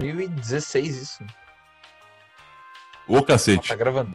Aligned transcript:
2016 0.00 0.96
isso. 0.96 1.24
Ô, 3.06 3.22
cacete. 3.22 3.68
Tá 3.68 3.74
gravando. 3.74 4.14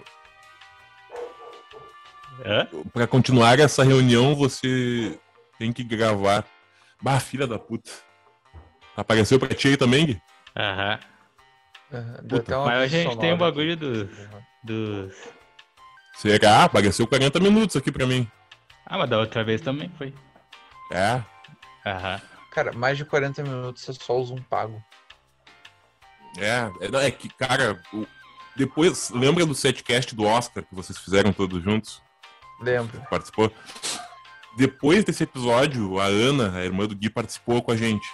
Hã? 2.45 2.67
Pra 2.93 3.07
continuar 3.07 3.59
essa 3.59 3.83
reunião, 3.83 4.35
você 4.35 5.17
tem 5.57 5.71
que 5.71 5.83
gravar. 5.83 6.43
Bah, 7.01 7.19
filha 7.19 7.47
da 7.47 7.57
puta. 7.59 7.89
Apareceu 8.95 9.39
pra 9.39 9.53
ti 9.53 9.69
aí 9.69 9.77
também, 9.77 10.05
Gui? 10.05 10.21
Aham. 10.55 10.99
Uma 11.91 12.65
Mas 12.65 12.81
a 12.81 12.87
gente 12.87 13.03
tem 13.03 13.07
um 13.07 13.11
sonora 13.13 13.35
bagulho 13.37 13.73
aqui. 13.73 13.85
do- 13.85 14.09
Dos. 14.63 15.15
Será? 16.15 16.63
Apareceu 16.63 17.05
40 17.05 17.39
minutos 17.39 17.75
aqui 17.75 17.91
pra 17.91 18.07
mim. 18.07 18.27
Ah, 18.85 18.97
mas 18.97 19.09
da 19.09 19.19
outra 19.19 19.43
vez 19.43 19.61
também 19.61 19.89
foi. 19.97 20.13
É. 20.91 21.21
Aham. 21.85 22.21
Cara, 22.51 22.71
mais 22.73 22.97
de 22.97 23.05
40 23.05 23.43
minutos 23.43 23.87
é 23.87 23.93
só 23.93 24.17
o 24.17 24.25
Zoom 24.25 24.41
pago. 24.43 24.81
É, 26.37 26.69
é, 26.81 27.07
é 27.07 27.11
que, 27.11 27.29
cara, 27.29 27.81
o- 27.93 28.05
depois, 28.55 29.09
lembra 29.11 29.45
do 29.45 29.53
setcast 29.55 30.15
do 30.15 30.23
Oscar 30.25 30.63
que 30.63 30.73
vocês 30.75 30.97
fizeram 30.97 31.31
todos 31.33 31.61
juntos? 31.63 32.01
Lembro. 32.61 33.01
Participou? 33.09 33.51
Depois 34.57 35.03
desse 35.03 35.23
episódio, 35.23 35.99
a 35.99 36.05
Ana, 36.05 36.57
a 36.57 36.63
irmã 36.63 36.85
do 36.87 36.95
Gui, 36.95 37.09
participou 37.09 37.61
com 37.61 37.71
a 37.71 37.75
gente. 37.75 38.07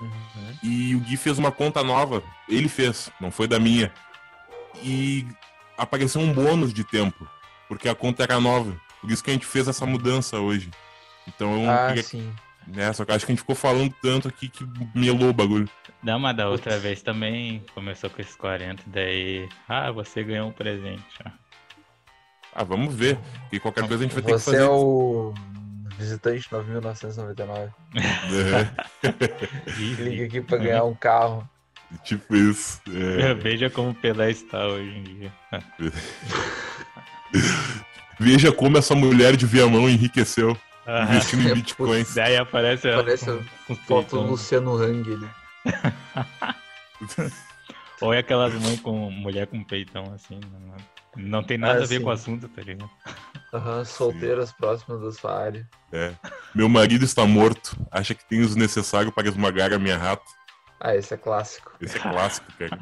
Uhum. 0.00 0.58
E 0.62 0.94
o 0.94 1.00
Gui 1.00 1.16
fez 1.16 1.38
uma 1.38 1.50
conta 1.50 1.82
nova. 1.82 2.22
Ele 2.48 2.68
fez, 2.68 3.10
não 3.20 3.30
foi 3.30 3.46
da 3.48 3.58
minha. 3.58 3.92
E 4.82 5.26
apareceu 5.78 6.20
um 6.20 6.32
bônus 6.32 6.72
de 6.74 6.84
tempo, 6.84 7.26
porque 7.66 7.88
a 7.88 7.94
conta 7.94 8.22
era 8.22 8.38
nova. 8.38 8.78
Por 9.00 9.10
isso 9.10 9.24
que 9.24 9.30
a 9.30 9.32
gente 9.32 9.46
fez 9.46 9.66
essa 9.66 9.86
mudança 9.86 10.38
hoje. 10.38 10.70
Então 11.26 11.64
eu 11.64 11.70
Ah, 11.70 11.86
queria. 11.88 12.02
sim. 12.02 12.32
Né, 12.74 12.92
só 12.92 13.04
que 13.04 13.12
acho 13.12 13.24
que 13.24 13.32
a 13.32 13.34
gente 13.34 13.40
ficou 13.40 13.56
falando 13.56 13.94
tanto 14.02 14.28
aqui 14.28 14.48
que 14.48 14.62
melou 14.94 15.30
o 15.30 15.32
bagulho. 15.32 15.68
Não, 16.02 16.18
mas 16.18 16.36
da 16.36 16.48
outra 16.48 16.78
vez 16.78 17.00
também 17.02 17.64
começou 17.74 18.10
com 18.10 18.20
esses 18.20 18.36
40, 18.36 18.82
daí. 18.86 19.48
Ah, 19.68 19.90
você 19.90 20.22
ganhou 20.22 20.48
um 20.48 20.52
presente. 20.52 21.02
ó. 21.24 21.30
Ah, 22.54 22.64
vamos 22.64 22.94
ver. 22.94 23.18
E 23.50 23.58
qualquer 23.58 23.86
coisa 23.88 24.04
a 24.04 24.06
gente 24.06 24.14
vai 24.14 24.22
ter 24.22 24.32
que 24.32 24.38
Você 24.38 24.50
fazer. 24.52 24.62
é 24.64 24.68
o 24.68 25.32
visitante 25.96 26.46
9999. 26.52 27.72
É, 27.96 28.68
Liga 30.02 30.24
aqui 30.26 30.40
pra 30.40 30.58
ganhar 30.58 30.84
um 30.84 30.94
carro. 30.94 31.48
tipo 32.04 32.36
isso. 32.36 32.80
É. 32.88 33.32
Veja 33.34 33.70
como 33.70 33.90
o 33.90 33.94
Pelé 33.94 34.30
está 34.30 34.66
hoje 34.66 34.90
em 34.90 35.02
dia. 35.04 35.32
Veja 38.20 38.52
como 38.52 38.76
essa 38.78 38.94
mulher 38.94 39.36
de 39.36 39.46
Viamão 39.46 39.88
enriqueceu 39.88 40.56
Aham. 40.88 41.10
investindo 41.10 41.48
em 41.48 41.54
bitcoins. 41.60 42.14
Daí 42.14 42.36
aparece 42.36 42.88
ela 42.88 43.02
Parece 43.04 43.26
com, 43.26 43.44
com 43.66 43.76
Foto 43.76 43.86
do 43.86 44.10
peitão. 44.10 44.26
Luciano 44.26 44.74
Hang 44.76 45.12
ali. 45.14 45.30
Ou 48.00 48.14
é 48.14 48.18
aquelas 48.18 48.54
mães 48.54 48.80
com 48.80 49.10
mulher 49.10 49.46
com 49.48 49.62
peitão 49.64 50.04
assim. 50.14 50.38
Não, 50.50 50.76
não 51.16 51.42
tem 51.42 51.58
nada 51.58 51.80
Ah, 51.80 51.82
a 51.82 51.86
ver 51.86 51.98
sim. 51.98 52.02
com 52.02 52.08
o 52.08 52.12
assunto, 52.12 52.48
tá 52.48 52.62
ligado? 52.62 52.88
Aham, 53.52 53.84
solteiras 53.84 54.52
próximas 54.52 55.00
da 55.02 55.10
sua 55.12 55.36
área. 55.38 55.68
É. 55.92 56.12
Meu 56.54 56.68
marido 56.68 57.04
está 57.04 57.26
morto. 57.26 57.76
Acha 57.90 58.14
que 58.14 58.24
tem 58.24 58.40
os 58.40 58.54
necessários 58.54 59.12
para 59.12 59.28
esmagar 59.28 59.72
a 59.72 59.78
minha 59.78 59.96
rata. 59.98 60.22
Ah, 60.80 60.94
esse 60.94 61.12
é 61.12 61.16
clássico. 61.16 61.72
Esse 61.80 61.96
é 61.96 62.00
clássico, 62.00 62.46
cara. 62.56 62.78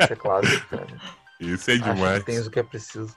Esse 0.00 0.12
é 0.12 0.16
clássico, 0.16 0.66
cara. 0.68 0.86
Esse 1.40 1.72
é 1.72 1.74
Acho 1.74 1.92
demais. 1.94 2.18
que 2.20 2.26
tens 2.26 2.46
o 2.46 2.50
que 2.50 2.60
é 2.60 2.62
preciso. 2.62 3.14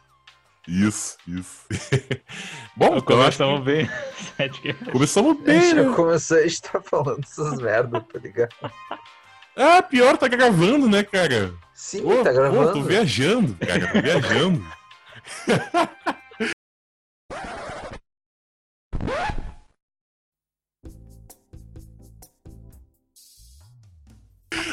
Isso, 0.67 1.17
isso. 1.27 1.65
Bom, 2.75 2.87
eu 2.87 2.93
acho 2.97 3.03
Começamos 3.05 3.63
bem. 3.63 3.89
Que- 4.61 4.73
começamos 4.91 5.37
A 5.39 5.43
bem, 5.43 5.61
gente 5.61 5.75
já 5.75 5.83
né? 5.83 5.95
começou, 5.95 6.37
a 6.37 6.41
gente 6.47 6.61
tá 6.61 6.81
falando 6.81 7.19
essas 7.23 7.59
merdas, 7.59 8.03
tá 8.11 8.19
ligado? 8.19 8.53
Ah, 9.55 9.81
pior, 9.81 10.17
tá 10.17 10.27
gravando, 10.27 10.87
né, 10.89 11.03
cara? 11.03 11.53
Sim, 11.73 12.01
Ô, 12.05 12.23
tá 12.23 12.29
Pô, 12.31 12.35
gravando. 12.35 12.73
tô 12.73 12.81
viajando, 12.83 13.55
cara, 13.55 13.87
tô 13.91 14.01
viajando. 14.01 14.65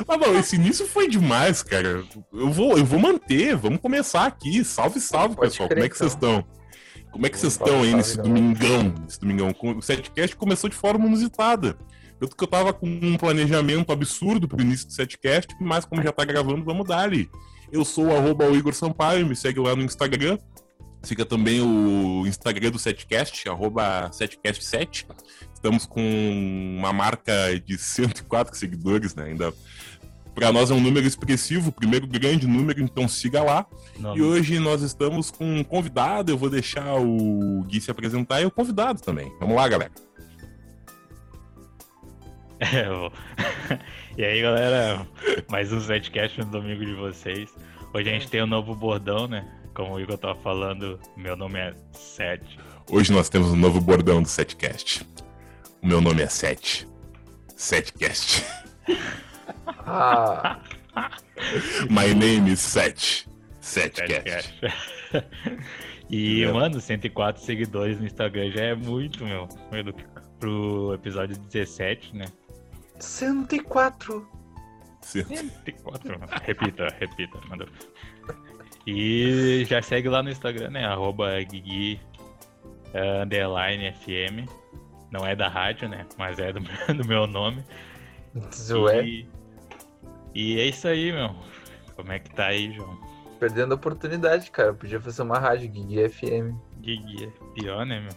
Mas 0.06 0.18
bom, 0.18 0.38
esse 0.38 0.56
início 0.56 0.86
foi 0.86 1.08
demais, 1.08 1.62
cara. 1.62 2.04
Eu 2.32 2.50
vou, 2.50 2.76
eu 2.76 2.84
vou 2.84 2.98
manter, 2.98 3.56
vamos 3.56 3.80
começar 3.80 4.26
aqui. 4.26 4.64
Salve, 4.64 5.00
salve, 5.00 5.34
Pode 5.34 5.50
pessoal. 5.50 5.68
crer, 5.68 5.78
Como 5.78 5.86
é 5.86 5.88
que 5.88 5.98
vocês 5.98 6.12
estão? 6.12 6.44
Como 7.10 7.26
é 7.26 7.30
que 7.30 7.38
vocês 7.38 7.52
estão 7.52 7.82
aí 7.82 7.94
nesse 7.94 8.16
galera. 8.16 8.34
domingão? 8.34 8.94
Nesse 9.04 9.20
domingão? 9.20 9.54
O 9.76 9.82
setcast 9.82 10.36
começou 10.36 10.68
de 10.68 10.76
forma 10.76 11.06
inusitada. 11.06 11.76
Tanto 12.18 12.36
que 12.36 12.42
eu 12.44 12.48
tava 12.48 12.72
com 12.72 12.86
um 12.86 13.16
planejamento 13.16 13.92
absurdo 13.92 14.48
pro 14.48 14.60
início 14.60 14.86
do 14.86 14.92
setcast, 14.92 15.54
mas 15.60 15.84
como 15.84 16.02
já 16.02 16.12
tá 16.12 16.24
gravando, 16.24 16.64
vamos 16.64 16.86
dar 16.86 17.00
ali. 17.00 17.30
Eu 17.70 17.84
sou 17.84 18.06
o 18.06 18.56
Igor 18.56 18.74
Sampaio, 18.74 19.26
me 19.26 19.34
segue 19.34 19.60
lá 19.60 19.74
no 19.74 19.82
Instagram. 19.82 20.38
Siga 21.04 21.24
também 21.26 21.60
o 21.60 22.26
Instagram 22.26 22.70
do 22.70 22.78
Setcast, 22.78 23.46
arroba 23.48 24.10
setcast7. 24.10 25.06
Estamos 25.52 25.84
com 25.84 26.00
uma 26.78 26.92
marca 26.94 27.32
de 27.64 27.76
104 27.76 28.56
seguidores, 28.56 29.14
né? 29.14 29.24
Ainda 29.24 29.52
para 30.34 30.50
nós 30.52 30.70
é 30.70 30.74
um 30.74 30.80
número 30.80 31.06
expressivo, 31.06 31.68
o 31.68 31.72
primeiro 31.72 32.06
grande 32.06 32.46
número, 32.46 32.82
então 32.82 33.06
siga 33.06 33.42
lá. 33.42 33.64
Não, 33.98 34.16
E 34.16 34.22
hoje 34.22 34.58
nós 34.58 34.82
estamos 34.82 35.30
com 35.30 35.44
um 35.58 35.62
convidado, 35.64 36.32
eu 36.32 36.36
vou 36.38 36.50
deixar 36.50 36.94
o 37.00 37.62
Gui 37.68 37.80
se 37.80 37.90
apresentar 37.90 38.40
e 38.40 38.46
o 38.46 38.50
convidado 38.50 39.00
também. 39.00 39.32
Vamos 39.40 39.54
lá, 39.56 39.68
galera. 39.68 39.92
É, 42.60 42.86
eu- 42.86 43.12
e 44.16 44.24
aí, 44.24 44.40
galera, 44.40 45.06
mais 45.50 45.72
um 45.72 45.80
setcast 45.80 46.38
no 46.40 46.46
domingo 46.46 46.84
de 46.84 46.94
vocês. 46.94 47.50
Hoje 47.92 48.08
a 48.08 48.12
gente 48.12 48.28
tem 48.28 48.42
um 48.42 48.46
novo 48.46 48.74
bordão, 48.74 49.26
né? 49.26 49.46
Como 49.74 49.94
o 49.94 50.00
Igor 50.00 50.16
tava 50.16 50.36
falando, 50.36 50.98
meu 51.16 51.36
nome 51.36 51.58
é 51.58 51.74
Sete. 51.92 52.58
Hoje 52.90 53.12
nós 53.12 53.28
temos 53.28 53.48
um 53.50 53.56
novo 53.56 53.80
bordão 53.80 54.22
do 54.22 54.28
Setcast. 54.28 55.04
O 55.82 55.86
meu 55.86 56.00
nome 56.00 56.22
é 56.22 56.28
Sete. 56.28 56.86
Setcast. 57.56 58.44
Ah, 59.66 60.60
My 61.90 62.14
name 62.14 62.50
is 62.52 62.60
Set. 62.60 63.26
Setcast. 63.60 64.52
E, 66.10 66.40
Meu. 66.44 66.54
mano, 66.54 66.78
104 66.80 67.42
seguidores 67.42 67.98
no 67.98 68.04
Instagram 68.06 68.50
já 68.50 68.60
é 68.62 68.74
muito, 68.74 69.24
meu. 69.24 69.48
Pro 70.38 70.92
episódio 70.94 71.34
17, 71.36 72.14
né? 72.14 72.26
104. 73.00 74.28
104, 75.00 76.20
mano. 76.20 76.32
Repita, 76.44 76.88
repita. 77.00 77.38
Manda. 77.48 77.66
E 78.86 79.64
já 79.66 79.80
segue 79.80 80.08
lá 80.10 80.22
no 80.22 80.28
Instagram, 80.30 80.70
né? 80.70 80.84
Arroba 80.84 81.40
Guigui 81.42 81.98
eh, 82.92 83.22
underline 83.22 83.90
FM. 83.92 84.46
Não 85.10 85.26
é 85.26 85.34
da 85.34 85.48
rádio, 85.48 85.88
né? 85.88 86.06
Mas 86.18 86.38
é 86.38 86.52
do, 86.52 86.60
meu- 86.60 86.94
do 87.02 87.04
meu 87.08 87.26
nome. 87.26 87.64
Isso 88.52 88.88
é, 88.90 89.24
E, 90.34 90.58
é 90.60 90.66
isso 90.66 90.88
aí, 90.88 91.12
meu. 91.12 91.34
Como 91.94 92.10
é 92.10 92.18
que 92.18 92.34
tá 92.34 92.46
aí, 92.46 92.72
João? 92.74 92.98
perdendo 93.44 93.72
a 93.72 93.74
oportunidade, 93.74 94.50
cara. 94.50 94.72
Podia 94.72 94.98
fazer 94.98 95.22
uma 95.22 95.38
rádio, 95.38 95.70
Gig 95.70 96.08
FM. 96.08 96.56
Guigui 96.80 97.24
é 97.24 97.54
pior, 97.54 97.84
né, 97.84 98.00
meu? 98.00 98.12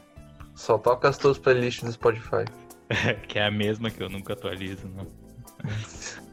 Só 0.56 0.78
toca 0.78 1.10
as 1.10 1.18
tuas 1.18 1.38
playlists 1.38 1.84
do 1.84 1.92
Spotify. 1.92 2.46
que 3.28 3.38
é 3.38 3.46
a 3.46 3.52
mesma 3.52 3.92
que 3.92 4.02
eu 4.02 4.10
nunca 4.10 4.34
atualizo, 4.34 4.88
não. 4.88 5.08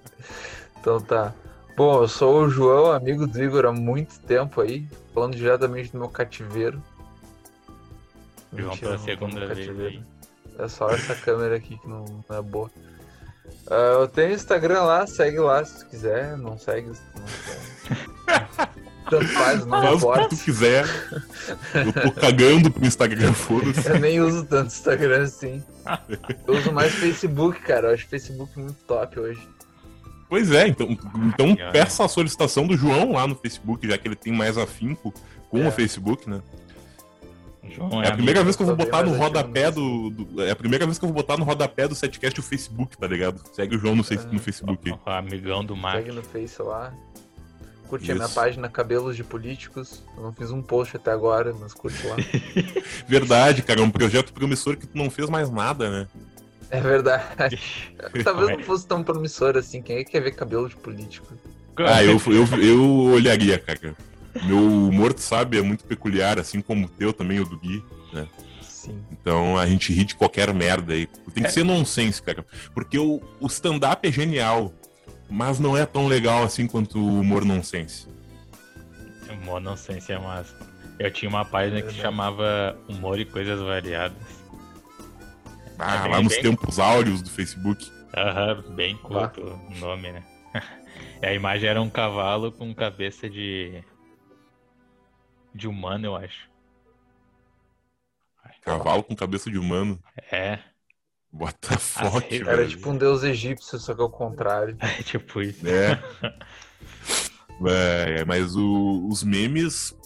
Então 0.80 1.00
tá. 1.00 1.34
Bom, 1.78 2.02
eu 2.02 2.08
sou 2.08 2.42
o 2.42 2.48
João, 2.50 2.92
amigo 2.92 3.26
do 3.26 3.42
Igor 3.42 3.64
há 3.64 3.72
muito 3.72 4.20
tempo 4.20 4.60
aí, 4.60 4.86
falando 5.14 5.34
diretamente 5.34 5.90
do 5.90 5.98
meu 5.98 6.10
cativeiro. 6.10 6.80
João 8.52 8.72
Mentira, 8.72 8.90
pela 8.90 8.98
segunda 8.98 9.54
vez 9.54 9.80
aí. 9.80 10.02
É 10.58 10.68
só 10.68 10.90
essa 10.90 11.14
câmera 11.14 11.56
aqui 11.56 11.78
que 11.78 11.88
não, 11.88 12.04
não 12.28 12.36
é 12.36 12.42
boa. 12.42 12.70
Ah, 13.70 13.98
eu 14.00 14.08
tenho 14.08 14.32
Instagram 14.34 14.82
lá, 14.82 15.06
segue 15.06 15.38
lá 15.38 15.64
se 15.64 15.80
tu 15.80 15.86
quiser. 15.90 16.36
Não 16.36 16.58
segue 16.58 16.88
não. 16.88 16.94
Tanto 19.10 19.26
faz, 19.28 19.66
não 19.66 19.82
Faz 19.82 19.84
o 19.84 19.90
que 19.90 19.96
importa. 19.96 20.28
tu 20.30 20.36
quiser. 20.44 20.86
Eu 21.74 21.92
tô 21.92 22.12
cagando 22.12 22.70
pro 22.70 22.86
Instagram, 22.86 23.34
foda-se. 23.34 23.86
Eu 23.86 23.98
nem 24.00 24.18
uso 24.20 24.44
tanto 24.46 24.68
Instagram 24.68 25.24
assim. 25.24 25.62
Eu 26.46 26.54
uso 26.54 26.72
mais 26.72 26.92
Facebook, 26.94 27.60
cara. 27.60 27.88
Eu 27.88 27.94
acho 27.94 28.06
Facebook 28.06 28.58
muito 28.58 28.78
top 28.86 29.20
hoje. 29.20 29.46
Pois 30.26 30.50
é, 30.50 30.66
então, 30.68 30.88
então 31.26 31.54
peça 31.70 32.02
a 32.02 32.08
solicitação 32.08 32.66
do 32.66 32.76
João 32.78 33.12
lá 33.12 33.26
no 33.26 33.34
Facebook, 33.36 33.86
já 33.86 33.98
que 33.98 34.08
ele 34.08 34.16
tem 34.16 34.32
mais 34.32 34.56
afinco 34.56 35.12
com 35.50 35.62
É. 35.62 35.68
o 35.68 35.70
Facebook, 35.70 36.28
né? 36.28 36.40
João 37.70 38.02
É 38.02 38.08
a 38.08 38.12
primeira 38.12 38.40
amigo. 38.40 38.44
vez 38.44 38.56
que 38.56 38.62
eu 38.62 38.66
vou 38.66 38.76
botar 38.76 39.02
no 39.02 39.14
rodapé 39.16 39.70
do, 39.70 40.10
do- 40.10 40.42
É 40.42 40.50
a 40.50 40.56
primeira 40.56 40.84
vez 40.86 40.98
que 40.98 41.04
eu 41.04 41.08
vou 41.08 41.14
botar 41.16 41.36
no 41.36 41.44
rodapé 41.44 41.86
do 41.88 41.94
setcast 41.94 42.38
o 42.40 42.42
Facebook, 42.42 42.96
tá 42.96 43.06
ligado? 43.06 43.40
Segue 43.52 43.76
o 43.76 43.78
João 43.78 43.94
no, 43.96 44.02
É. 44.02 44.32
no 44.32 44.38
Facebook 44.38 44.90
aí. 44.92 44.98
Amigão 45.06 45.64
do 45.64 45.76
Mac. 45.76 45.96
Segue 45.96 46.12
no 46.12 46.22
Face 46.22 46.60
lá. 46.62 46.92
Curte 47.88 48.10
a 48.10 48.14
minha 48.14 48.28
página 48.28 48.68
Cabelos 48.68 49.14
de 49.14 49.22
Políticos. 49.22 50.02
Eu 50.16 50.22
não 50.22 50.32
fiz 50.32 50.50
um 50.50 50.62
post 50.62 50.96
até 50.96 51.10
agora, 51.12 51.54
mas 51.58 51.72
curte 51.74 52.04
lá. 52.06 52.16
Verdade, 53.06 53.62
cara, 53.62 53.80
é 53.80 53.82
um 53.82 53.90
projeto 53.90 54.32
promissor 54.32 54.76
que 54.76 54.86
tu 54.86 54.96
não 54.96 55.10
fez 55.10 55.28
mais 55.28 55.50
nada, 55.50 55.90
né? 55.90 56.06
É 56.70 56.80
verdade. 56.80 57.60
Talvez 58.24 58.48
não 58.58 58.64
fosse 58.64 58.86
tão 58.86 59.02
promissor 59.04 59.56
assim. 59.56 59.80
Quem 59.82 59.96
é 59.98 60.04
que 60.04 60.10
quer 60.12 60.20
ver 60.20 60.32
cabelo 60.32 60.68
de 60.68 60.74
político? 60.76 61.26
Ah, 61.76 62.02
eu, 62.02 62.20
eu, 62.26 62.62
eu 62.62 62.90
olharia, 63.12 63.58
cara. 63.58 63.94
Meu 64.42 64.58
humor, 64.58 65.12
tu 65.14 65.20
sabe, 65.20 65.58
é 65.58 65.62
muito 65.62 65.84
peculiar, 65.84 66.38
assim 66.38 66.60
como 66.60 66.86
o 66.86 66.88
teu 66.88 67.12
também, 67.12 67.38
o 67.40 67.44
do 67.44 67.58
Gui, 67.58 67.82
né? 68.12 68.26
Sim. 68.62 69.00
Então 69.12 69.56
a 69.56 69.66
gente 69.66 69.92
ri 69.92 70.04
de 70.04 70.14
qualquer 70.14 70.52
merda 70.52 70.92
aí. 70.92 71.06
Tem 71.32 71.44
que 71.44 71.50
ser 71.52 71.64
nonsense, 71.64 72.20
cara. 72.22 72.44
Porque 72.74 72.98
o, 72.98 73.20
o 73.40 73.46
stand-up 73.46 74.06
é 74.06 74.12
genial, 74.12 74.72
mas 75.30 75.58
não 75.58 75.76
é 75.76 75.86
tão 75.86 76.06
legal 76.06 76.42
assim 76.42 76.66
quanto 76.66 76.98
o 76.98 77.20
humor 77.20 77.44
nonsense. 77.44 78.06
Humor 79.30 79.60
nonsense 79.60 80.12
é 80.12 80.18
massa. 80.18 80.54
Eu 80.98 81.10
tinha 81.10 81.28
uma 81.28 81.44
página 81.44 81.80
que 81.82 81.92
chamava 81.94 82.76
Humor 82.88 83.18
e 83.18 83.24
Coisas 83.24 83.58
Variadas. 83.60 84.16
Ah, 85.78 86.06
É 86.06 86.08
lá 86.08 86.22
nos 86.22 86.32
bem- 86.34 86.42
tempos 86.42 86.78
áureos 86.78 87.20
do 87.22 87.30
Facebook. 87.30 87.90
Aham, 88.16 88.62
bem 88.76 88.96
curto 88.98 89.40
o 89.40 89.74
nome, 89.80 90.12
né? 90.12 90.22
a 91.22 91.32
imagem 91.32 91.68
era 91.68 91.82
um 91.82 91.90
cavalo 91.90 92.52
com 92.52 92.72
cabeça 92.74 93.28
de. 93.28 93.82
De 95.54 95.68
humano, 95.68 96.06
eu 96.06 96.16
acho. 96.16 96.48
Cavalo 98.62 99.02
com 99.02 99.14
cabeça 99.14 99.50
de 99.50 99.58
humano. 99.58 100.02
É, 100.32 100.58
Bota 101.30 101.76
foto, 101.78 102.24
Era 102.32 102.36
Era 102.48 102.56
velho. 102.58 102.68
tipo 102.70 102.88
um 102.90 102.96
deus 102.96 103.22
egípcio, 103.24 103.78
só 103.78 103.94
que 103.94 104.00
ao 104.00 104.08
contrário. 104.08 104.76
é 104.80 105.02
tipo 105.02 105.40
isso. 105.42 105.66
É. 105.66 106.02
É, 107.68 108.24
mas 108.24 108.56
o- 108.56 109.06
os 109.08 109.22
memes. 109.22 109.96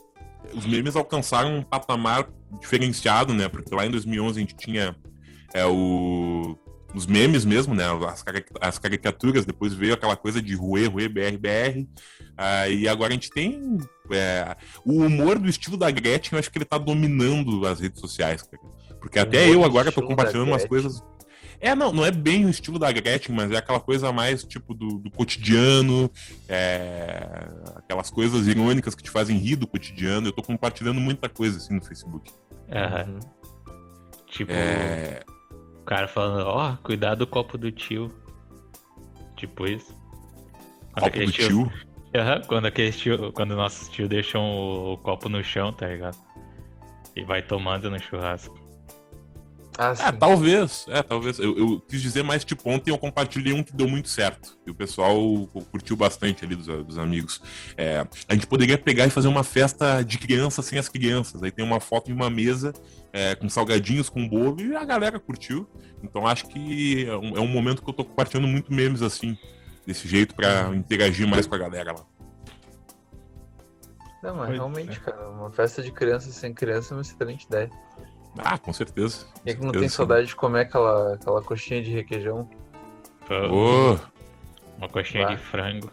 Os 0.55 0.67
memes 0.67 0.95
alcançaram 0.95 1.57
um 1.57 1.63
patamar 1.63 2.29
diferenciado, 2.61 3.33
né? 3.33 3.49
Porque 3.49 3.75
lá 3.75 3.87
em 3.87 3.91
2011 3.91 4.39
a 4.39 4.41
gente 4.43 4.55
tinha 4.55 4.95
é, 5.55 5.65
o, 5.65 6.59
os 6.95 7.07
memes 7.07 7.45
mesmo, 7.45 7.75
né? 7.75 7.85
As, 8.07 8.25
as 8.61 8.79
caricaturas, 8.79 9.45
depois 9.45 9.75
veio 9.75 9.95
aquela 9.95 10.17
coisa 10.17 10.41
de 10.41 10.55
Rue, 10.55 10.87
Rue, 10.87 11.09
BR, 11.09 11.37
BR. 11.39 11.87
Ah, 12.37 12.69
e 12.69 12.89
agora 12.89 13.11
a 13.11 13.15
gente 13.15 13.31
tem. 13.31 13.79
é, 14.11 14.57
o 14.85 15.03
humor 15.03 15.39
do 15.39 15.49
estilo 15.49 15.77
da 15.77 15.91
Gretchen, 15.91 16.33
eu 16.33 16.39
acho 16.39 16.51
que 16.51 16.59
ele 16.59 16.65
tá 16.65 16.79
dominando 16.79 17.67
as 17.67 17.81
redes 17.81 18.01
sociais, 18.01 18.43
cara. 18.43 18.63
Porque 19.01 19.19
até 19.19 19.49
eu 19.49 19.65
agora 19.65 19.93
tô 19.93 20.03
compartilhando 20.03 20.49
umas 20.49 20.65
coisas. 20.65 21.03
É, 21.61 21.75
não, 21.75 21.93
não 21.93 22.07
é 22.07 22.11
bem 22.11 22.45
o 22.45 22.49
estilo 22.49 22.79
da 22.79 22.91
Gretchen, 22.91 23.35
mas 23.35 23.51
é 23.51 23.57
aquela 23.57 23.81
coisa 23.81 24.13
mais 24.13 24.45
tipo 24.45 24.73
do, 24.73 24.99
do 24.99 25.11
cotidiano, 25.11 26.09
é, 26.49 27.49
aquelas 27.75 28.11
coisas 28.11 28.47
irônicas 28.47 28.95
que 28.95 29.03
te 29.03 29.11
fazem 29.11 29.37
rir 29.37 29.57
do 29.57 29.67
cotidiano. 29.67 30.29
Eu 30.29 30.33
tô 30.33 30.43
compartilhando 30.43 31.01
muita 31.01 31.29
coisa 31.29 31.59
assim 31.59 31.75
no 31.75 31.85
Facebook. 31.85 32.31
Uhum. 32.69 33.19
Tipo, 34.27 34.53
É, 34.53 35.25
cara 35.89 36.07
falando, 36.07 36.47
ó, 36.47 36.77
cuidado 36.83 37.21
do 37.21 37.27
copo 37.27 37.57
do 37.57 37.73
tio. 37.73 38.13
Tipo 39.37 39.67
isso. 39.67 39.97
Quando 40.93 40.95
copo 40.95 41.07
aquele 41.07 41.27
do 41.27 41.33
tio. 41.33 41.73
Aham, 42.15 42.43
quando 42.47 42.67
aqueles 42.67 42.99
tio, 42.99 43.33
quando 43.33 43.57
nossos 43.57 43.89
tios 43.89 44.09
deixam 44.09 44.43
o, 44.43 44.93
o 44.93 44.99
copo 44.99 45.29
no 45.31 45.43
chão, 45.43 45.73
tá 45.73 45.89
ligado? 45.89 46.17
E 47.17 47.25
vai 47.25 47.43
tomando 47.43 47.91
no 47.91 47.99
churrasco. 47.99 48.68
Ah. 49.81 49.95
É, 50.09 50.11
talvez, 50.11 50.87
é, 50.89 51.01
talvez. 51.05 51.39
Eu, 51.39 51.57
eu 51.57 51.81
quis 51.81 52.03
dizer 52.03 52.25
mais, 52.25 52.45
tipo, 52.45 52.69
ontem 52.69 52.91
eu 52.91 52.99
compartilhei 52.99 53.53
um 53.53 53.63
que 53.63 53.73
deu 53.73 53.87
muito 53.87 54.09
certo. 54.09 54.59
E 54.67 54.71
o 54.73 54.75
pessoal 54.75 55.17
curtiu 55.71 55.97
bastante 55.97 56.45
ali 56.45 56.57
dos, 56.57 56.67
dos 56.67 56.99
amigos. 56.99 57.41
É, 57.77 58.05
a 58.27 58.35
gente 58.35 58.49
poderia 58.49 58.77
pegar 58.77 59.07
e 59.07 59.11
fazer 59.11 59.29
uma 59.29 59.45
festa 59.45 60.03
de 60.03 60.19
criança 60.19 60.63
sem 60.63 60.81
as 60.81 60.89
crianças. 60.89 61.41
Aí 61.45 61.53
tem 61.53 61.65
uma 61.65 61.79
foto 61.79 62.07
de 62.07 62.13
uma 62.13 62.29
mesa 62.29 62.73
é, 63.13 63.37
com 63.37 63.49
salgadinhos, 63.49 64.09
com 64.09 64.29
bolo, 64.29 64.61
e 64.61 64.75
a 64.75 64.85
galera 64.85 65.21
curtiu. 65.21 65.71
Então 66.03 66.27
acho 66.27 66.49
que 66.49 67.07
é 67.07 67.17
um, 67.17 67.37
é 67.37 67.41
um 67.41 67.47
momento 67.47 67.81
que 67.81 67.89
eu 67.89 67.95
tô 67.95 68.05
compartilhando 68.05 68.49
muito 68.49 68.73
memes 68.73 69.01
assim, 69.01 69.39
desse 69.87 70.09
jeito, 70.09 70.35
pra 70.35 70.75
interagir 70.75 71.27
mais 71.29 71.47
com 71.47 71.55
a 71.55 71.59
galera 71.59 71.93
lá. 71.93 72.05
Não, 74.25 74.35
mas 74.35 74.51
realmente, 74.51 74.99
é. 74.99 75.01
cara, 75.01 75.31
uma 75.31 75.53
festa 75.53 75.81
de 75.81 75.93
criança 75.93 76.33
sem 76.33 76.53
criança 76.53 76.93
é 76.93 76.97
uma 76.97 77.03
excelente 77.03 77.45
ideia. 77.45 77.71
Ah, 78.45 78.59
com 78.59 78.73
certeza. 78.73 79.27
E 79.45 79.51
é 79.51 79.55
que 79.55 79.61
não 79.61 79.67
certeza, 79.69 79.81
tem 79.81 79.89
sim. 79.89 79.97
saudade 79.97 80.27
de 80.27 80.37
comer 80.37 80.61
aquela, 80.63 81.15
aquela 81.15 81.43
coxinha 81.43 81.83
de 81.83 81.91
requeijão, 81.91 82.49
Ô, 83.51 83.99
Uma 84.79 84.89
coxinha 84.89 85.27
Bah. 85.27 85.35
de 85.35 85.41
frango. 85.43 85.91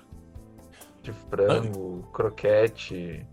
de 1.03 1.11
frango, 1.29 2.07
croquete. 2.13 3.25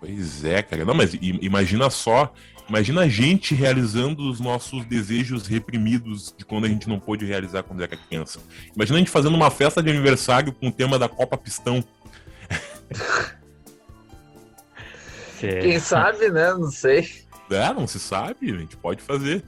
Pois 0.00 0.44
é, 0.44 0.62
cara. 0.62 0.84
Não, 0.84 0.94
mas 0.94 1.14
imagina 1.20 1.88
só. 1.90 2.32
Imagina 2.68 3.02
a 3.02 3.08
gente 3.08 3.54
realizando 3.54 4.28
os 4.28 4.40
nossos 4.40 4.84
desejos 4.84 5.46
reprimidos 5.46 6.34
de 6.36 6.44
quando 6.44 6.64
a 6.64 6.68
gente 6.68 6.88
não 6.88 6.98
pôde 6.98 7.24
realizar 7.24 7.62
quando 7.62 7.80
era 7.82 7.96
criança. 7.96 8.40
Imagina 8.74 8.96
a 8.96 8.98
gente 8.98 9.10
fazendo 9.10 9.36
uma 9.36 9.50
festa 9.50 9.80
de 9.82 9.88
aniversário 9.88 10.52
com 10.52 10.66
o 10.66 10.72
tema 10.72 10.98
da 10.98 11.08
Copa 11.08 11.38
Pistão. 11.38 11.84
Quem 15.38 15.78
sabe, 15.78 16.28
né? 16.30 16.52
Não 16.54 16.70
sei. 16.70 17.25
É, 17.50 17.72
não 17.72 17.86
se 17.86 17.98
sabe, 17.98 18.52
a 18.52 18.58
gente 18.58 18.76
pode 18.76 19.02
fazer. 19.02 19.44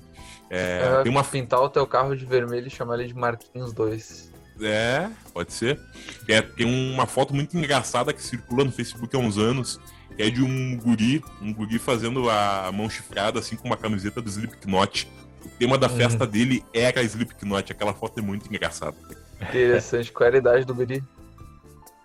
É, 0.50 0.98
É, 1.00 1.02
tem 1.02 1.12
uma. 1.12 1.24
Pintar 1.24 1.60
o 1.60 1.68
teu 1.68 1.86
carro 1.86 2.16
de 2.16 2.24
vermelho 2.24 2.66
e 2.66 2.70
chamar 2.70 2.98
ele 2.98 3.08
de 3.08 3.14
Marquinhos 3.14 3.72
2. 3.72 4.32
É, 4.60 5.08
pode 5.32 5.52
ser. 5.52 5.78
É, 6.26 6.42
tem 6.42 6.66
uma 6.66 7.06
foto 7.06 7.34
muito 7.34 7.56
engraçada 7.56 8.12
que 8.12 8.22
circula 8.22 8.64
no 8.64 8.72
Facebook 8.72 9.14
há 9.14 9.18
uns 9.18 9.38
anos, 9.38 9.78
que 10.16 10.22
é 10.22 10.30
de 10.30 10.42
um 10.42 10.76
guri, 10.76 11.22
um 11.40 11.52
guri 11.52 11.78
fazendo 11.78 12.28
a 12.28 12.70
mão 12.72 12.90
chifrada, 12.90 13.38
assim, 13.38 13.56
com 13.56 13.68
uma 13.68 13.76
camiseta 13.76 14.20
do 14.20 14.28
Slipknot. 14.28 15.08
O 15.44 15.48
tema 15.58 15.78
da 15.78 15.88
festa 15.88 16.26
dele 16.26 16.64
era 16.74 17.02
Slipknot. 17.02 17.72
Aquela 17.72 17.94
foto 17.94 18.18
é 18.18 18.22
muito 18.22 18.48
engraçada. 18.48 18.96
Interessante. 19.40 20.10
Qual 20.10 20.26
era 20.26 20.36
a 20.36 20.40
idade 20.40 20.64
do 20.64 20.74
guri? 20.74 21.02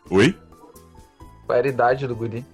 Oi? 0.10 0.38
Qual 1.46 1.58
era 1.58 1.68
a 1.68 1.72
idade 1.72 2.08
do 2.08 2.16
guri? 2.16 2.46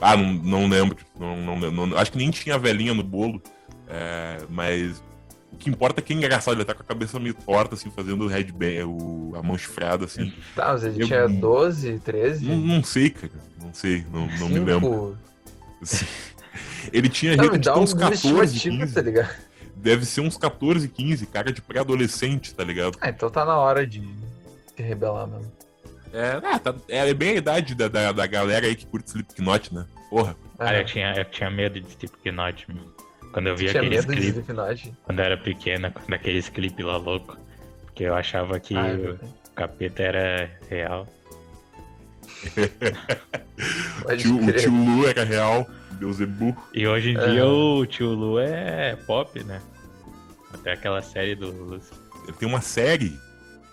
Ah, 0.00 0.16
não, 0.16 0.32
não 0.34 0.68
lembro. 0.68 0.96
Não, 1.18 1.36
não, 1.36 1.70
não- 1.86 1.96
acho 1.98 2.12
que 2.12 2.18
nem 2.18 2.30
tinha 2.30 2.58
velhinha 2.58 2.94
no 2.94 3.02
bolo. 3.02 3.42
É, 3.88 4.38
mas 4.48 5.02
o 5.52 5.56
que 5.56 5.68
importa 5.70 6.00
é 6.00 6.02
que 6.02 6.12
é 6.12 6.16
engraçado. 6.16 6.54
Ele 6.56 6.64
tá 6.64 6.74
com 6.74 6.82
a 6.82 6.86
cabeça 6.86 7.18
meio 7.18 7.34
torta, 7.34 7.74
assim, 7.74 7.90
fazendo 7.90 8.24
o 8.24 8.28
headbang, 8.28 8.82
o, 8.84 9.32
a 9.36 9.42
mão 9.42 9.56
chifrada, 9.58 10.04
assim. 10.04 10.32
Tá, 10.54 10.72
mas 10.72 10.84
ele 10.84 11.02
Eu- 11.02 11.06
tinha 11.06 11.28
12, 11.28 11.98
13? 12.00 12.44
Não, 12.46 12.56
não 12.56 12.84
sei, 12.84 13.10
cara. 13.10 13.32
Não 13.60 13.74
sei, 13.74 14.04
não, 14.12 14.26
não 14.38 14.48
me 14.48 14.60
lembro. 14.60 15.16
Assim, 15.82 16.06
Ele 16.92 17.08
tinha 17.08 17.36
Não, 17.36 17.44
jeito 17.44 17.52
me 17.54 17.58
dá 17.58 17.78
uns 17.78 17.92
14, 17.94 18.14
estimativa, 18.56 18.78
15. 18.84 18.94
tá 18.94 19.00
ligado? 19.02 19.30
Deve 19.76 20.04
ser 20.06 20.20
uns 20.22 20.36
14, 20.36 20.88
15, 20.88 21.26
cara 21.26 21.52
de 21.52 21.60
pré-adolescente, 21.62 22.54
tá 22.54 22.64
ligado? 22.64 22.96
Ah, 23.00 23.10
então 23.10 23.30
tá 23.30 23.44
na 23.44 23.56
hora 23.58 23.86
de 23.86 24.00
se 24.76 24.82
rebelar 24.82 25.26
mesmo. 25.26 25.52
É, 26.12 26.40
ah, 26.42 26.58
tá- 26.58 26.74
é 26.88 27.12
bem 27.14 27.30
a 27.30 27.34
idade 27.36 27.74
da, 27.74 27.88
da, 27.88 28.12
da 28.12 28.26
galera 28.26 28.66
aí 28.66 28.74
que 28.74 28.86
curte 28.86 29.08
Slipknot, 29.10 29.74
né? 29.74 29.86
Porra. 30.10 30.36
Cara, 30.58 30.70
Ah, 30.78 30.80
eu 30.80 30.84
tinha, 30.84 31.12
eu 31.16 31.24
tinha 31.26 31.50
medo 31.50 31.80
de 31.80 31.88
Slipknot. 31.88 32.66
Quando 33.32 33.46
eu 33.48 33.56
via 33.56 33.70
tinha 33.70 33.82
aqueles 33.82 34.04
clipes, 34.06 34.44
quando 35.04 35.18
eu 35.18 35.24
era 35.24 35.36
pequena, 35.36 35.90
quando 35.90 36.12
aqueles 36.14 36.48
clipes 36.48 36.84
lá 36.84 36.96
louco. 36.96 37.36
Porque 37.84 38.04
eu 38.04 38.14
achava 38.14 38.58
que 38.58 38.76
Ah, 38.76 38.88
é 38.88 38.94
o 38.94 39.18
capeta 39.54 40.02
era 40.02 40.50
real. 40.70 41.06
Pode 44.02 44.22
Tio, 44.22 44.36
o 44.48 44.52
tio 44.52 44.70
Lu 44.72 45.06
era 45.06 45.24
real, 45.24 45.68
Beuzebu. 45.92 46.56
E 46.72 46.86
hoje 46.86 47.10
em 47.10 47.16
É. 47.18 47.30
dia 47.30 47.46
o 47.46 47.84
tio 47.86 48.10
Lu 48.10 48.38
é 48.38 48.96
pop, 49.06 49.42
né? 49.44 49.60
Até 50.54 50.72
aquela 50.72 51.02
série 51.02 51.34
do 51.34 51.50
Lúcio. 51.50 51.94
Ele 52.24 52.32
tem 52.36 52.48
uma 52.48 52.60
série. 52.60 53.18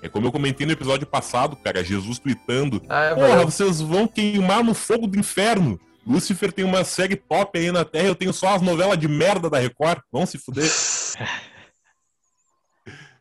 É 0.05 0.09
como 0.09 0.27
eu 0.27 0.31
comentei 0.31 0.67
no 0.67 0.71
episódio 0.73 1.07
passado, 1.07 1.55
cara, 1.55 1.83
Jesus 1.83 2.19
tweetando. 2.19 2.79
Ah, 2.87 3.05
é 3.05 3.15
Porra, 3.15 3.43
vocês 3.43 3.81
vão 3.81 4.07
queimar 4.07 4.63
no 4.63 4.75
fogo 4.75 5.07
do 5.07 5.17
inferno. 5.17 5.79
Lucifer 6.05 6.51
tem 6.53 6.63
uma 6.63 6.83
série 6.83 7.15
top 7.15 7.57
aí 7.57 7.71
na 7.71 7.83
Terra, 7.83 8.09
eu 8.09 8.13
tenho 8.15 8.31
só 8.31 8.53
as 8.53 8.61
novelas 8.61 8.99
de 8.99 9.07
merda 9.07 9.49
da 9.49 9.57
Record. 9.57 9.99
Vão 10.11 10.25
se 10.27 10.37
fuder. 10.37 10.69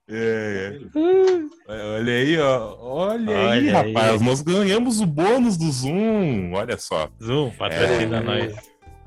É, 0.06 0.78
é. 0.94 1.72
Olha 1.96 2.12
aí, 2.12 2.38
ó. 2.38 2.76
Olha, 2.78 3.30
aí, 3.38 3.46
Olha 3.70 3.80
aí. 3.80 3.92
rapaz. 3.94 4.20
Nós 4.20 4.42
ganhamos 4.42 5.00
o 5.00 5.06
bônus 5.06 5.56
do 5.56 5.72
Zoom. 5.72 6.52
Olha 6.52 6.76
só. 6.76 7.08
Zoom, 7.22 7.50
patrocina 7.52 8.18
É. 8.18 8.20
nós. 8.20 8.54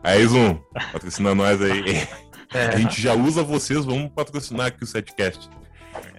Aí, 0.04 0.26
Zoom, 0.26 0.56
patrocina 0.92 1.36
nós 1.36 1.62
aí. 1.62 2.08
É, 2.52 2.66
A 2.74 2.78
gente 2.78 3.00
já 3.00 3.14
usa 3.14 3.44
vocês, 3.44 3.86
vamos 3.86 4.10
patrocinar 4.12 4.68
aqui 4.68 4.84
o 4.84 4.88
Setcast. 4.88 5.48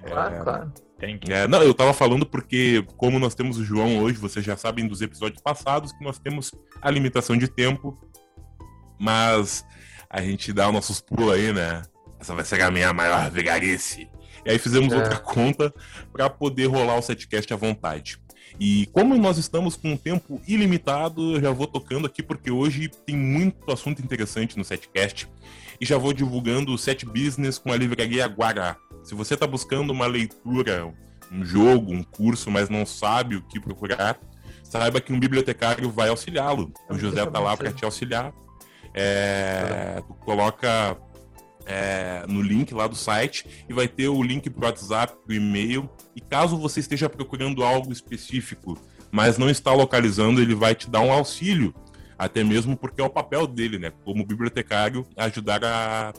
claro, 0.06 0.44
claro. 0.44 0.72
Tem 0.98 1.16
que. 1.18 1.32
É, 1.32 1.46
não, 1.46 1.62
eu 1.62 1.72
tava 1.72 1.92
falando 1.92 2.26
porque, 2.26 2.84
como 2.96 3.18
nós 3.18 3.34
temos 3.34 3.56
o 3.58 3.64
João 3.64 3.98
hoje, 4.00 4.18
vocês 4.18 4.44
já 4.44 4.56
sabem 4.56 4.86
dos 4.86 5.00
episódios 5.00 5.40
passados 5.40 5.92
que 5.92 6.02
nós 6.02 6.18
temos 6.18 6.52
a 6.82 6.90
limitação 6.90 7.36
de 7.36 7.46
tempo, 7.48 7.96
mas 8.98 9.64
a 10.10 10.20
gente 10.20 10.52
dá 10.52 10.66
os 10.68 10.74
nossos 10.74 11.00
pulos 11.00 11.32
aí, 11.32 11.52
né? 11.52 11.82
Essa 12.18 12.34
vai 12.34 12.44
ser 12.44 12.60
a 12.62 12.70
minha 12.70 12.92
maior 12.92 13.30
vigarice. 13.30 14.08
E 14.44 14.50
aí 14.50 14.58
fizemos 14.58 14.92
É. 14.92 14.96
outra 14.96 15.16
conta 15.18 15.72
para 16.12 16.28
poder 16.28 16.66
rolar 16.66 16.96
o 16.98 17.02
setcast 17.02 17.52
à 17.52 17.56
vontade. 17.56 18.18
E 18.58 18.86
como 18.86 19.16
nós 19.16 19.38
estamos 19.38 19.76
com 19.76 19.92
um 19.92 19.96
tempo 19.96 20.40
ilimitado, 20.48 21.36
eu 21.36 21.40
já 21.40 21.50
vou 21.52 21.66
tocando 21.66 22.06
aqui 22.06 22.22
porque 22.22 22.50
hoje 22.50 22.88
tem 23.06 23.16
muito 23.16 23.70
assunto 23.70 24.02
interessante 24.02 24.56
no 24.58 24.64
Setcast. 24.64 25.28
E 25.80 25.86
já 25.86 25.96
vou 25.96 26.12
divulgando 26.12 26.72
o 26.72 26.78
Set 26.78 27.04
Business 27.06 27.56
com 27.56 27.70
a 27.72 27.76
livraria 27.76 28.26
Guará. 28.26 28.76
Se 29.08 29.14
você 29.14 29.32
está 29.32 29.46
buscando 29.46 29.90
uma 29.90 30.06
leitura, 30.06 30.92
um 31.32 31.42
jogo, 31.42 31.94
um 31.94 32.02
curso, 32.02 32.50
mas 32.50 32.68
não 32.68 32.84
sabe 32.84 33.36
o 33.36 33.42
que 33.42 33.58
procurar, 33.58 34.20
saiba 34.62 35.00
que 35.00 35.14
um 35.14 35.18
bibliotecário 35.18 35.90
vai 35.90 36.10
auxiliá-lo. 36.10 36.74
O 36.90 36.98
José 36.98 37.22
está 37.22 37.40
lá 37.40 37.56
para 37.56 37.72
te 37.72 37.86
auxiliar. 37.86 38.34
É, 38.92 40.02
tu 40.06 40.12
coloca 40.12 40.98
é, 41.64 42.26
no 42.28 42.42
link 42.42 42.74
lá 42.74 42.86
do 42.86 42.94
site 42.94 43.64
e 43.66 43.72
vai 43.72 43.88
ter 43.88 44.08
o 44.08 44.22
link 44.22 44.50
para 44.50 44.62
o 44.62 44.66
WhatsApp, 44.66 45.14
para 45.24 45.32
o 45.32 45.34
e-mail. 45.34 45.88
E 46.14 46.20
caso 46.20 46.58
você 46.58 46.80
esteja 46.80 47.08
procurando 47.08 47.64
algo 47.64 47.90
específico, 47.90 48.78
mas 49.10 49.38
não 49.38 49.48
está 49.48 49.72
localizando, 49.72 50.38
ele 50.38 50.54
vai 50.54 50.74
te 50.74 50.90
dar 50.90 51.00
um 51.00 51.10
auxílio, 51.10 51.74
até 52.18 52.44
mesmo 52.44 52.76
porque 52.76 53.00
é 53.00 53.04
o 53.04 53.08
papel 53.08 53.46
dele, 53.46 53.78
né, 53.78 53.90
como 54.04 54.26
bibliotecário, 54.26 55.06
ajudar 55.16 55.64
a, 55.64 56.12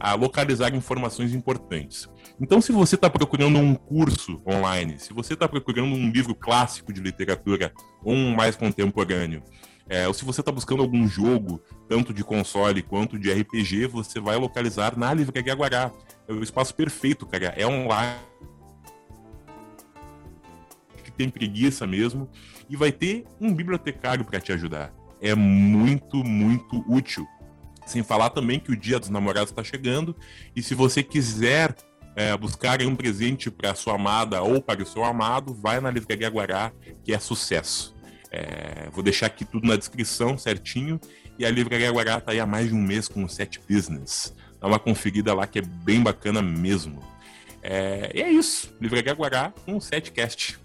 a 0.00 0.14
localizar 0.14 0.74
informações 0.74 1.32
importantes. 1.32 2.08
Então, 2.40 2.60
se 2.60 2.72
você 2.72 2.94
está 2.94 3.08
procurando 3.08 3.58
um 3.58 3.74
curso 3.74 4.40
online, 4.46 4.98
se 4.98 5.12
você 5.12 5.34
está 5.34 5.48
procurando 5.48 5.94
um 5.94 6.10
livro 6.10 6.34
clássico 6.34 6.92
de 6.92 7.00
literatura 7.00 7.72
ou 8.02 8.14
um 8.14 8.34
mais 8.34 8.56
contemporâneo, 8.56 9.42
é, 9.88 10.06
ou 10.06 10.14
se 10.14 10.24
você 10.24 10.40
está 10.40 10.50
buscando 10.50 10.82
algum 10.82 11.06
jogo, 11.06 11.60
tanto 11.88 12.14
de 12.14 12.24
console 12.24 12.82
quanto 12.82 13.18
de 13.18 13.32
RPG, 13.32 13.86
você 13.86 14.20
vai 14.20 14.36
localizar 14.36 14.96
na 14.96 15.12
Livraria 15.12 15.54
Guará. 15.54 15.92
É 16.26 16.32
o 16.32 16.42
espaço 16.42 16.74
perfeito, 16.74 17.26
cara. 17.26 17.52
É 17.56 17.66
online. 17.66 18.18
Que 21.04 21.10
tem 21.10 21.28
preguiça 21.28 21.86
mesmo. 21.86 22.28
E 22.70 22.76
vai 22.76 22.92
ter 22.92 23.26
um 23.40 23.52
bibliotecário 23.52 24.24
para 24.24 24.40
te 24.40 24.52
ajudar. 24.52 24.94
É 25.20 25.34
muito, 25.34 26.24
muito 26.24 26.82
útil. 26.88 27.26
Sem 27.84 28.02
falar 28.02 28.30
também 28.30 28.60
que 28.60 28.72
o 28.72 28.76
Dia 28.76 28.98
dos 28.98 29.10
Namorados 29.10 29.50
está 29.50 29.62
chegando. 29.62 30.16
E 30.54 30.62
se 30.62 30.74
você 30.74 31.02
quiser 31.02 31.74
é, 32.14 32.36
buscar 32.36 32.80
um 32.82 32.94
presente 32.94 33.50
para 33.50 33.74
sua 33.74 33.94
amada 33.94 34.42
ou 34.42 34.60
para 34.60 34.82
o 34.82 34.86
seu 34.86 35.04
amado, 35.04 35.54
vai 35.54 35.80
na 35.80 35.90
Livraria 35.90 36.28
Guará, 36.28 36.72
que 37.02 37.12
é 37.12 37.18
sucesso. 37.18 37.94
É, 38.30 38.88
vou 38.90 39.02
deixar 39.02 39.26
aqui 39.26 39.44
tudo 39.44 39.66
na 39.66 39.76
descrição 39.76 40.36
certinho. 40.38 41.00
E 41.38 41.46
a 41.46 41.50
Livraria 41.50 41.90
Guará 41.90 42.20
tá 42.20 42.32
aí 42.32 42.40
há 42.40 42.46
mais 42.46 42.68
de 42.68 42.74
um 42.74 42.82
mês 42.82 43.08
com 43.08 43.24
o 43.24 43.28
Set 43.28 43.60
Business. 43.68 44.34
Dá 44.60 44.66
uma 44.66 44.78
conferida 44.78 45.34
lá 45.34 45.46
que 45.46 45.58
é 45.58 45.62
bem 45.62 46.02
bacana 46.02 46.42
mesmo. 46.42 47.02
É, 47.62 48.10
e 48.14 48.22
é 48.22 48.30
isso. 48.30 48.74
Livraria 48.80 49.14
Guará 49.14 49.52
com 49.64 49.76
o 49.76 49.80
Setcast. 49.80 50.58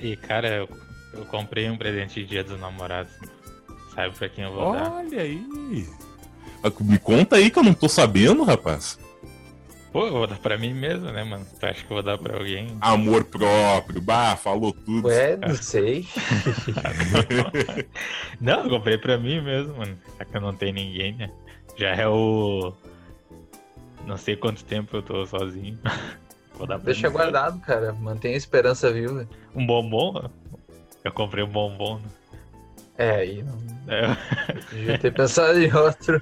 E 0.00 0.16
cara, 0.16 0.48
eu, 0.48 0.68
eu, 1.12 1.24
comprei 1.26 1.68
um 1.68 1.76
presente 1.76 2.22
de 2.22 2.26
dia 2.26 2.44
dos 2.44 2.58
namorados. 2.58 3.12
Sabe 3.94 4.16
pra 4.16 4.28
quem 4.28 4.44
eu 4.44 4.52
vou 4.52 4.62
Olha 4.62 4.80
dar? 4.80 4.92
Olha 4.92 5.20
aí. 5.20 5.86
Me 6.80 6.98
conta 6.98 7.36
aí 7.36 7.50
que 7.50 7.58
eu 7.58 7.62
não 7.62 7.74
tô 7.74 7.88
sabendo, 7.88 8.42
rapaz. 8.42 8.98
Pô, 9.96 10.06
eu 10.06 10.12
vou 10.12 10.26
dar 10.26 10.36
pra 10.36 10.58
mim 10.58 10.74
mesmo, 10.74 11.10
né, 11.10 11.24
mano? 11.24 11.46
Tu 11.58 11.64
acha 11.64 11.82
que 11.82 11.90
eu 11.90 11.94
vou 11.94 12.02
dar 12.02 12.18
pra 12.18 12.36
alguém? 12.36 12.76
Amor 12.82 13.24
próprio, 13.24 13.98
bah, 13.98 14.36
falou 14.36 14.70
tudo. 14.70 15.08
Ué, 15.08 15.38
não 15.38 15.54
sei. 15.54 16.06
não, 18.38 18.64
eu 18.64 18.68
comprei 18.68 18.98
pra 18.98 19.16
mim 19.16 19.40
mesmo, 19.40 19.74
mano. 19.74 19.96
Já 20.18 20.24
que 20.26 20.36
eu 20.36 20.40
não 20.42 20.54
tenho 20.54 20.74
ninguém, 20.74 21.14
né? 21.14 21.30
Já 21.78 21.96
é 21.96 22.06
o. 22.06 22.74
Não 24.04 24.18
sei 24.18 24.36
quanto 24.36 24.62
tempo 24.66 24.98
eu 24.98 25.02
tô 25.02 25.24
sozinho. 25.24 25.78
Vou 26.58 26.66
dar 26.66 26.76
pra 26.76 26.92
Deixa 26.92 27.08
mim. 27.08 27.14
guardado, 27.14 27.58
cara. 27.60 27.94
Mantém 27.94 28.34
a 28.34 28.36
esperança 28.36 28.92
viva. 28.92 29.26
Um 29.54 29.66
bombom? 29.66 30.28
Eu 31.04 31.12
comprei 31.12 31.42
um 31.42 31.48
bombom. 31.48 32.00
Né? 32.00 32.08
É, 32.98 33.10
aí 33.12 33.42
não. 33.42 33.58
É. 33.88 34.14
Devia 34.70 34.98
ter 34.98 35.14
pensado 35.14 35.58
em 35.58 35.74
outro. 35.74 36.20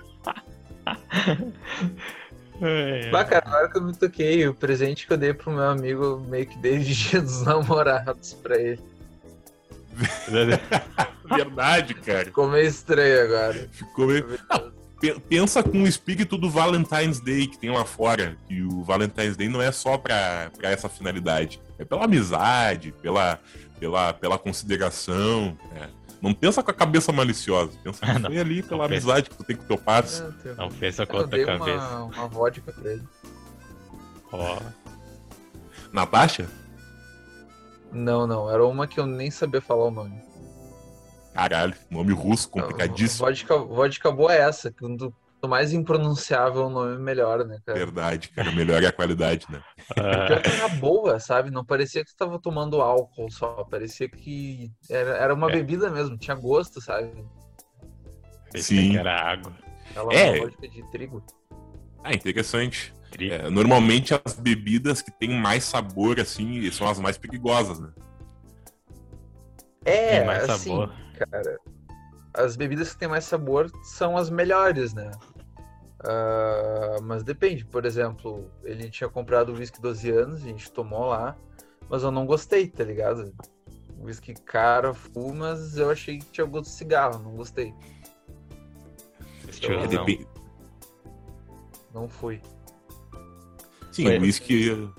É, 2.60 3.10
bah, 3.10 3.24
cara, 3.24 3.44
agora 3.46 3.68
que 3.68 3.78
eu 3.78 3.82
me 3.82 3.94
toquei, 3.94 4.46
o 4.46 4.54
presente 4.54 5.06
que 5.06 5.12
eu 5.12 5.16
dei 5.16 5.34
pro 5.34 5.50
meu 5.50 5.64
amigo 5.64 6.24
meio 6.28 6.46
que 6.46 6.56
desde 6.58 6.94
dia 7.10 7.20
dos 7.20 7.42
namorados 7.42 8.34
pra 8.34 8.56
ele. 8.56 8.80
Verdade, 11.36 11.94
cara. 11.94 12.24
Ficou 12.24 12.48
meio 12.48 12.66
estranho 12.66 13.22
agora. 13.22 13.68
Ficou 13.70 14.06
meio. 14.06 14.38
Não, 14.50 15.20
pensa 15.20 15.62
com 15.62 15.82
o 15.82 15.86
espírito 15.86 16.36
do 16.36 16.50
Valentine's 16.50 17.20
Day 17.20 17.46
que 17.46 17.58
tem 17.58 17.70
lá 17.70 17.84
fora. 17.84 18.36
Que 18.46 18.62
o 18.62 18.82
Valentine's 18.82 19.36
Day 19.36 19.48
não 19.48 19.62
é 19.62 19.70
só 19.70 19.96
pra, 19.96 20.50
pra 20.56 20.70
essa 20.70 20.88
finalidade. 20.88 21.60
É 21.78 21.84
pela 21.84 22.04
amizade, 22.04 22.92
pela, 23.00 23.38
pela, 23.78 24.12
pela 24.12 24.38
consideração. 24.38 25.56
É. 25.76 25.88
Não 26.24 26.32
pensa 26.32 26.62
com 26.62 26.70
a 26.70 26.74
cabeça 26.74 27.12
maliciosa. 27.12 27.78
Pensa 27.84 28.00
que 28.00 28.20
foi 28.22 28.38
ali 28.38 28.62
pela 28.62 28.86
amizade 28.86 29.28
que 29.28 29.36
tu 29.36 29.44
tem 29.44 29.54
com 29.54 29.64
o 29.64 29.66
teu 29.66 29.76
parceiro. 29.76 30.34
É, 30.42 30.54
não 30.54 30.70
pensa 30.70 31.04
com 31.04 31.18
a 31.18 31.28
tua 31.28 31.44
cabeça. 31.44 31.96
Uma, 31.96 32.04
uma 32.04 32.28
vodka 32.28 32.72
pra 32.72 32.92
ele. 32.92 33.02
Ó. 34.32 34.58
Natasha? 35.92 36.48
Não, 37.92 38.26
não. 38.26 38.50
Era 38.50 38.66
uma 38.66 38.86
que 38.86 38.98
eu 38.98 39.04
nem 39.04 39.30
sabia 39.30 39.60
falar 39.60 39.84
o 39.84 39.90
nome. 39.90 40.18
Caralho, 41.34 41.74
nome 41.90 42.14
russo, 42.14 42.48
complicadíssimo. 42.48 43.26
Vodka, 43.26 43.58
vodka 43.58 44.10
boa 44.10 44.32
é 44.32 44.38
essa. 44.38 44.72
Quando 44.72 45.14
Quanto 45.44 45.48
mais 45.48 45.72
impronunciável 45.74 46.66
o 46.66 46.70
nome, 46.70 46.98
melhor, 46.98 47.44
né, 47.44 47.58
cara? 47.66 47.78
Verdade, 47.78 48.28
cara. 48.30 48.50
Melhor 48.52 48.82
é 48.82 48.86
a 48.86 48.92
qualidade, 48.92 49.46
né? 49.50 49.62
Pior 49.94 50.40
que 50.40 50.48
era 50.48 50.68
boa, 50.68 51.20
sabe? 51.20 51.50
Não 51.50 51.64
parecia 51.64 52.02
que 52.02 52.10
você 52.10 52.16
tava 52.16 52.38
tomando 52.38 52.80
álcool 52.80 53.30
só. 53.30 53.62
Parecia 53.64 54.08
que 54.08 54.72
era, 54.88 55.10
era 55.18 55.34
uma 55.34 55.50
é. 55.50 55.52
bebida 55.52 55.90
mesmo. 55.90 56.16
Tinha 56.16 56.34
gosto, 56.34 56.80
sabe? 56.80 57.10
Sim. 58.56 58.92
Que 58.92 58.96
era 58.96 59.20
água. 59.20 59.52
Ela 59.94 60.14
é 60.14 60.40
uma 60.40 60.50
de 60.50 60.90
trigo. 60.90 61.22
Ah, 62.02 62.14
interessante. 62.14 62.94
É, 63.18 63.50
normalmente 63.50 64.14
as 64.24 64.34
bebidas 64.34 65.02
que 65.02 65.10
têm 65.10 65.38
mais 65.38 65.64
sabor, 65.64 66.18
assim, 66.18 66.70
são 66.70 66.88
as 66.88 66.98
mais 66.98 67.18
perigosas, 67.18 67.78
né? 67.78 67.90
É, 69.84 70.18
Tem 70.18 70.26
mais 70.26 70.48
assim, 70.48 70.70
sabor. 70.70 70.94
cara. 71.18 71.58
As 72.32 72.56
bebidas 72.56 72.94
que 72.94 72.98
têm 72.98 73.08
mais 73.08 73.24
sabor 73.24 73.70
são 73.82 74.16
as 74.16 74.30
melhores, 74.30 74.94
né? 74.94 75.10
Uh, 76.04 77.02
mas 77.02 77.22
depende, 77.22 77.64
por 77.64 77.86
exemplo, 77.86 78.50
ele 78.62 78.90
tinha 78.90 79.08
comprado 79.08 79.52
o 79.52 79.56
whisky 79.56 79.80
12 79.80 80.10
anos, 80.10 80.42
a 80.42 80.46
gente 80.46 80.70
tomou 80.70 81.06
lá, 81.06 81.34
mas 81.88 82.02
eu 82.02 82.10
não 82.10 82.26
gostei, 82.26 82.68
tá 82.68 82.84
ligado? 82.84 83.32
Whisky 83.98 84.34
caro, 84.34 84.92
full, 84.92 85.34
mas 85.34 85.78
eu 85.78 85.90
achei 85.90 86.18
que 86.18 86.26
tinha 86.26 86.46
gosto 86.46 86.64
de 86.64 86.76
cigarro, 86.76 87.18
não 87.20 87.32
gostei. 87.32 87.72
Então, 89.56 89.70
é, 89.70 89.86
não. 89.86 92.02
não 92.02 92.08
fui. 92.08 92.42
Sim, 93.90 94.18
o 94.18 94.20
whisky. 94.20 94.92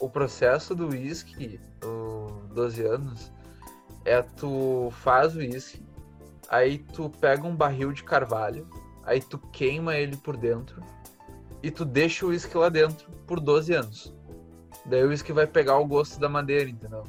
O 0.00 0.08
processo 0.08 0.74
do 0.74 0.88
whisky, 0.88 1.60
o 1.84 2.48
12 2.52 2.84
anos, 2.84 3.32
é 4.04 4.22
tu 4.22 4.88
faz 4.90 5.36
o 5.36 5.38
whisky, 5.38 5.86
aí 6.48 6.78
tu 6.78 7.10
pega 7.10 7.46
um 7.46 7.54
barril 7.54 7.92
de 7.92 8.02
carvalho, 8.02 8.68
aí 9.08 9.22
tu 9.22 9.38
queima 9.38 9.96
ele 9.96 10.16
por 10.18 10.36
dentro 10.36 10.82
e 11.62 11.70
tu 11.70 11.84
deixa 11.84 12.26
o 12.26 12.28
uísque 12.28 12.56
lá 12.56 12.68
dentro 12.68 13.10
por 13.26 13.40
12 13.40 13.72
anos. 13.74 14.14
Daí 14.84 15.02
o 15.02 15.08
uísque 15.08 15.32
vai 15.32 15.46
pegar 15.46 15.78
o 15.78 15.86
gosto 15.86 16.20
da 16.20 16.28
madeira, 16.28 16.68
entendeu? 16.68 17.04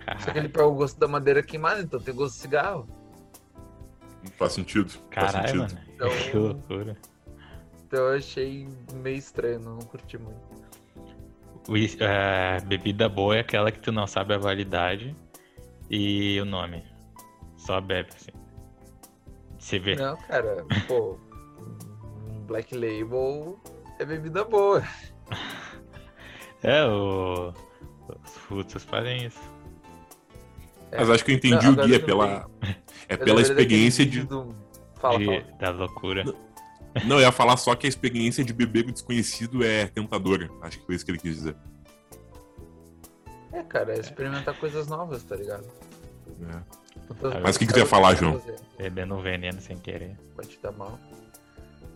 Caralho. 0.00 0.24
Só 0.24 0.32
que 0.32 0.38
ele 0.38 0.48
pega 0.48 0.66
o 0.66 0.74
gosto 0.74 0.98
da 0.98 1.06
madeira 1.06 1.42
queimada, 1.42 1.80
então 1.80 2.00
tem 2.00 2.12
gosto 2.12 2.34
de 2.34 2.40
cigarro. 2.40 2.88
Faz 4.36 4.52
sentido. 4.52 4.92
Caralho, 5.10 5.58
faz 5.60 5.70
sentido. 5.70 5.80
Então, 5.94 6.08
que 6.30 6.36
loucura. 6.36 6.96
Então 7.86 8.00
eu 8.00 8.16
achei 8.18 8.68
meio 8.94 9.16
estranho, 9.16 9.60
não 9.60 9.78
curti 9.78 10.18
muito. 10.18 10.52
Uh, 11.68 12.66
bebida 12.66 13.08
boa 13.08 13.36
é 13.36 13.40
aquela 13.40 13.70
que 13.70 13.78
tu 13.78 13.92
não 13.92 14.06
sabe 14.06 14.34
a 14.34 14.38
validade 14.38 15.14
e 15.88 16.40
o 16.40 16.44
nome. 16.44 16.82
Só 17.56 17.80
bebe, 17.80 18.10
assim. 18.14 18.41
Você 19.62 19.78
vê. 19.78 19.94
Não, 19.94 20.16
cara, 20.16 20.66
pô, 20.88 21.16
Black 22.48 22.74
Label 22.74 23.58
é 24.00 24.04
bebida 24.04 24.44
boa. 24.44 24.82
é, 26.64 26.84
o... 26.84 27.54
os 28.24 28.36
frutos 28.38 28.82
fazem 28.82 29.26
isso. 29.26 29.40
É. 30.90 30.98
Mas 30.98 31.10
acho 31.10 31.24
que 31.24 31.30
eu 31.30 31.36
entendi 31.36 31.64
não, 31.64 31.72
o 31.72 31.86
guia 31.86 32.00
pela. 32.00 32.50
É 33.08 33.16
pela 33.16 33.40
experiência 33.40 34.04
de. 34.04 34.24
Do... 34.24 34.52
Fala, 34.96 35.18
de... 35.18 35.26
fala. 35.26 35.40
Da 35.60 35.70
loucura. 35.70 36.24
Não, 37.06 37.16
eu 37.16 37.22
ia 37.22 37.32
falar 37.32 37.56
só 37.56 37.76
que 37.76 37.86
a 37.86 37.88
experiência 37.88 38.44
de 38.44 38.52
beber 38.52 38.86
o 38.86 38.92
desconhecido 38.92 39.64
é 39.64 39.86
tentadora. 39.86 40.50
Acho 40.60 40.80
que 40.80 40.86
foi 40.86 40.96
isso 40.96 41.04
que 41.04 41.12
ele 41.12 41.18
quis 41.18 41.36
dizer. 41.36 41.56
É, 43.52 43.62
cara, 43.62 43.94
é 43.94 44.00
experimentar 44.00 44.58
coisas 44.58 44.88
novas, 44.88 45.22
tá 45.22 45.36
ligado? 45.36 45.66
É. 46.42 46.81
Mas 47.42 47.56
o 47.56 47.58
que, 47.58 47.66
que 47.66 47.72
tu 47.72 47.78
ia 47.78 47.86
falar, 47.86 48.14
João? 48.14 48.40
Bebendo 48.78 49.18
veneno 49.20 49.60
sem 49.60 49.78
querer. 49.78 50.16
Pode 50.34 50.48
te 50.48 50.58
dar 50.62 50.72
mal. 50.72 50.98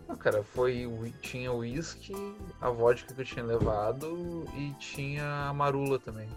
Não, 0.07 0.15
cara, 0.15 0.43
foi. 0.43 0.89
Tinha 1.21 1.51
uísque, 1.51 2.13
a 2.61 2.69
vodka 2.69 3.13
que 3.13 3.21
eu 3.21 3.25
tinha 3.25 3.43
levado 3.43 4.45
e 4.55 4.71
tinha 4.79 5.49
a 5.49 5.53
marula 5.53 5.99
também. 5.99 6.27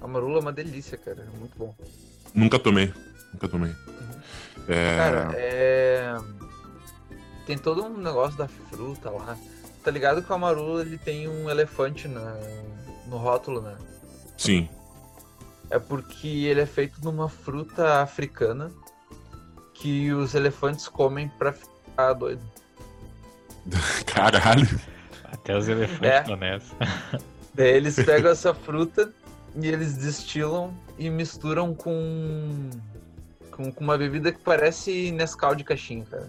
A 0.00 0.06
marula 0.06 0.38
é 0.38 0.40
uma 0.40 0.52
delícia, 0.52 0.96
cara. 0.96 1.22
É 1.22 1.38
muito 1.38 1.58
bom. 1.58 1.74
Nunca 2.32 2.58
tomei. 2.58 2.92
Nunca 3.32 3.48
tomei. 3.48 3.74
É... 4.68 4.96
Cara, 4.96 5.30
é. 5.34 6.16
Tem 7.46 7.58
todo 7.58 7.84
um 7.84 7.96
negócio 7.96 8.38
da 8.38 8.46
fruta 8.46 9.10
lá. 9.10 9.36
Tá 9.82 9.90
ligado 9.90 10.22
que 10.22 10.30
o 10.30 10.34
amarula 10.34 10.82
ele 10.82 10.98
tem 10.98 11.26
um 11.28 11.48
elefante 11.48 12.06
na... 12.06 12.36
no 13.06 13.16
rótulo, 13.16 13.60
né? 13.60 13.76
Sim. 14.36 14.68
É 15.70 15.78
porque 15.78 16.26
ele 16.46 16.60
é 16.60 16.66
feito 16.66 17.02
numa 17.02 17.28
fruta 17.28 18.00
africana 18.00 18.70
que 19.74 20.12
os 20.12 20.34
elefantes 20.34 20.88
comem 20.88 21.28
pra 21.38 21.52
ficar 21.52 22.12
doido. 22.14 22.42
Caralho. 24.06 24.80
Até 25.24 25.56
os 25.56 25.68
elefantes 25.68 26.02
É. 26.10 26.20
estão 26.20 26.36
nessa. 26.36 26.74
Daí 27.54 27.68
eles 27.74 27.96
pegam 27.96 28.30
essa 28.30 28.54
fruta 28.54 29.12
e 29.56 29.66
eles 29.66 29.94
destilam 29.94 30.72
e 30.96 31.10
misturam 31.10 31.74
com, 31.74 32.70
com, 33.50 33.70
com 33.72 33.84
uma 33.84 33.98
bebida 33.98 34.32
que 34.32 34.38
parece 34.40 35.10
Nescau 35.12 35.54
de 35.54 35.64
caixinha, 35.64 36.04
cara. 36.04 36.28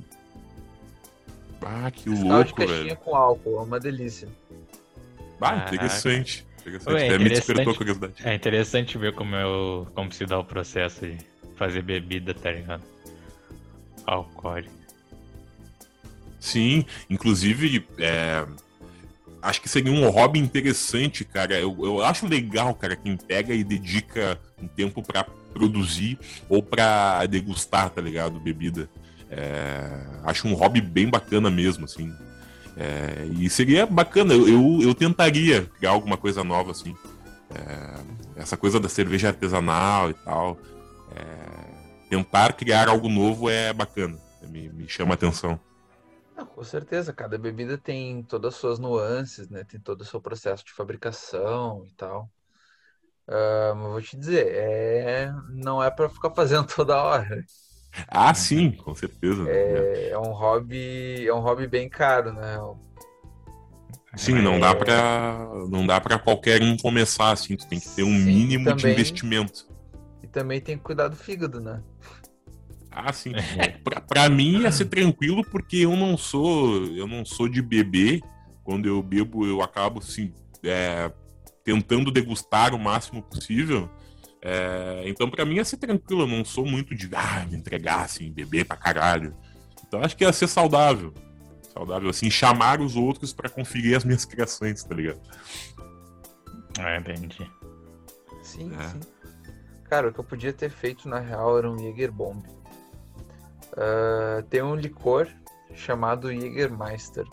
Ah, 1.62 1.92
que 1.92 2.10
Nescau 2.10 2.28
de 2.28 2.34
louco, 2.34 2.56
caixinha 2.56 2.84
velho. 2.84 2.98
com 2.98 3.16
álcool, 3.16 3.60
é 3.60 3.62
uma 3.64 3.80
delícia. 3.80 4.28
Ah, 5.40 5.56
interessante. 5.68 6.46
Interessante. 6.70 6.96
Ué, 6.96 7.06
Até 7.08 7.18
me 7.18 7.30
despertou 7.30 7.60
a 7.60 7.62
interessante. 7.64 7.78
curiosidade. 7.78 8.14
É 8.24 8.34
interessante 8.34 8.98
ver 8.98 9.14
como, 9.14 9.36
eu, 9.36 9.88
como 9.94 10.12
se 10.12 10.26
dá 10.26 10.40
o 10.40 10.44
processo 10.44 11.06
de 11.06 11.18
fazer 11.56 11.82
bebida, 11.82 12.34
tá 12.34 12.52
ligado? 12.52 12.84
Alcoólica. 14.06 14.80
Sim, 16.40 16.86
inclusive, 17.10 17.86
é, 17.98 18.46
acho 19.42 19.62
que 19.62 19.68
seria 19.70 19.92
um 19.92 20.10
hobby 20.10 20.40
interessante, 20.40 21.26
cara. 21.26 21.60
Eu, 21.60 21.78
eu 21.84 22.02
acho 22.04 22.28
legal, 22.28 22.74
cara, 22.74 22.96
quem 22.96 23.18
pega 23.18 23.54
e 23.54 23.64
dedica 23.64 24.40
um 24.62 24.68
tempo 24.68 25.02
pra 25.04 25.26
produzir 25.54 26.18
ou 26.48 26.64
pra 26.64 27.26
degustar, 27.26 27.90
tá 27.90 28.02
ligado? 28.02 28.40
Bebida. 28.40 28.90
É, 29.30 30.08
acho 30.24 30.48
um 30.48 30.54
hobby 30.54 30.82
bem 30.82 31.10
bacana 31.10 31.50
mesmo, 31.52 31.86
assim. 31.86 32.12
É, 32.78 33.26
e 33.38 33.50
seria 33.50 33.86
bacana, 33.86 34.34
eu, 34.34 34.48
eu, 34.48 34.82
eu 34.82 34.96
tentaria 34.96 35.66
criar 35.78 35.92
alguma 35.92 36.18
coisa 36.18 36.44
nova, 36.44 36.72
assim. 36.72 36.96
É, 37.54 38.42
essa 38.42 38.56
coisa 38.56 38.80
da 38.80 38.88
cerveja 38.88 39.30
artesanal 39.30 40.10
e 40.10 40.14
tal. 40.14 40.58
é, 41.16 42.10
tentar 42.10 42.54
criar 42.54 42.88
algo 42.88 43.10
novo 43.10 43.50
é 43.50 43.74
bacana, 43.74 44.18
me, 44.44 44.70
me 44.70 44.88
chama 44.88 45.14
a 45.14 45.16
atenção. 45.16 45.60
Ah, 46.38 46.46
com 46.46 46.64
certeza, 46.64 47.12
cada 47.12 47.38
bebida 47.38 47.78
tem 47.78 48.24
todas 48.24 48.54
as 48.54 48.60
suas 48.60 48.80
nuances, 48.80 49.50
né? 49.50 49.64
Tem 49.64 49.80
todo 49.80 50.02
o 50.02 50.06
seu 50.06 50.22
processo 50.22 50.64
de 50.66 50.72
fabricação 50.72 51.86
e 51.86 51.92
tal. 51.96 52.30
Mas 53.76 53.92
vou 53.92 54.02
te 54.02 54.18
dizer, 54.18 54.48
é... 54.48 55.32
não 55.50 55.84
é 55.84 55.92
pra 55.92 56.10
ficar 56.10 56.32
fazendo 56.32 56.68
toda 56.74 57.02
hora. 57.02 57.46
Ah, 58.08 58.34
sim, 58.34 58.72
com 58.72 58.94
certeza. 58.96 59.44
né? 59.44 59.52
É, 59.52 60.10
é 60.12 60.18
um 60.20 60.32
hobby, 60.32 61.28
é 61.28 61.34
um 61.34 61.40
hobby 61.40 61.68
bem 61.68 61.90
caro, 61.90 62.32
né? 62.34 62.58
Sim, 64.16 64.42
não 64.42 64.60
dá 64.60 64.74
pra 64.74 65.50
não 65.70 65.86
dá 65.86 66.02
para 66.02 66.18
qualquer 66.18 66.62
um 66.64 66.76
começar 66.78 67.32
assim, 67.32 67.56
tu 67.56 67.68
tem 67.68 67.80
que 67.80 67.90
ter 67.90 68.04
um 68.04 68.18
Sim, 68.18 68.26
mínimo 68.26 68.66
de 68.66 68.76
também- 68.76 68.94
investimento. 68.94 69.68
E 70.24 70.28
também 70.28 70.60
tem 70.60 70.78
que 70.78 70.84
cuidar 70.84 71.08
do 71.08 71.16
fígado, 71.16 71.60
né? 71.60 71.82
Ah, 72.92 73.14
sim. 73.14 73.34
É, 73.58 73.68
pra, 73.84 74.02
pra 74.02 74.30
mim 74.30 74.62
ia 74.62 74.72
ser 74.72 74.86
tranquilo 74.86 75.44
porque 75.44 75.78
eu 75.78 75.96
não 75.96 76.18
sou 76.18 76.86
eu 76.88 77.08
não 77.08 77.24
sou 77.24 77.48
de 77.48 77.62
beber. 77.62 78.22
Quando 78.64 78.88
eu 78.88 79.02
bebo, 79.02 79.46
eu 79.46 79.62
acabo 79.62 80.00
assim 80.00 80.34
é, 80.64 81.12
tentando 81.64 82.12
degustar 82.12 82.74
o 82.74 82.80
máximo 82.80 83.22
possível. 83.24 83.90
É, 84.42 85.04
então 85.06 85.30
pra 85.30 85.44
mim 85.46 85.56
ia 85.56 85.66
ser 85.66 85.78
tranquilo, 85.78 86.22
eu 86.24 86.28
não 86.28 86.46
sou 86.46 86.66
muito 86.66 86.96
de 86.96 87.10
ah, 87.14 87.46
me 87.50 87.58
entregar 87.58 88.06
assim, 88.06 88.32
beber 88.32 88.66
pra 88.66 88.78
caralho. 88.78 89.36
Então 89.86 90.02
acho 90.02 90.16
que 90.16 90.24
ia 90.24 90.32
ser 90.32 90.48
saudável. 90.48 91.14
Saudável 91.74 92.10
assim, 92.10 92.30
chamar 92.30 92.80
os 92.80 92.96
outros 92.96 93.34
pra 93.34 93.50
conferir 93.50 93.98
as 93.98 94.04
minhas 94.06 94.26
criações, 94.26 94.84
tá 94.84 94.96
ligado? 94.96 95.20
É, 96.80 96.98
entendi. 96.98 97.50
Sim, 98.42 98.72
É. 98.76 98.88
sim. 98.90 99.00
Cara, 99.90 100.10
o 100.10 100.14
que 100.14 100.20
eu 100.20 100.24
podia 100.24 100.54
ter 100.54 100.70
feito 100.70 101.10
na 101.10 101.20
real 101.20 101.58
era 101.58 101.70
um 101.70 101.78
Jäger 101.78 102.12
Bomb. 102.12 102.44
Ah, 103.76 104.44
tem 104.50 104.62
um 104.62 104.76
licor 104.76 105.28
chamado 105.74 106.32
Jägermeister. 106.32 107.26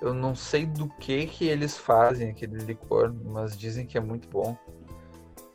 Eu 0.00 0.14
não 0.14 0.34
sei 0.34 0.64
do 0.64 0.88
que 0.88 1.26
que 1.26 1.46
eles 1.48 1.76
fazem 1.76 2.30
aquele 2.30 2.58
licor, 2.58 3.12
mas 3.24 3.56
dizem 3.58 3.84
que 3.86 3.98
é 3.98 4.00
muito 4.00 4.28
bom. 4.28 4.56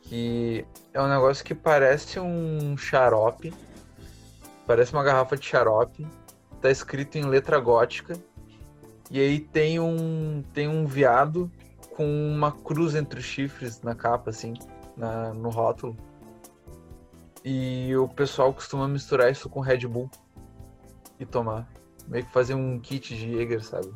Que 0.04 0.64
é 0.92 1.00
um 1.00 1.08
negócio 1.08 1.44
que 1.44 1.54
parece 1.54 2.20
um 2.20 2.76
xarope. 2.76 3.52
Parece 4.66 4.92
uma 4.92 5.02
garrafa 5.02 5.36
de 5.36 5.46
xarope. 5.46 6.06
Tá 6.60 6.70
escrito 6.70 7.16
em 7.16 7.24
letra 7.24 7.58
gótica. 7.58 8.16
E 9.10 9.20
aí 9.20 9.38
tem 9.40 9.78
um 9.78 10.42
tem 10.52 10.68
um 10.68 10.86
veado 10.86 11.50
com 11.96 12.04
uma 12.06 12.50
cruz 12.52 12.94
entre 12.94 13.20
os 13.20 13.24
chifres 13.24 13.80
na 13.82 13.94
capa, 13.94 14.30
assim, 14.30 14.54
na- 14.96 15.32
no 15.34 15.48
rótulo. 15.50 15.96
E 17.44 17.94
o 17.96 18.08
pessoal 18.08 18.52
costuma 18.52 18.88
misturar 18.88 19.30
isso 19.30 19.48
com 19.50 19.60
Red 19.60 19.86
Bull 19.86 20.10
e 21.20 21.26
tomar. 21.26 21.68
Meio 22.08 22.24
que 22.24 22.32
fazer 22.32 22.54
um 22.54 22.78
kit 22.80 23.14
de 23.14 23.32
Jäger, 23.32 23.62
sabe? 23.62 23.92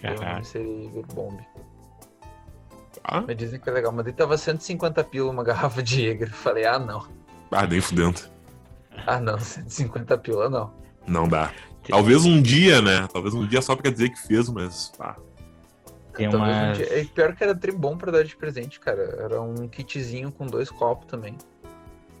Caraca. 0.00 0.32
nome 0.34 0.44
seria 0.44 0.82
Jäger 0.84 1.06
Bomb. 1.14 1.40
Ah, 3.08 3.22
Mas 3.24 3.36
dizem 3.36 3.60
que 3.60 3.68
é 3.68 3.72
legal. 3.72 3.92
Mas 3.92 4.04
daí 4.04 4.12
tava 4.14 4.36
150 4.36 5.04
pila 5.04 5.30
uma 5.30 5.44
garrafa 5.44 5.80
de 5.82 6.02
Jäger. 6.02 6.32
Falei, 6.32 6.64
ah 6.66 6.78
não. 6.78 7.06
ah 7.52 7.66
nem 7.66 7.80
fudendo. 7.80 8.20
Ah 9.06 9.20
não, 9.20 9.38
150 9.38 10.18
pila 10.18 10.48
não. 10.50 10.72
Não 11.06 11.28
dá. 11.28 11.52
Talvez 11.88 12.24
um 12.24 12.42
dia, 12.42 12.82
né? 12.82 13.06
Talvez 13.12 13.32
um 13.32 13.46
dia 13.46 13.62
só 13.62 13.76
pra 13.76 13.90
dizer 13.92 14.08
que 14.10 14.20
fez, 14.26 14.48
mas. 14.48 14.92
Ah, 14.98 15.14
Tem 16.16 16.28
Talvez 16.28 16.56
um 16.56 16.72
dia- 16.82 17.08
pior 17.14 17.36
que 17.36 17.44
era 17.44 17.54
tri 17.54 17.70
bom 17.70 17.96
pra 17.96 18.10
dar 18.10 18.24
de 18.24 18.34
presente, 18.36 18.80
cara. 18.80 19.02
Era 19.20 19.40
um 19.40 19.68
kitzinho 19.68 20.32
com 20.32 20.46
dois 20.46 20.68
copos 20.68 21.06
também. 21.06 21.36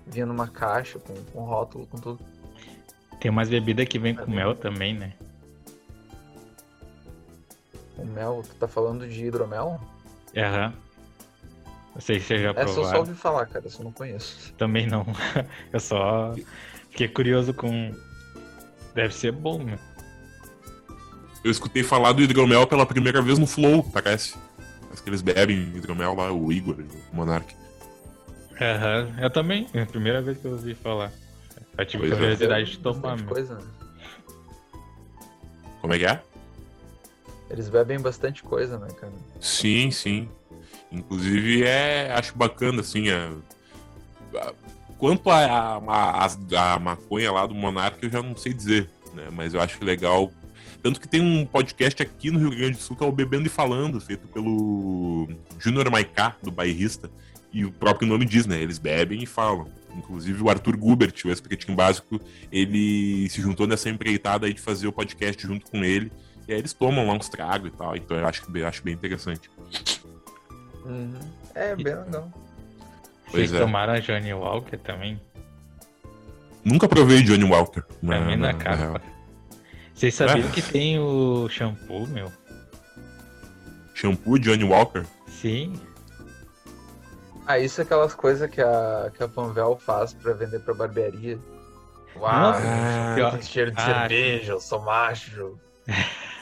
Vinha 0.06 0.24
numa 0.24 0.46
caixa, 0.46 1.00
com, 1.00 1.14
com 1.32 1.42
rótulo, 1.44 1.84
com 1.88 1.98
tudo. 1.98 2.20
Tem 3.18 3.28
umas 3.28 3.48
bebidas 3.48 3.88
que 3.88 3.98
vem 3.98 4.12
É 4.12 4.14
com 4.14 4.26
bem 4.26 4.36
mel 4.36 4.54
também, 4.54 4.94
né? 4.94 5.14
O 7.98 8.04
mel, 8.04 8.42
tu 8.48 8.54
tá 8.56 8.68
falando 8.68 9.08
de 9.08 9.24
hidromel? 9.24 9.80
Aham. 10.36 10.72
Não 11.94 12.00
sei 12.00 12.20
se 12.20 12.26
você 12.26 12.38
já 12.42 12.50
Essa 12.50 12.60
eu 12.60 12.68
só 12.68 12.74
provaram. 12.74 12.98
ouvi 13.00 13.14
falar, 13.14 13.46
cara, 13.46 13.66
essa 13.66 13.80
eu 13.80 13.84
não 13.84 13.92
conheço. 13.92 14.52
Também 14.54 14.86
não. 14.86 15.06
Eu 15.72 15.80
só 15.80 16.34
fiquei 16.90 17.08
curioso 17.08 17.54
com. 17.54 17.94
Deve 18.94 19.14
ser 19.14 19.32
bom, 19.32 19.62
né? 19.62 19.78
eu 21.44 21.50
escutei 21.50 21.84
falar 21.84 22.10
do 22.12 22.20
hidromel 22.22 22.66
pela 22.66 22.84
primeira 22.84 23.22
vez 23.22 23.38
no 23.38 23.46
Flow, 23.46 23.84
parece. 23.92 24.36
Parece 24.82 25.00
que 25.02 25.08
eles 25.08 25.22
bebem 25.22 25.56
hidromel 25.76 26.12
lá, 26.14 26.32
o 26.32 26.50
Igor, 26.52 26.74
o 27.12 27.16
Monark. 27.16 27.54
Aham. 28.60 29.14
Eu 29.20 29.30
também. 29.30 29.68
É 29.72 29.82
a 29.82 29.86
primeira 29.86 30.20
vez 30.20 30.38
que 30.38 30.44
eu 30.44 30.52
ouvi 30.52 30.74
falar. 30.74 31.12
Eu 31.78 31.86
tive 31.86 32.08
Pois 32.08 32.12
é. 32.12 32.16
curiosidade 32.16 32.70
de 32.72 32.78
Bastante 32.78 33.00
tomar, 33.00 33.16
meu. 33.16 33.26
coisa, 33.26 33.54
né? 33.54 33.64
Como 35.80 35.94
é 35.94 35.98
que 35.98 36.06
é? 36.06 36.20
Eles 37.56 37.70
bebem 37.70 37.98
bastante 37.98 38.42
coisa, 38.42 38.78
né, 38.78 38.88
cara? 39.00 39.12
Sim, 39.40 39.90
sim. 39.90 40.28
Inclusive, 40.92 41.62
é, 41.64 42.12
acho 42.12 42.36
bacana, 42.36 42.82
assim, 42.82 43.08
é, 43.08 43.30
a- 44.36 44.52
quanto 44.98 45.30
a, 45.30 45.38
a, 45.78 46.26
a, 46.26 46.74
a 46.74 46.78
maconha 46.78 47.32
lá 47.32 47.46
do 47.46 47.54
Monark, 47.54 47.98
eu 48.02 48.10
já 48.10 48.22
não 48.22 48.36
sei 48.36 48.52
dizer, 48.52 48.90
né? 49.14 49.28
Mas 49.32 49.54
eu 49.54 49.60
acho 49.60 49.82
legal. 49.82 50.30
Tanto 50.82 51.00
que 51.00 51.08
tem 51.08 51.20
um 51.22 51.46
podcast 51.46 52.02
aqui 52.02 52.30
no 52.30 52.38
Rio 52.38 52.50
Grande 52.50 52.76
do 52.76 52.82
Sul 52.82 52.94
que 52.94 53.02
é 53.02 53.06
o 53.06 53.10
Bebendo 53.12 53.46
e 53.46 53.50
Falando, 53.50 54.00
feito 54.00 54.28
pelo 54.28 55.26
Júnior 55.58 55.90
Maiká, 55.90 56.36
do 56.42 56.50
Bairrista. 56.50 57.10
E 57.52 57.64
o 57.64 57.72
próprio 57.72 58.06
nome 58.06 58.26
diz, 58.26 58.44
né? 58.46 58.60
Eles 58.60 58.78
bebem 58.78 59.22
e 59.22 59.26
falam. 59.26 59.66
Inclusive 59.96 60.42
o 60.42 60.50
Arthur 60.50 60.76
Gubert, 60.76 61.14
o 61.24 61.28
ex-pretinho 61.30 61.74
básico, 61.74 62.20
ele 62.52 63.26
se 63.30 63.40
juntou 63.40 63.66
nessa 63.66 63.88
empreitada 63.88 64.46
aí 64.46 64.52
de 64.52 64.60
fazer 64.60 64.86
o 64.86 64.92
podcast 64.92 65.42
junto 65.42 65.70
com 65.70 65.82
ele. 65.82 66.12
E 66.48 66.52
aí 66.52 66.58
eles 66.58 66.72
tomam 66.72 67.06
lá 67.06 67.14
uns 67.14 67.28
tragos 67.28 67.68
e 67.68 67.76
tal. 67.76 67.96
Então 67.96 68.16
eu 68.16 68.26
acho, 68.26 68.44
que- 68.46 68.58
eu 68.58 68.66
acho 68.66 68.82
bem 68.82 68.94
interessante. 68.94 69.50
Uhum. 70.84 71.14
É, 71.54 71.74
bem 71.74 71.94
legal. 71.96 72.30
Pois 73.30 73.50
Vocês 73.50 73.52
é. 73.54 73.58
tomaram 73.58 73.94
a 73.94 73.98
Johnny 73.98 74.32
Walker 74.32 74.76
também? 74.78 75.20
Nunca 76.64 76.88
provei 76.88 77.22
Johnny 77.22 77.44
Walker. 77.44 77.82
Pra 78.04 78.20
mim 78.20 78.36
na 78.36 78.48
real. 78.52 78.58
capa. 78.58 79.02
Vocês 79.94 80.14
sabiam 80.14 80.46
É. 80.48 80.50
que 80.52 80.62
tem 80.62 80.98
o 80.98 81.48
shampoo, 81.48 82.06
meu? 82.08 82.30
Shampoo 83.94 84.38
Johnny 84.38 84.64
Walker? 84.64 85.04
Sim. 85.26 85.80
Ah, 87.46 87.58
isso 87.58 87.80
é 87.80 87.84
aquelas 87.84 88.14
coisas 88.14 88.50
que 88.50 88.60
a, 88.60 89.10
que 89.16 89.22
a 89.22 89.28
Panvel 89.28 89.76
faz 89.78 90.12
pra 90.12 90.32
vender 90.34 90.60
pra 90.60 90.74
barbearia. 90.74 91.38
Uau, 92.16 92.28
Ah, 92.30 93.14
eu 93.18 93.30
tenho 93.30 93.42
cheiro 93.42 93.70
de 93.70 93.80
ah, 93.80 93.84
cerveja, 93.84 94.52
eu 94.52 94.60
sou 94.60 94.82
macho. 94.82 95.58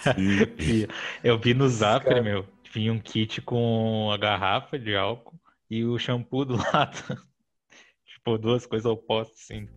Sim. 0.02 0.87
Eu 1.22 1.38
vi 1.38 1.54
no 1.54 1.68
Zapper, 1.68 2.09
cara- 2.11 2.22
meu. 2.22 2.46
Vinha 2.72 2.92
um 2.92 2.98
kit 2.98 3.40
com 3.40 4.11
a 4.12 4.16
garrafa 4.16 4.78
de 4.78 4.96
álcool 4.96 5.38
e 5.70 5.85
o 5.85 5.98
shampoo 5.98 6.44
do 6.44 6.57
lado. 6.72 6.96
tipo, 8.04 8.37
duas 8.38 8.66
coisas 8.66 8.87
opostas, 8.87 9.38
assim. 9.42 9.68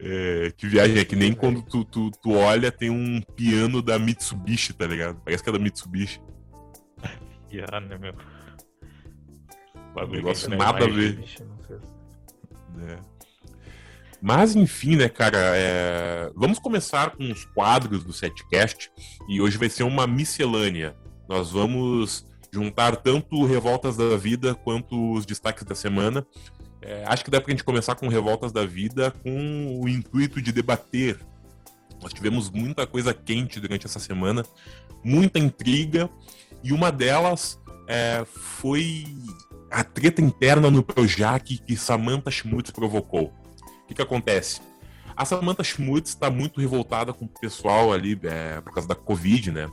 É, 0.00 0.52
que 0.56 0.66
viagem 0.66 0.98
é 0.98 1.04
que 1.04 1.16
nem 1.16 1.32
quando 1.34 1.62
tu, 1.62 1.84
tu, 1.84 2.10
tu 2.22 2.34
olha, 2.34 2.70
tem 2.70 2.90
um 2.90 3.20
piano 3.34 3.82
da 3.82 3.98
Mitsubishi, 3.98 4.72
tá 4.72 4.86
ligado? 4.86 5.20
Parece 5.24 5.42
que 5.42 5.48
é 5.48 5.52
da 5.52 5.58
Mitsubishi. 5.58 6.20
Piano, 7.48 7.98
meu? 7.98 8.14
Um 9.96 10.06
negócio 10.08 10.48
nada 10.50 10.84
a 10.84 10.88
ver. 10.88 11.18
É. 12.86 13.17
Mas 14.20 14.56
enfim, 14.56 14.96
né, 14.96 15.08
cara? 15.08 15.38
é, 15.38 16.30
Vamos 16.34 16.58
começar 16.58 17.10
com 17.10 17.30
os 17.30 17.44
quadros 17.44 18.04
do 18.04 18.12
Setcast 18.12 18.90
e 19.28 19.40
hoje 19.40 19.56
vai 19.56 19.68
ser 19.68 19.84
uma 19.84 20.06
miscelânea. 20.06 20.96
Nós 21.28 21.52
vamos 21.52 22.26
juntar 22.52 22.96
tanto 22.96 23.44
Revoltas 23.44 23.96
da 23.96 24.16
Vida 24.16 24.54
quanto 24.54 25.12
os 25.12 25.26
destaques 25.26 25.64
da 25.64 25.74
semana. 25.74 26.26
É, 26.80 27.04
acho 27.06 27.24
que 27.24 27.30
dá 27.30 27.40
pra 27.40 27.50
gente 27.50 27.64
começar 27.64 27.94
com 27.94 28.08
Revoltas 28.08 28.52
da 28.52 28.64
Vida 28.64 29.10
com 29.22 29.80
o 29.80 29.88
intuito 29.88 30.40
de 30.40 30.52
debater. 30.52 31.18
Nós 32.00 32.12
tivemos 32.12 32.50
muita 32.50 32.86
coisa 32.86 33.12
quente 33.12 33.60
durante 33.60 33.86
essa 33.86 33.98
semana, 33.98 34.44
muita 35.04 35.38
intriga, 35.38 36.08
e 36.62 36.72
uma 36.72 36.90
delas 36.92 37.60
é, 37.88 38.24
foi 38.24 39.04
a 39.70 39.82
treta 39.82 40.22
interna 40.22 40.70
no 40.70 40.82
Projac 40.82 41.58
que 41.58 41.76
Samantha 41.76 42.30
Schmutz 42.30 42.70
provocou. 42.70 43.32
Que, 43.88 43.94
que 43.94 44.02
acontece? 44.02 44.60
A 45.16 45.24
Samantha 45.24 45.64
Schmutz 45.64 46.10
está 46.10 46.30
muito 46.30 46.60
revoltada 46.60 47.12
com 47.12 47.24
o 47.24 47.28
pessoal 47.28 47.92
ali 47.92 48.18
é, 48.22 48.60
por 48.60 48.72
causa 48.72 48.88
da 48.88 48.94
Covid, 48.94 49.50
né? 49.50 49.68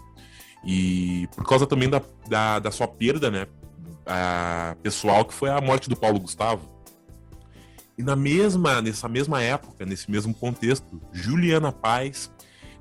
E 0.65 1.27
por 1.35 1.45
causa 1.45 1.67
também 1.67 1.87
da, 1.87 2.01
da, 2.27 2.59
da 2.59 2.71
sua 2.71 2.87
perda, 2.87 3.29
né? 3.29 3.45
A, 4.07 4.75
pessoal, 4.81 5.23
que 5.23 5.33
foi 5.33 5.49
a 5.49 5.61
morte 5.61 5.87
do 5.89 5.95
Paulo 5.95 6.19
Gustavo. 6.19 6.67
E 7.97 8.01
na 8.01 8.15
mesma, 8.15 8.81
nessa 8.81 9.07
mesma 9.07 9.41
época, 9.41 9.85
nesse 9.85 10.09
mesmo 10.09 10.33
contexto, 10.33 10.99
Juliana 11.13 11.71
Paz 11.71 12.31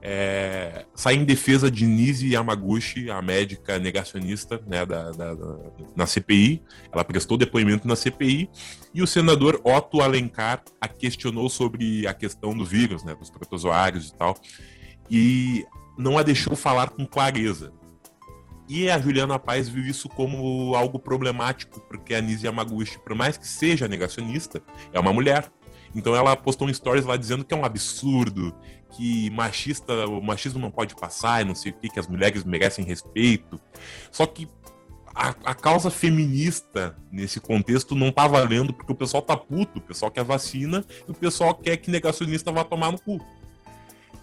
é, 0.07 0.85
sai 0.95 1.15
em 1.15 1.25
defesa 1.25 1.71
de 1.71 1.87
Nise 1.87 2.29
Yamaguchi, 2.29 3.11
a 3.11 3.23
médica 3.23 3.79
negacionista 3.79 4.61
né, 4.67 4.85
da, 4.85 5.11
da- 5.13 5.35
da- 5.35 5.59
na 5.97 6.07
CPI. 6.07 6.63
Ela 6.93 7.03
prestou 7.03 7.39
depoimento 7.39 7.89
na 7.89 7.97
CPI 7.97 8.51
e 8.93 9.03
o 9.03 9.07
senador 9.07 9.59
Otto 9.65 10.03
Alencar 10.03 10.63
a 10.79 10.87
questionou 10.87 11.49
sobre 11.49 12.07
a 12.07 12.13
questão 12.13 12.55
do 12.55 12.67
vírus, 12.67 13.03
né, 13.03 13.15
dos 13.15 13.31
protozoários 13.31 14.09
e 14.11 14.15
tal, 14.15 14.37
e 15.11 15.65
não 15.97 16.19
a 16.19 16.23
deixou 16.23 16.55
falar 16.55 16.91
com 16.91 17.07
clareza. 17.07 17.73
E 18.69 18.91
a 18.91 18.99
Juliana 18.99 19.39
Paz 19.39 19.69
viu 19.71 19.85
isso 19.85 20.09
como 20.11 20.75
algo 20.75 20.99
problemático, 20.99 21.81
porque 21.89 22.15
a 22.15 22.21
Nise 22.21 22.45
Yamaguchi, 22.47 22.99
por 22.99 23.15
mais 23.15 23.39
que 23.39 23.47
seja 23.49 23.89
negacionista, 23.89 24.63
é 24.93 25.01
uma 25.01 25.13
mulher. 25.15 25.51
Então 25.95 26.15
ela 26.17 26.35
postou 26.35 26.67
um 26.69 26.75
stories 26.75 27.05
lá 27.07 27.17
dizendo 27.17 27.45
que 27.45 27.55
é 27.55 27.57
um 27.57 27.65
absurdo, 27.65 28.55
que 28.97 29.31
machista, 29.31 30.07
o 30.07 30.23
machismo 30.23 30.61
não 30.61 30.71
pode 30.71 30.95
passar 30.95 31.43
e 31.43 31.45
não 31.45 31.55
sei 31.55 31.73
o 31.73 31.75
que, 31.75 31.89
que 31.89 31.99
as 31.99 32.07
mulheres 32.07 32.45
merecem 32.45 32.85
respeito. 32.85 33.61
Só 34.11 34.27
que 34.27 34.49
a, 35.15 35.29
a 35.45 35.55
causa 35.55 35.91
feminista 35.91 36.97
nesse 37.11 37.41
contexto 37.41 37.95
não 37.95 38.11
tá 38.11 38.27
valendo 38.27 38.73
porque 38.73 38.93
o 38.93 38.97
pessoal 38.97 39.23
tá 39.23 39.37
puto, 39.37 39.79
o 39.79 39.83
pessoal 39.83 40.11
quer 40.11 40.25
vacina 40.25 40.85
e 41.07 41.11
o 41.11 41.15
pessoal 41.15 41.55
quer 41.55 41.77
que 41.77 41.91
negacionista 41.91 42.53
vá 42.53 42.65
tomar 42.65 42.93
no 42.93 43.01
cu. 43.01 43.21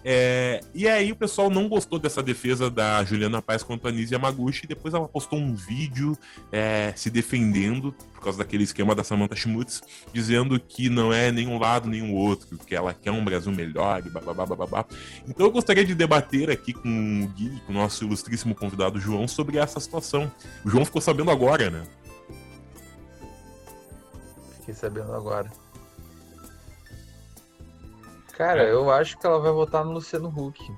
É, 0.04 0.60
e 0.74 0.88
aí 0.88 1.12
o 1.12 1.16
pessoal 1.16 1.48
não 1.48 1.68
gostou 1.68 1.98
dessa 1.98 2.22
defesa 2.22 2.68
da 2.68 3.04
Juliana 3.04 3.40
Paz 3.40 3.62
contra 3.62 3.88
a 3.88 3.92
Nise 3.92 4.14
Yamaguchi 4.14 4.64
e 4.64 4.68
depois 4.68 4.94
ela 4.94 5.08
postou 5.08 5.38
um 5.38 5.54
vídeo 5.54 6.18
é, 6.50 6.92
se 6.96 7.08
defendendo 7.08 7.94
por 8.14 8.22
causa 8.22 8.38
daquele 8.38 8.64
esquema 8.64 8.94
da 8.94 9.02
Samantha 9.02 9.34
Schmutz, 9.34 9.82
dizendo 10.12 10.58
que 10.58 10.88
não 10.88 11.12
é 11.12 11.30
nem 11.32 11.48
um 11.48 11.58
lado 11.58 11.88
o 11.90 12.14
outro, 12.14 12.58
que 12.58 12.74
ela 12.74 12.94
quer 12.94 13.10
um 13.10 13.24
Brasil 13.24 13.52
melhor 13.52 14.04
e 14.04 14.10
babá, 14.10 14.46
babá. 14.46 14.86
Então 15.26 15.46
eu 15.46 15.52
gostaria 15.52 15.84
de 15.84 15.94
debater 15.94 16.50
aqui 16.50 16.72
com 16.72 16.88
o 16.88 17.28
Gui, 17.28 17.60
com 17.66 17.72
o 17.72 17.74
nosso 17.74 18.04
ilustríssimo 18.04 18.54
convidado 18.54 19.00
João, 19.00 19.26
sobre 19.26 19.58
essa 19.58 19.80
situação. 19.80 20.30
O 20.64 20.70
João 20.70 20.84
ficou 20.84 21.02
sabendo 21.02 21.30
agora, 21.30 21.70
né? 21.70 21.82
Fiquei 24.60 24.74
sabendo 24.74 25.12
agora. 25.12 25.50
Cara, 28.36 28.64
eu 28.64 28.90
acho 28.90 29.18
que 29.18 29.26
ela 29.26 29.38
vai 29.38 29.52
votar 29.52 29.84
no 29.84 29.92
Luciano 29.92 30.28
Huck. 30.28 30.72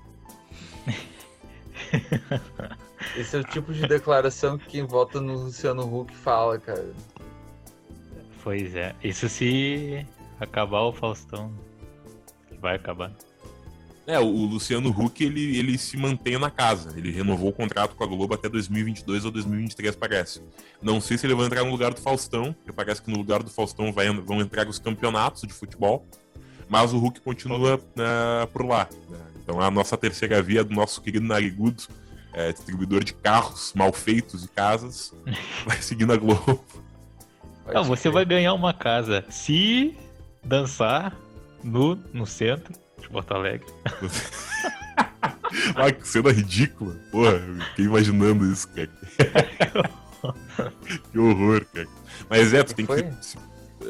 Esse 3.16 3.36
é 3.36 3.40
o 3.40 3.44
tipo 3.44 3.72
de 3.72 3.86
declaração 3.86 4.58
que 4.58 4.66
quem 4.66 4.84
vota 4.84 5.20
no 5.20 5.34
Luciano 5.34 5.82
Huck 5.82 6.14
fala, 6.16 6.58
cara. 6.58 6.92
Pois 8.42 8.74
é. 8.74 8.94
Isso 9.02 9.28
se 9.28 10.06
acabar 10.40 10.82
o 10.82 10.92
Faustão. 10.92 11.52
Vai 12.60 12.76
acabar. 12.76 13.12
É, 14.06 14.18
o 14.18 14.26
o 14.26 14.46
Luciano 14.46 14.90
Huck, 14.90 15.24
ele, 15.24 15.56
ele 15.56 15.78
se 15.78 15.96
mantém 15.96 16.38
na 16.38 16.50
casa. 16.50 16.92
Ele 16.96 17.10
renovou 17.10 17.48
o 17.48 17.52
contrato 17.52 17.94
com 17.94 18.04
a 18.04 18.06
Globo 18.06 18.34
até 18.34 18.48
2022 18.48 19.24
ou 19.24 19.30
2023, 19.30 19.96
parece. 19.96 20.42
Não 20.82 21.00
sei 21.00 21.16
se 21.16 21.26
ele 21.26 21.34
vai 21.34 21.46
entrar 21.46 21.64
no 21.64 21.70
lugar 21.70 21.94
do 21.94 22.00
Faustão, 22.00 22.52
porque 22.52 22.72
parece 22.72 23.00
que 23.00 23.10
no 23.10 23.16
lugar 23.16 23.42
do 23.42 23.50
Faustão 23.50 23.92
vai, 23.92 24.10
vão 24.10 24.40
entrar 24.40 24.68
os 24.68 24.78
campeonatos 24.78 25.42
de 25.42 25.54
futebol. 25.54 26.06
Mas 26.68 26.92
o 26.92 27.05
Huck 27.05 27.20
continua 27.20 27.81
né, 27.96 28.46
por 28.53 28.64
lá. 28.64 28.88
né? 29.09 29.18
Então 29.42 29.61
a 29.61 29.70
nossa 29.70 29.96
terceira 29.96 30.42
via 30.42 30.64
do 30.64 30.74
nosso 30.74 31.00
querido 31.00 31.27
Narigudo, 31.27 31.83
é, 32.33 32.53
distribuidor 32.53 33.05
de 33.05 33.12
carros 33.12 33.72
mal 33.74 33.92
feitos 33.92 34.44
e 34.44 34.48
casas, 34.48 35.12
vai 35.66 35.81
seguindo 35.81 36.12
a 36.12 36.16
Globo. 36.16 36.64
Pode 37.64 37.74
Não, 37.74 37.85
você 37.85 38.11
vai 38.11 38.24
ganhar 38.24 38.55
uma 38.55 38.72
casa 38.72 39.24
se 39.31 39.96
dançar 40.42 41.16
no, 41.62 41.96
no 42.12 42.27
centro 42.27 42.72
de 43.00 43.09
Porto 43.09 43.33
Alegre. 43.33 43.66
Ai, 45.77 45.92
que 45.92 46.07
cena 46.07 46.33
ridícula. 46.33 46.94
Porra, 47.11 47.33
eu 47.33 47.61
fiquei 47.68 47.85
imaginando 47.85 48.50
isso, 48.50 48.68
cara. 48.68 48.90
que 51.12 51.18
horror, 51.18 51.64
cara. 51.72 51.88
Mas 52.29 52.53
é, 52.53 52.62
tu 52.62 52.74
tem 52.74 52.87
que. 52.87 52.92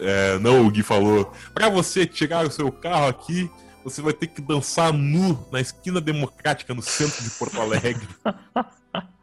É, 0.01 0.39
não, 0.39 0.67
o 0.67 0.71
Gui 0.71 0.83
falou. 0.83 1.33
Pra 1.53 1.69
você 1.69 2.07
tirar 2.07 2.47
o 2.47 2.51
seu 2.51 2.71
carro 2.73 3.07
aqui, 3.09 3.51
você 3.85 4.01
vai 4.03 4.13
ter 4.13 4.27
que 4.29 4.41
dançar 4.41 4.93
nu 4.93 5.47
na 5.53 5.61
esquina 5.61 6.01
democrática 6.01 6.75
no 6.75 6.83
centro 6.83 7.23
de 7.23 7.31
Porto 7.31 7.61
Alegre. 7.61 8.07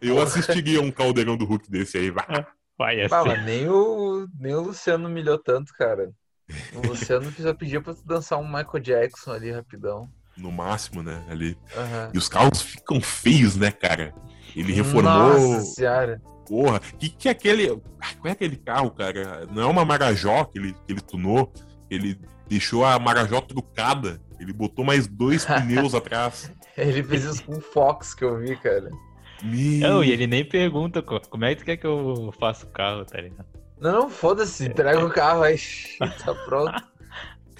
Eu 0.00 0.20
assistiria 0.20 0.80
um 0.80 0.90
caldeirão 0.90 1.36
do 1.36 1.44
Hulk 1.44 1.70
desse 1.70 1.98
aí, 1.98 2.10
vai. 2.10 2.46
Vai 2.78 3.02
Ah, 3.02 3.06
assim. 3.06 3.28
mas 3.28 3.44
nem 3.44 3.68
o, 3.68 4.26
nem 4.38 4.54
o 4.54 4.60
Luciano 4.62 5.08
humilhou 5.08 5.38
tanto, 5.38 5.72
cara. 5.74 6.10
O 6.74 6.86
Luciano 6.86 7.30
já 7.38 7.54
pedia 7.54 7.80
pra 7.80 7.94
tu 7.94 8.02
dançar 8.04 8.38
um 8.38 8.46
Michael 8.46 8.80
Jackson 8.80 9.32
ali 9.32 9.50
rapidão. 9.50 10.08
No 10.36 10.50
máximo, 10.50 11.02
né? 11.02 11.24
Ali. 11.28 11.56
Aham. 11.76 12.10
E 12.14 12.18
os 12.18 12.28
carros 12.28 12.62
ficam 12.62 13.00
feios, 13.00 13.56
né, 13.56 13.70
cara? 13.70 14.14
Ele 14.56 14.72
reformou. 14.72 15.12
Nossa 15.12 15.60
senhora. 15.62 16.20
Porra, 16.46 16.80
que 16.80 17.08
que 17.08 17.28
é 17.28 17.30
aquele. 17.32 17.70
ah, 18.00 18.06
Qual 18.20 18.28
é 18.28 18.32
aquele 18.32 18.56
carro, 18.56 18.90
cara? 18.90 19.46
Não 19.52 19.62
é 19.62 19.66
uma 19.66 19.84
Marajó 19.84 20.44
que 20.44 20.58
ele, 20.58 20.72
que 20.86 20.92
ele 20.92 21.00
tunou. 21.00 21.52
Ele 21.88 22.18
deixou 22.48 22.84
a 22.84 22.98
Marajó 22.98 23.40
trucada. 23.40 24.20
Ele 24.38 24.52
botou 24.52 24.84
mais 24.84 25.06
dois 25.06 25.44
pneus 25.46 25.94
atrás. 25.94 26.52
Ele 26.76 27.02
fez 27.02 27.24
isso 27.24 27.44
com 27.44 27.56
o 27.56 27.60
Fox 27.60 28.14
que 28.14 28.24
eu 28.24 28.38
vi, 28.38 28.56
cara. 28.56 28.90
Meu... 29.42 29.88
Não, 29.88 30.04
e 30.04 30.10
ele 30.10 30.26
nem 30.26 30.44
pergunta 30.44 31.00
co- 31.02 31.20
como 31.30 31.44
é 31.44 31.54
que 31.54 31.60
tu 31.62 31.64
quer 31.64 31.76
que 31.76 31.86
eu 31.86 32.32
faça 32.38 32.66
o 32.66 32.70
carro, 32.70 33.04
tá 33.04 33.20
ligado? 33.20 33.46
Não, 33.80 33.92
não, 33.92 34.10
foda-se, 34.10 34.66
entrega 34.66 35.04
o 35.04 35.10
carro 35.10 35.42
aí. 35.42 35.56
Tá 36.24 36.34
pronto. 36.46 36.82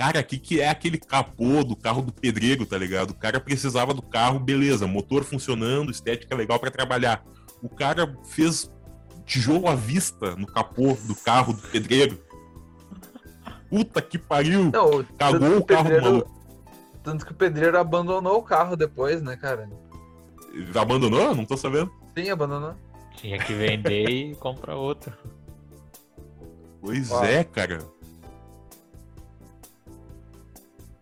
Cara, 0.01 0.23
que 0.23 0.39
que 0.39 0.63
é 0.63 0.69
aquele 0.71 0.97
capô 0.97 1.63
do 1.63 1.77
carro 1.77 2.01
do 2.01 2.11
pedreiro, 2.11 2.65
tá 2.65 2.79
ligado? 2.79 3.11
O 3.11 3.15
cara 3.15 3.39
precisava 3.39 3.93
do 3.93 4.01
carro, 4.01 4.39
beleza, 4.41 4.87
motor 4.87 5.25
funcionando, 5.25 5.91
estética 5.91 6.35
legal 6.35 6.59
pra 6.59 6.71
trabalhar. 6.71 7.23
O 7.63 7.69
cara 7.69 8.17
fez 8.25 8.73
tijolo 9.27 9.69
à 9.69 9.75
vista 9.75 10.35
no 10.37 10.47
capô 10.47 10.97
do 11.07 11.15
carro 11.15 11.53
do 11.53 11.61
pedreiro. 11.69 12.19
Puta 13.69 14.01
que 14.01 14.17
pariu! 14.17 14.71
Não, 14.73 15.05
Cagou 15.19 15.59
o 15.59 15.65
carro 15.67 15.83
do 15.85 15.89
pedreiro- 15.91 16.03
maluco. 16.03 16.41
Tanto 17.05 17.27
que 17.27 17.33
o 17.33 17.35
pedreiro 17.35 17.79
abandonou 17.79 18.39
o 18.39 18.43
carro 18.43 18.77
depois, 18.77 19.21
né, 19.21 19.37
cara? 19.37 19.69
Abandonou? 20.75 21.35
Não 21.35 21.45
tô 21.45 21.59
sabendo. 21.59 21.93
Sim, 22.17 22.31
abandonou. 22.31 22.75
Tinha 23.17 23.39
que 23.39 23.53
vender 23.53 24.09
e 24.09 24.35
comprar 24.37 24.77
outro. 24.77 25.13
Pois 26.81 27.11
Ó. 27.11 27.23
é, 27.23 27.45
cara. 27.45 27.81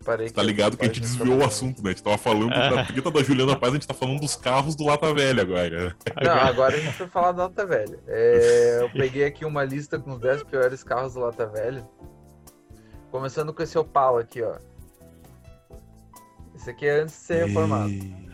Parei 0.05 0.29
Tá 0.29 0.41
ligado 0.41 0.77
que 0.77 0.83
a 0.85 0.87
gente 0.87 1.01
desviou 1.01 1.39
o 1.39 1.43
assunto, 1.43 1.83
né? 1.83 1.89
A 1.89 1.93
gente 1.93 2.03
tava 2.03 2.17
falando 2.17 2.49
da 2.49 2.85
treta 2.87 3.11
da 3.11 3.21
Juliana 3.23 3.57
Paz, 3.59 3.71
a 3.73 3.75
gente 3.75 3.87
tá 3.87 3.93
falando 3.93 4.21
dos 4.21 4.35
carros 4.35 4.75
do 4.75 4.85
Lata 4.85 5.13
Velha 5.13 5.41
agora. 5.41 5.95
Não, 6.21 6.31
agora 6.33 6.75
a 6.77 6.79
gente 6.79 6.97
vai 6.97 7.07
falar 7.09 7.31
da 7.33 7.43
Lata 7.43 7.65
Velha. 7.65 7.99
É, 8.07 8.79
eu 8.83 8.89
peguei 8.91 9.25
aqui 9.25 9.43
uma 9.45 9.63
lista 9.63 9.99
com 9.99 10.11
os 10.11 10.19
10 10.19 10.43
piores 10.45 10.83
carros 10.83 11.13
do 11.15 11.19
Lata 11.19 11.45
Velha. 11.47 11.85
Começando 13.11 13.53
com 13.53 13.61
esse 13.61 13.77
Opala 13.77 14.21
aqui, 14.21 14.41
ó. 14.41 14.55
Esse 16.55 16.69
aqui 16.69 16.85
é 16.87 17.01
antes 17.01 17.15
de 17.15 17.21
ser 17.21 17.45
reformado. 17.45 17.89
E- 17.89 18.29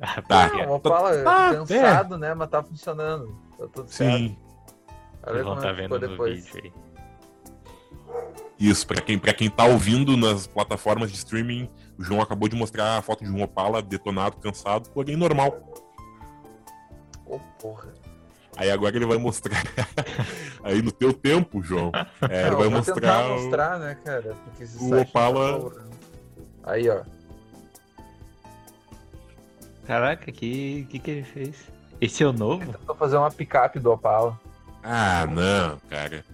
Ah, 0.00 0.22
Tá. 0.22 0.48
Não, 0.48 0.70
o 0.70 0.74
Opala 0.76 1.10
Ah, 1.26 1.54
cansado, 1.54 2.16
né? 2.18 2.34
Mas 2.34 2.48
tá 2.48 2.62
funcionando. 2.62 3.36
Tá 3.58 3.66
tudo 3.72 3.88
certo. 3.88 4.16
Sim. 4.18 4.36
Olha 5.24 5.34
Vocês 5.34 5.44
como 5.44 5.60
tá 5.60 5.68
é 5.68 5.74
que 5.74 5.80
vendo 5.82 5.98
depois. 5.98 6.44
vídeo 6.46 6.60
aí. 6.64 6.72
Isso, 8.62 8.86
pra 8.86 9.00
quem, 9.00 9.18
pra 9.18 9.34
quem 9.34 9.50
tá 9.50 9.64
ouvindo 9.64 10.16
nas 10.16 10.46
plataformas 10.46 11.10
de 11.10 11.16
streaming, 11.16 11.68
o 11.98 12.02
João 12.04 12.20
acabou 12.22 12.48
de 12.48 12.54
mostrar 12.54 12.96
a 12.98 13.02
foto 13.02 13.24
de 13.24 13.30
um 13.30 13.42
Opala 13.42 13.82
detonado, 13.82 14.36
cansado, 14.36 14.88
porém 14.90 15.16
normal. 15.16 15.58
Ô, 17.26 17.40
porra. 17.60 17.92
Aí 18.56 18.70
agora 18.70 18.94
ele 18.94 19.06
vai 19.06 19.18
mostrar. 19.18 19.60
aí 20.62 20.80
no 20.80 20.92
teu 20.92 21.12
tempo, 21.12 21.60
João. 21.62 21.90
É, 22.30 22.42
ele 22.42 22.50
Não, 22.50 22.56
vai 22.58 22.66
eu 22.66 22.70
vou 22.70 22.78
mostrar. 22.78 22.94
tentar 22.94 23.26
o- 23.26 23.42
mostrar, 23.42 23.78
né, 23.80 23.96
cara? 24.04 24.36
Porque 24.44 24.62
esse 24.62 24.76
o 24.76 24.88
site 24.90 25.08
Opala- 25.08 25.52
tá 25.54 25.58
porra. 25.58 25.84
Aí, 26.64 26.88
ó. 26.88 27.02
Caraca, 29.86 30.30
que 30.30 30.86
que 30.88 30.98
que 31.00 31.10
ele 31.10 31.24
fez? 31.24 31.56
Esse 32.00 32.22
é 32.22 32.26
o 32.26 32.32
novo? 32.32 32.72
Vou 32.86 32.94
fazer 32.96 33.16
uma 33.16 33.30
picape 33.30 33.80
do 33.80 33.90
Opala. 33.90 34.38
Ah, 34.82 35.26
não, 35.26 35.78
cara. 35.88 36.24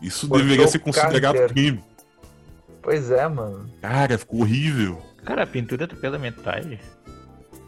Isso 0.00 0.28
Cortou 0.28 0.46
deveria 0.46 0.68
ser 0.68 0.78
considerado 0.78 1.48
crime. 1.48 1.82
Pois 2.82 3.10
é, 3.10 3.26
mano. 3.28 3.68
Cara, 3.82 4.16
ficou 4.18 4.40
horrível. 4.40 5.02
Cara, 5.24 5.42
a 5.42 5.46
pintura 5.46 5.86
tá 5.86 5.96
pela 5.96 6.18
metade. 6.18 6.80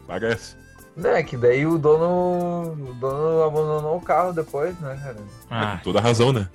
Parece. 0.07 0.55
Não, 0.95 1.09
é 1.11 1.23
que 1.23 1.37
daí 1.37 1.65
o 1.65 1.77
dono. 1.77 2.73
O 2.73 2.93
dono 2.95 3.43
abandonou 3.43 3.97
o 3.97 4.01
carro 4.01 4.33
depois, 4.33 4.77
né, 4.79 4.99
cara? 5.01 5.17
Ah, 5.49 5.77
Com 5.77 5.83
toda 5.83 6.01
razão, 6.01 6.33
né? 6.33 6.49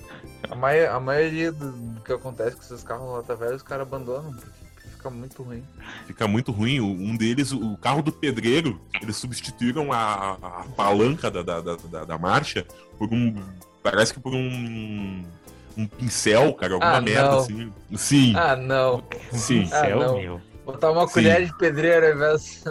A, 0.51 0.55
mai- 0.55 0.87
a 0.87 1.01
maioria 1.01 1.51
do, 1.53 1.73
do 1.73 2.01
que 2.03 2.13
acontece 2.13 2.57
com 2.57 2.63
esses 2.63 2.83
carros 2.83 3.11
lata 3.11 3.35
velha, 3.35 3.57
os 3.57 3.63
caras 3.63 3.87
abandonam, 3.87 4.33
porque 4.35 4.51
fica 4.91 5.11
muito 5.11 5.43
ruim. 5.43 5.65
Fica 6.07 6.29
muito 6.29 6.53
ruim. 6.53 6.81
Um 6.81 7.17
deles, 7.17 7.51
o 7.53 7.77
carro 7.79 8.03
do 8.03 8.13
pedreiro, 8.13 8.81
eles 9.01 9.17
substituíram 9.17 9.93
a, 9.93 10.33
a 10.35 10.65
palanca 10.77 11.31
da, 11.31 11.43
da, 11.43 11.61
da, 11.61 11.77
da- 11.77 12.05
da 12.05 12.19
marcha 12.19 12.67
por 12.99 13.09
um. 13.13 13.35
Parece 13.83 14.13
que 14.13 14.21
por 14.21 14.35
um. 14.35 15.25
Um 15.77 15.87
pincel, 15.87 16.55
cara, 16.55 16.75
alguma 16.75 16.97
Ah, 16.97 17.01
merda 17.01 17.31
não. 17.31 17.39
assim. 17.39 17.73
Sim, 17.97 18.35
Ah, 18.37 18.57
não. 18.57 19.05
sim. 19.33 19.65
Ah, 19.73 19.81
céu, 19.81 19.99
não. 20.01 20.17
meu. 20.19 20.41
Botar 20.65 20.91
uma 20.91 21.07
Sim. 21.07 21.13
colher 21.15 21.47
de 21.47 21.57
pedreiro 21.59 22.07
ao 22.07 22.13
invés 22.15 22.65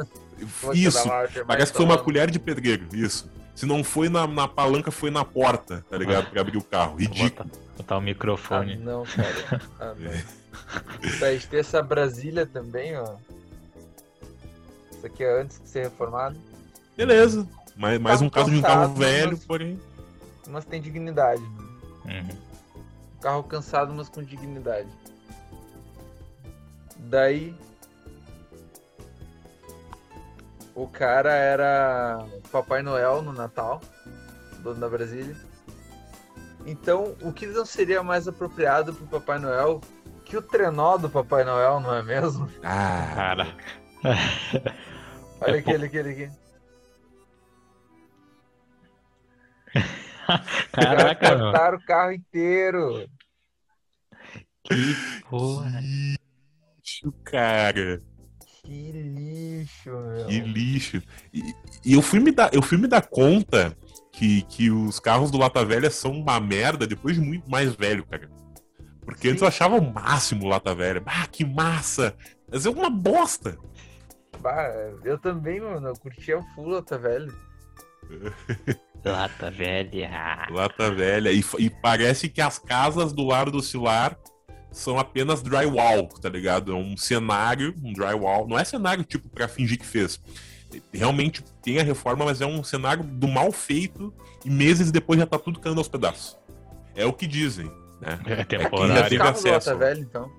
Isso. 0.74 1.08
Parece 1.48 1.72
que 1.72 1.78
foi 1.78 1.86
uma 1.86 1.98
colher 1.98 2.30
de 2.30 2.40
pedreiro, 2.40 2.88
isso. 2.94 3.30
Se 3.56 3.66
não 3.66 3.84
foi 3.86 4.10
na, 4.10 4.28
na 4.28 4.48
palanca, 4.50 4.92
foi 4.92 5.10
na 5.10 5.24
porta, 5.24 5.86
tá 5.90 5.98
ligado? 5.98 6.30
Pra 6.30 6.42
abrir 6.42 6.58
o 6.58 6.62
carro. 6.64 6.92
Vou 6.92 7.00
Ridículo. 7.00 7.48
Botar, 7.50 7.60
botar 7.78 7.96
o 7.96 7.98
Ah, 8.00 8.02
microfone. 8.02 8.76
não, 8.76 9.04
cara. 9.06 9.62
Ah, 9.80 9.94
não. 9.98 10.12
Tá, 11.20 11.28
a 11.28 11.32
gente 11.34 11.48
tem 11.48 11.60
essa 11.60 11.82
Brasília 11.82 12.46
também, 12.46 12.98
ó. 12.98 13.16
Isso 14.92 15.06
aqui 15.06 15.24
é 15.24 15.42
antes 15.42 15.60
de 15.62 15.70
ser 15.70 15.84
reformado. 15.84 16.36
Beleza. 16.98 17.48
Mais, 17.78 18.00
mais 18.00 18.22
um 18.22 18.30
caso 18.30 18.50
de 18.50 18.58
um 18.58 18.62
carro 18.62 18.94
velho, 18.94 19.32
mas- 19.32 19.46
porém. 19.46 19.80
Mas 20.50 20.66
tem 20.66 20.82
dignidade. 20.82 21.42
Né? 22.04 22.22
Uhum. 22.22 22.38
Carro 23.22 23.44
cansado, 23.44 23.94
mas 23.94 24.10
com 24.10 24.24
dignidade. 24.24 24.90
Daí. 26.98 27.56
O 30.74 30.88
cara 30.88 31.32
era 31.32 32.26
Papai 32.52 32.82
Noel 32.82 33.22
no 33.22 33.32
Natal, 33.32 33.80
dono 34.60 34.80
da 34.80 34.90
Brasília. 34.90 35.36
Então, 36.66 37.16
o 37.22 37.32
que 37.32 37.46
não 37.46 37.66
seria 37.66 38.04
mais 38.04 38.28
apropriado 38.28 38.94
pro 38.94 39.06
Papai 39.08 39.40
Noel 39.40 39.80
que 40.26 40.36
o 40.36 40.42
trenó 40.42 40.98
do 40.98 41.10
Papai 41.10 41.44
Noel, 41.44 41.80
não 41.80 41.94
é 41.94 42.02
mesmo? 42.04 42.50
Ah, 42.64 43.12
Cara. 43.16 43.56
Olha 45.42 45.56
É, 45.56 45.60
aquele, 45.60 45.86
aquele 45.86 46.10
aqui. 46.10 46.32
Caraca, 50.72 51.36
meu. 51.36 51.40
cortaram 51.40 51.78
o 51.78 51.86
carro 51.86 52.12
inteiro. 52.12 53.10
Porra. 55.30 55.80
lixo, 55.80 57.12
cara. 57.24 58.02
Que 58.64 58.92
lixo, 58.92 59.92
meu. 59.92 60.26
Que 60.26 60.40
lixo. 60.40 61.02
E, 61.34 61.42
e 61.86 61.94
eu, 61.94 62.02
fui 62.02 62.20
me 62.20 62.32
dar, 62.32 62.54
eu 62.54 62.62
fui 62.62 62.78
me 62.78 62.88
dar 62.88 63.06
conta 63.06 63.78
que, 64.12 64.42
que 64.44 64.72
os 64.72 65.00
carros 65.00 65.30
do 65.30 65.38
Lata 65.38 65.64
Velha 65.64 65.90
são 65.90 66.12
uma 66.12 66.40
merda 66.40 66.88
depois 66.88 67.16
de 67.16 67.22
muito 67.22 67.50
mais 67.50 67.76
velho, 67.76 68.06
cara. 68.06 68.30
Porque 69.04 69.28
antes 69.28 69.40
Sim. 69.40 69.46
eu 69.46 69.50
achava 69.50 69.76
o 69.76 69.94
máximo 69.94 70.46
o 70.46 70.50
Lata 70.50 70.74
Velha. 70.74 71.04
Ah, 71.06 71.28
que 71.28 71.46
massa! 71.46 72.16
Mas 72.52 72.66
é 72.66 72.70
uma 72.70 72.90
bosta. 72.90 73.58
Bah, 74.40 74.68
eu 75.04 75.18
também, 75.18 75.60
mano. 75.60 75.90
Eu 75.90 75.96
curtia 75.96 76.42
full, 76.56 76.82
tá 76.82 76.98
velho. 76.98 77.34
Lata 79.06 79.52
velha. 79.52 80.48
Lata 80.50 80.92
Velha. 80.92 81.32
E, 81.32 81.44
e 81.60 81.70
parece 81.70 82.28
que 82.28 82.42
as 82.42 82.58
casas 82.58 83.14
do 83.14 83.24
Lar 83.24 83.50
do 83.50 83.62
Cilar 83.62 84.18
são 84.72 84.98
apenas 84.98 85.42
drywall, 85.42 86.08
tá 86.08 86.28
ligado? 86.28 86.72
É 86.72 86.76
um 86.76 86.98
cenário, 86.98 87.74
um 87.84 87.94
drywall. 87.94 88.48
Não 88.48 88.58
é 88.58 88.64
cenário 88.64 89.04
tipo 89.04 89.30
pra 89.30 89.48
fingir 89.48 89.78
que 89.78 89.86
fez. 89.86 90.20
Realmente 90.92 91.44
tem 91.62 91.80
a 91.80 91.84
reforma, 91.84 92.26
mas 92.26 92.42
é 92.42 92.46
um 92.46 92.64
cenário 92.64 93.04
do 93.04 93.28
mal 93.28 93.52
feito 93.52 94.14
e 94.44 94.50
meses 94.50 94.92
depois 94.92 95.20
já 95.20 95.26
tá 95.26 95.38
tudo 95.38 95.60
caindo 95.60 95.78
aos 95.78 95.88
pedaços. 95.88 96.38
É 96.96 97.06
o 97.06 97.14
que 97.14 97.28
dizem, 97.28 97.72
né? 98.02 98.20
É 98.26 98.38
já 98.38 98.46
temporário. 98.46 99.18
do 99.18 99.24
acesso. 99.24 99.70
Lata 99.70 99.76
velho, 99.76 100.02
então. 100.02 100.32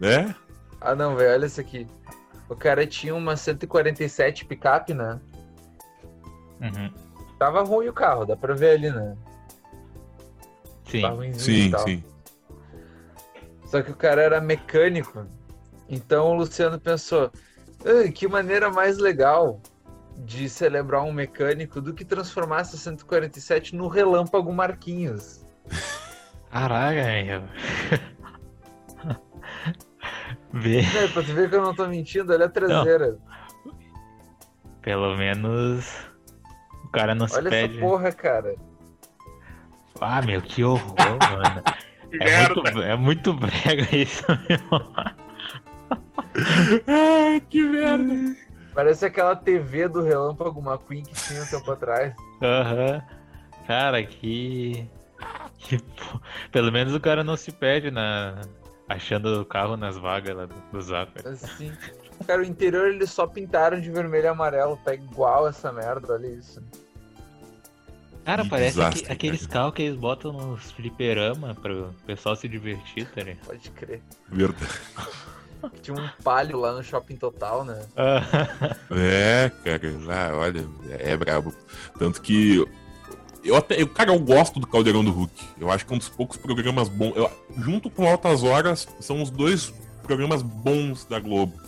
Né? 0.00 0.34
Ah, 0.80 0.94
não, 0.94 1.14
velho, 1.14 1.32
olha 1.32 1.46
isso 1.46 1.60
aqui. 1.60 1.86
O 2.48 2.56
cara 2.56 2.86
tinha 2.86 3.14
uma 3.14 3.36
147 3.36 4.44
picape, 4.46 4.94
né? 4.94 5.20
Uhum. 6.60 7.11
Tava 7.42 7.64
ruim 7.64 7.88
o 7.88 7.92
carro, 7.92 8.24
dá 8.24 8.36
pra 8.36 8.54
ver 8.54 8.76
ali, 8.76 8.88
né? 8.88 9.16
Sim. 10.88 11.02
E 11.24 11.34
Sim, 11.34 11.70
tal. 11.72 11.80
sim. 11.80 12.04
Só 13.64 13.82
que 13.82 13.90
o 13.90 13.96
cara 13.96 14.22
era 14.22 14.40
mecânico. 14.40 15.26
Então 15.88 16.28
o 16.28 16.34
Luciano 16.34 16.78
pensou: 16.78 17.32
"Ah, 17.84 18.08
que 18.12 18.28
maneira 18.28 18.70
mais 18.70 18.98
legal 18.98 19.60
de 20.18 20.48
celebrar 20.48 21.02
um 21.02 21.10
mecânico 21.12 21.80
do 21.80 21.92
que 21.92 22.04
transformar 22.04 22.60
essa 22.60 22.76
147 22.76 23.74
no 23.74 23.88
relâmpago 23.88 24.52
Marquinhos. 24.52 25.44
Caraca, 26.48 27.02
meu. 27.24 27.42
Vê, 30.54 30.82
Né, 30.82 31.08
pra 31.12 31.22
tu 31.24 31.34
ver 31.34 31.50
que 31.50 31.56
eu 31.56 31.62
não 31.62 31.74
tô 31.74 31.88
mentindo, 31.88 32.32
olha 32.32 32.46
a 32.46 32.48
traseira. 32.48 33.18
pelo 34.80 35.16
menos 35.16 36.11
cara 36.92 37.14
não 37.14 37.26
se 37.26 37.36
olha 37.36 37.50
pede. 37.50 37.78
essa 37.78 37.86
porra, 37.86 38.12
cara. 38.12 38.54
Ah, 40.00 40.22
meu, 40.22 40.40
que 40.42 40.62
horror, 40.64 40.94
mano. 40.96 41.62
É 42.20 42.48
muito, 42.48 42.82
é 42.82 42.96
muito 42.96 43.32
brega 43.34 43.88
isso, 43.96 44.24
meu. 44.28 44.92
Ah, 46.86 47.40
que 47.48 47.62
merda. 47.62 48.36
Parece 48.74 49.04
aquela 49.04 49.36
TV 49.36 49.88
do 49.88 50.02
Relâmpago 50.02 50.60
McQueen 50.60 51.02
que 51.02 51.14
tinha 51.14 51.42
um 51.42 51.46
tempo 51.46 51.70
atrás. 51.70 52.14
Aham. 52.42 53.02
Cara, 53.66 54.02
que. 54.02 54.88
que 55.58 55.78
Pelo 56.50 56.72
menos 56.72 56.94
o 56.94 57.00
cara 57.00 57.22
não 57.22 57.36
se 57.36 57.52
perde 57.52 57.90
na. 57.90 58.40
Achando 58.88 59.40
o 59.40 59.44
carro 59.44 59.76
nas 59.76 59.96
vagas 59.96 60.34
lá 60.36 60.46
do, 60.46 60.54
do 60.72 60.82
Zap. 60.82 61.12
Assim. 61.26 61.72
Cara, 62.26 62.42
o 62.42 62.44
interior 62.44 62.88
eles 62.88 63.10
só 63.10 63.26
pintaram 63.26 63.80
de 63.80 63.90
vermelho 63.90 64.24
e 64.24 64.28
amarelo. 64.28 64.78
Tá 64.84 64.94
igual 64.94 65.48
essa 65.48 65.72
merda, 65.72 66.12
olha 66.14 66.26
isso. 66.26 66.62
Cara, 68.24 68.44
Que 68.44 68.50
parece 68.50 68.76
desastre, 68.76 69.02
que- 69.04 69.12
aqueles 69.12 69.46
carros 69.46 69.74
que 69.74 69.82
eles 69.82 69.98
botam 69.98 70.32
nos 70.32 70.70
fliperama 70.70 71.54
pro 71.56 71.92
pessoal 72.06 72.36
se 72.36 72.48
divertir, 72.48 73.06
tá 73.12 73.22
ligado? 73.22 73.44
Pode 73.46 73.70
crer. 73.70 74.00
Verdade. 74.28 74.70
Tinha 75.82 75.96
um 75.96 76.08
palio 76.24 76.58
lá 76.58 76.72
no 76.72 76.82
shopping 76.82 77.16
total, 77.16 77.64
né? 77.64 77.84
Ah, 77.96 78.20
É, 78.90 79.50
cara, 79.64 79.80
ah, 80.08 80.36
olha, 80.36 80.66
é 80.90 81.16
brabo. 81.16 81.52
Tanto 81.98 82.20
que 82.20 82.64
eu 83.44 83.56
até, 83.56 83.80
eu, 83.82 83.88
cara, 83.88 84.12
eu 84.12 84.18
gosto 84.20 84.60
do 84.60 84.66
Caldeirão 84.68 85.04
do 85.04 85.10
Hulk. 85.12 85.44
Eu 85.60 85.70
acho 85.70 85.84
que 85.84 85.92
é 85.92 85.96
um 85.96 85.98
dos 85.98 86.08
poucos 86.08 86.36
programas 86.36 86.88
bons. 86.88 87.16
eu- 87.16 87.30
junto 87.58 87.90
com 87.90 88.08
Altas 88.08 88.42
Horas, 88.44 88.86
são 89.00 89.20
os 89.22 89.30
dois 89.30 89.72
programas 90.04 90.42
bons 90.42 91.04
da 91.06 91.18
Globo. 91.20 91.60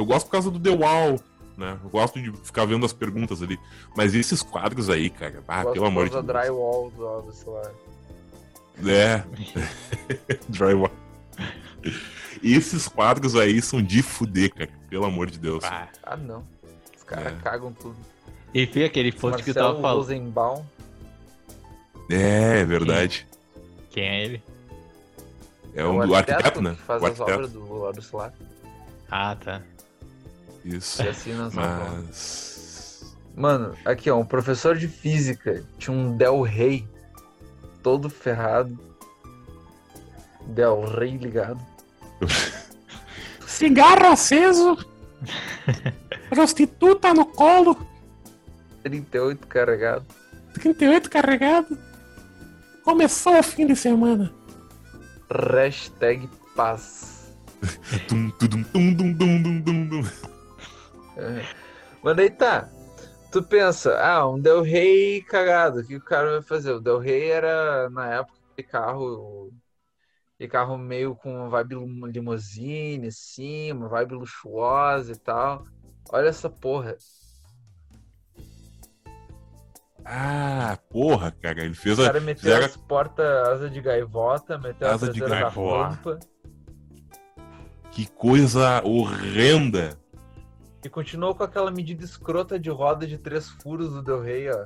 Eu 0.00 0.06
gosto 0.06 0.26
por 0.26 0.32
causa 0.32 0.50
do 0.50 0.58
The 0.58 0.70
Wall, 0.70 1.20
né? 1.58 1.78
Eu 1.84 1.90
gosto 1.90 2.20
de 2.20 2.32
ficar 2.38 2.64
vendo 2.64 2.86
as 2.86 2.92
perguntas 2.92 3.42
ali. 3.42 3.58
Mas 3.94 4.14
esses 4.14 4.42
quadros 4.42 4.88
aí, 4.88 5.10
cara, 5.10 5.42
ah, 5.46 5.64
pelo 5.66 5.84
amor 5.84 6.06
de 6.08 6.12
Deus. 6.14 6.24
drywall 6.24 6.90
do, 6.90 7.20
do 7.22 7.32
celular. 7.32 7.70
É. 8.86 9.22
Drywall. 10.48 10.90
Esses 12.42 12.88
quadros 12.88 13.36
aí 13.36 13.60
são 13.60 13.82
de 13.82 14.02
fuder, 14.02 14.54
cara. 14.54 14.70
Pelo 14.88 15.04
amor 15.04 15.30
de 15.30 15.38
Deus. 15.38 15.60
pá. 15.62 15.88
Ah, 16.02 16.16
não. 16.16 16.42
Os 16.96 17.02
caras 17.02 17.34
É. 17.34 17.36
cagam 17.42 17.72
tudo. 17.74 17.96
E 18.54 18.66
foi 18.66 18.84
aquele 18.84 19.12
post 19.12 19.42
que 19.44 19.50
eu 19.50 19.54
tava 19.54 19.80
falando. 19.80 19.96
Rosenbaum. 19.98 20.64
É, 22.10 22.60
é 22.60 22.64
verdade. 22.64 23.26
Quem 23.90 24.04
é 24.04 24.24
ele? 24.24 24.42
É 25.74 25.84
um 25.84 26.04
do 26.06 26.14
arquiteto, 26.14 26.62
né? 26.62 26.74
que 26.74 26.82
faz 26.82 27.02
O 27.02 27.04
as 27.06 27.10
arquiteto. 27.20 27.34
obras 27.34 27.52
do, 27.52 27.78
lá 27.82 27.92
do 27.92 28.02
celular. 28.02 28.32
Ah, 29.10 29.36
tá. 29.36 29.60
Isso. 30.64 31.02
E 31.02 31.08
assim 31.08 31.34
nós. 31.34 31.54
Mas. 31.54 33.16
Mano, 33.34 33.74
aqui 33.84 34.10
ó, 34.10 34.18
um 34.18 34.24
professor 34.24 34.76
de 34.76 34.88
física 34.88 35.64
tinha 35.78 35.96
um 35.96 36.16
Del 36.16 36.42
Rey 36.42 36.86
todo 37.82 38.10
ferrado. 38.10 38.78
Del 40.46 40.84
Rey 40.84 41.16
ligado. 41.16 41.60
Cigarro 43.46 44.06
aceso. 44.06 44.76
Prostituta 46.28 47.12
no 47.14 47.26
colo. 47.26 47.76
38 48.82 49.46
carregado. 49.46 50.06
38 50.54 51.10
carregado. 51.10 51.78
Começou 52.84 53.38
o 53.38 53.42
fim 53.42 53.66
de 53.66 53.76
semana. 53.76 54.32
Hashtag 55.30 56.28
paz. 56.56 57.34
Tum, 58.08 58.30
tudum, 58.30 58.62
tum, 58.64 58.94
dum, 58.94 59.12
dum, 59.12 59.42
dum, 59.42 59.60
dum, 59.60 59.86
dum. 59.88 60.02
É. 61.20 61.46
Mas 62.02 62.18
aí 62.18 62.30
tá. 62.30 62.68
Tu 63.30 63.42
pensa, 63.42 63.96
ah, 64.00 64.26
um 64.28 64.40
Del 64.40 64.62
Rey 64.62 65.22
cagado, 65.22 65.80
o 65.80 65.84
que 65.86 65.96
o 65.96 66.00
cara 66.04 66.30
vai 66.32 66.42
fazer? 66.42 66.72
O 66.72 66.80
Del 66.80 66.98
Rey 66.98 67.30
era, 67.30 67.88
na 67.90 68.08
época, 68.14 68.38
de 68.56 68.64
carro. 68.64 69.52
De 70.38 70.48
carro 70.48 70.78
meio 70.78 71.14
com 71.14 71.34
uma 71.36 71.48
vibe 71.50 71.74
lim- 71.74 72.06
limousine, 72.10 73.08
assim, 73.08 73.70
uma 73.72 73.88
vibe 73.88 74.14
luxuosa 74.14 75.12
e 75.12 75.16
tal. 75.16 75.66
Olha 76.10 76.28
essa 76.28 76.48
porra. 76.48 76.96
Ah, 80.04 80.78
porra, 80.88 81.30
cara. 81.30 81.62
Ele 81.64 81.74
fez 81.74 81.98
O 81.98 82.02
cara 82.04 82.20
meteu 82.20 82.42
fizeram- 82.42 82.64
as 82.66 82.76
portas 82.76 83.48
asa 83.48 83.70
de 83.70 83.80
gaivota, 83.80 84.58
meteu 84.58 84.88
Asa 84.88 85.10
a 85.10 85.12
de 85.12 85.20
gaivota. 85.20 86.18
Que 87.92 88.06
coisa 88.06 88.82
horrenda. 88.82 89.98
E 90.84 90.88
continuou 90.88 91.34
com 91.34 91.42
aquela 91.42 91.70
medida 91.70 92.04
escrota 92.04 92.58
de 92.58 92.70
roda 92.70 93.06
de 93.06 93.18
três 93.18 93.48
furos 93.48 93.90
do 93.92 94.02
Del 94.02 94.20
Rey, 94.22 94.48
ó. 94.50 94.64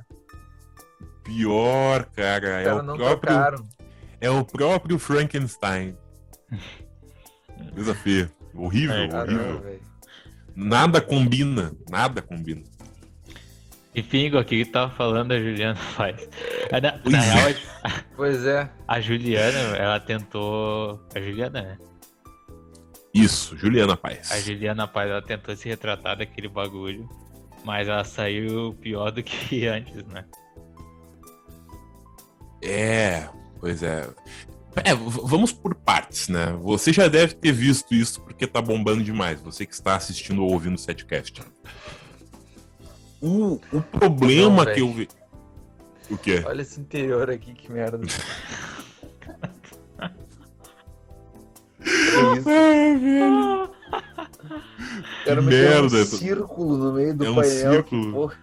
Pior, 1.23 2.05
cara. 2.15 2.45
Os 2.47 2.53
É 2.53 2.63
caras 2.63 2.79
o, 2.79 2.83
não 2.83 2.97
próprio, 2.97 3.33
tocaram. 3.33 3.67
é 4.21 4.29
o 4.29 4.45
próprio 4.45 4.99
Frankenstein. 4.99 5.97
Coisa 7.73 7.95
feia. 7.95 8.31
Horrível, 8.53 8.95
É, 8.95 9.09
Ah, 9.11 9.23
horrível. 9.23 9.79
Nada 10.55 11.01
combina. 11.01 11.73
Nada 11.89 12.21
combina. 12.21 12.63
Enfim, 13.93 14.25
Igor, 14.25 14.41
o 14.41 14.45
que 14.45 14.65
tava 14.65 14.91
falando 14.91 15.31
a 15.31 15.39
Juliana 15.39 15.75
faz? 15.75 16.27
É, 16.69 16.81
Na, 16.81 16.91
Pois 16.93 17.13
na 17.13 17.23
é. 17.23 17.29
real, 17.33 17.53
Pois 18.15 18.45
é. 18.45 18.69
a 18.87 18.99
Juliana, 19.01 19.57
ela 19.77 19.99
tentou. 19.99 21.01
A 21.15 21.19
Juliana, 21.19 21.61
né? 21.61 21.77
Isso, 23.15 23.55
Juliana 23.55 23.95
Paz. 23.95 24.29
A 24.29 24.39
Juliana 24.41 24.85
Paz, 24.85 25.09
ela 25.09 25.21
tentou 25.21 25.55
se 25.55 25.69
retratar 25.69 26.17
daquele 26.17 26.49
bagulho, 26.49 27.09
mas 27.63 27.87
ela 27.87 28.03
saiu 28.03 28.73
pior 28.81 29.09
do 29.09 29.23
que 29.23 29.65
antes, 29.67 30.05
né? 30.07 30.25
É, 32.61 33.29
pois 33.57 33.81
é. 33.81 34.09
É, 34.83 34.93
vamos 34.93 35.53
por 35.53 35.73
partes, 35.73 36.27
né? 36.27 36.47
Você 36.61 36.91
já 36.91 37.07
deve 37.07 37.35
ter 37.35 37.53
visto 37.53 37.95
isso 37.95 38.21
porque 38.21 38.45
tá 38.45 38.61
bombando 38.61 39.01
demais. 39.01 39.39
Você 39.39 39.65
que 39.65 39.73
está 39.73 39.95
assistindo 39.95 40.43
ou 40.43 40.51
ouvindo 40.51 40.75
o 40.75 40.77
setcast. 40.77 41.41
O, 43.21 43.61
o 43.71 43.81
problema 43.81 44.65
Não, 44.65 44.73
que 44.73 44.81
eu 44.81 44.91
vi. 44.91 45.07
O 46.09 46.17
quê? 46.17 46.43
Olha 46.45 46.61
esse 46.61 46.81
interior 46.81 47.29
aqui, 47.29 47.53
que 47.53 47.71
merda. 47.71 47.99
Ah. 51.87 53.69
O 53.85 55.25
cara 55.25 55.41
Que 55.41 55.47
meteu 55.47 55.69
um 55.77 55.81
merda. 55.81 56.05
círculo 56.05 56.77
no 56.77 56.93
meio 56.93 57.13
do 57.15 57.25
É 57.25 57.29
um 57.29 57.35
painel. 57.35 57.71
círculo. 57.73 58.05
que 58.05 58.11
porra. 58.11 58.35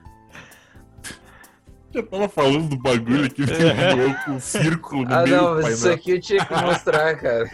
Já 1.94 2.02
tava 2.04 2.28
falando 2.28 2.68
do 2.70 2.76
bagulho 2.78 3.26
aqui, 3.26 3.44
virou 3.44 4.14
com 4.24 4.30
um 4.32 4.40
círculo 4.40 5.04
no 5.04 5.14
Ah, 5.14 5.22
meio 5.24 5.36
não, 5.36 5.44
do 5.44 5.54
mas 5.54 5.62
painel. 5.62 5.76
isso 5.78 5.90
aqui 5.90 6.10
eu 6.12 6.20
tinha 6.20 6.44
que 6.44 6.54
mostrar, 6.54 7.16
cara. 7.16 7.50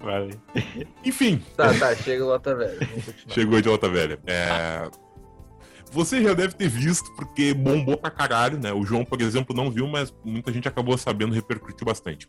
Vale. 0.00 0.38
Enfim, 1.04 1.42
Tá, 1.56 1.72
tá, 1.78 1.94
chega 1.96 2.24
o 2.24 2.28
Lota 2.28 2.54
continuar. 2.54 3.34
Chegou 3.34 3.60
de 3.60 3.68
volta 3.68 3.88
velha. 3.88 4.18
É... 4.26 4.88
Você 5.94 6.20
já 6.20 6.34
deve 6.34 6.54
ter 6.54 6.68
visto, 6.68 7.08
porque 7.12 7.54
bombou 7.54 7.96
pra 7.96 8.10
caralho, 8.10 8.58
né? 8.58 8.72
O 8.72 8.84
João, 8.84 9.04
por 9.04 9.22
exemplo, 9.22 9.54
não 9.54 9.70
viu, 9.70 9.86
mas 9.86 10.12
muita 10.24 10.52
gente 10.52 10.66
acabou 10.66 10.98
sabendo, 10.98 11.32
repercutiu 11.32 11.86
bastante. 11.86 12.26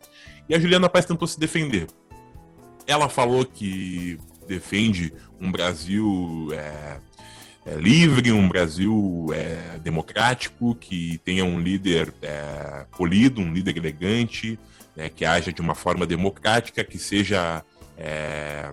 E 0.48 0.54
a 0.54 0.58
Juliana 0.58 0.88
Paz 0.88 1.04
tentou 1.04 1.26
se 1.26 1.38
defender. 1.38 1.88
Ela 2.86 3.08
falou 3.08 3.44
que 3.44 4.20
defende 4.46 5.12
um 5.40 5.50
Brasil 5.50 6.48
é, 6.52 7.00
é, 7.66 7.74
livre, 7.74 8.30
um 8.30 8.48
Brasil 8.48 9.26
é, 9.34 9.80
democrático, 9.80 10.76
que 10.76 11.18
tenha 11.24 11.44
um 11.44 11.58
líder 11.58 12.14
é, 12.22 12.86
polido, 12.96 13.40
um 13.40 13.52
líder 13.52 13.76
elegante, 13.78 14.56
né, 14.94 15.08
que 15.08 15.24
haja 15.24 15.52
de 15.52 15.60
uma 15.60 15.74
forma 15.74 16.06
democrática, 16.06 16.84
que 16.84 17.00
seja 17.00 17.64
é, 17.98 18.70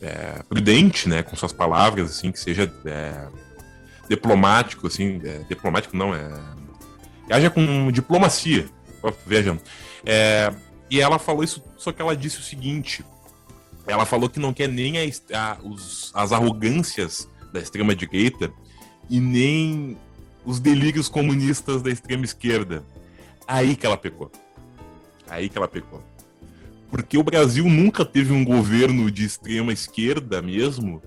é, 0.00 0.42
prudente, 0.48 1.08
né, 1.08 1.24
com 1.24 1.34
suas 1.34 1.52
palavras, 1.52 2.12
assim, 2.12 2.30
que 2.30 2.38
seja 2.38 2.72
diplomático, 4.08 4.86
assim, 4.86 5.20
é, 5.24 5.38
diplomático 5.48 5.96
não, 5.96 6.14
é, 6.14 6.28
haja 7.30 7.50
com 7.50 7.90
diplomacia, 7.90 8.66
Ó. 9.02 9.12
É, 10.04 10.52
e 10.90 11.00
ela 11.00 11.18
falou 11.18 11.42
isso, 11.42 11.62
só 11.76 11.92
que 11.92 12.00
ela 12.00 12.16
disse 12.16 12.38
o 12.38 12.42
seguinte, 12.42 13.04
ela 13.86 14.04
falou 14.04 14.28
que 14.28 14.38
não 14.40 14.52
quer 14.52 14.68
nem 14.68 14.98
a 14.98 15.04
a- 15.32 15.58
os- 15.62 16.10
as 16.14 16.32
arrogâncias 16.32 17.28
da 17.52 17.60
extrema 17.60 17.94
direita 17.94 18.52
e 19.08 19.20
nem 19.20 19.96
os 20.44 20.58
delírios 20.60 21.08
comunistas 21.08 21.82
da 21.82 21.90
extrema 21.90 22.24
esquerda. 22.24 22.84
Aí 23.46 23.76
que 23.76 23.86
ela 23.86 23.96
pecou. 23.96 24.30
Aí 25.28 25.48
que 25.48 25.56
ela 25.58 25.68
pecou. 25.68 26.02
Porque 26.90 27.18
o 27.18 27.22
Brasil 27.22 27.64
nunca 27.64 28.04
teve 28.04 28.32
um 28.32 28.44
governo 28.44 29.10
de 29.10 29.24
extrema 29.24 29.72
esquerda 29.72 30.40
mesmo 30.42 31.02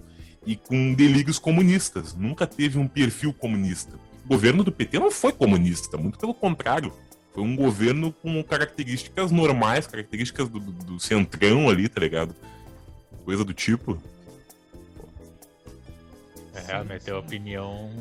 e 0.52 0.56
com 0.56 0.94
delírios 0.96 1.38
comunistas. 1.38 2.16
Nunca 2.16 2.48
teve 2.48 2.80
um 2.80 2.88
perfil 2.88 3.32
comunista. 3.32 3.96
O 4.26 4.30
governo 4.30 4.64
do 4.64 4.72
PT 4.72 4.98
não 5.00 5.12
foi 5.12 5.32
comunista, 5.32 5.96
muito 5.98 6.18
pelo 6.18 6.34
contrário. 6.34 6.92
Foi 7.34 7.44
um 7.44 7.56
governo 7.56 8.12
com 8.12 8.44
características 8.44 9.30
normais, 9.32 9.86
características 9.86 10.50
do, 10.50 10.60
do- 10.60 10.72
do 10.72 11.00
centrão 11.00 11.70
ali, 11.70 11.88
tá 11.88 12.02
ligado? 12.02 12.36
Coisa 13.24 13.46
do 13.46 13.54
tipo. 13.54 14.02
É, 16.68 16.84
meteu 16.84 17.18
a 17.18 17.20
opinião 17.20 17.92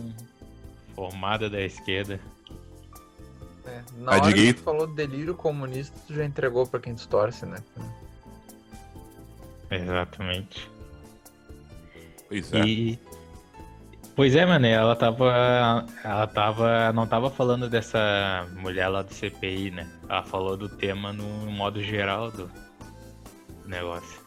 formada 0.95 1.51
da 1.51 1.61
esquerda. 1.61 2.19
É, 3.67 3.83
Na 3.99 4.13
A 4.13 4.15
hora 4.15 4.23
que 4.29 4.35
direita- 4.39 4.61
tu 4.61 4.65
falou 4.65 4.87
delírio 4.87 5.35
comunista, 5.35 5.95
tu 6.07 6.15
já 6.15 6.25
entregou 6.25 6.67
pra 6.67 6.81
quem 6.81 6.95
tu 6.95 7.07
torce, 7.09 7.45
né? 7.45 7.59
Exatamente. 9.71 10.69
Pois 12.29 12.53
é. 12.53 12.61
E. 12.65 12.99
Pois 14.15 14.35
é, 14.35 14.45
mano, 14.45 14.67
ela 14.67 14.97
tava. 14.97 15.87
Ela 16.05 16.27
tava. 16.27 16.93
Não 16.93 17.07
tava 17.07 17.31
falando 17.31 17.69
dessa 17.69 18.47
mulher 18.57 18.89
lá 18.89 19.03
do 19.03 19.13
CPI, 19.15 19.71
né? 19.71 19.89
Ela 20.09 20.23
falou 20.25 20.57
do 20.57 20.69
tema 20.69 21.13
no 21.13 21.25
modo 21.51 21.83
geral 21.83 22.31
do 22.31 22.51
do 23.63 23.69
negócio. 23.69 24.21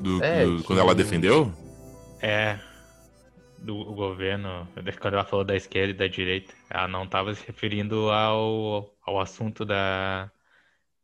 Do- 0.00 0.22
É, 0.22 0.44
do- 0.44 0.58
que- 0.58 0.64
Quando 0.64 0.80
ela 0.80 0.94
defendeu? 0.94 1.52
É. 2.20 2.58
Do 3.58 3.84
governo, 3.94 4.68
quando 5.00 5.14
ela 5.14 5.24
falou 5.24 5.44
da 5.44 5.56
esquerda 5.56 5.90
e 5.90 5.94
da 5.94 6.06
direita, 6.06 6.52
ela 6.70 6.86
não 6.86 7.06
tava 7.06 7.34
se 7.34 7.44
referindo 7.46 8.10
ao, 8.10 8.94
ao 9.04 9.18
assunto 9.18 9.64
da, 9.64 10.30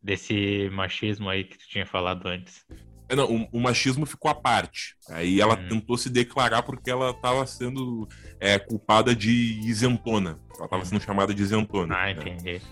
desse 0.03 0.69
machismo 0.71 1.29
aí 1.29 1.45
que 1.45 1.57
tu 1.59 1.67
tinha 1.69 1.87
falado 1.87 2.27
antes. 2.29 2.65
É, 3.13 3.15
não, 3.15 3.31
o, 3.31 3.59
o 3.59 3.61
machismo 3.61 4.07
ficou 4.07 4.31
à 4.31 4.35
parte. 4.35 4.97
Aí 5.11 5.39
ela 5.39 5.55
Hum. 5.55 5.69
tentou 5.69 5.99
se 5.99 6.09
declarar 6.09 6.63
porque 6.63 6.91
ela 6.91 7.11
estava 7.11 7.47
sendo 7.47 8.09
é, 8.41 8.59
culpada 8.59 9.15
de 9.15 9.61
isentona. 9.67 10.41
Ela 10.57 10.65
estava 10.65 10.83
sendo 10.87 11.03
chamada 11.03 11.35
de 11.35 11.43
isentona. 11.43 11.95
Ah, 11.95 12.07
né? 12.07 12.13
entendi. 12.13 12.63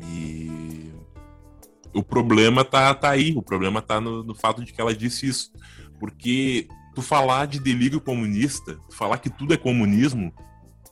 E 0.00 0.92
o 1.92 2.00
problema 2.00 2.64
tá, 2.64 2.94
tá 2.94 3.10
aí. 3.10 3.34
O 3.36 3.42
problema 3.42 3.82
tá 3.82 4.00
no, 4.00 4.22
no 4.22 4.36
fato 4.36 4.64
de 4.64 4.72
que 4.72 4.80
ela 4.80 4.94
disse 4.94 5.26
isso. 5.26 5.52
Porque 5.98 6.68
tu 6.94 7.02
falar 7.02 7.48
de 7.48 7.58
delírio 7.58 8.00
comunista, 8.00 8.78
falar 8.92 9.18
que 9.18 9.28
tudo 9.28 9.52
é 9.52 9.56
comunismo, 9.56 10.32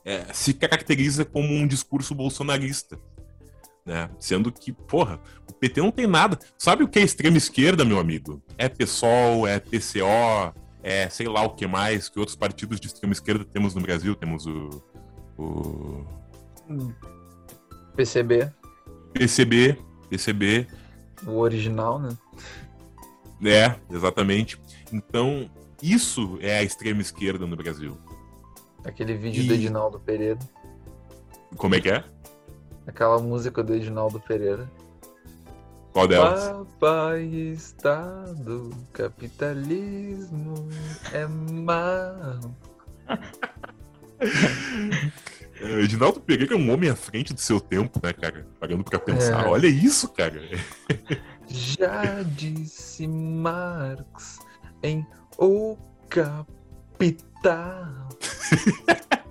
é, 0.03 0.25
se 0.33 0.53
caracteriza 0.53 1.23
como 1.23 1.53
um 1.53 1.65
discurso 1.65 2.13
bolsonarista. 2.13 2.99
Né? 3.85 4.09
Sendo 4.17 4.51
que, 4.51 4.71
porra, 4.71 5.19
o 5.49 5.53
PT 5.53 5.81
não 5.81 5.91
tem 5.91 6.07
nada. 6.07 6.39
Sabe 6.57 6.83
o 6.83 6.87
que 6.87 6.99
é 6.99 7.01
extrema 7.03 7.37
esquerda, 7.37 7.83
meu 7.83 7.99
amigo? 7.99 8.41
É 8.57 8.69
PSOL, 8.69 9.45
é 9.45 9.59
PCO, 9.59 10.53
é 10.81 11.09
sei 11.09 11.27
lá 11.27 11.43
o 11.43 11.49
que 11.49 11.67
mais, 11.67 12.07
que 12.07 12.17
outros 12.19 12.35
partidos 12.37 12.79
de 12.79 12.87
extrema 12.87 13.11
esquerda 13.13 13.43
temos 13.43 13.75
no 13.75 13.81
Brasil. 13.81 14.15
Temos 14.15 14.45
o- 14.45 14.81
o 15.37 16.05
PCB. 17.95 18.49
PCB, 19.13 19.77
PCB. 20.09 20.67
O 21.27 21.37
original, 21.39 21.99
né? 21.99 22.09
É, 23.45 23.75
exatamente. 23.93 24.59
Então, 24.91 25.49
isso 25.81 26.37
é 26.41 26.57
a 26.59 26.63
extrema 26.63 27.01
esquerda 27.01 27.45
no 27.45 27.55
Brasil. 27.57 27.97
Aquele 28.85 29.13
vídeo 29.15 29.43
E- 29.43 29.47
do 29.47 29.53
Edinaldo 29.53 29.99
Pereira. 29.99 30.39
Como 31.57 31.75
é 31.75 31.81
que 31.81 31.89
é? 31.89 32.03
Aquela 32.85 33.19
música 33.19 33.63
do 33.63 33.73
Edinaldo 33.73 34.19
Pereira. 34.19 34.69
Qual 35.93 36.07
delas? 36.07 36.49
Papai 36.49 37.23
Estado, 37.23 38.71
capitalismo 38.91 40.67
é 41.11 41.27
mal. 41.27 42.39
É, 45.63 45.81
Edinaldo 45.81 46.19
Pereira 46.19 46.55
é 46.55 46.57
um 46.57 46.73
homem 46.73 46.89
à 46.89 46.95
frente 46.95 47.33
do 47.33 47.39
seu 47.39 47.59
tempo, 47.59 47.99
né, 48.03 48.11
cara? 48.11 48.45
Parando 48.59 48.83
pra 48.83 48.99
pensar. 48.99 49.45
É. 49.45 49.47
Olha 49.47 49.67
isso, 49.67 50.09
cara. 50.09 50.41
Já 51.47 52.21
disse 52.23 53.07
Marx 53.07 54.39
em 54.81 55.05
O 55.37 55.77
Capital. 56.09 58.09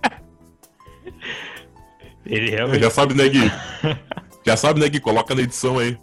Ele 2.27 2.51
realmente. 2.51 2.81
Já 2.83 2.91
sabe, 2.91 3.15
né, 3.15 3.29
Gui? 3.29 3.51
Já 4.47 4.57
sabe, 4.57 4.81
né, 4.81 4.89
Gui? 4.89 5.01
Coloca 5.01 5.35
na 5.35 5.43
edição 5.43 5.79
aí. 5.79 5.97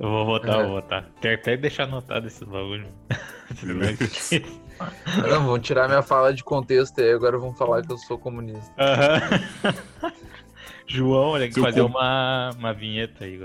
Eu 0.00 0.08
vou 0.08 0.26
votar, 0.26 0.58
É. 0.58 0.62
eu 0.62 0.66
vou 0.68 0.74
votar. 0.80 1.08
Quero 1.20 1.34
até 1.40 1.56
deixar 1.56 1.84
anotado 1.84 2.26
esse 2.26 2.44
bagulho. 2.44 2.86
Não, 5.30 5.46
vão 5.46 5.58
tirar 5.58 5.88
minha 5.88 6.02
fala 6.02 6.34
de 6.34 6.42
contexto 6.42 7.00
aí, 7.00 7.12
agora 7.12 7.38
vão 7.38 7.54
falar 7.54 7.82
que 7.82 7.92
eu 7.92 7.98
sou 7.98 8.18
comunista. 8.18 8.72
Aham. 8.78 9.20
João, 10.86 11.30
olha 11.30 11.48
que 11.48 11.60
fazer 11.60 11.80
cu. 11.80 11.86
uma, 11.86 12.50
uma 12.58 12.72
vinheta 12.74 13.24
aí 13.24 13.40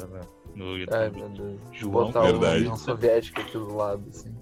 no 0.55 0.77
YouTube. 0.77 0.97
Ai, 0.97 1.09
meu 1.09 1.29
Deus. 1.29 1.59
João, 1.71 2.05
Botar 2.07 2.21
verdade. 2.23 2.55
o 2.55 2.59
União 2.59 2.75
Soviética 2.77 3.41
aqui 3.41 3.51
do 3.53 3.75
lado, 3.75 4.03
assim. 4.09 4.35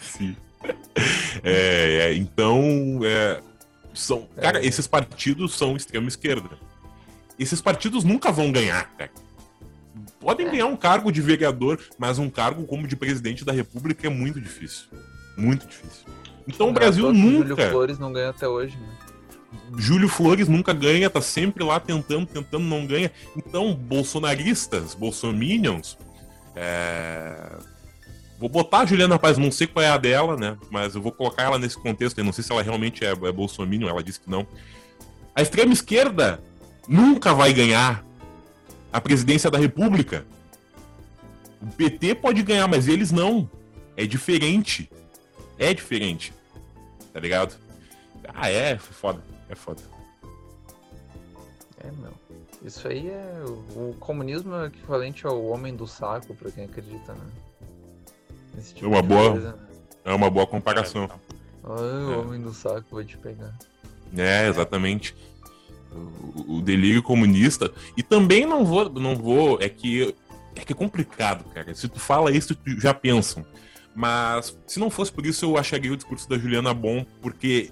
Sim. 0.00 0.36
É, 1.44 2.08
é, 2.08 2.14
então, 2.14 2.60
é, 3.04 3.40
são, 4.00 4.28
cara, 4.40 4.58
É. 4.62 4.66
esses 4.66 4.86
partidos 4.86 5.54
são 5.54 5.76
extrema 5.76 6.08
esquerda. 6.08 6.50
Esses 7.38 7.60
partidos 7.60 8.04
nunca 8.04 8.32
vão 8.32 8.50
ganhar, 8.50 8.90
cara. 8.96 9.10
Podem 10.20 10.50
ganhar 10.50 10.66
um 10.66 10.76
cargo 10.76 11.12
de 11.12 11.20
vereador, 11.20 11.80
mas 11.96 12.18
um 12.18 12.28
cargo 12.28 12.64
como 12.66 12.86
de 12.86 12.96
presidente 12.96 13.44
da 13.44 13.52
república 13.52 14.06
é 14.06 14.10
muito 14.10 14.40
difícil. 14.40 14.86
Muito 15.36 15.66
difícil. 15.66 16.04
Então 16.46 16.68
o 16.68 16.72
Não 16.72 16.74
é 16.74 16.78
à 16.78 16.80
Brasil 16.80 17.06
o 17.08 17.14
Júlio 17.14 17.48
nunca. 17.50 17.70
Flores 17.70 17.98
não 17.98 18.12
ganha 18.12 18.30
até 18.30 18.48
hoje, 18.48 18.76
né? 18.76 18.88
Júlio 19.76 20.08
Flores 20.08 20.48
nunca 20.48 20.72
ganha, 20.72 21.08
tá 21.08 21.20
sempre 21.20 21.62
lá 21.62 21.78
tentando, 21.78 22.26
tentando, 22.26 22.64
não 22.64 22.86
ganha. 22.86 23.10
Então, 23.36 23.74
bolsonaristas, 23.74 24.94
bolsominions, 24.94 25.96
é... 26.56 27.56
vou 28.38 28.48
botar 28.48 28.80
a 28.80 28.86
Juliana 28.86 29.18
Paz, 29.18 29.36
não 29.36 29.50
sei 29.50 29.66
qual 29.66 29.84
é 29.84 29.88
a 29.88 29.98
dela, 29.98 30.36
né? 30.36 30.56
Mas 30.70 30.94
eu 30.94 31.02
vou 31.02 31.10
colocar 31.10 31.42
ela 31.42 31.58
nesse 31.58 31.76
contexto, 31.76 32.18
eu 32.18 32.24
não 32.24 32.32
sei 32.32 32.44
se 32.44 32.52
ela 32.52 32.62
realmente 32.62 33.04
é, 33.04 33.08
é 33.08 33.88
ela 33.88 34.02
disse 34.02 34.20
que 34.20 34.30
não. 34.30 34.46
A 35.34 35.42
extrema 35.42 35.72
esquerda 35.72 36.40
nunca 36.86 37.34
vai 37.34 37.52
ganhar 37.52 38.04
a 38.92 39.00
presidência 39.00 39.50
da 39.50 39.58
república. 39.58 40.24
O 41.60 41.66
PT 41.66 42.14
pode 42.14 42.42
ganhar, 42.42 42.68
mas 42.68 42.86
eles 42.86 43.10
não. 43.10 43.50
É 43.96 44.06
diferente. 44.06 44.88
É 45.58 45.74
diferente. 45.74 46.32
Tá 47.12 47.18
ligado? 47.18 47.56
Ah, 48.34 48.48
é, 48.48 48.78
foda. 48.78 49.22
É 49.48 49.54
foda. 49.54 49.82
É, 51.82 51.90
meu. 51.90 52.12
Isso 52.62 52.86
aí 52.86 53.08
é. 53.08 53.44
O 53.74 53.94
comunismo 53.98 54.54
é 54.54 54.66
equivalente 54.66 55.26
ao 55.26 55.44
homem 55.46 55.74
do 55.74 55.86
saco, 55.86 56.34
pra 56.34 56.50
quem 56.50 56.64
acredita, 56.64 57.12
né? 57.12 57.26
Tipo 58.74 58.86
É 58.86 58.88
uma 58.88 59.02
boa- 59.02 59.30
coisa? 59.32 59.58
É 60.04 60.12
uma 60.12 60.30
boa 60.30 60.46
comparação. 60.46 61.08
Ai, 61.64 61.70
o 61.70 62.12
É. 62.12 62.16
homem 62.16 62.40
do 62.40 62.52
saco 62.52 62.84
vai 62.96 63.04
te 63.04 63.16
pegar. 63.18 63.54
É, 64.16 64.48
exatamente. 64.48 65.14
O, 65.92 66.56
o 66.58 66.60
delírio 66.62 67.02
comunista. 67.02 67.72
E 67.96 68.02
também 68.02 68.46
não 68.46 68.64
vou, 68.64 68.88
não 68.90 69.16
vou, 69.16 69.58
é 69.60 69.68
que 69.68 70.14
é 70.56 70.60
que 70.64 70.72
é 70.72 70.76
complicado, 70.76 71.44
cara. 71.54 71.72
Se 71.74 71.88
tu 71.88 72.00
fala 72.00 72.32
isso, 72.32 72.54
tu 72.54 72.80
já 72.80 72.92
pensam. 72.92 73.44
Mas 73.94 74.56
se 74.66 74.78
não 74.80 74.90
fosse 74.90 75.10
por 75.12 75.24
isso, 75.26 75.44
eu 75.44 75.56
acharia 75.56 75.92
o 75.92 75.96
discurso 75.96 76.28
da 76.28 76.36
Juliana 76.38 76.72
bom, 76.74 77.04
porque 77.22 77.70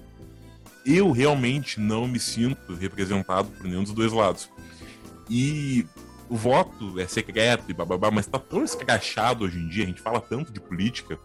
eu 0.84 1.10
realmente 1.10 1.80
não 1.80 2.06
me 2.06 2.18
sinto 2.20 2.74
representado 2.74 3.48
por 3.48 3.64
nenhum 3.66 3.82
dos 3.82 3.92
dois 3.92 4.12
lados. 4.12 4.48
E 5.28 5.84
o 6.28 6.36
voto 6.36 6.98
é 6.98 7.06
secreto 7.06 7.70
e 7.70 7.74
bababá, 7.74 8.10
mas 8.10 8.26
tá 8.26 8.38
tão 8.38 8.64
escrachado 8.64 9.44
hoje 9.44 9.58
em 9.58 9.68
dia, 9.68 9.84
a 9.84 9.86
gente 9.86 10.00
fala 10.00 10.20
tanto 10.20 10.52
de 10.52 10.60
política. 10.60 11.18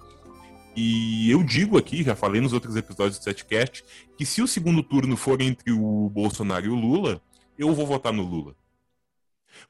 E 0.76 1.30
eu 1.30 1.44
digo 1.44 1.78
aqui, 1.78 2.02
já 2.04 2.16
falei 2.16 2.40
nos 2.40 2.54
outros 2.54 2.76
episódios 2.76 3.18
do 3.20 3.24
Setcast, 3.24 3.84
que 4.18 4.26
se 4.26 4.42
o 4.42 4.48
segundo 4.48 4.82
turno 4.82 5.18
for 5.18 5.42
entre 5.42 5.72
o 5.72 6.10
Bolsonaro 6.10 6.66
e 6.66 6.70
o 6.70 6.76
Lula, 6.76 7.22
eu 7.58 7.74
vou 7.74 7.86
votar 7.86 8.14
no 8.14 8.24
Lula. 8.24 8.56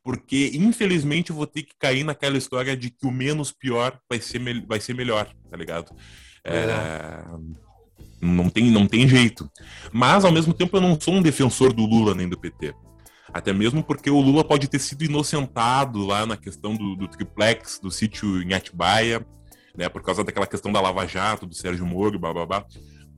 Porque, 0.03 0.51
infelizmente, 0.53 1.31
eu 1.31 1.35
vou 1.35 1.47
ter 1.47 1.63
que 1.63 1.73
cair 1.77 2.03
naquela 2.03 2.37
história 2.37 2.77
de 2.77 2.91
que 2.91 3.05
o 3.07 3.11
menos 3.11 3.51
pior 3.51 3.99
vai 4.09 4.19
ser, 4.21 4.39
mel- 4.39 4.63
vai 4.67 4.79
ser 4.79 4.93
melhor, 4.93 5.27
tá 5.49 5.57
ligado? 5.57 5.91
É, 6.43 7.23
Não, 8.21 8.47
tem, 8.49 8.69
não 8.69 8.85
tem 8.87 9.07
jeito. 9.07 9.49
Mas, 9.91 10.23
ao 10.23 10.31
mesmo 10.31 10.53
tempo, 10.53 10.77
eu 10.77 10.81
não 10.81 10.99
sou 11.01 11.15
um 11.15 11.21
defensor 11.21 11.73
do 11.73 11.83
Lula 11.85 12.13
nem 12.13 12.29
do 12.29 12.37
PT. 12.37 12.75
Até 13.33 13.53
mesmo 13.53 13.83
porque 13.83 14.09
o 14.09 14.19
Lula 14.19 14.43
pode 14.43 14.67
ter 14.67 14.79
sido 14.79 15.03
inocentado 15.03 16.05
lá 16.05 16.25
na 16.25 16.35
questão 16.35 16.75
do, 16.75 16.95
do 16.95 17.07
triplex, 17.07 17.79
do 17.79 17.89
sítio 17.89 18.41
em 18.41 18.53
Atibaia, 18.53 19.25
né, 19.75 19.87
por 19.87 20.01
causa 20.01 20.23
daquela 20.23 20.47
questão 20.47 20.71
da 20.71 20.81
Lava 20.81 21.07
Jato, 21.07 21.45
do 21.45 21.55
Sérgio 21.55 21.85
Moro, 21.85 22.19
bababá. 22.19 22.65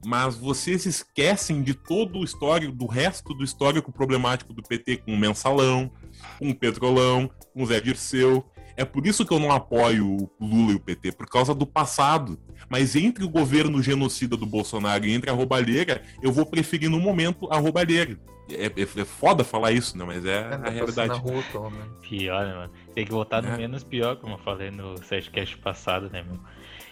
Mas 0.06 0.36
vocês 0.36 0.86
esquecem 0.86 1.64
de 1.64 1.74
todo 1.74 2.20
o 2.20 2.24
histórico, 2.24 2.74
do 2.74 2.86
resto 2.86 3.34
do 3.34 3.44
histórico 3.44 3.92
problemático 3.92 4.54
do 4.54 4.62
PT 4.62 4.98
com 4.98 5.14
o 5.14 5.18
Mensalão, 5.18 5.92
com 6.38 6.50
o 6.50 6.56
Petrolão, 6.56 7.30
com 7.54 7.64
o 7.64 7.66
Zé 7.66 7.80
Dirceu. 7.80 8.46
É 8.76 8.84
por 8.86 9.06
isso 9.06 9.26
que 9.26 9.34
eu 9.34 9.40
não 9.40 9.52
apoio 9.52 10.06
o 10.18 10.30
Lula 10.40 10.72
e 10.72 10.76
o 10.76 10.80
PT, 10.80 11.12
por 11.12 11.28
causa 11.28 11.54
do 11.54 11.66
passado. 11.66 12.40
Mas 12.70 12.96
entre 12.96 13.24
o 13.24 13.30
governo 13.30 13.82
genocida 13.84 14.36
do 14.36 14.46
Bolsonaro 14.46 15.06
e 15.06 15.14
entre 15.14 15.30
a 15.30 15.34
roubalheira, 15.34 16.02
eu 16.22 16.32
vou 16.32 16.46
preferir 16.46 16.90
no 16.90 17.00
momento 17.00 17.48
a 17.52 17.58
roubalheira. 17.58 18.18
É, 18.52 18.66
é, 18.66 18.72
é 18.82 19.06
foda 19.06 19.44
falar 19.44 19.72
isso, 19.72 19.98
né? 19.98 20.04
Mas 20.06 20.26
é, 20.26 20.38
É, 20.38 20.54
a 20.68 20.70
realidade. 20.70 21.10
na 21.10 21.16
rua, 21.16 21.42
pelo 21.52 21.70
menos. 21.70 21.88
Pior, 22.02 22.46
né, 22.46 22.54
mano? 22.54 22.74
Tem 22.94 23.06
que 23.06 23.12
votar 23.12 23.42
no 23.44 23.50
É. 23.50 23.58
menos 23.58 23.84
pior, 23.84 24.16
como 24.18 24.34
eu 24.36 24.40
falei 24.40 24.70
no 24.72 24.98
setcast 25.04 25.58
passado, 25.60 26.10
né, 26.12 26.24
meu? 26.24 26.40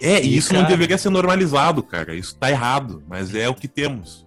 É, 0.01 0.21
e 0.21 0.35
isso 0.37 0.53
não 0.53 0.61
cara- 0.61 0.71
deveria 0.71 0.97
ser 0.97 1.09
normalizado, 1.09 1.83
cara. 1.83 2.15
Isso 2.15 2.37
tá 2.37 2.49
errado, 2.49 3.03
mas 3.07 3.35
é 3.35 3.49
o 3.49 3.53
que 3.55 3.67
temos. 3.67 4.25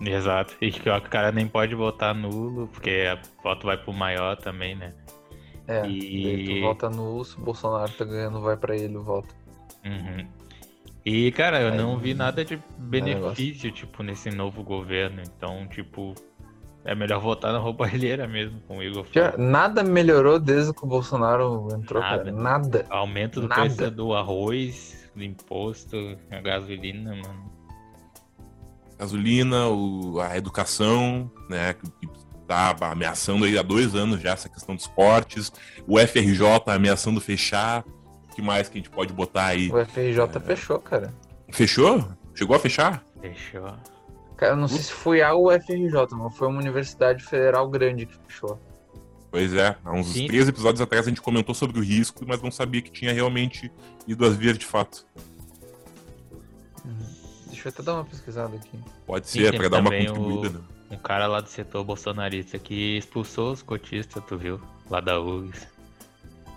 Exato. 0.00 0.54
E 0.60 0.70
pior 0.72 1.00
que 1.00 1.06
o 1.08 1.10
cara 1.10 1.32
nem 1.32 1.46
pode 1.46 1.74
votar 1.74 2.14
nulo, 2.14 2.68
porque 2.68 3.06
a 3.10 3.18
voto 3.42 3.66
vai 3.66 3.76
pro 3.76 3.92
maior 3.92 4.36
também, 4.36 4.74
né? 4.74 4.92
É, 5.68 5.86
E- 5.88 6.44
tu 6.46 6.60
vota 6.62 6.88
no 6.90 7.24
se 7.24 7.36
o 7.36 7.40
Bolsonaro 7.40 7.90
tá 7.92 8.04
ganhando, 8.04 8.40
vai 8.40 8.56
pra 8.56 8.76
ele 8.76 8.96
o 8.96 9.02
voto. 9.02 9.34
Uhum. 9.84 10.26
E, 11.04 11.30
cara, 11.32 11.60
eu 11.60 11.68
Aí, 11.72 11.76
não 11.76 11.96
vi 11.98 12.14
nada 12.14 12.44
de 12.44 12.56
negócio. 12.56 12.88
benefício, 12.90 13.70
tipo, 13.72 14.02
nesse 14.02 14.30
novo 14.30 14.62
governo. 14.64 15.22
Então, 15.22 15.66
tipo, 15.68 16.14
é 16.84 16.94
melhor 16.94 17.20
votar 17.20 17.52
na 17.52 17.58
roubalheira 17.58 18.26
mesmo, 18.26 18.60
com 18.66 18.78
o 18.78 18.82
Igor 18.82 19.04
nada 19.38 19.82
melhorou 19.82 20.38
desde 20.40 20.72
que 20.72 20.84
o 20.84 20.86
Bolsonaro 20.86 21.68
entrou, 21.72 22.00
Nada. 22.02 22.18
cara. 22.24 22.32
Nada. 22.32 22.86
Aumento 22.90 23.40
do 23.40 23.48
Nada. 23.48 23.60
preço 23.62 23.90
do 23.90 24.14
arroz, 24.14 25.10
do 25.14 25.22
imposto, 25.22 25.96
a 26.30 26.40
gasolina, 26.40 27.10
mano. 27.14 27.52
Gasolina, 28.98 29.68
o- 29.68 30.20
a 30.20 30.36
educação, 30.36 31.30
né? 31.50 31.74
Que, 31.74 32.08
que 32.46 32.78
tá 32.78 32.90
ameaçando 32.92 33.44
aí 33.44 33.58
há 33.58 33.62
dois 33.62 33.94
anos 33.94 34.20
já 34.20 34.30
essa 34.30 34.48
questão 34.48 34.76
dos 34.76 34.86
cortes. 34.86 35.52
O 35.86 35.98
FRJ 35.98 36.60
tá 36.64 36.74
ameaçando 36.74 37.20
fechar. 37.20 37.84
O 38.30 38.34
que 38.34 38.40
mais 38.40 38.68
que 38.68 38.78
a 38.78 38.80
gente 38.80 38.90
pode 38.90 39.12
botar 39.12 39.46
aí? 39.46 39.70
O 39.70 39.84
FRJ 39.84 40.40
fechou, 40.44 40.78
cara. 40.78 41.12
Fechou? 41.50 42.06
Chegou 42.34 42.54
a 42.54 42.58
fechar? 42.58 43.04
Fechou. 43.20 43.72
Cara, 44.36 44.52
eu 44.52 44.56
não 44.56 44.68
sei 44.68 44.78
se 44.78 44.92
foi 44.92 45.22
a 45.22 45.34
UFRJ, 45.34 45.92
mas 46.12 46.36
foi 46.36 46.46
uma 46.48 46.58
universidade 46.58 47.24
federal 47.24 47.68
grande 47.68 48.04
que 48.06 48.14
fechou. 48.26 48.60
Pois 49.30 49.52
é, 49.54 49.76
há 49.84 49.92
uns 49.92 50.08
Sim. 50.08 50.28
três 50.28 50.46
episódios 50.48 50.80
atrás 50.80 51.06
a 51.06 51.08
gente 51.08 51.20
comentou 51.20 51.54
sobre 51.54 51.78
o 51.78 51.82
risco, 51.82 52.24
mas 52.26 52.40
não 52.42 52.50
sabia 52.50 52.80
que 52.80 52.90
tinha 52.90 53.12
realmente 53.12 53.72
ido 54.06 54.24
às 54.24 54.36
vias 54.36 54.56
de 54.56 54.64
fato. 54.64 55.06
Deixa 57.46 57.68
eu 57.68 57.72
até 57.72 57.82
dar 57.82 57.94
uma 57.94 58.04
pesquisada 58.04 58.54
aqui. 58.54 58.78
Pode 59.06 59.28
ser, 59.28 59.50
tem 59.50 59.58
pra 59.58 59.68
dar 59.68 59.80
uma 59.80 59.90
contribuída. 59.90 60.58
né? 60.58 60.75
Um 60.90 60.96
cara 60.96 61.26
lá 61.26 61.40
do 61.40 61.48
setor 61.48 61.82
bolsonarista 61.84 62.58
que 62.58 62.96
expulsou 62.98 63.52
os 63.52 63.62
cotistas, 63.62 64.22
tu 64.26 64.38
viu? 64.38 64.60
Lá 64.88 65.00
da 65.00 65.20
URGS. 65.20 65.66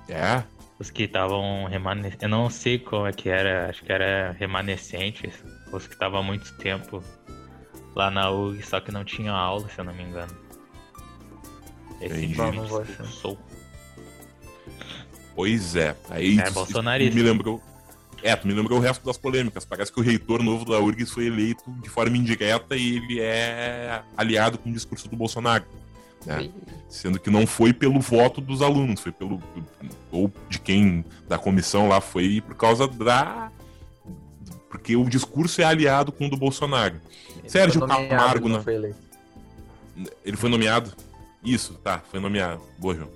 É, 0.08 0.44
Os 0.80 0.90
que 0.92 1.04
estavam 1.04 1.66
remanescentes. 1.66 2.22
Eu 2.24 2.30
não 2.30 2.50
sei 2.50 2.78
como 2.80 3.06
é 3.08 3.12
que 3.12 3.28
era, 3.30 3.70
acho 3.70 3.84
que 3.84 3.92
era 3.92 4.32
remanescentes. 4.40 5.34
Os 5.72 5.88
que 5.88 5.94
estavam 5.94 6.20
há 6.20 6.24
muito 6.24 6.54
tempo 6.58 7.04
lá 7.96 8.10
na 8.12 8.30
URGS, 8.32 8.70
só 8.70 8.80
que 8.80 8.92
não 8.92 9.04
tinham 9.04 9.36
aula, 9.36 9.68
se 9.68 9.80
eu 9.80 9.84
não 9.86 9.94
me 9.94 10.04
engano. 10.04 10.32
Esse 12.00 12.28
time 12.28 12.36
Não 12.58 12.82
expulsou. 12.84 13.38
Pois 15.36 15.76
é. 15.76 15.96
Aí 16.10 16.40
É 16.40 16.44
isso- 16.44 16.54
bolsonarista. 16.54 17.16
isso 17.16 17.24
me 17.26 17.32
lembrou. 17.32 17.62
É, 18.24 18.36
tu 18.36 18.48
me 18.48 18.54
lembrou 18.54 18.80
o 18.80 18.82
resto 18.82 19.06
das 19.06 19.18
polêmicas. 19.18 19.66
Parece 19.66 19.92
que 19.92 20.00
o 20.00 20.04
reitor 20.04 20.44
novo 20.44 20.66
da 20.66 20.80
URGS 20.80 21.12
foi 21.12 21.26
eleito 21.28 21.64
de 21.82 21.90
forma 21.90 22.18
indireta 22.18 22.76
e 22.76 22.98
ele 22.98 23.20
é 23.20 24.02
aliado 24.18 24.58
com 24.58 24.70
o 24.70 24.74
discurso 24.74 25.08
do 25.08 25.16
Bolsonaro. 25.16 25.64
né? 26.26 26.50
Sendo 26.90 27.20
que 27.20 27.30
não 27.30 27.46
foi 27.46 27.72
pelo 27.72 28.00
voto 28.00 28.42
dos 28.42 28.62
alunos, 28.62 29.00
foi 29.00 29.12
pelo. 29.12 29.42
ou 30.12 30.32
de 30.50 30.60
quem 30.60 31.06
da 31.28 31.38
comissão 31.38 31.88
lá, 31.88 32.02
foi 32.02 32.42
por 32.42 32.56
causa 32.56 32.88
da. 32.88 33.52
Porque 34.70 34.96
o 34.96 35.06
discurso 35.10 35.62
é 35.62 35.66
aliado 35.66 36.12
com 36.12 36.28
o 36.28 36.30
do 36.30 36.38
Bolsonaro. 36.38 36.96
Sérgio 37.48 37.80
Foi 37.80 37.88
nomeado, 37.88 38.10
Camargo, 38.10 38.50
não 38.50 38.58
né? 38.58 38.64
foi 38.64 38.76
eleito. 38.76 38.98
Ele 40.24 40.38
foi 40.38 40.50
nomeado? 40.50 40.94
Isso, 41.44 41.74
tá, 41.76 42.02
foi 42.12 42.20
nomeado. 42.20 42.62
Boa, 42.78 42.96
João. 42.96 43.10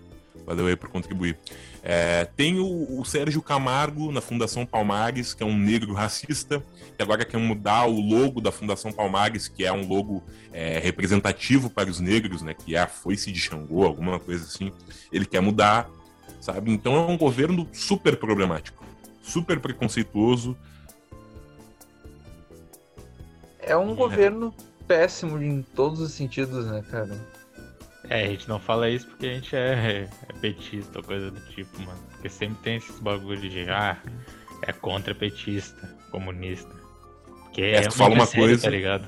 Valeu 0.46 0.68
aí 0.68 0.76
por 0.76 0.90
contribuir. 0.90 1.38
É, 1.86 2.24
tem 2.24 2.60
o, 2.62 3.02
o 3.02 3.04
Sérgio 3.04 3.42
Camargo 3.42 4.10
na 4.10 4.22
Fundação 4.22 4.66
Palmares, 4.66 5.34
que 5.34 5.44
é 5.44 5.46
um 5.46 5.58
negro 5.58 5.94
racista, 5.94 6.64
que 6.96 7.04
agora 7.04 7.26
quer 7.26 7.38
mudar 7.38 7.86
o 7.88 8.00
logo 8.00 8.40
da 8.40 8.54
Fundação 8.54 8.90
Palmares, 8.94 9.50
que 9.50 9.66
é 9.66 9.72
um 9.74 9.86
logo 9.86 10.24
é, 10.54 10.80
representativo 10.80 11.70
para 11.70 11.90
os 11.90 12.00
negros, 12.00 12.42
né? 12.42 12.54
Que 12.54 12.76
é 12.76 12.80
a 12.80 12.88
foice 12.88 13.34
de 13.34 13.40
Xangô, 13.40 13.84
alguma 13.84 14.18
coisa 14.18 14.46
assim. 14.46 14.72
Ele 15.12 15.26
quer 15.26 15.42
mudar, 15.42 15.90
sabe? 16.40 16.72
Então 16.72 16.96
é 16.96 17.00
um 17.02 17.18
governo 17.18 17.68
super 17.74 18.16
problemático, 18.16 18.86
super 19.22 19.60
preconceituoso. 19.60 20.56
É 23.60 23.76
um 23.76 23.92
É. 23.92 23.96
governo 23.96 24.54
péssimo 24.88 25.42
em 25.42 25.62
todos 25.62 26.00
os 26.00 26.14
sentidos, 26.14 26.66
né, 26.66 26.82
cara? 26.90 27.20
É, 28.10 28.24
a 28.26 28.28
gente 28.28 28.48
não 28.50 28.60
fala 28.60 28.90
isso 28.90 29.08
porque 29.08 29.26
a 29.28 29.34
gente 29.34 29.56
é, 29.56 30.10
é 30.30 30.34
petista 30.40 31.00
ou 31.00 31.04
coisa 31.04 31.32
do 31.32 31.40
tipo, 31.52 31.82
mano. 31.82 32.00
Porque 32.12 32.30
sempre 32.30 32.58
tem 32.64 32.76
esses 32.78 33.00
bagulho 33.00 33.50
de, 33.50 33.70
ah, 33.70 33.98
é 34.62 34.74
contra 34.74 35.16
petista, 35.16 35.96
comunista. 36.12 36.70
Porque 37.46 37.62
É, 37.62 37.76
é, 37.76 37.82
tu 37.88 37.94
fala 37.96 38.14
uma 38.16 38.26
sério, 38.26 38.46
coisa- 38.48 38.64
tá 38.64 38.70
ligado? 38.70 39.08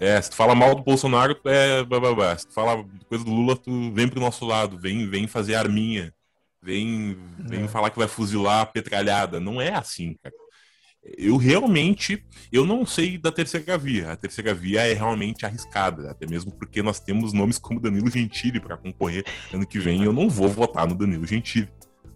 É, 0.00 0.20
se 0.20 0.30
tu 0.30 0.36
fala 0.36 0.54
mal 0.54 0.74
do 0.74 0.82
Bolsonaro, 0.82 1.34
tu 1.34 1.48
é 1.48 1.84
bababá. 1.84 2.36
Se 2.36 2.46
tu 2.46 2.52
fala 2.54 2.84
coisa 3.08 3.24
do 3.24 3.30
Lula, 3.30 3.56
tu 3.56 3.92
vem 3.92 4.08
pro 4.08 4.20
nosso 4.20 4.44
lado, 4.44 4.76
vem, 4.78 5.08
vem 5.08 5.26
fazer 5.28 5.54
arminha, 5.54 6.12
vem, 6.60 7.16
vem 7.38 7.64
É. 7.64 7.68
falar 7.68 7.90
que 7.90 7.98
vai 7.98 8.08
fuzilar 8.08 8.62
a 8.62 8.66
petralhada. 8.66 9.38
Não 9.38 9.60
é 9.60 9.72
assim, 9.72 10.16
cara. 10.22 10.34
Eu 11.04 11.36
realmente, 11.36 12.24
eu 12.52 12.64
não 12.64 12.86
sei 12.86 13.18
da 13.18 13.32
terceira 13.32 13.76
via. 13.76 14.12
A 14.12 14.16
terceira 14.16 14.54
via 14.54 14.86
é 14.86 14.94
realmente 14.94 15.44
arriscada, 15.44 16.10
até 16.10 16.26
mesmo 16.26 16.52
porque 16.52 16.80
nós 16.80 17.00
temos 17.00 17.32
nomes 17.32 17.58
como 17.58 17.80
Danilo 17.80 18.08
Gentili 18.08 18.60
para 18.60 18.76
concorrer 18.76 19.24
ano 19.52 19.66
que 19.66 19.80
vem. 19.80 20.04
Eu 20.04 20.12
não 20.12 20.28
vou 20.28 20.48
votar 20.48 20.86
no 20.86 20.94
Danilo 20.94 21.26
Gentili, 21.26 21.68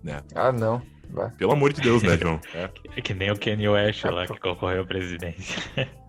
né? 0.05 0.21
Ah, 0.35 0.53
não. 0.53 0.81
Vai. 1.11 1.31
Pelo 1.33 1.53
amor 1.53 1.73
de 1.73 1.81
Deus, 1.81 2.03
né, 2.03 2.17
João? 2.21 2.41
É. 2.55 2.71
É 2.97 3.01
que 3.01 3.13
nem 3.13 3.31
o 3.31 3.39
Kanye 3.39 3.69
West 3.69 4.05
lá 4.05 4.27
que 4.27 4.39
concorreu 4.39 4.83
à 4.83 4.87
presidência. 4.87 5.63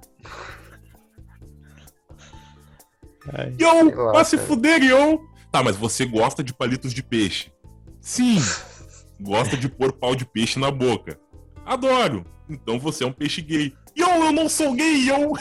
Ai, 3.33 3.53
Yo, 3.59 3.95
lá, 3.95 4.13
vai 4.13 4.23
se 4.23 4.37
fuder, 4.37 4.81
yo! 4.81 5.19
Tá, 5.51 5.61
mas 5.61 5.75
você 5.75 6.05
gosta 6.05 6.41
de 6.41 6.53
palitos 6.53 6.93
de 6.93 7.03
peixe? 7.03 7.51
Sim! 7.99 8.37
gosta 9.19 9.57
de 9.57 9.67
pôr 9.67 9.91
pau 9.91 10.15
de 10.15 10.25
peixe 10.25 10.59
na 10.59 10.71
boca? 10.71 11.19
Adoro! 11.67 12.25
Então 12.49 12.79
você 12.79 13.03
é 13.03 13.07
um 13.07 13.11
peixe 13.11 13.41
gay. 13.41 13.73
Yo, 13.97 14.07
eu 14.07 14.31
não 14.31 14.47
sou 14.47 14.73
gay, 14.73 15.09
yo! 15.09 15.33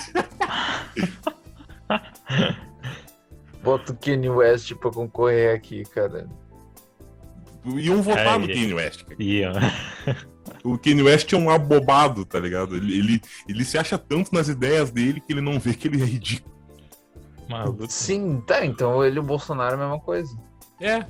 Bota 3.62 3.92
o 3.92 3.96
Kanye 3.96 4.28
West 4.28 4.74
pra 4.74 4.90
concorrer 4.90 5.54
aqui, 5.54 5.84
cara. 5.84 6.28
Iam 7.64 8.02
votar 8.02 8.26
Ai, 8.26 8.38
no. 8.38 8.46
Kanye 8.48 8.74
West. 8.74 9.04
cara. 9.04 9.16
e, 9.22 9.42
ó, 9.44 9.52
O 10.64 10.78
Kanye 10.78 11.02
West 11.02 11.32
é 11.32 11.36
um 11.36 11.50
abobado, 11.50 12.24
tá 12.24 12.38
ligado? 12.38 12.76
Ele, 12.76 12.98
ele, 12.98 13.20
ele 13.48 13.64
se 13.64 13.76
acha 13.78 13.96
tanto 13.98 14.32
nas 14.34 14.48
ideias 14.48 14.90
dele 14.90 15.20
que 15.20 15.32
ele 15.32 15.40
não 15.40 15.58
vê 15.60 15.74
que 15.74 15.88
ele 15.88 16.00
é 16.02 16.04
ridículo. 16.04 16.54
maluco. 17.48 17.86
Sim, 17.88 18.40
tá. 18.46 18.64
Então 18.64 19.04
ele 19.04 19.16
e 19.16 19.20
o 19.20 19.22
Bolsonaro 19.22 19.72
é 19.72 19.74
a 19.74 19.78
mesma 19.80 20.00
coisa. 20.00 20.36
É, 20.80 21.04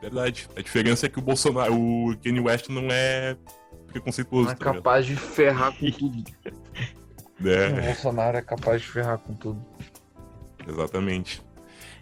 verdade. 0.00 0.48
A 0.56 0.60
diferença 0.62 1.06
é 1.06 1.08
que 1.08 1.18
o 1.18 1.22
Bolsonaro, 1.22 1.74
o 1.74 2.16
Kanye 2.22 2.40
West 2.40 2.68
não 2.68 2.88
é 2.90 3.36
preconceituoso, 3.92 4.46
Não 4.46 4.52
é 4.52 4.54
tá 4.56 4.64
ligado? 4.64 4.74
capaz 4.82 5.06
de 5.06 5.14
ferrar 5.16 5.72
com 5.78 5.90
tudo. 5.92 6.24
O 7.40 7.48
É. 7.48 7.80
Bolsonaro 7.82 8.36
é 8.36 8.42
capaz 8.42 8.82
de 8.82 8.88
ferrar 8.88 9.18
com 9.18 9.34
tudo. 9.34 9.64
Exatamente. 10.66 11.42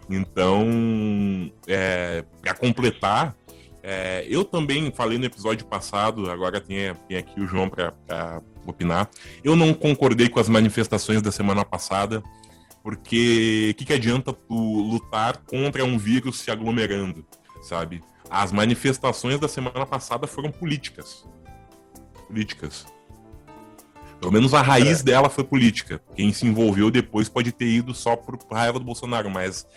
Então, 0.09 1.51
é, 1.67 2.23
para 2.41 2.53
completar, 2.53 3.35
é, 3.81 4.25
eu 4.27 4.43
também 4.43 4.91
falei 4.91 5.17
no 5.17 5.25
episódio 5.25 5.65
passado, 5.65 6.29
agora 6.29 6.59
tem, 6.59 6.93
tem 7.07 7.17
aqui 7.17 7.39
o 7.39 7.47
João 7.47 7.69
para 7.69 7.93
opinar. 8.65 9.09
Eu 9.43 9.55
não 9.55 9.73
concordei 9.73 10.29
com 10.29 10.39
as 10.39 10.49
manifestações 10.49 11.21
da 11.21 11.31
semana 11.31 11.63
passada, 11.65 12.21
porque 12.83 13.69
o 13.71 13.75
que, 13.75 13.85
que 13.85 13.93
adianta 13.93 14.33
tu 14.33 14.53
lutar 14.83 15.37
contra 15.37 15.83
um 15.85 15.97
vírus 15.97 16.39
se 16.39 16.51
aglomerando, 16.51 17.25
sabe? 17.63 18.03
As 18.29 18.51
manifestações 18.51 19.39
da 19.39 19.47
semana 19.47 19.85
passada 19.85 20.27
foram 20.27 20.51
políticas. 20.51 21.25
Políticas. 22.31 22.85
Pelo 24.21 24.31
menos 24.31 24.53
a 24.53 24.61
raiz 24.61 25.01
dela 25.03 25.29
foi 25.29 25.43
política. 25.43 26.01
Quem 26.15 26.31
se 26.31 26.47
envolveu 26.47 26.89
depois 26.89 27.27
pode 27.27 27.51
ter 27.51 27.65
ido 27.65 27.93
só 27.93 28.15
por 28.15 28.37
raiva 28.49 28.79
do 28.79 28.85
Bolsonaro, 28.85 29.29
mas 29.29 29.67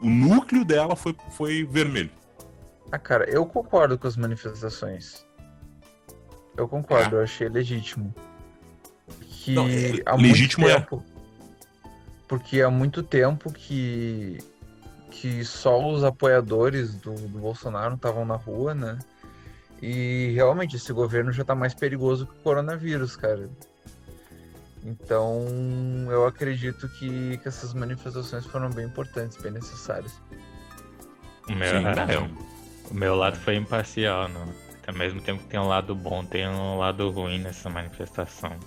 o 0.00 0.08
núcleo 0.08 0.64
dela 0.64 0.96
foi, 0.96 1.14
foi 1.30 1.64
vermelho. 1.64 2.10
Ah, 2.90 2.98
cara, 2.98 3.28
eu 3.28 3.44
concordo 3.44 3.98
com 3.98 4.06
as 4.06 4.16
manifestações. 4.16 5.26
Eu 6.56 6.66
concordo, 6.66 7.16
eu 7.16 7.22
achei 7.22 7.48
legítimo. 7.48 8.14
Que 9.20 9.54
Não, 9.54 9.68
é- 9.68 10.16
legítimo 10.16 10.66
é. 10.66 10.78
muito 10.78 10.88
tempo. 10.88 11.04
Porque 12.26 12.62
há 12.62 12.70
muito 12.70 13.02
tempo 13.02 13.52
que 13.52 14.38
que 15.10 15.44
só 15.44 15.84
os 15.90 16.04
apoiadores 16.04 16.94
do, 16.94 17.12
do 17.12 17.38
Bolsonaro 17.40 17.96
estavam 17.96 18.24
na 18.24 18.36
rua, 18.36 18.72
né? 18.72 18.98
E 19.80 20.32
realmente 20.34 20.76
esse 20.76 20.92
governo 20.92 21.32
já 21.32 21.44
tá 21.44 21.54
mais 21.54 21.74
perigoso 21.74 22.26
que 22.26 22.32
o 22.32 22.42
coronavírus, 22.42 23.16
cara. 23.16 23.48
Então 24.84 25.44
eu 26.10 26.26
acredito 26.26 26.88
que, 26.88 27.38
que 27.38 27.48
essas 27.48 27.74
manifestações 27.74 28.46
foram 28.46 28.70
bem 28.70 28.86
importantes, 28.86 29.40
bem 29.40 29.52
necessárias. 29.52 30.20
O 31.48 31.52
meu, 31.52 31.68
Sim, 31.68 31.86
é. 31.86 32.90
o 32.90 32.94
meu 32.94 33.14
lado 33.14 33.36
foi 33.36 33.56
imparcial, 33.56 34.28
não. 34.28 34.52
Ao 34.86 34.94
mesmo 34.94 35.20
tempo 35.20 35.42
que 35.42 35.50
tem 35.50 35.60
um 35.60 35.68
lado 35.68 35.94
bom, 35.94 36.24
tem 36.24 36.48
um 36.48 36.78
lado 36.78 37.10
ruim 37.10 37.38
nessa 37.38 37.68
manifestação. 37.68 38.58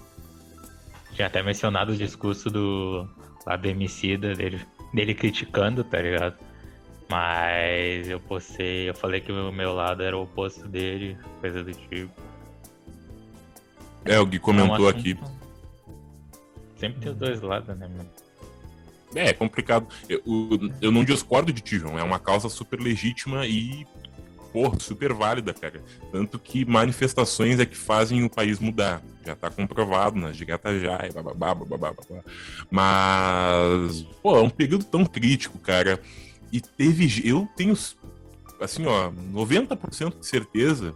Tinha 1.14 1.28
até 1.28 1.42
mencionado 1.42 1.94
o 1.94 1.96
discurso 1.96 2.50
do 2.50 3.08
lado 3.46 3.66
emicida 3.66 4.36
dele, 4.36 4.62
dele 4.94 5.16
criticando, 5.16 5.84
tá 5.84 6.00
ligado? 6.00 6.38
Mas 7.12 8.08
eu 8.08 8.22
postei, 8.22 8.90
eu 8.90 8.94
falei 8.96 9.20
que 9.20 9.34
o 9.34 9.52
meu 9.52 9.74
lado 9.74 10.02
era 10.02 10.18
o 10.18 10.24
oposto 10.24 10.66
dele, 10.66 11.18
coisa 11.42 11.62
do 11.62 11.74
tipo. 11.74 12.10
É, 14.06 14.18
o 14.18 14.26
Gui 14.26 14.40
comentou 14.40 14.78
É 14.78 14.80
um 14.80 14.88
assunto- 14.88 14.98
aqui. 14.98 15.20
Sempre 16.80 17.02
tem 17.02 17.12
os 17.12 17.18
dois 17.18 17.42
lados, 17.42 17.78
né, 17.78 17.86
mano? 17.86 18.10
É, 19.14 19.28
é 19.28 19.34
complicado. 19.34 19.88
Eu, 20.08 20.22
eu 20.82 20.90
não 20.90 21.04
discordo 21.04 21.52
de 21.52 21.60
ti, 21.60 21.78
João. 21.78 22.00
É 22.00 22.04
uma 22.04 22.18
causa 22.18 22.48
super 22.48 22.80
legítima 22.80 23.46
e, 23.46 23.86
porra, 24.54 24.80
super 24.80 25.12
válida, 25.12 25.54
cara. 25.54 25.84
Tanto 26.14 26.40
que 26.40 26.64
manifestações 26.64 27.60
é 27.60 27.66
que 27.66 27.76
fazem 27.76 28.24
o 28.24 28.30
país 28.30 28.58
mudar. 28.58 29.02
Já 29.26 29.36
tá 29.36 29.52
comprovado 29.52 30.18
nas 30.18 30.38
diretas 30.38 30.82
já, 30.82 31.06
e 31.06 31.12
bababá, 31.12 31.54
bababá, 31.54 31.92
babá. 31.92 32.24
Mas, 32.72 34.04
pô, 34.24 34.38
é 34.38 34.42
um 34.42 34.50
período 34.50 34.86
tão 34.86 35.06
crítico, 35.06 35.60
cara. 35.60 36.00
E 36.52 36.60
teve. 36.62 37.22
Eu 37.28 37.48
tenho, 37.56 37.78
assim, 38.60 38.86
ó, 38.86 39.12
90% 39.34 40.20
de 40.20 40.26
certeza 40.28 40.94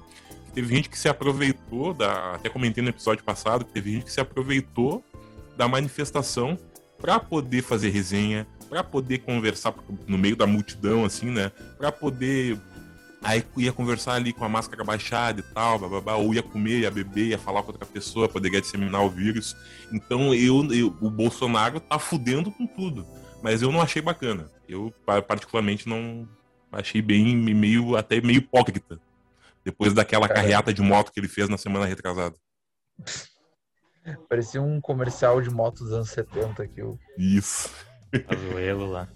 que 0.47 0.51
teve 0.53 0.75
gente 0.75 0.89
que 0.89 0.97
se 0.99 1.07
aproveitou 1.07 1.93
da. 1.93 2.33
Até 2.35 2.49
comentei 2.49 2.83
no 2.83 2.89
episódio 2.89 3.23
passado 3.23 3.65
que 3.65 3.71
teve 3.73 3.91
gente 3.93 4.05
que 4.05 4.11
se 4.11 4.19
aproveitou 4.19 5.03
da 5.57 5.67
manifestação 5.67 6.57
para 6.99 7.19
poder 7.19 7.61
fazer 7.61 7.89
resenha, 7.89 8.47
para 8.69 8.83
poder 8.83 9.19
conversar 9.19 9.73
no 10.07 10.17
meio 10.17 10.35
da 10.35 10.45
multidão, 10.47 11.05
assim, 11.05 11.29
né? 11.29 11.51
Para 11.77 11.91
poder. 11.91 12.59
Aí 13.23 13.43
ia 13.57 13.71
conversar 13.73 14.13
ali 14.13 14.31
com 14.31 14.45
a 14.45 14.49
máscara 14.49 14.83
baixada 14.83 15.39
e 15.39 15.43
tal, 15.53 15.79
bababá, 15.79 16.13
ou 16.15 16.31
ia 16.35 16.43
comer, 16.43 16.81
ia 16.81 16.91
beber, 16.91 17.29
ia 17.29 17.39
falar 17.39 17.63
com 17.63 17.71
outra 17.71 17.85
pessoa, 17.85 18.29
poderia 18.29 18.61
disseminar 18.61 19.03
o 19.03 19.09
vírus. 19.09 19.55
Então 19.91 20.31
eu, 20.35 20.71
eu- 20.71 20.95
o 21.01 21.09
Bolsonaro 21.09 21.79
tá 21.79 21.97
fudendo 21.97 22.51
com 22.51 22.67
tudo. 22.67 23.03
Mas 23.45 23.61
eu 23.61 23.71
não 23.71 23.79
achei 23.79 24.01
bacana. 24.01 24.49
Eu, 24.67 24.91
pa- 25.05 25.21
particularmente, 25.21 25.87
não 25.87 26.27
achei 26.71 26.99
bem 26.99 27.37
meio, 27.37 27.95
até 27.95 28.19
meio 28.19 28.37
hipócrita. 28.39 28.99
Depois 29.63 29.93
daquela 29.93 30.27
carreata 30.27 30.73
de 30.73 30.81
moto 30.81 31.11
que 31.11 31.19
ele 31.19 31.27
fez 31.27 31.47
na 31.47 31.55
semana 31.55 31.85
retrasada. 31.85 32.35
Parecia 34.27 34.59
um 34.59 34.81
comercial 34.81 35.39
de 35.41 35.51
moto 35.51 35.83
dos 35.83 35.93
anos 35.93 36.09
70 36.09 36.63
aqui. 36.63 36.81
o- 36.81 36.97
Isso. 37.19 37.69
Azuelo 38.27 38.87
lá. 38.87 39.07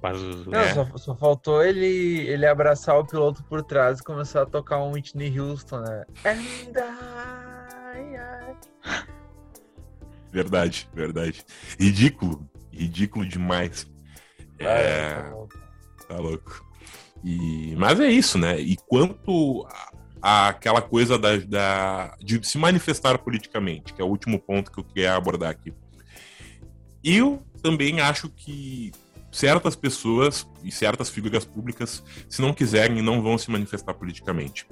Pazuzu. 0.00 0.48
Não, 0.48 0.60
É. 0.60 0.72
só, 0.72 0.96
só 0.96 1.16
faltou 1.16 1.60
ele, 1.64 1.86
ele 2.28 2.46
abraçar 2.46 2.96
o 2.96 3.04
piloto 3.04 3.42
por 3.44 3.64
trás 3.64 3.98
e 3.98 4.04
começar 4.04 4.42
a 4.42 4.46
tocar 4.46 4.78
um 4.78 4.92
Whitney 4.92 5.36
Houston, 5.40 5.80
né? 5.80 6.04
And 6.24 6.38
I, 7.96 8.14
I... 8.14 9.06
Verdade, 10.30 10.88
verdade. 10.94 11.44
Ridículo. 11.80 12.48
Ridículo 12.76 13.26
demais. 13.26 13.86
É, 14.58 15.14
tá 15.22 15.30
louco. 15.30 15.58
tá 16.08 16.16
louco. 16.16 16.66
E, 17.24 17.74
mas 17.76 17.98
é 18.00 18.08
isso, 18.08 18.38
né? 18.38 18.60
E 18.60 18.76
quanto 18.76 19.66
a- 20.22 20.48
àquela 20.48 20.80
coisa 20.82 21.18
da, 21.18 21.36
da- 21.38 22.16
de 22.20 22.46
se 22.46 22.58
manifestar 22.58 23.18
politicamente, 23.18 23.92
que 23.94 24.00
é 24.00 24.04
o 24.04 24.08
último 24.08 24.38
ponto 24.38 24.70
que 24.70 24.78
eu 24.78 24.84
queria 24.84 25.14
abordar 25.14 25.50
aqui. 25.50 25.72
Eu 27.02 27.42
também 27.62 28.00
acho 28.00 28.28
que 28.28 28.92
certas 29.30 29.76
pessoas 29.76 30.46
e 30.62 30.70
certas 30.70 31.08
figuras 31.10 31.44
públicas, 31.44 32.02
se 32.28 32.40
não 32.40 32.52
quiserem, 32.52 33.02
não 33.02 33.22
vão 33.22 33.36
se 33.38 33.50
manifestar 33.50 33.94
politicamente. 33.94 34.66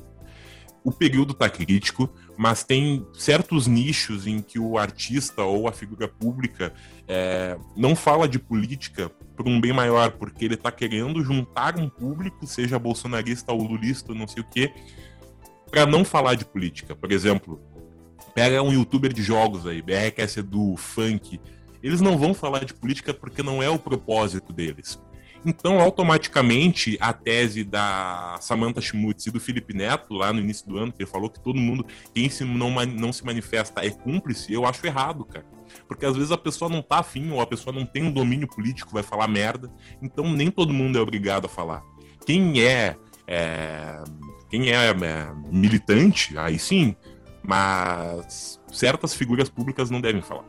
O 0.84 0.92
período 0.92 1.32
está 1.32 1.48
crítico, 1.48 2.10
mas 2.36 2.62
tem 2.62 3.06
certos 3.14 3.66
nichos 3.66 4.26
em 4.26 4.42
que 4.42 4.58
o 4.58 4.76
artista 4.76 5.42
ou 5.42 5.66
a 5.66 5.72
figura 5.72 6.06
pública 6.06 6.74
é, 7.08 7.56
não 7.74 7.96
fala 7.96 8.28
de 8.28 8.38
política 8.38 9.10
por 9.34 9.48
um 9.48 9.58
bem 9.58 9.72
maior, 9.72 10.12
porque 10.12 10.44
ele 10.44 10.54
está 10.54 10.70
querendo 10.70 11.24
juntar 11.24 11.78
um 11.78 11.88
público, 11.88 12.46
seja 12.46 12.78
bolsonarista 12.78 13.50
ou 13.50 13.62
lulista, 13.62 14.14
não 14.14 14.28
sei 14.28 14.42
o 14.42 14.46
quê, 14.46 14.74
para 15.70 15.86
não 15.86 16.04
falar 16.04 16.34
de 16.34 16.44
política. 16.44 16.94
Por 16.94 17.10
exemplo, 17.10 17.58
pega 18.34 18.62
um 18.62 18.72
youtuber 18.72 19.10
de 19.12 19.22
jogos 19.22 19.66
aí, 19.66 19.80
BRQS 19.80 20.42
do 20.44 20.76
funk, 20.76 21.40
eles 21.82 22.00
não 22.00 22.18
vão 22.18 22.34
falar 22.34 22.64
de 22.64 22.74
política 22.74 23.14
porque 23.14 23.42
não 23.42 23.62
é 23.62 23.70
o 23.70 23.78
propósito 23.78 24.52
deles. 24.52 25.00
Então, 25.44 25.78
automaticamente, 25.78 26.96
a 27.00 27.12
tese 27.12 27.64
da 27.64 28.38
Samantha 28.40 28.80
Schmutz 28.80 29.26
e 29.26 29.30
do 29.30 29.38
Felipe 29.38 29.74
Neto, 29.74 30.14
lá 30.14 30.32
no 30.32 30.40
início 30.40 30.66
do 30.66 30.78
ano, 30.78 30.90
que 30.90 31.02
ele 31.02 31.10
falou 31.10 31.28
que 31.28 31.38
todo 31.38 31.58
mundo, 31.58 31.84
quem 32.14 32.30
se 32.30 32.44
não, 32.44 32.70
não 32.86 33.12
se 33.12 33.24
manifesta 33.24 33.84
é 33.84 33.90
cúmplice, 33.90 34.52
eu 34.52 34.64
acho 34.64 34.86
errado, 34.86 35.24
cara. 35.24 35.44
Porque 35.86 36.06
às 36.06 36.16
vezes 36.16 36.32
a 36.32 36.38
pessoa 36.38 36.70
não 36.70 36.80
tá 36.80 37.00
afim, 37.00 37.30
ou 37.30 37.40
a 37.40 37.46
pessoa 37.46 37.74
não 37.74 37.84
tem 37.84 38.04
um 38.04 38.12
domínio 38.12 38.48
político, 38.48 38.92
vai 38.92 39.02
falar 39.02 39.28
merda. 39.28 39.70
Então, 40.00 40.32
nem 40.32 40.50
todo 40.50 40.72
mundo 40.72 40.98
é 40.98 41.00
obrigado 41.00 41.44
a 41.44 41.48
falar. 41.48 41.82
Quem 42.24 42.62
é, 42.62 42.96
é, 43.26 44.02
quem 44.48 44.70
é, 44.70 44.90
é, 44.90 44.94
militante, 45.50 46.38
aí 46.38 46.58
sim, 46.58 46.96
mas 47.42 48.58
certas 48.72 49.12
figuras 49.14 49.50
públicas 49.50 49.90
não 49.90 50.00
devem 50.00 50.22
falar, 50.22 50.44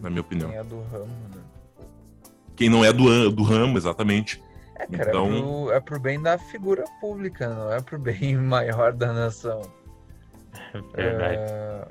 na 0.00 0.08
minha 0.08 0.22
opinião. 0.22 0.48
Quem 0.48 0.58
é 0.58 0.64
do 0.64 0.80
ramo, 0.84 1.28
né? 1.34 1.39
Quem 2.60 2.68
não 2.68 2.84
é 2.84 2.92
do, 2.92 3.30
do 3.30 3.42
ramo, 3.42 3.78
exatamente. 3.78 4.38
É, 4.74 4.86
cara, 4.86 5.08
Então- 5.08 5.26
é, 5.32 5.40
pro, 5.40 5.72
é 5.72 5.80
pro 5.80 5.98
bem 5.98 6.20
da 6.20 6.36
figura 6.36 6.84
pública, 7.00 7.48
não 7.48 7.72
é 7.72 7.80
pro 7.80 7.98
bem 7.98 8.36
maior 8.36 8.92
da 8.92 9.14
nação. 9.14 9.62
Verdade. 10.94 11.36
É, 11.38 11.88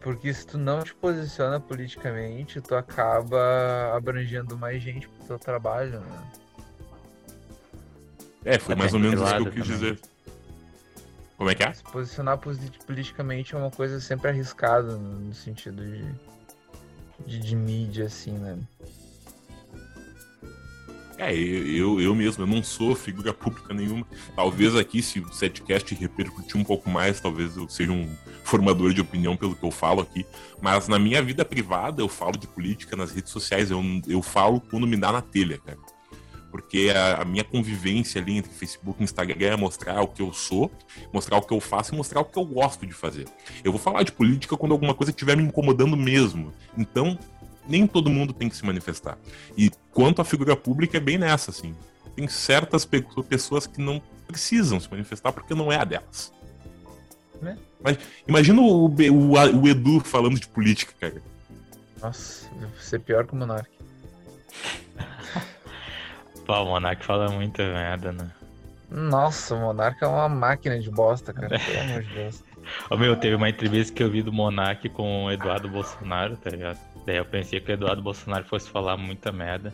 porque 0.00 0.32
se 0.32 0.46
tu 0.46 0.56
não 0.56 0.80
te 0.82 0.94
posiciona 0.94 1.60
politicamente, 1.60 2.58
tu 2.62 2.74
acaba 2.74 3.92
abrangendo 3.94 4.56
mais 4.56 4.82
gente 4.82 5.06
pro 5.06 5.26
teu 5.26 5.38
trabalho, 5.38 6.00
né? 6.00 6.22
É, 8.46 8.58
foi 8.58 8.72
Até 8.72 8.80
mais 8.80 8.94
ou 8.94 9.00
menos 9.00 9.20
isso 9.20 9.30
que 9.36 9.42
eu 9.42 9.52
quis 9.52 9.62
também. 9.64 9.70
dizer. 9.78 10.00
Como 11.36 11.50
é 11.50 11.54
que 11.54 11.62
é? 11.64 11.72
Se 11.74 11.82
posicionar 11.82 12.38
posi- 12.38 12.72
politicamente 12.86 13.54
é 13.54 13.58
uma 13.58 13.70
coisa 13.70 14.00
sempre 14.00 14.30
arriscada 14.30 14.96
no, 14.96 15.18
no 15.20 15.34
sentido 15.34 15.84
de, 15.84 16.02
de, 17.26 17.38
de 17.40 17.54
mídia, 17.54 18.06
assim, 18.06 18.32
né? 18.32 18.56
É, 21.18 21.34
eu, 21.34 22.00
eu, 22.00 22.14
mesmo, 22.14 22.44
eu 22.44 22.46
não 22.46 22.62
sou 22.62 22.94
figura 22.94 23.34
pública 23.34 23.74
nenhuma. 23.74 24.06
Talvez 24.36 24.76
aqui, 24.76 25.02
se 25.02 25.18
o 25.18 25.32
setcast 25.32 25.92
repercutir 25.96 26.56
um 26.56 26.62
pouco 26.62 26.88
mais, 26.88 27.20
talvez 27.20 27.56
eu 27.56 27.68
seja 27.68 27.90
um 27.90 28.08
formador 28.44 28.94
de 28.94 29.00
opinião 29.00 29.36
pelo 29.36 29.56
que 29.56 29.64
eu 29.64 29.70
falo 29.72 30.00
aqui. 30.00 30.24
Mas 30.62 30.86
na 30.86 30.96
minha 30.96 31.20
vida 31.20 31.44
privada, 31.44 32.00
eu 32.00 32.08
falo 32.08 32.38
de 32.38 32.46
política 32.46 32.94
nas 32.94 33.10
redes 33.10 33.32
sociais, 33.32 33.68
eu, 33.72 33.82
eu 34.06 34.22
falo 34.22 34.60
quando 34.60 34.86
me 34.86 34.96
dá 34.96 35.10
na 35.10 35.20
telha, 35.20 35.58
cara. 35.58 35.78
Porque 36.52 36.90
a, 36.94 37.22
a 37.22 37.24
minha 37.24 37.44
convivência 37.44 38.20
ali 38.20 38.38
entre 38.38 38.52
Facebook 38.52 39.00
e 39.00 39.04
Instagram 39.04 39.54
é 39.54 39.56
mostrar 39.56 40.00
o 40.00 40.06
que 40.06 40.22
eu 40.22 40.32
sou, 40.32 40.70
mostrar 41.12 41.36
o 41.36 41.42
que 41.42 41.52
eu 41.52 41.60
faço 41.60 41.92
e 41.92 41.96
mostrar 41.96 42.20
o 42.20 42.24
que 42.24 42.38
eu 42.38 42.44
gosto 42.44 42.86
de 42.86 42.92
fazer. 42.92 43.26
Eu 43.64 43.72
vou 43.72 43.80
falar 43.80 44.04
de 44.04 44.12
política 44.12 44.56
quando 44.56 44.72
alguma 44.72 44.94
coisa 44.94 45.10
estiver 45.10 45.36
me 45.36 45.42
incomodando 45.42 45.96
mesmo. 45.96 46.52
Então, 46.76 47.18
nem 47.68 47.86
todo 47.86 48.10
mundo 48.10 48.32
tem 48.32 48.48
que 48.48 48.56
se 48.56 48.64
manifestar. 48.64 49.18
E 49.56 49.70
quanto 49.92 50.22
à 50.22 50.24
figura 50.24 50.56
pública, 50.56 50.96
é 50.96 51.00
bem 51.00 51.18
nessa, 51.18 51.50
assim. 51.50 51.74
Tem 52.16 52.26
certas 52.26 52.84
pe- 52.84 53.04
pessoas 53.28 53.66
que 53.66 53.80
não 53.80 54.02
precisam 54.26 54.80
se 54.80 54.90
manifestar 54.90 55.32
porque 55.32 55.54
não 55.54 55.70
é 55.70 55.76
a 55.76 55.84
delas. 55.84 56.32
Né? 57.40 57.56
Mas 57.80 57.98
imagina 58.26 58.60
o, 58.60 58.86
o, 58.86 59.60
o 59.60 59.68
Edu 59.68 60.00
falando 60.00 60.40
de 60.40 60.48
política, 60.48 60.92
cara. 60.98 61.22
Nossa, 62.02 62.48
vai 62.58 62.70
ser 62.80 63.00
pior 63.00 63.26
que 63.26 63.32
o 63.34 63.36
Monark. 63.36 63.68
Pô, 66.46 66.54
o 66.54 66.64
Monark 66.66 67.04
fala 67.04 67.30
muita 67.30 67.62
merda, 67.62 68.12
né? 68.12 68.30
Nossa, 68.90 69.54
o 69.54 69.60
Monark 69.60 70.02
é 70.02 70.06
uma 70.06 70.28
máquina 70.28 70.78
de 70.80 70.90
bosta, 70.90 71.32
cara. 71.32 71.58
Pelo 71.60 71.80
amor 71.80 72.02
de 72.02 72.14
Deus. 72.14 72.42
Ô 72.90 72.96
meu, 72.96 73.16
teve 73.16 73.34
uma 73.34 73.48
entrevista 73.48 73.94
que 73.94 74.02
eu 74.02 74.10
vi 74.10 74.22
do 74.22 74.32
Monark 74.32 74.88
com 74.90 75.24
o 75.26 75.30
Eduardo 75.30 75.68
Bolsonaro, 75.68 76.36
tá 76.36 76.50
ligado? 76.50 76.78
Daí 77.08 77.16
eu 77.16 77.24
pensei 77.24 77.58
que 77.58 77.70
o 77.70 77.72
Eduardo 77.72 78.02
Bolsonaro 78.02 78.44
fosse 78.44 78.68
falar 78.68 78.94
muita 78.98 79.32
merda. 79.32 79.72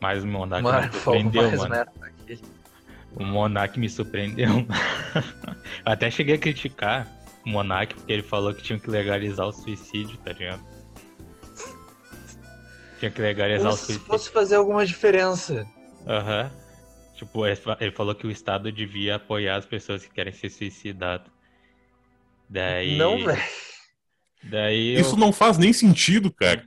Mas 0.00 0.22
o 0.22 0.28
Monark 0.28 0.64
me 0.64 0.70
Monark 0.70 0.96
falou 0.96 1.20
surpreendeu, 1.20 1.58
mais 1.58 1.68
mano. 1.68 1.86
O 3.16 3.24
Monark 3.24 3.80
me 3.80 3.90
surpreendeu. 3.90 4.48
Eu 5.84 5.92
Até 5.92 6.08
cheguei 6.08 6.36
a 6.36 6.38
criticar 6.38 7.08
o 7.44 7.48
Monark 7.48 7.96
porque 7.96 8.12
ele 8.12 8.22
falou 8.22 8.54
que 8.54 8.62
tinha 8.62 8.78
que 8.78 8.88
legalizar 8.88 9.44
o 9.48 9.50
suicídio, 9.52 10.16
tá 10.18 10.32
ligado? 10.32 10.62
Tinha 13.00 13.10
que 13.10 13.20
legalizar 13.20 13.62
Como 13.70 13.74
o 13.74 13.76
se 13.76 13.84
suicídio. 13.86 14.06
fosse 14.06 14.30
fazer 14.30 14.54
alguma 14.54 14.86
diferença. 14.86 15.66
Aham. 16.06 16.48
Tipo, 17.16 17.44
ele 17.44 17.56
fa- 17.56 17.76
ele 17.80 17.90
falou 17.90 18.14
que 18.14 18.24
o 18.24 18.30
Estado 18.30 18.70
devia 18.70 19.16
apoiar 19.16 19.56
as 19.56 19.66
pessoas 19.66 20.04
que 20.06 20.12
querem 20.14 20.32
se 20.32 20.48
suicidar. 20.48 21.24
Daí. 22.48 22.96
Não, 22.96 23.24
velho. 23.24 23.42
Daí 24.44 24.94
eu, 24.94 25.00
Isso 25.00 25.16
não 25.16 25.32
faz 25.32 25.58
nem 25.58 25.72
sentido, 25.72 26.32
cara. 26.32 26.64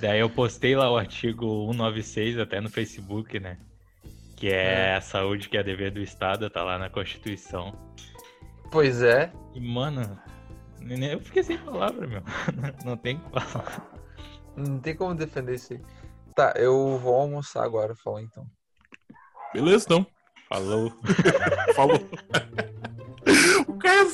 daí 0.00 0.20
eu 0.20 0.30
postei 0.30 0.74
lá 0.74 0.90
o 0.90 0.96
artigo 0.96 1.66
196 1.72 2.38
até 2.38 2.60
no 2.60 2.70
Facebook, 2.70 3.38
né? 3.38 3.58
Que 4.36 4.48
é 4.48 4.94
a 4.94 5.00
saúde 5.00 5.48
que 5.48 5.56
é 5.56 5.62
dever 5.62 5.90
do 5.90 6.00
Estado, 6.00 6.50
tá 6.50 6.62
lá 6.62 6.78
na 6.78 6.90
Constituição. 6.90 7.74
Pois 8.70 9.02
é. 9.02 9.32
E, 9.54 9.60
mano, 9.60 10.20
eu 10.88 11.20
fiquei 11.20 11.42
sem 11.42 11.58
palavra, 11.58 12.06
meu. 12.06 12.22
Não 12.84 12.96
tem 12.96 13.16
o 13.16 13.20
que 13.20 13.30
falar. 13.30 13.90
Não 14.56 14.78
tem 14.78 14.94
como 14.96 15.14
defender 15.14 15.54
isso 15.54 15.72
aí. 15.74 15.80
Tá, 16.34 16.52
eu 16.56 16.98
vou 16.98 17.14
almoçar 17.14 17.64
agora, 17.64 17.94
fala 17.94 18.20
então. 18.20 18.46
Beleza, 19.54 19.86
então. 19.86 20.06
Falou. 20.48 20.92
Falou. 21.74 21.96
o 23.66 23.78
cara. 23.78 24.06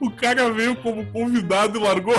O 0.00 0.10
cara 0.10 0.50
veio 0.52 0.76
como 0.76 1.06
convidado 1.06 1.78
e 1.78 1.82
largou. 1.82 2.14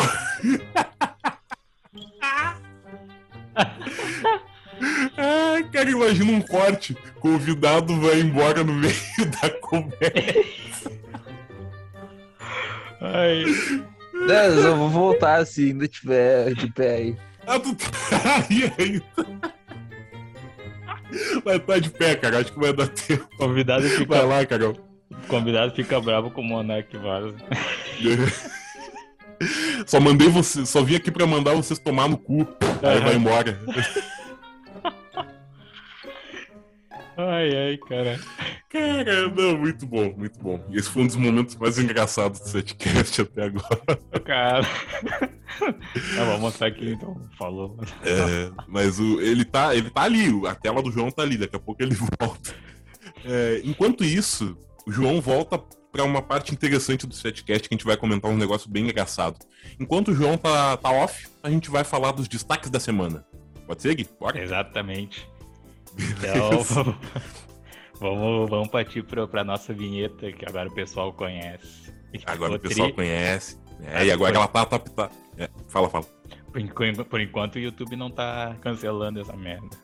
Ai, 5.18 5.64
cara, 5.72 5.90
imagina 5.90 6.32
um 6.32 6.42
corte. 6.42 6.96
Convidado 7.20 8.00
vai 8.00 8.20
embora 8.20 8.64
no 8.64 8.74
meio 8.74 8.96
da 9.42 9.50
conversa. 9.62 10.92
Ai, 13.02 13.46
Não, 14.28 14.34
eu 14.34 14.62
só 14.62 14.76
vou 14.76 14.90
voltar 14.90 15.46
se 15.46 15.70
ainda 15.70 15.88
tiver 15.88 16.54
de 16.54 16.72
pé 16.72 16.96
aí. 16.96 17.18
Ah, 17.46 17.60
tu 17.60 17.76
tá 17.76 18.46
aí 18.50 18.72
ainda. 18.78 19.06
Vai 21.44 21.58
estar 21.58 21.80
de 21.80 21.90
pé, 21.90 22.16
cara. 22.16 22.40
Acho 22.40 22.52
que 22.52 22.60
vai 22.60 22.74
dar 22.74 22.88
tempo. 22.88 23.28
convidado 23.38 23.88
Vai 23.88 23.98
fica, 23.98 24.22
lá, 24.24 24.46
Carol. 24.46 24.76
convidado 25.28 25.76
fica 25.76 26.02
bravo 26.02 26.32
com 26.32 26.42
o 26.42 26.44
Monark 26.44 26.98
vaza. 26.98 27.36
Só 29.86 30.00
mandei 30.00 30.30
você, 30.30 30.66
só 30.66 30.82
vim 30.82 30.96
aqui 30.96 31.12
pra 31.12 31.28
mandar 31.28 31.54
vocês 31.54 31.78
tomar 31.78 32.08
no 32.08 32.18
cu. 32.18 32.48
Aí 32.82 33.00
vai 33.02 33.16
embora. 33.16 33.60
Ai, 37.18 37.56
ai, 37.56 37.78
cara. 37.78 38.20
Cara, 38.70 39.30
não, 39.30 39.58
muito 39.58 39.86
bom, 39.86 40.14
muito 40.18 40.38
bom. 40.40 40.64
Esse 40.72 40.90
foi 40.90 41.04
um 41.04 41.08
dos 41.08 41.16
momentos 41.16 41.56
mais 41.56 41.80
engraçados 41.80 42.42
do 42.42 42.50
setcast 42.50 43.22
até 43.22 43.44
agora. 43.44 44.00
Cara. 44.26 44.64
Tá, 46.16 46.26
vou 46.26 46.40
mostrar 46.40 46.68
aqui 46.68 46.92
então. 46.92 47.16
Falou. 47.38 47.78
É, 48.04 48.52
mas 48.68 49.00
o, 49.00 49.22
ele, 49.22 49.46
tá, 49.46 49.74
ele 49.74 49.90
tá 49.90 50.02
ali, 50.02 50.28
a 50.46 50.56
tela 50.56 50.82
do 50.82 50.92
João 50.92 51.10
tá 51.10 51.22
ali, 51.22 51.38
daqui 51.38 51.56
a 51.56 51.60
pouco 51.60 51.82
ele 51.82 51.96
volta. 52.20 52.54
É, 53.24 53.62
enquanto 53.64 54.04
isso, 54.04 54.58
o 54.86 54.92
João 54.92 55.22
volta 55.22 55.58
para 55.92 56.04
uma 56.04 56.22
parte 56.22 56.54
interessante 56.54 57.08
do 57.08 57.16
setcast 57.16 57.70
que 57.70 57.74
a 57.74 57.78
gente 57.78 57.86
vai 57.86 57.96
comentar 57.96 58.30
um 58.30 58.36
negócio 58.36 58.70
bem 58.70 58.84
engraçado. 58.84 59.38
Enquanto 59.80 60.10
o 60.10 60.14
João 60.14 60.38
tá, 60.38 60.76
tá 60.76 60.92
off, 60.92 61.30
a 61.42 61.50
gente 61.50 61.70
vai 61.70 61.86
falar 61.86 62.12
dos 62.12 62.28
destaques 62.28 62.70
da 62.70 62.82
semana. 62.82 63.26
Pode 63.66 63.82
ser, 63.82 63.96
Gui? 63.96 64.08
Bora? 64.20 64.42
Exatamente. 64.42 65.26
Então, 65.98 66.64
vamos, 68.00 68.50
vamos, 68.50 68.68
partir 68.70 69.04
para 69.04 69.44
nossa 69.44 69.74
vinheta, 69.74 70.32
que 70.32 70.46
agora 70.48 70.70
o 70.70 70.74
pessoal 70.74 71.14
conhece. 71.14 71.94
Agora 72.26 72.56
o 72.56 72.60
pessoal 72.60 72.88
tri... 72.88 72.96
conhece. 72.96 73.58
É, 73.84 74.06
e 74.06 74.12
agora 74.12 74.36
ela 74.36 74.48
tá, 74.48 74.66
tá, 74.66 74.80
tá. 74.80 75.10
É, 75.38 75.50
fala, 75.68 75.90
fala. 75.90 76.06
Por, 76.52 77.06
por 77.06 77.22
enquanto 77.22 77.56
o 77.56 77.60
YouTube 77.60 77.96
não 77.96 78.10
tá 78.10 78.56
cancelando 78.62 79.20
essa 79.20 79.36
merda. 79.36 79.78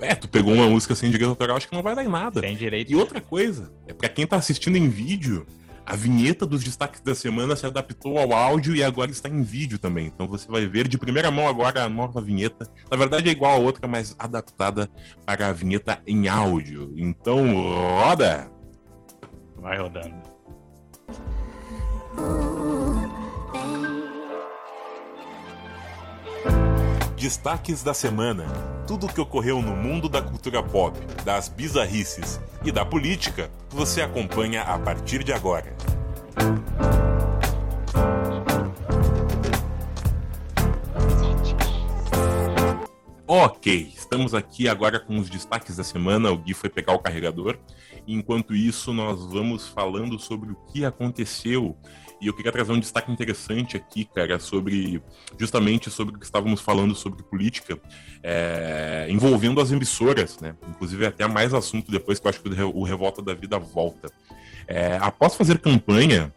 É, 0.00 0.14
tu 0.14 0.28
pegou 0.28 0.54
uma 0.54 0.68
música 0.68 0.94
sem 0.94 1.10
direito 1.10 1.30
autoral, 1.30 1.56
acho 1.56 1.68
que 1.68 1.74
não 1.74 1.82
vai 1.82 1.94
dar 1.94 2.04
em 2.04 2.08
nada. 2.08 2.40
Sem 2.40 2.56
direito. 2.56 2.90
E 2.90 2.96
outra 2.96 3.20
coisa, 3.20 3.72
é 3.86 3.92
pra 3.92 4.08
quem 4.08 4.26
tá 4.26 4.36
assistindo 4.36 4.76
em 4.76 4.88
vídeo, 4.88 5.46
a 5.84 5.96
vinheta 5.96 6.46
dos 6.46 6.62
destaques 6.62 7.00
da 7.00 7.14
semana 7.14 7.56
se 7.56 7.66
adaptou 7.66 8.18
ao 8.18 8.32
áudio 8.32 8.74
e 8.74 8.82
agora 8.82 9.10
está 9.10 9.28
em 9.28 9.42
vídeo 9.42 9.78
também. 9.78 10.06
Então 10.06 10.28
você 10.28 10.48
vai 10.48 10.66
ver 10.66 10.88
de 10.88 10.96
primeira 10.96 11.30
mão 11.30 11.48
agora 11.48 11.84
a 11.84 11.88
nova 11.88 12.20
vinheta. 12.20 12.68
Na 12.90 12.96
verdade 12.96 13.28
é 13.28 13.32
igual 13.32 13.52
a 13.52 13.58
outra, 13.58 13.88
mas 13.88 14.14
adaptada 14.18 14.88
para 15.26 15.48
a 15.48 15.52
vinheta 15.52 16.00
em 16.06 16.28
áudio. 16.28 16.92
Então 16.96 17.54
roda! 17.54 18.50
Vai 19.56 19.78
rodando. 19.78 20.22
Destaques 27.16 27.82
da 27.82 27.94
semana. 27.94 28.71
Tudo 28.86 29.06
o 29.06 29.08
que 29.12 29.20
ocorreu 29.20 29.62
no 29.62 29.76
mundo 29.76 30.08
da 30.08 30.20
cultura 30.20 30.62
pop, 30.62 30.98
das 31.24 31.48
bizarrices 31.48 32.40
e 32.64 32.72
da 32.72 32.84
política, 32.84 33.50
você 33.70 34.02
acompanha 34.02 34.62
a 34.62 34.78
partir 34.78 35.22
de 35.22 35.32
agora. 35.32 35.74
Ok, 43.26 43.92
estamos 43.96 44.34
aqui 44.34 44.68
agora 44.68 45.00
com 45.00 45.16
os 45.18 45.30
destaques 45.30 45.76
da 45.76 45.84
semana. 45.84 46.30
O 46.30 46.36
Gui 46.36 46.52
foi 46.52 46.68
pegar 46.68 46.92
o 46.92 46.98
carregador. 46.98 47.58
Enquanto 48.06 48.54
isso, 48.54 48.92
nós 48.92 49.24
vamos 49.24 49.68
falando 49.68 50.18
sobre 50.18 50.52
o 50.52 50.56
que 50.72 50.84
aconteceu 50.84 51.76
e 52.22 52.28
eu 52.28 52.32
queria 52.32 52.52
trazer 52.52 52.70
um 52.70 52.78
destaque 52.78 53.10
interessante 53.10 53.76
aqui, 53.76 54.04
cara, 54.04 54.38
sobre 54.38 55.02
justamente 55.36 55.90
sobre 55.90 56.14
o 56.14 56.18
que 56.20 56.24
estávamos 56.24 56.60
falando 56.60 56.94
sobre 56.94 57.20
política, 57.24 57.76
é, 58.22 59.08
envolvendo 59.10 59.60
as 59.60 59.72
emissoras, 59.72 60.38
né? 60.38 60.54
Inclusive 60.68 61.04
até 61.04 61.26
mais 61.26 61.52
assunto 61.52 61.90
depois 61.90 62.20
que 62.20 62.26
eu 62.26 62.30
acho 62.30 62.40
que 62.40 62.48
o 62.48 62.84
Revolta 62.84 63.20
da 63.20 63.34
Vida 63.34 63.58
volta. 63.58 64.08
É, 64.68 64.98
após 65.00 65.34
fazer 65.34 65.58
campanha, 65.58 66.32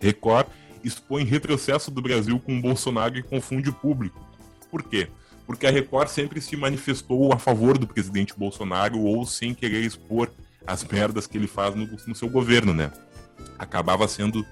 Record 0.00 0.48
expõe 0.82 1.22
retrocesso 1.22 1.88
do 1.88 2.02
Brasil 2.02 2.40
com 2.40 2.60
Bolsonaro 2.60 3.16
e 3.16 3.22
confunde 3.22 3.70
o 3.70 3.72
público. 3.72 4.20
Por 4.68 4.82
quê? 4.82 5.08
Porque 5.46 5.68
a 5.68 5.70
Record 5.70 6.08
sempre 6.08 6.40
se 6.40 6.56
manifestou 6.56 7.32
a 7.32 7.38
favor 7.38 7.78
do 7.78 7.86
presidente 7.86 8.34
Bolsonaro 8.36 8.98
ou 8.98 9.24
sem 9.24 9.54
querer 9.54 9.82
expor 9.82 10.30
as 10.66 10.82
merdas 10.84 11.28
que 11.28 11.38
ele 11.38 11.46
faz 11.46 11.76
no, 11.76 11.86
no 11.86 12.14
seu 12.14 12.28
governo, 12.28 12.74
né? 12.74 12.90
Acabava 13.56 14.08
sendo 14.08 14.44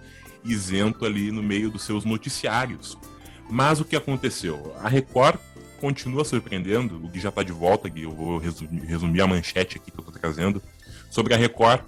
isento 0.52 1.04
ali 1.04 1.30
no 1.30 1.42
meio 1.42 1.70
dos 1.70 1.82
seus 1.82 2.04
noticiários. 2.04 2.96
Mas 3.48 3.80
o 3.80 3.84
que 3.84 3.96
aconteceu? 3.96 4.74
A 4.82 4.88
Record 4.88 5.38
continua 5.80 6.24
surpreendendo, 6.24 7.00
o 7.04 7.10
que 7.10 7.20
já 7.20 7.28
está 7.28 7.42
de 7.42 7.52
volta, 7.52 7.88
que 7.88 8.02
eu 8.02 8.10
vou 8.10 8.38
resumir, 8.38 9.20
a 9.20 9.26
manchete 9.26 9.76
aqui 9.76 9.90
que 9.90 9.98
eu 9.98 10.04
estou 10.04 10.20
trazendo, 10.20 10.62
sobre 11.10 11.34
a 11.34 11.36
Record. 11.36 11.82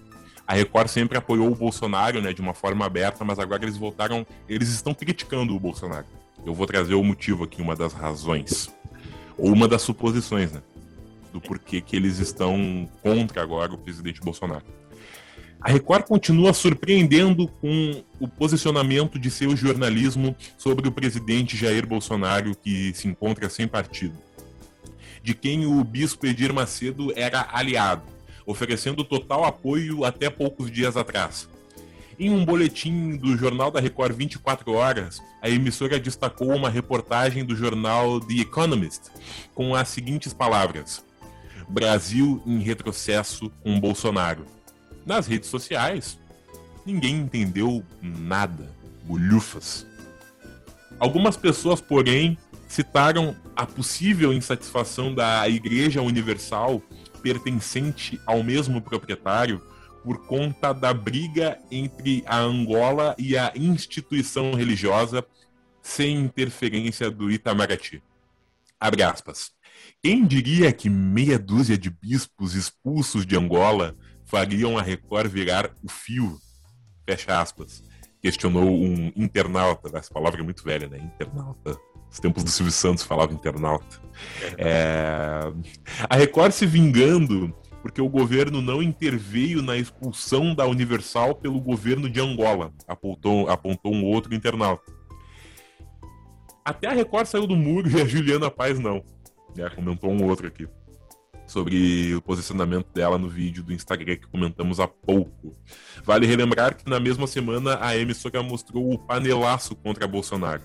A 0.46 0.54
Record 0.54 0.88
sempre 0.88 1.18
apoiou 1.18 1.50
o 1.50 1.54
Bolsonaro, 1.54 2.22
né, 2.22 2.32
de 2.32 2.40
uma 2.40 2.54
forma 2.54 2.84
aberta, 2.86 3.24
mas 3.24 3.38
agora 3.38 3.64
eles 3.64 3.76
voltaram, 3.76 4.26
eles 4.48 4.68
estão 4.68 4.94
criticando 4.94 5.54
o 5.54 5.60
Bolsonaro. 5.60 6.06
Eu 6.46 6.54
vou 6.54 6.66
trazer 6.66 6.94
o 6.94 7.02
motivo 7.02 7.44
aqui, 7.44 7.60
uma 7.60 7.74
das 7.74 7.92
razões, 7.92 8.70
ou 9.36 9.52
uma 9.52 9.66
das 9.66 9.82
suposições, 9.82 10.52
né, 10.52 10.62
do 11.32 11.40
porquê 11.40 11.80
que 11.80 11.96
eles 11.96 12.18
estão 12.18 12.88
contra 13.02 13.42
agora 13.42 13.74
o 13.74 13.78
presidente 13.78 14.20
Bolsonaro. 14.20 14.64
A 15.60 15.72
Record 15.72 16.04
continua 16.04 16.52
surpreendendo 16.52 17.48
com 17.48 18.04
o 18.20 18.28
posicionamento 18.28 19.18
de 19.18 19.28
seu 19.28 19.56
jornalismo 19.56 20.34
sobre 20.56 20.86
o 20.86 20.92
presidente 20.92 21.56
Jair 21.56 21.84
Bolsonaro, 21.84 22.54
que 22.54 22.92
se 22.94 23.08
encontra 23.08 23.48
sem 23.48 23.66
partido, 23.66 24.16
de 25.20 25.34
quem 25.34 25.66
o 25.66 25.82
bispo 25.82 26.26
Edir 26.26 26.54
Macedo 26.54 27.12
era 27.16 27.48
aliado, 27.52 28.04
oferecendo 28.46 29.02
total 29.02 29.44
apoio 29.44 30.04
até 30.04 30.30
poucos 30.30 30.70
dias 30.70 30.96
atrás. 30.96 31.48
Em 32.20 32.30
um 32.30 32.44
boletim 32.44 33.16
do 33.16 33.36
Jornal 33.36 33.72
da 33.72 33.80
Record 33.80 34.16
24 34.16 34.72
Horas, 34.72 35.20
a 35.42 35.50
emissora 35.50 35.98
destacou 35.98 36.54
uma 36.54 36.70
reportagem 36.70 37.44
do 37.44 37.56
jornal 37.56 38.20
The 38.20 38.42
Economist 38.42 39.10
com 39.54 39.74
as 39.74 39.88
seguintes 39.88 40.32
palavras: 40.32 41.04
Brasil 41.68 42.40
em 42.46 42.60
retrocesso 42.60 43.50
com 43.62 43.78
Bolsonaro 43.78 44.57
nas 45.08 45.26
redes 45.26 45.48
sociais, 45.48 46.18
ninguém 46.84 47.16
entendeu 47.16 47.82
nada. 48.02 48.76
Bolhufas. 49.04 49.86
Algumas 51.00 51.34
pessoas, 51.34 51.80
porém, 51.80 52.36
citaram 52.68 53.34
a 53.56 53.64
possível 53.64 54.34
insatisfação 54.34 55.14
da 55.14 55.48
Igreja 55.48 56.02
Universal 56.02 56.82
pertencente 57.22 58.20
ao 58.26 58.42
mesmo 58.42 58.82
proprietário 58.82 59.62
por 60.04 60.26
conta 60.26 60.74
da 60.74 60.92
briga 60.92 61.58
entre 61.70 62.22
a 62.26 62.36
Angola 62.38 63.16
e 63.18 63.36
a 63.36 63.50
instituição 63.56 64.52
religiosa 64.52 65.24
sem 65.80 66.18
interferência 66.18 67.10
do 67.10 67.30
Itamaraty. 67.30 68.02
Abre 68.78 69.02
aspas. 69.02 69.52
Quem 70.02 70.26
diria 70.26 70.70
que 70.70 70.90
meia 70.90 71.38
dúzia 71.38 71.78
de 71.78 71.88
bispos 71.88 72.54
expulsos 72.54 73.24
de 73.24 73.36
Angola 73.36 73.96
fariam 74.28 74.78
a 74.78 74.82
Record 74.82 75.30
virar 75.30 75.70
o 75.82 75.90
fio, 75.90 76.38
fecha 77.06 77.40
aspas, 77.40 77.82
questionou 78.20 78.68
um 78.68 79.10
internauta, 79.16 79.96
essa 79.96 80.12
palavra 80.12 80.40
é 80.40 80.44
muito 80.44 80.62
velha, 80.62 80.86
né? 80.86 80.98
Internauta. 80.98 81.76
Os 82.10 82.20
tempos 82.20 82.42
do 82.42 82.50
Silvio 82.50 82.72
Santos 82.72 83.04
falava 83.04 83.32
internauta. 83.32 84.00
É... 84.56 85.40
A 86.08 86.16
Record 86.16 86.52
se 86.52 86.66
vingando 86.66 87.54
porque 87.82 88.00
o 88.00 88.08
governo 88.08 88.60
não 88.60 88.82
interveio 88.82 89.62
na 89.62 89.76
expulsão 89.76 90.54
da 90.54 90.66
Universal 90.66 91.34
pelo 91.34 91.60
governo 91.60 92.08
de 92.08 92.20
Angola, 92.20 92.72
apontou, 92.86 93.48
apontou 93.48 93.94
um 93.94 94.04
outro 94.04 94.34
internauta. 94.34 94.92
Até 96.64 96.88
a 96.88 96.92
Record 96.92 97.26
saiu 97.26 97.46
do 97.46 97.56
muro 97.56 97.88
e 97.88 98.00
a 98.00 98.04
Juliana 98.04 98.50
Paz 98.50 98.78
não. 98.78 99.02
É, 99.56 99.70
comentou 99.70 100.10
um 100.10 100.24
outro 100.24 100.46
aqui 100.46 100.66
sobre 101.48 102.14
o 102.14 102.20
posicionamento 102.20 102.92
dela 102.92 103.18
no 103.18 103.28
vídeo 103.28 103.62
do 103.62 103.72
Instagram 103.72 104.16
que 104.16 104.28
comentamos 104.28 104.78
há 104.78 104.86
pouco. 104.86 105.56
Vale 106.04 106.26
relembrar 106.26 106.76
que 106.76 106.88
na 106.88 107.00
mesma 107.00 107.26
semana 107.26 107.78
a 107.80 107.96
emissora 107.96 108.42
mostrou 108.42 108.92
o 108.92 108.98
panelaço 108.98 109.74
contra 109.74 110.06
Bolsonaro. 110.06 110.62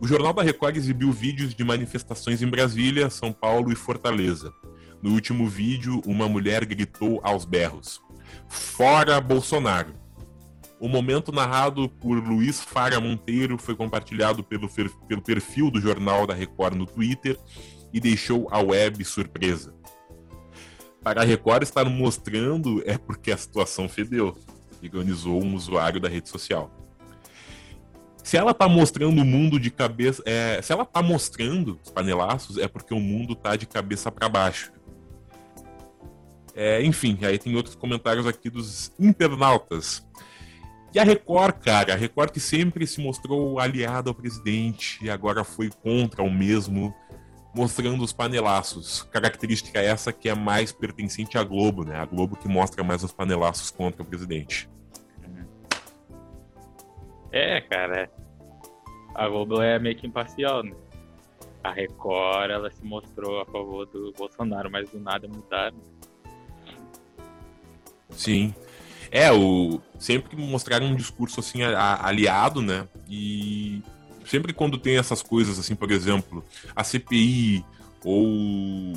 O 0.00 0.06
Jornal 0.06 0.32
da 0.32 0.42
Record 0.42 0.76
exibiu 0.76 1.12
vídeos 1.12 1.54
de 1.54 1.64
manifestações 1.64 2.42
em 2.42 2.48
Brasília, 2.48 3.08
São 3.08 3.32
Paulo 3.32 3.72
e 3.72 3.76
Fortaleza. 3.76 4.52
No 5.00 5.12
último 5.12 5.48
vídeo, 5.48 6.02
uma 6.04 6.28
mulher 6.28 6.64
gritou 6.64 7.20
aos 7.22 7.44
berros: 7.44 8.00
Fora 8.48 9.20
Bolsonaro! 9.20 9.94
O 10.80 10.88
momento 10.88 11.32
narrado 11.32 11.88
por 11.88 12.18
Luiz 12.18 12.60
Fara 12.60 13.00
Monteiro 13.00 13.58
foi 13.58 13.74
compartilhado 13.74 14.44
pelo, 14.44 14.68
pelo 15.08 15.22
perfil 15.22 15.70
do 15.70 15.80
Jornal 15.80 16.24
da 16.24 16.34
Record 16.34 16.76
no 16.76 16.86
Twitter 16.86 17.36
e 17.92 18.00
deixou 18.00 18.48
a 18.50 18.60
web 18.60 19.04
surpresa. 19.04 19.74
Para 21.02 21.22
a 21.22 21.24
Record 21.24 21.62
estar 21.62 21.84
mostrando 21.84 22.82
é 22.84 22.98
porque 22.98 23.30
a 23.30 23.36
situação 23.36 23.88
fedeu, 23.88 24.36
ironizou 24.82 25.42
um 25.42 25.54
usuário 25.54 26.00
da 26.00 26.08
rede 26.08 26.28
social. 26.28 26.70
Se 28.28 28.36
ela 28.36 28.50
está 28.50 28.68
mostrando 28.68 29.22
o 29.22 29.24
mundo 29.24 29.58
de 29.58 29.70
cabeça. 29.70 30.22
É, 30.26 30.60
se 30.60 30.70
ela 30.70 30.82
está 30.82 31.00
mostrando 31.00 31.80
os 31.82 31.90
panelaços, 31.90 32.58
é 32.58 32.68
porque 32.68 32.92
o 32.92 33.00
mundo 33.00 33.32
está 33.32 33.56
de 33.56 33.64
cabeça 33.66 34.12
para 34.12 34.28
baixo. 34.28 34.70
É, 36.54 36.84
enfim, 36.84 37.18
aí 37.22 37.38
tem 37.38 37.56
outros 37.56 37.74
comentários 37.74 38.26
aqui 38.26 38.50
dos 38.50 38.92
internautas. 38.98 40.06
E 40.92 40.98
a 40.98 41.04
Record, 41.04 41.56
cara, 41.60 41.94
a 41.94 41.96
Record 41.96 42.30
que 42.30 42.40
sempre 42.40 42.86
se 42.86 43.00
mostrou 43.00 43.58
aliada 43.58 44.10
ao 44.10 44.14
presidente 44.14 44.98
e 45.02 45.08
agora 45.08 45.42
foi 45.42 45.70
contra 45.70 46.22
o 46.22 46.30
mesmo 46.30 46.94
mostrando 47.58 48.04
os 48.04 48.12
panelaços. 48.12 49.02
Característica 49.10 49.80
essa 49.80 50.12
que 50.12 50.28
é 50.28 50.34
mais 50.34 50.70
pertencente 50.70 51.36
à 51.36 51.42
Globo, 51.42 51.84
né? 51.84 51.96
A 51.96 52.04
Globo 52.04 52.36
que 52.36 52.46
mostra 52.46 52.84
mais 52.84 53.02
os 53.02 53.10
panelaços 53.10 53.68
contra 53.70 54.00
o 54.00 54.04
presidente. 54.04 54.70
É, 57.32 57.60
cara. 57.62 58.08
A 59.12 59.28
Globo 59.28 59.60
é 59.60 59.76
meio 59.80 59.96
que 59.96 60.06
imparcial, 60.06 60.62
né? 60.62 60.72
A 61.64 61.72
Record, 61.72 62.50
ela 62.50 62.70
se 62.70 62.84
mostrou 62.84 63.40
a 63.40 63.44
favor 63.44 63.84
do 63.86 64.12
Bolsonaro, 64.12 64.70
mas 64.70 64.88
do 64.90 65.00
nada 65.00 65.26
mudaram. 65.26 65.76
Sim. 68.10 68.54
É, 69.10 69.32
o 69.32 69.80
sempre 69.98 70.30
que 70.30 70.36
mostraram 70.36 70.86
um 70.86 70.94
discurso 70.94 71.40
assim 71.40 71.62
aliado, 71.64 72.62
né? 72.62 72.86
E 73.08 73.82
sempre 74.28 74.52
quando 74.52 74.78
tem 74.78 74.96
essas 74.96 75.22
coisas 75.22 75.58
assim, 75.58 75.74
por 75.74 75.90
exemplo, 75.90 76.44
a 76.76 76.84
CPI 76.84 77.64
ou 78.04 78.94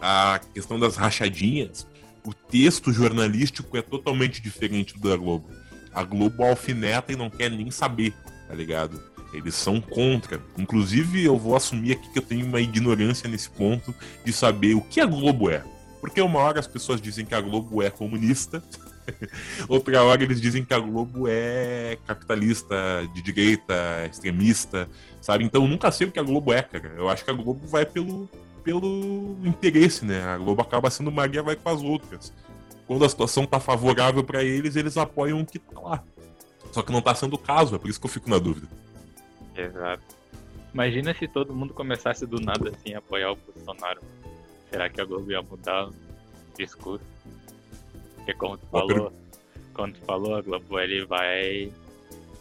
a 0.00 0.40
questão 0.52 0.78
das 0.78 0.96
rachadinhas, 0.96 1.86
o 2.24 2.34
texto 2.34 2.92
jornalístico 2.92 3.76
é 3.76 3.82
totalmente 3.82 4.42
diferente 4.42 4.98
do 4.98 5.08
da 5.08 5.16
Globo. 5.16 5.48
A 5.92 6.02
Globo 6.02 6.42
alfineta 6.42 7.12
e 7.12 7.16
não 7.16 7.30
quer 7.30 7.50
nem 7.50 7.70
saber, 7.70 8.14
tá 8.48 8.54
ligado? 8.54 9.00
Eles 9.32 9.54
são 9.54 9.80
contra. 9.80 10.40
Inclusive, 10.58 11.24
eu 11.24 11.38
vou 11.38 11.56
assumir 11.56 11.92
aqui 11.92 12.10
que 12.10 12.18
eu 12.18 12.22
tenho 12.22 12.46
uma 12.46 12.60
ignorância 12.60 13.28
nesse 13.28 13.48
ponto 13.48 13.94
de 14.24 14.32
saber 14.32 14.74
o 14.74 14.80
que 14.80 15.00
a 15.00 15.06
Globo 15.06 15.50
é. 15.50 15.64
Porque 16.00 16.20
uma 16.20 16.40
hora 16.40 16.60
as 16.60 16.66
pessoas 16.66 17.00
dizem 17.00 17.24
que 17.24 17.34
a 17.34 17.40
Globo 17.40 17.82
é 17.82 17.88
comunista, 17.88 18.62
outra 19.68 20.02
hora 20.02 20.22
eles 20.22 20.40
dizem 20.40 20.64
que 20.64 20.74
a 20.74 20.78
Globo 20.78 21.26
é 21.28 21.98
capitalista, 22.06 22.76
de 23.14 23.22
direita, 23.22 23.74
extremista, 24.06 24.88
sabe? 25.20 25.44
Então 25.44 25.62
eu 25.62 25.68
nunca 25.68 25.90
sei 25.90 26.06
o 26.06 26.12
que 26.12 26.18
a 26.18 26.22
Globo 26.22 26.52
é, 26.52 26.62
cara. 26.62 26.94
Eu 26.96 27.08
acho 27.08 27.24
que 27.24 27.30
a 27.30 27.34
Globo 27.34 27.66
vai 27.66 27.84
pelo, 27.84 28.28
pelo 28.62 29.36
interesse, 29.44 30.04
né? 30.04 30.22
A 30.22 30.38
Globo 30.38 30.62
acaba 30.62 30.90
sendo 30.90 31.10
Maria 31.10 31.42
vai 31.42 31.56
com 31.56 31.68
as 31.68 31.82
outras. 31.82 32.32
Quando 32.86 33.04
a 33.04 33.08
situação 33.08 33.46
tá 33.46 33.60
favorável 33.60 34.22
para 34.24 34.42
eles, 34.42 34.76
eles 34.76 34.96
apoiam 34.96 35.40
o 35.40 35.46
que 35.46 35.58
tá 35.58 35.80
lá. 35.80 36.04
Só 36.72 36.82
que 36.82 36.92
não 36.92 37.02
tá 37.02 37.14
sendo 37.14 37.34
o 37.34 37.38
caso, 37.38 37.74
é 37.74 37.78
por 37.78 37.88
isso 37.88 38.00
que 38.00 38.06
eu 38.06 38.10
fico 38.10 38.30
na 38.30 38.38
dúvida. 38.38 38.68
Exato. 39.56 40.02
Imagina 40.72 41.14
se 41.14 41.28
todo 41.28 41.54
mundo 41.54 41.74
começasse 41.74 42.26
do 42.26 42.40
nada 42.40 42.70
assim 42.70 42.94
a 42.94 42.98
apoiar 42.98 43.32
o 43.32 43.36
Bolsonaro. 43.36 44.00
Será 44.70 44.88
que 44.88 45.00
a 45.00 45.04
Globo 45.04 45.30
ia 45.30 45.42
mudar 45.42 45.88
o 45.88 45.94
discurso? 46.56 47.04
Porque 48.22 48.34
como 48.34 48.56
tu 48.56 48.66
falou, 48.66 49.12
como 49.74 49.92
tu 49.92 50.00
falou, 50.00 50.36
a 50.36 50.42
Globo 50.42 50.78
ele 50.78 51.04
vai, 51.04 51.72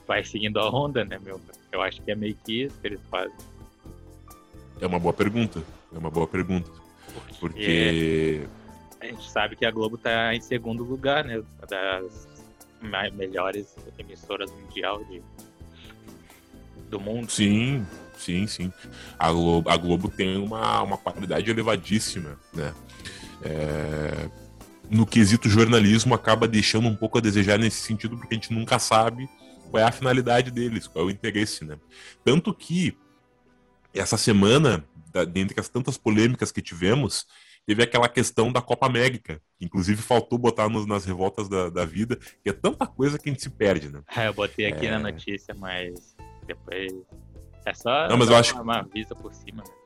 vai 0.07 0.23
seguindo 0.23 0.59
a 0.59 0.69
onda, 0.69 1.03
né, 1.03 1.19
meu? 1.19 1.41
Eu 1.71 1.81
acho 1.81 2.01
que 2.01 2.11
é 2.11 2.15
meio 2.15 2.35
que 2.35 2.63
isso 2.63 2.77
que 2.79 2.87
eles 2.87 2.99
fazem. 3.09 3.35
É 4.79 4.85
uma 4.85 4.99
boa 4.99 5.13
pergunta. 5.13 5.63
É 5.93 5.97
uma 5.97 6.11
boa 6.11 6.27
pergunta. 6.27 6.69
Porque. 7.39 8.47
A 8.99 9.05
gente 9.05 9.29
sabe 9.31 9.55
que 9.55 9.65
a 9.65 9.71
Globo 9.71 9.97
tá 9.97 10.35
em 10.35 10.41
segundo 10.41 10.83
lugar, 10.83 11.25
né? 11.25 11.41
Das 11.67 12.27
melhores 13.13 13.75
emissoras 13.97 14.51
mundial 14.51 15.03
de, 15.05 15.21
do 16.89 16.99
mundo. 16.99 17.31
Sim, 17.31 17.85
Sim, 18.21 18.45
sim. 18.45 18.71
A 19.17 19.31
Globo, 19.31 19.67
a 19.67 19.75
Globo 19.75 20.07
tem 20.07 20.37
uma, 20.37 20.83
uma 20.83 20.97
qualidade 20.97 21.49
elevadíssima, 21.49 22.37
né? 22.53 22.71
É, 23.43 24.29
no 24.91 25.05
quesito 25.05 25.47
jornalismo, 25.47 26.13
acaba 26.13 26.47
deixando 26.47 26.87
um 26.87 26.95
pouco 26.95 27.17
a 27.17 27.21
desejar 27.21 27.57
nesse 27.57 27.77
sentido, 27.77 28.17
porque 28.17 28.35
a 28.35 28.37
gente 28.37 28.53
nunca 28.53 28.77
sabe 28.77 29.29
qual 29.69 29.81
é 29.81 29.87
a 29.87 29.91
finalidade 29.91 30.51
deles, 30.51 30.85
qual 30.85 31.05
é 31.05 31.07
o 31.07 31.11
interesse, 31.11 31.63
né? 31.63 31.79
Tanto 32.25 32.53
que 32.53 32.97
essa 33.93 34.17
semana, 34.17 34.83
dentre 35.31 35.57
as 35.59 35.69
tantas 35.69 35.97
polêmicas 35.97 36.51
que 36.51 36.61
tivemos, 36.61 37.25
teve 37.65 37.81
aquela 37.81 38.09
questão 38.09 38.51
da 38.51 38.61
Copa 38.61 38.85
América, 38.85 39.41
que 39.57 39.65
inclusive 39.65 40.01
faltou 40.01 40.37
botar 40.37 40.67
nos, 40.67 40.85
nas 40.85 41.05
revoltas 41.05 41.47
da, 41.47 41.69
da 41.69 41.85
vida, 41.85 42.17
que 42.43 42.49
é 42.49 42.53
tanta 42.53 42.85
coisa 42.85 43.17
que 43.17 43.29
a 43.29 43.31
gente 43.31 43.41
se 43.41 43.49
perde, 43.49 43.89
né? 43.89 44.01
É, 44.13 44.27
eu 44.27 44.33
botei 44.33 44.65
aqui 44.65 44.87
é... 44.87 44.91
na 44.91 44.99
notícia, 44.99 45.55
mas 45.57 46.15
depois 46.45 46.91
é 47.65 47.73
só 47.73 48.09
não, 48.09 48.17
mas 48.17 48.29
eu 48.29 48.35
acho... 48.35 48.61
uma 48.61 48.81
vista 48.81 49.15
por 49.15 49.33
cima. 49.33 49.63
Né? 49.63 49.80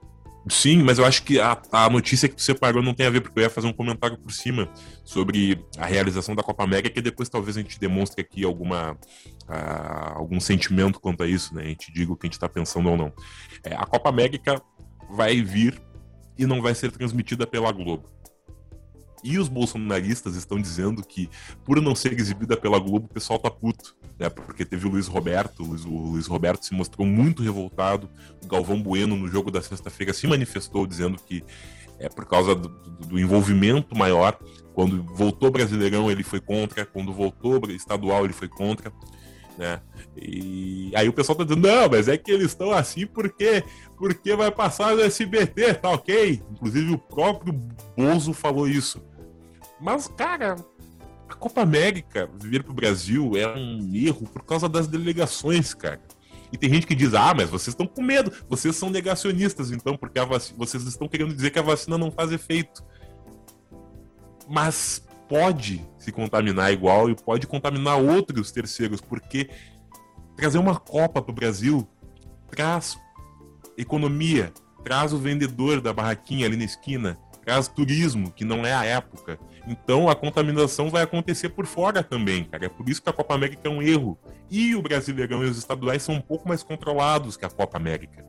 Sim, 0.47 0.83
mas 0.83 0.99
eu 0.99 1.05
acho 1.05 1.23
que 1.23 1.39
a, 1.39 1.59
a 1.71 1.89
notícia 1.89 2.29
que 2.29 2.35
tu 2.35 2.41
separou 2.41 2.83
não 2.83 2.93
tem 2.93 3.07
a 3.07 3.09
ver, 3.09 3.21
porque 3.21 3.39
eu 3.39 3.43
ia 3.43 3.49
fazer 3.49 3.67
um 3.67 3.73
comentário 3.73 4.17
por 4.17 4.31
cima 4.31 4.69
sobre 5.03 5.65
a 5.77 5.85
realização 5.85 6.35
da 6.35 6.43
Copa 6.43 6.63
América, 6.63 6.89
que 6.89 7.01
depois 7.01 7.27
talvez 7.27 7.57
a 7.57 7.61
gente 7.61 7.79
demonstre 7.79 8.21
aqui 8.21 8.43
alguma, 8.43 8.91
uh, 8.91 10.13
algum 10.13 10.39
sentimento 10.39 10.99
quanto 10.99 11.23
a 11.23 11.27
isso, 11.27 11.55
né? 11.55 11.63
A 11.63 11.67
gente 11.67 11.91
diga 11.91 12.13
o 12.13 12.15
que 12.15 12.27
a 12.27 12.27
gente 12.27 12.35
está 12.35 12.47
pensando 12.47 12.89
ou 12.89 12.95
não. 12.95 13.11
É, 13.63 13.73
a 13.73 13.85
Copa 13.85 14.09
América 14.09 14.61
vai 15.09 15.41
vir 15.41 15.81
e 16.37 16.45
não 16.45 16.61
vai 16.61 16.75
ser 16.75 16.91
transmitida 16.91 17.47
pela 17.47 17.71
Globo. 17.71 18.14
E 19.25 19.39
os 19.39 19.49
bolsonaristas 19.49 20.35
estão 20.35 20.61
dizendo 20.61 21.03
que, 21.03 21.29
por 21.63 21.81
não 21.81 21.95
ser 21.95 22.13
exibida 22.13 22.55
pela 22.55 22.79
Globo, 22.79 23.07
o 23.07 23.13
pessoal 23.13 23.39
tá 23.39 23.49
puto 23.49 23.95
né? 24.17 24.29
Porque 24.29 24.65
teve 24.65 24.87
o 24.87 24.89
Luiz 24.89 25.07
Roberto, 25.07 25.61
o 25.63 25.67
Luiz, 25.67 25.85
o 25.85 25.89
Luiz 25.89 26.27
Roberto 26.27 26.65
se 26.65 26.73
mostrou 26.73 27.05
muito 27.05 27.43
revoltado. 27.43 28.09
O 28.43 28.47
Galvão 28.47 28.81
Bueno, 28.81 29.15
no 29.15 29.27
jogo 29.27 29.51
da 29.51 29.61
sexta-feira, 29.61 30.13
se 30.13 30.27
manifestou 30.27 30.87
dizendo 30.87 31.17
que 31.17 31.43
é 31.99 32.09
por 32.09 32.25
causa 32.25 32.55
do, 32.55 32.69
do, 32.69 33.19
envolvimento 33.19 33.95
maior. 33.95 34.37
Quando 34.73 35.03
voltou 35.03 35.51
Brasileirão, 35.51 36.09
ele 36.09 36.23
foi 36.23 36.39
contra. 36.39 36.85
Quando 36.85 37.13
voltou 37.13 37.61
estadual, 37.69 38.25
ele 38.25 38.33
foi 38.33 38.47
contra. 38.47 38.91
Né? 39.57 39.81
E 40.17 40.91
aí 40.95 41.07
o 41.07 41.13
pessoal 41.13 41.37
tá 41.37 41.43
dizendo, 41.45 41.67
não, 41.67 41.89
mas 41.89 42.09
é 42.09 42.17
que 42.17 42.29
eles 42.29 42.47
estão 42.47 42.71
assim 42.71 43.07
porque 43.07 43.63
porque 43.97 44.35
vai 44.35 44.51
passar 44.51 44.93
no 44.93 45.01
SBT, 45.01 45.75
tá 45.75 45.91
ok? 45.91 46.41
Inclusive 46.51 46.93
o 46.93 46.97
próprio 46.97 47.53
Bozo 47.95 48.33
falou 48.33 48.67
isso. 48.67 49.01
Mas, 49.85 50.07
cara, 50.07 50.55
a 51.29 51.35
Copa 51.35 51.61
América 51.61 52.27
vir 52.41 52.63
pro 52.63 52.73
Brasil 52.73 53.37
é 53.37 53.47
um 53.55 53.93
erro 53.93 54.27
por 54.27 54.43
causa 54.43 54.67
das 54.67 54.87
delegações, 54.87 55.75
cara. 55.75 56.01
E 56.51 56.57
tem 56.57 56.73
gente 56.73 56.87
que 56.87 56.95
diz: 56.95 57.13
ah, 57.13 57.35
mas 57.35 57.51
vocês 57.51 57.67
estão 57.67 57.85
com 57.85 58.01
medo, 58.01 58.31
vocês 58.49 58.75
são 58.75 58.89
negacionistas, 58.89 59.69
então, 59.69 59.95
porque 59.95 60.19
vocês 60.57 60.83
estão 60.87 61.07
querendo 61.07 61.35
dizer 61.35 61.51
que 61.51 61.59
a 61.59 61.61
vacina 61.61 61.99
não 61.99 62.09
faz 62.09 62.31
efeito. 62.31 62.83
Mas 64.49 65.05
pode 65.29 65.87
se 65.99 66.11
contaminar 66.11 66.73
igual 66.73 67.07
e 67.07 67.15
pode 67.15 67.45
contaminar 67.45 67.99
outros 67.99 68.51
terceiros, 68.51 68.99
porque 68.99 69.51
trazer 70.35 70.57
uma 70.57 70.79
Copa 70.79 71.21
pro 71.21 71.31
Brasil 71.31 71.87
traz 72.49 72.97
economia, 73.77 74.51
traz 74.83 75.13
o 75.13 75.19
vendedor 75.19 75.79
da 75.79 75.93
barraquinha 75.93 76.47
ali 76.47 76.57
na 76.57 76.63
esquina, 76.63 77.19
traz 77.45 77.67
turismo, 77.67 78.31
que 78.31 78.43
não 78.43 78.65
é 78.65 78.73
a 78.73 78.83
época. 78.83 79.39
Então 79.67 80.09
a 80.09 80.15
contaminação 80.15 80.89
vai 80.89 81.03
acontecer 81.03 81.49
por 81.49 81.65
fora 81.65 82.03
também, 82.03 82.43
cara. 82.43 82.65
É 82.65 82.69
por 82.69 82.87
isso 82.87 83.01
que 83.01 83.09
a 83.09 83.13
Copa 83.13 83.33
América 83.33 83.67
é 83.67 83.71
um 83.71 83.81
erro. 83.81 84.17
E 84.49 84.75
o 84.75 84.81
Brasileirão 84.81 85.43
e 85.43 85.47
os 85.47 85.57
estaduais 85.57 86.03
são 86.03 86.15
um 86.15 86.21
pouco 86.21 86.47
mais 86.47 86.61
controlados 86.61 87.35
que 87.35 87.45
a 87.45 87.49
Copa 87.49 87.77
América. 87.77 88.23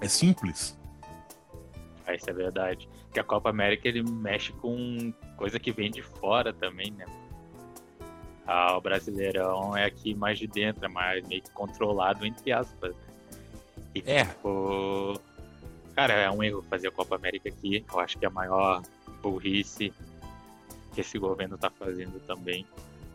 É 0.00 0.08
simples. 0.08 0.78
Ah, 2.06 2.14
isso 2.14 2.30
é 2.30 2.32
verdade. 2.32 2.88
Que 3.12 3.18
a 3.18 3.24
Copa 3.24 3.50
América 3.50 3.88
ele 3.88 4.02
mexe 4.02 4.52
com 4.52 5.12
coisa 5.36 5.58
que 5.58 5.72
vem 5.72 5.90
de 5.90 6.02
fora 6.02 6.52
também, 6.52 6.92
né? 6.92 7.04
Ah, 8.46 8.76
o 8.76 8.80
Brasileirão 8.80 9.76
é 9.76 9.84
aqui 9.84 10.14
mais 10.14 10.38
de 10.38 10.46
dentro, 10.46 10.84
é 10.84 10.88
mais 10.88 11.26
meio 11.26 11.42
que 11.42 11.50
controlado, 11.50 12.24
entre 12.24 12.52
aspas. 12.52 12.94
E, 13.94 14.02
é. 14.06 14.24
Tipo, 14.24 15.20
cara, 15.94 16.14
é 16.14 16.30
um 16.30 16.42
erro 16.42 16.64
fazer 16.70 16.88
a 16.88 16.92
Copa 16.92 17.16
América 17.16 17.48
aqui. 17.48 17.84
Eu 17.92 18.00
acho 18.00 18.18
que 18.18 18.24
é 18.24 18.28
a 18.28 18.30
maior 18.30 18.82
burrice 19.20 19.92
que 21.00 21.06
esse 21.06 21.18
governo 21.18 21.54
está 21.54 21.70
fazendo 21.70 22.20
também, 22.26 22.66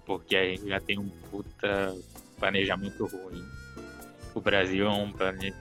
porque 0.06 0.36
a 0.36 0.44
gente 0.44 0.68
já 0.68 0.80
tem 0.80 0.98
um 0.98 1.08
puta 1.30 1.96
planejamento 2.40 3.06
ruim. 3.06 3.46
O 4.34 4.42
Brasil 4.42 4.88
é 4.88 4.90
um 4.90 5.12
plane... 5.12 5.54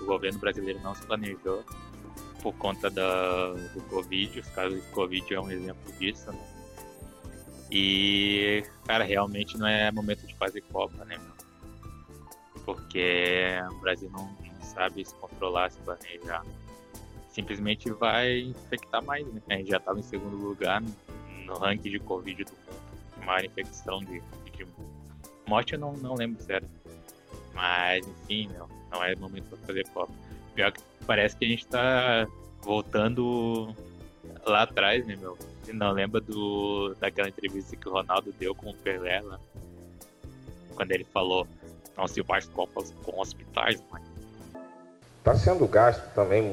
o 0.00 0.04
governo 0.04 0.38
brasileiro 0.38 0.80
não 0.80 0.94
se 0.94 1.04
planejou 1.06 1.64
por 2.42 2.54
conta 2.54 2.90
da, 2.90 3.52
do 3.52 3.82
Covid, 3.88 4.40
os 4.40 4.48
casos 4.48 4.82
de 4.82 4.88
Covid 4.90 5.34
é 5.34 5.40
um 5.40 5.50
exemplo 5.50 5.92
disso, 5.98 6.30
né? 6.30 6.46
E, 7.70 8.64
cara, 8.84 9.04
realmente 9.04 9.56
não 9.56 9.66
é 9.66 9.90
momento 9.92 10.26
de 10.26 10.34
fazer 10.36 10.60
Copa, 10.72 11.04
né, 11.04 11.18
Porque 12.64 13.46
o 13.70 13.74
Brasil 13.76 14.10
não, 14.10 14.36
sabe 14.62 15.04
se 15.04 15.14
controlar, 15.16 15.70
se 15.70 15.78
planejar. 15.78 16.44
Simplesmente 17.28 17.90
vai 17.92 18.40
infectar 18.40 19.04
mais, 19.04 19.26
né? 19.26 19.40
A 19.50 19.54
gente 19.54 19.70
já 19.70 19.76
estava 19.76 19.98
em 19.98 20.02
segundo 20.02 20.36
lugar, 20.36 20.80
né? 20.80 20.88
No 21.50 21.58
ranking 21.58 21.90
de 21.90 21.98
Covid 21.98 22.44
do 22.44 22.52
mundo, 22.52 23.26
maior 23.26 23.44
infecção 23.44 23.98
de, 24.00 24.22
de 24.56 24.66
morte, 25.46 25.74
eu 25.74 25.78
não, 25.78 25.92
não 25.94 26.14
lembro 26.14 26.42
sério. 26.42 26.68
Mas, 27.52 28.06
enfim, 28.06 28.48
não, 28.56 28.68
não 28.90 29.04
é 29.04 29.14
momento 29.16 29.44
para 29.48 29.58
fazer 29.66 29.86
Copa. 29.88 30.12
Pior 30.54 30.72
que 30.72 30.80
parece 31.06 31.36
que 31.36 31.44
a 31.44 31.48
gente 31.48 31.66
tá 31.66 32.26
voltando 32.62 33.74
lá 34.46 34.62
atrás, 34.62 35.04
né, 35.06 35.16
meu? 35.16 35.36
Você 35.62 35.72
não 35.72 35.90
lembra 35.90 36.20
do, 36.20 36.94
daquela 37.00 37.28
entrevista 37.28 37.76
que 37.76 37.88
o 37.88 37.92
Ronaldo 37.92 38.32
deu 38.38 38.54
com 38.54 38.70
o 38.70 38.74
Pelé 38.74 39.20
lá? 39.20 39.38
Quando 40.74 40.92
ele 40.92 41.04
falou, 41.04 41.46
não 41.96 42.06
se 42.06 42.22
faz 42.22 42.46
Copas 42.46 42.94
com 43.02 43.20
hospitais, 43.20 43.82
mano. 43.90 44.04
Tá 45.22 45.34
sendo 45.34 45.66
gasto 45.66 46.14
também 46.14 46.44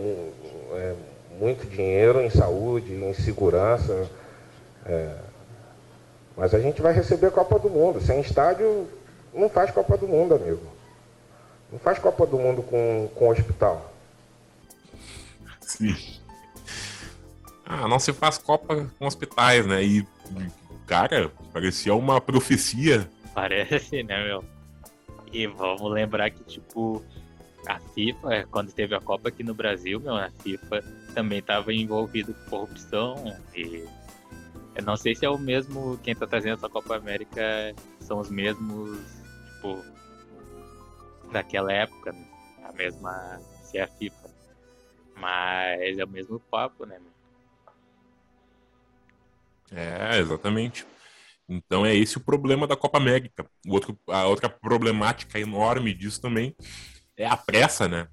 é, 0.74 0.96
muito 1.40 1.66
dinheiro 1.68 2.20
em 2.20 2.30
saúde, 2.30 2.94
em 2.94 3.14
segurança, 3.14 4.10
é, 4.88 5.18
mas 6.36 6.54
a 6.54 6.60
gente 6.60 6.82
vai 6.82 6.94
receber 6.94 7.28
a 7.28 7.32
Copa 7.32 7.60
do 7.60 7.70
Mundo. 7.70 8.00
Sem 8.02 8.22
estádio, 8.22 8.88
não 9.34 9.50
faz 9.50 9.72
Copa 9.72 9.98
do 9.98 10.08
Mundo, 10.08 10.36
amigo. 10.36 10.62
Não 11.72 11.80
faz 11.80 12.00
Copa 12.00 12.26
do 12.26 12.38
Mundo 12.38 12.62
com, 12.64 13.10
com 13.16 13.30
hospital. 13.30 13.94
Sim. 15.62 15.96
Ah, 17.66 17.88
não 17.88 18.00
se 18.00 18.14
faz 18.14 18.38
Copa 18.38 18.88
com 18.98 19.06
hospitais, 19.06 19.66
né? 19.66 19.84
E 19.84 20.08
cara. 20.88 21.30
Parecia 21.52 21.94
uma 21.94 22.20
profecia. 22.20 23.08
Parece, 23.36 24.02
né, 24.02 24.24
meu? 24.24 24.44
E 25.32 25.46
vamos 25.46 25.92
lembrar 25.92 26.32
que, 26.32 26.44
tipo, 26.44 27.04
a 27.68 27.80
FIFA, 27.80 28.48
quando 28.50 28.72
teve 28.72 28.96
a 28.96 29.02
Copa 29.02 29.30
aqui 29.30 29.44
no 29.44 29.54
Brasil, 29.54 30.00
meu, 30.00 30.16
a 30.16 30.32
FIFA 30.40 30.84
também 31.14 31.40
estava 31.40 31.74
envolvido 31.74 32.34
com 32.34 32.50
corrupção 32.50 33.36
e 33.54 33.84
eu 34.78 34.84
não 34.84 34.96
sei 34.96 35.16
se 35.16 35.26
é 35.26 35.30
o 35.30 35.38
mesmo 35.38 35.98
quem 36.04 36.16
tá 36.16 36.28
trazendo 36.28 36.54
essa 36.58 36.70
Copa 36.70 36.96
América 36.96 37.42
são 38.00 38.20
os 38.20 38.30
mesmos, 38.30 39.00
tipo, 39.56 39.84
daquela 41.32 41.74
época, 41.74 42.12
né? 42.12 42.28
a 42.64 42.72
mesma 42.74 43.42
se 43.64 43.78
é 43.78 43.84
a 43.84 43.88
FIFA. 43.88 44.30
Mas 45.16 45.98
é 45.98 46.06
o 46.06 46.08
mesmo 46.08 46.40
papo, 46.40 46.86
né? 46.86 47.00
meu? 47.00 47.18
É, 49.80 50.20
exatamente. 50.20 50.86
Então 51.50 51.86
é 51.86 51.96
esse 51.96 52.18
o 52.18 52.22
problema 52.22 52.68
da 52.68 52.76
Copa 52.76 52.98
América. 52.98 53.50
O 53.66 53.74
outro, 53.74 53.98
a 54.08 54.28
outra 54.28 54.48
problemática 54.48 55.40
enorme 55.40 55.94
disso 55.94 56.22
também 56.22 56.56
é 57.16 57.26
a 57.26 57.36
pressa, 57.36 57.88
né? 57.88 58.08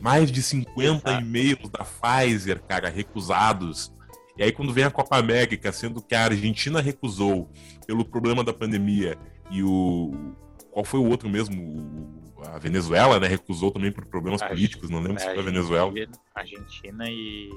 Mais 0.00 0.30
de 0.30 0.42
50 0.42 1.10
Exato. 1.10 1.22
e-mails 1.22 1.68
da 1.70 1.84
Pfizer, 1.84 2.62
cara, 2.62 2.88
recusados. 2.88 3.92
E 4.38 4.42
aí 4.44 4.52
quando 4.52 4.72
vem 4.72 4.84
a 4.84 4.90
Copa 4.90 5.16
América, 5.18 5.72
sendo 5.72 6.00
que 6.00 6.14
a 6.14 6.24
Argentina 6.24 6.80
recusou 6.80 7.50
pelo 7.86 8.04
problema 8.04 8.44
da 8.44 8.52
pandemia 8.52 9.18
e 9.50 9.62
o 9.62 10.34
qual 10.70 10.84
foi 10.84 11.00
o 11.00 11.08
outro 11.08 11.28
mesmo? 11.28 12.16
A 12.46 12.56
Venezuela, 12.56 13.18
né, 13.18 13.26
recusou 13.26 13.72
também 13.72 13.90
por 13.90 14.06
problemas 14.06 14.40
A- 14.40 14.48
políticos, 14.48 14.88
não 14.88 15.00
lembro 15.00 15.18
se 15.18 15.26
foi 15.26 15.40
a 15.40 15.42
Venezuela. 15.42 15.92
Argentina 16.32 17.04
e. 17.10 17.50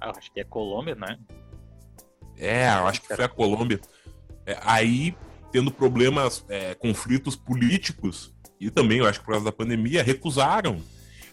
Ah, 0.00 0.12
acho 0.16 0.32
que 0.32 0.40
é 0.40 0.44
Colômbia, 0.44 0.96
né? 0.96 1.16
É, 2.36 2.66
eu 2.66 2.88
acho 2.88 3.02
que 3.02 3.14
foi 3.14 3.24
a 3.24 3.28
Colômbia. 3.28 3.80
É, 4.44 4.58
aí, 4.62 5.14
tendo 5.52 5.70
problemas, 5.70 6.44
é, 6.48 6.74
conflitos 6.74 7.36
políticos, 7.36 8.34
e 8.58 8.68
também, 8.68 8.98
eu 8.98 9.06
acho 9.06 9.20
que 9.20 9.24
por 9.24 9.30
causa 9.30 9.44
da 9.44 9.52
pandemia, 9.52 10.02
recusaram. 10.02 10.82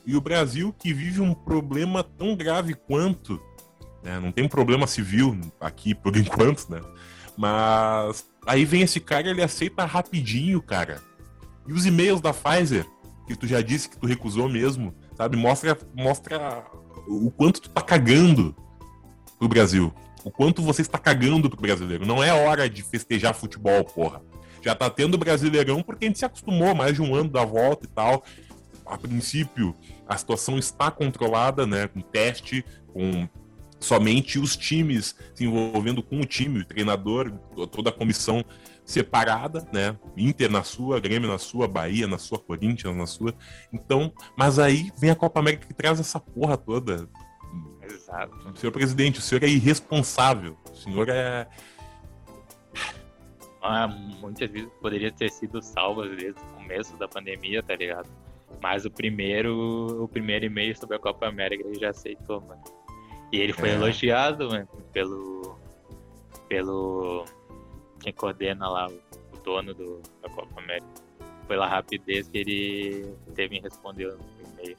E 0.05 0.15
o 0.15 0.21
Brasil, 0.21 0.71
que 0.71 0.93
vive 0.93 1.19
um 1.21 1.33
problema 1.33 2.03
tão 2.03 2.35
grave 2.35 2.75
quanto, 2.75 3.41
né, 4.03 4.19
não 4.19 4.31
tem 4.31 4.47
problema 4.47 4.87
civil 4.87 5.39
aqui 5.59 5.93
por 5.93 6.15
enquanto, 6.17 6.69
né? 6.69 6.81
Mas 7.37 8.25
aí 8.45 8.65
vem 8.65 8.81
esse 8.81 8.99
cara, 8.99 9.29
ele 9.29 9.41
aceita 9.41 9.85
rapidinho, 9.85 10.61
cara. 10.61 11.01
E 11.67 11.73
os 11.73 11.85
e-mails 11.85 12.19
da 12.19 12.33
Pfizer, 12.33 12.85
que 13.27 13.35
tu 13.35 13.47
já 13.47 13.61
disse 13.61 13.89
que 13.89 13.97
tu 13.97 14.07
recusou 14.07 14.49
mesmo, 14.49 14.93
sabe? 15.15 15.37
Mostra, 15.37 15.77
mostra 15.95 16.65
o 17.07 17.31
quanto 17.31 17.61
tu 17.61 17.69
tá 17.69 17.81
cagando 17.81 18.55
pro 19.37 19.47
Brasil. 19.47 19.93
O 20.23 20.29
quanto 20.29 20.61
você 20.61 20.81
está 20.81 20.97
cagando 20.97 21.49
pro 21.49 21.61
brasileiro. 21.61 22.05
Não 22.05 22.23
é 22.23 22.33
hora 22.33 22.69
de 22.69 22.83
festejar 22.83 23.33
futebol, 23.33 23.83
porra. 23.85 24.21
Já 24.61 24.75
tá 24.75 24.89
tendo 24.89 25.17
brasileirão 25.17 25.81
porque 25.81 26.05
a 26.05 26.07
gente 26.07 26.19
se 26.19 26.25
acostumou 26.25 26.75
mais 26.75 26.95
de 26.95 27.01
um 27.01 27.15
ano 27.15 27.29
da 27.29 27.45
volta 27.45 27.85
e 27.85 27.89
tal. 27.89 28.23
A 28.85 28.97
princípio, 28.97 29.75
a 30.07 30.17
situação 30.17 30.57
está 30.57 30.91
controlada, 30.91 31.65
né? 31.65 31.87
Com 31.87 32.01
teste, 32.01 32.65
com 32.91 33.29
somente 33.79 34.37
os 34.37 34.55
times 34.57 35.15
se 35.33 35.45
envolvendo 35.45 36.03
com 36.03 36.19
o 36.19 36.25
time, 36.25 36.59
o 36.59 36.65
treinador, 36.65 37.31
toda 37.71 37.89
a 37.89 37.93
comissão 37.93 38.43
separada, 38.83 39.67
né? 39.71 39.95
Inter 40.17 40.49
na 40.49 40.63
sua, 40.63 40.99
Grêmio 40.99 41.29
na 41.29 41.37
sua, 41.37 41.67
Bahia 41.67 42.07
na 42.07 42.17
sua, 42.17 42.39
Corinthians 42.39 42.95
na 42.95 43.05
sua. 43.05 43.33
Então, 43.71 44.11
mas 44.35 44.57
aí 44.57 44.91
vem 44.99 45.11
a 45.11 45.15
Copa 45.15 45.39
América 45.39 45.67
que 45.67 45.73
traz 45.73 45.99
essa 45.99 46.19
porra 46.19 46.57
toda. 46.57 47.07
Exato. 47.83 48.57
Senhor 48.57 48.71
presidente, 48.71 49.19
o 49.19 49.21
senhor 49.21 49.43
é 49.43 49.47
irresponsável. 49.47 50.57
O 50.71 50.75
senhor 50.75 51.07
é. 51.09 51.47
Ah, 53.61 53.87
muitas 53.87 54.49
vezes 54.49 54.69
poderia 54.81 55.11
ter 55.11 55.29
sido 55.29 55.61
salvas 55.61 56.09
desde 56.17 56.41
o 56.41 56.45
começo 56.55 56.97
da 56.97 57.07
pandemia, 57.07 57.61
tá 57.61 57.75
ligado? 57.75 58.09
Mas 58.61 58.85
o 58.85 58.91
primeiro, 58.91 60.03
o 60.03 60.07
primeiro 60.07 60.45
e-mail 60.45 60.75
sobre 60.75 60.95
a 60.95 60.99
Copa 60.99 61.27
América 61.27 61.67
ele 61.67 61.79
já 61.79 61.89
aceitou, 61.89 62.41
mano. 62.41 62.78
E 63.31 63.37
ele 63.37 63.53
foi 63.53 63.69
É. 63.69 63.73
elogiado, 63.73 64.49
mano, 64.49 64.67
pelo. 64.91 65.57
pelo. 66.47 67.25
quem 68.01 68.13
coordena 68.13 68.67
lá, 68.69 68.87
o, 68.87 69.37
dono 69.43 69.73
do, 69.73 70.01
da 70.21 70.29
Copa 70.29 70.59
América. 70.59 70.87
Pela 71.47 71.67
rapidez 71.67 72.27
que 72.27 72.37
ele 72.37 73.15
teve 73.35 73.57
em 73.57 73.61
responder 73.61 74.07
o 74.07 74.19
e-mail. 74.53 74.77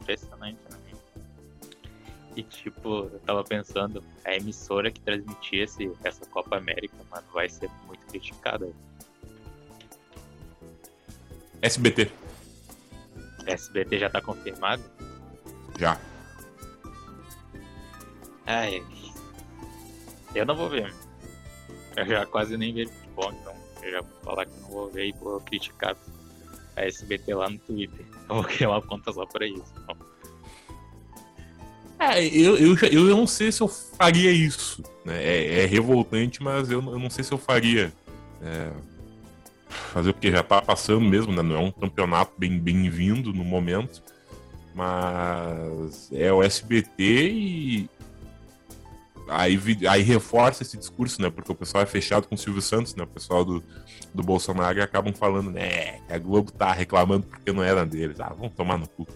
Impressionante, 0.00 0.58
né? 0.70 0.78
E 2.36 2.42
tipo, 2.44 3.10
eu 3.12 3.20
tava 3.26 3.42
pensando, 3.42 4.02
a 4.24 4.34
emissora 4.34 4.90
que 4.92 5.00
transmitia 5.00 5.64
esse, 5.64 5.90
essa 6.04 6.24
Copa 6.26 6.56
América, 6.56 6.94
mano, 7.10 7.26
vai 7.32 7.48
ser 7.48 7.68
muito 7.86 8.06
criticada. 8.06 8.70
SBT, 11.60 12.10
SBT 13.46 13.98
já 13.98 14.08
tá 14.08 14.20
confirmado? 14.20 14.82
já. 15.78 15.98
Ai, 18.50 18.82
eu 20.34 20.46
não 20.46 20.56
vou 20.56 20.68
ver. 20.70 20.94
Eu 21.96 22.06
já 22.06 22.24
quase 22.26 22.56
nem 22.56 22.72
vejo 22.72 22.90
futebol, 22.90 23.32
então 23.32 23.52
eu 23.82 23.90
já 23.92 24.00
vou 24.00 24.10
falar 24.22 24.46
que 24.46 24.58
não 24.60 24.68
vou 24.70 24.90
ver 24.90 25.08
e 25.08 25.12
vou 25.12 25.38
criticar 25.40 25.94
a 26.76 26.84
SBT 26.86 27.34
lá 27.34 27.50
no 27.50 27.58
Twitter. 27.58 28.06
Eu 28.28 28.36
vou 28.36 28.44
criar 28.44 28.70
uma 28.70 28.80
conta 28.82 29.12
só 29.12 29.26
pra 29.26 29.46
isso. 29.46 29.64
Então, 29.82 29.96
É, 32.00 32.24
eu, 32.24 32.56
eu, 32.56 32.76
eu 32.90 33.04
não 33.16 33.26
sei 33.26 33.50
se 33.52 33.60
eu 33.60 33.68
faria 33.68 34.30
isso. 34.30 34.82
né? 35.04 35.22
É, 35.22 35.62
é 35.64 35.66
revoltante, 35.66 36.42
mas 36.42 36.70
eu, 36.70 36.80
eu 36.80 36.98
não 36.98 37.10
sei 37.10 37.24
se 37.24 37.32
eu 37.32 37.38
faria. 37.38 37.92
É, 38.40 38.70
fazer 39.68 40.12
porque 40.12 40.30
já 40.30 40.42
tá 40.42 40.62
passando 40.62 41.00
mesmo, 41.02 41.32
né? 41.32 41.42
Não 41.42 41.56
é 41.56 41.58
um 41.58 41.72
campeonato 41.72 42.32
bem- 42.38 42.58
bem-vindo 42.58 43.32
no 43.32 43.44
momento. 43.44 44.02
Mas 44.74 46.08
é 46.12 46.32
o 46.32 46.42
SBT 46.42 47.02
e. 47.30 47.90
Aí, 49.28 49.60
aí 49.88 50.02
reforça 50.02 50.62
esse 50.62 50.76
discurso, 50.76 51.20
né? 51.20 51.30
Porque 51.30 51.52
o 51.52 51.54
pessoal 51.54 51.82
é 51.82 51.86
fechado 51.86 52.26
com 52.26 52.34
o 52.34 52.38
Silvio 52.38 52.62
Santos, 52.62 52.94
né? 52.94 53.04
O 53.04 53.06
pessoal 53.06 53.44
do, 53.44 53.62
do 54.14 54.22
Bolsonaro 54.22 54.82
acabam 54.82 55.12
falando, 55.12 55.50
né? 55.50 56.00
Que 56.06 56.12
a 56.12 56.18
Globo 56.18 56.50
tá 56.50 56.72
reclamando 56.72 57.26
porque 57.26 57.52
não 57.52 57.62
era 57.62 57.84
deles. 57.84 58.18
Ah, 58.20 58.32
vamos 58.36 58.54
tomar 58.54 58.78
no 58.78 58.88
cu. 58.88 59.06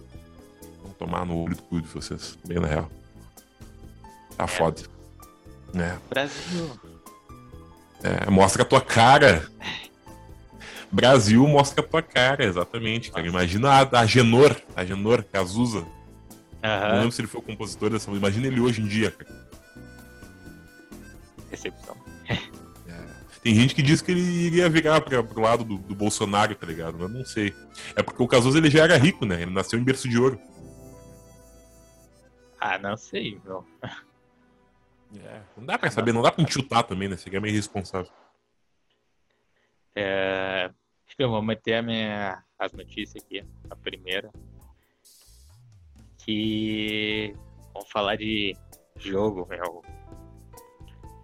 Vamos 0.82 0.96
tomar 0.98 1.24
no 1.24 1.44
olho 1.44 1.56
do 1.56 1.62
cu 1.62 1.80
de 1.80 1.88
vocês, 1.88 2.38
bem 2.46 2.58
na 2.58 2.66
real. 2.66 2.90
Tá 4.36 4.46
foda. 4.46 4.82
É, 5.74 5.96
Brasil. 6.10 6.70
é, 8.02 8.30
mostra 8.30 8.62
a 8.62 8.66
tua 8.66 8.80
cara. 8.80 9.48
Brasil 10.90 11.46
mostra 11.48 11.82
a 11.82 11.88
tua 11.88 12.02
cara, 12.02 12.44
exatamente, 12.44 13.10
cara. 13.10 13.26
Imagina 13.26 13.70
a, 13.70 14.00
a 14.00 14.06
Genor, 14.06 14.54
a 14.76 14.84
Genor 14.84 15.24
Cazuza. 15.24 15.86
Não 16.62 16.70
Aham, 16.70 16.94
lembro 16.96 17.12
se 17.12 17.20
ele 17.22 17.28
foi 17.28 17.40
o 17.40 17.44
compositor 17.44 17.90
dessa 17.90 18.10
música. 18.10 18.26
Imagina 18.26 18.46
ele 18.46 18.60
hoje 18.60 18.82
em 18.82 18.86
dia, 18.86 19.10
cara. 19.10 19.41
Recepção. 21.62 21.96
Tem 23.42 23.56
gente 23.56 23.74
que 23.74 23.82
diz 23.82 24.00
que 24.00 24.12
ele 24.12 24.20
iria 24.20 24.68
virar 24.68 25.00
pra, 25.00 25.20
pro 25.20 25.40
lado 25.40 25.64
do, 25.64 25.76
do 25.76 25.96
Bolsonaro, 25.96 26.54
tá 26.54 26.64
ligado? 26.64 26.96
Mas 26.96 27.10
não 27.10 27.24
sei. 27.24 27.52
É 27.96 28.02
porque 28.02 28.22
o 28.22 28.28
Cazuza 28.28 28.58
ele 28.58 28.70
já 28.70 28.84
era 28.84 28.96
rico, 28.96 29.26
né? 29.26 29.42
Ele 29.42 29.50
nasceu 29.50 29.80
em 29.80 29.84
berço 29.84 30.08
de 30.08 30.16
ouro. 30.16 30.40
Ah, 32.60 32.78
não 32.78 32.96
sei, 32.96 33.40
meu. 33.44 33.66
Não 35.56 35.66
dá 35.66 35.76
pra 35.76 35.90
saber, 35.90 36.12
não 36.12 36.22
dá 36.22 36.30
pra 36.30 36.46
chutar 36.46 36.84
também, 36.84 37.08
né? 37.08 37.16
Seria 37.16 37.40
meio 37.40 37.52
irresponsável. 37.52 38.10
É, 39.96 40.70
acho 41.06 41.16
que 41.16 41.22
eu 41.24 41.28
vou 41.28 41.42
meter 41.42 41.74
a 41.74 41.82
minha, 41.82 42.44
as 42.56 42.72
notícias 42.72 43.24
aqui. 43.24 43.44
A 43.68 43.74
primeira. 43.74 44.30
Que. 46.18 47.34
Vamos 47.74 47.90
falar 47.90 48.14
de 48.14 48.56
jogo, 48.96 49.46
meu. 49.50 49.82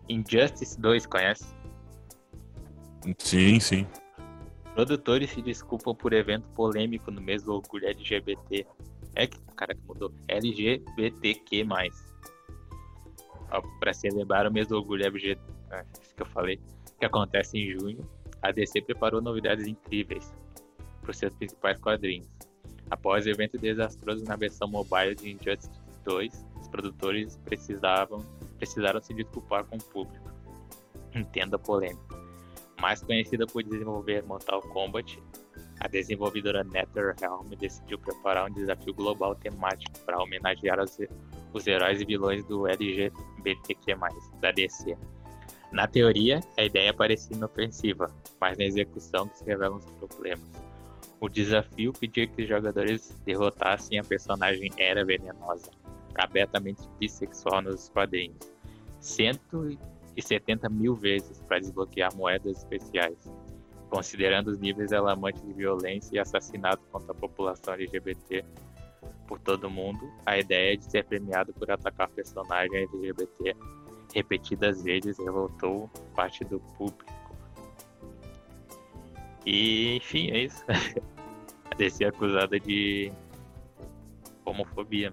Injustice 0.09 0.81
2, 0.81 1.07
conhece? 1.07 1.45
Sim, 3.19 3.61
sim. 3.61 3.87
Produtores 4.75 5.31
se 5.31 5.43
desculpam 5.43 5.95
por 5.95 6.13
evento 6.13 6.47
polêmico 6.51 7.11
no 7.11 7.21
mês 7.21 7.43
do 7.43 7.55
orgulho 7.55 7.87
LGBT. 7.89 8.67
É 9.15 9.27
que 9.27 9.37
o 9.37 9.55
cara 9.55 9.75
que 9.75 9.81
mudou. 9.87 10.13
LGBTQ+. 10.29 11.67
Para 13.81 13.93
celebrar 13.93 14.47
o 14.47 14.53
mês 14.53 14.69
do 14.69 14.77
orgulho 14.77 15.05
LGBT, 15.05 15.41
é, 15.71 15.85
isso 16.03 16.15
que 16.15 16.23
eu 16.23 16.27
falei, 16.27 16.61
que 16.99 17.05
acontece 17.07 17.59
em 17.59 17.79
junho, 17.79 18.09
a 18.43 18.51
DC 18.51 18.83
preparou 18.83 19.21
novidades 19.21 19.67
incríveis 19.67 20.33
para 21.01 21.11
os 21.11 21.17
seus 21.17 21.33
principais 21.33 21.79
quadrinhos. 21.81 22.29
Após 22.91 23.27
o 23.27 23.31
evento 23.31 23.59
desastroso 23.59 24.25
na 24.25 24.37
versão 24.37 24.69
mobile 24.69 25.15
de 25.15 25.33
Injustice 25.33 25.71
2, 26.05 26.47
os 26.61 26.69
produtores 26.69 27.37
precisavam, 27.45 28.25
precisaram 28.59 29.01
se 29.01 29.15
desculpar 29.15 29.65
com 29.65 29.77
o 29.77 29.83
público. 29.83 30.31
Entenda 31.15 31.57
a 31.57 31.59
polêmica. 31.59 32.17
Mais 32.81 33.03
conhecida 33.03 33.47
por 33.47 33.63
desenvolver 33.63 34.23
Mortal 34.25 34.61
Kombat, 34.61 35.21
a 35.81 35.89
desenvolvedora 35.89 36.65
NetherRealm 36.65 37.49
decidiu 37.59 37.99
preparar 37.99 38.51
um 38.51 38.53
desafio 38.53 38.93
global 38.93 39.35
temático 39.35 39.99
para 40.05 40.21
homenagear 40.21 40.81
os, 40.81 40.99
os 41.53 41.67
heróis 41.67 42.01
e 42.01 42.05
vilões 42.05 42.45
do 42.45 42.67
LGBTQ+, 42.67 43.97
da 44.41 44.51
DC. 44.51 44.97
Na 45.71 45.87
teoria, 45.87 46.41
a 46.57 46.65
ideia 46.65 46.93
parecia 46.95 47.37
inofensiva, 47.37 48.11
mas 48.41 48.57
na 48.57 48.65
execução 48.65 49.31
se 49.35 49.45
revelam 49.45 49.77
os 49.77 49.85
problemas. 49.85 50.51
O 51.21 51.29
desafio 51.29 51.93
pedia 51.93 52.27
que 52.27 52.43
os 52.43 52.49
jogadores 52.49 53.17
derrotassem 53.25 53.99
a 53.99 54.05
personagem 54.05 54.71
Era 54.77 55.05
Venenosa, 55.05 55.71
abertamente 56.19 56.83
bissexual 56.99 57.62
nos 57.62 57.89
quadrinhos, 57.89 58.53
170 59.01 60.69
mil 60.69 60.95
vezes 60.95 61.41
para 61.43 61.61
desbloquear 61.61 62.14
moedas 62.14 62.59
especiais. 62.59 63.16
Considerando 63.89 64.49
os 64.49 64.59
níveis 64.59 64.93
alarmantes 64.93 65.43
de 65.43 65.53
violência 65.55 66.16
e 66.16 66.19
assassinato 66.19 66.83
contra 66.93 67.12
a 67.12 67.14
população 67.14 67.73
LGBT 67.75 68.45
por 69.27 69.39
todo 69.41 69.71
mundo, 69.71 70.11
a 70.27 70.39
ideia 70.39 70.77
de 70.77 70.85
ser 70.85 71.05
premiado 71.05 71.55
por 71.55 71.71
atacar 71.71 72.09
personagem 72.09 72.83
LGBT 72.83 73.57
repetidas 74.14 74.83
vezes 74.83 75.19
revoltou 75.19 75.89
parte 76.14 76.45
do 76.45 76.61
público. 76.77 77.12
E, 79.47 79.97
enfim, 79.97 80.31
é 80.31 80.45
isso. 80.45 80.64
a 81.71 81.75
DC 81.75 82.05
é 82.05 82.09
acusada 82.09 82.59
de 82.59 83.12
homofobia. 84.45 85.12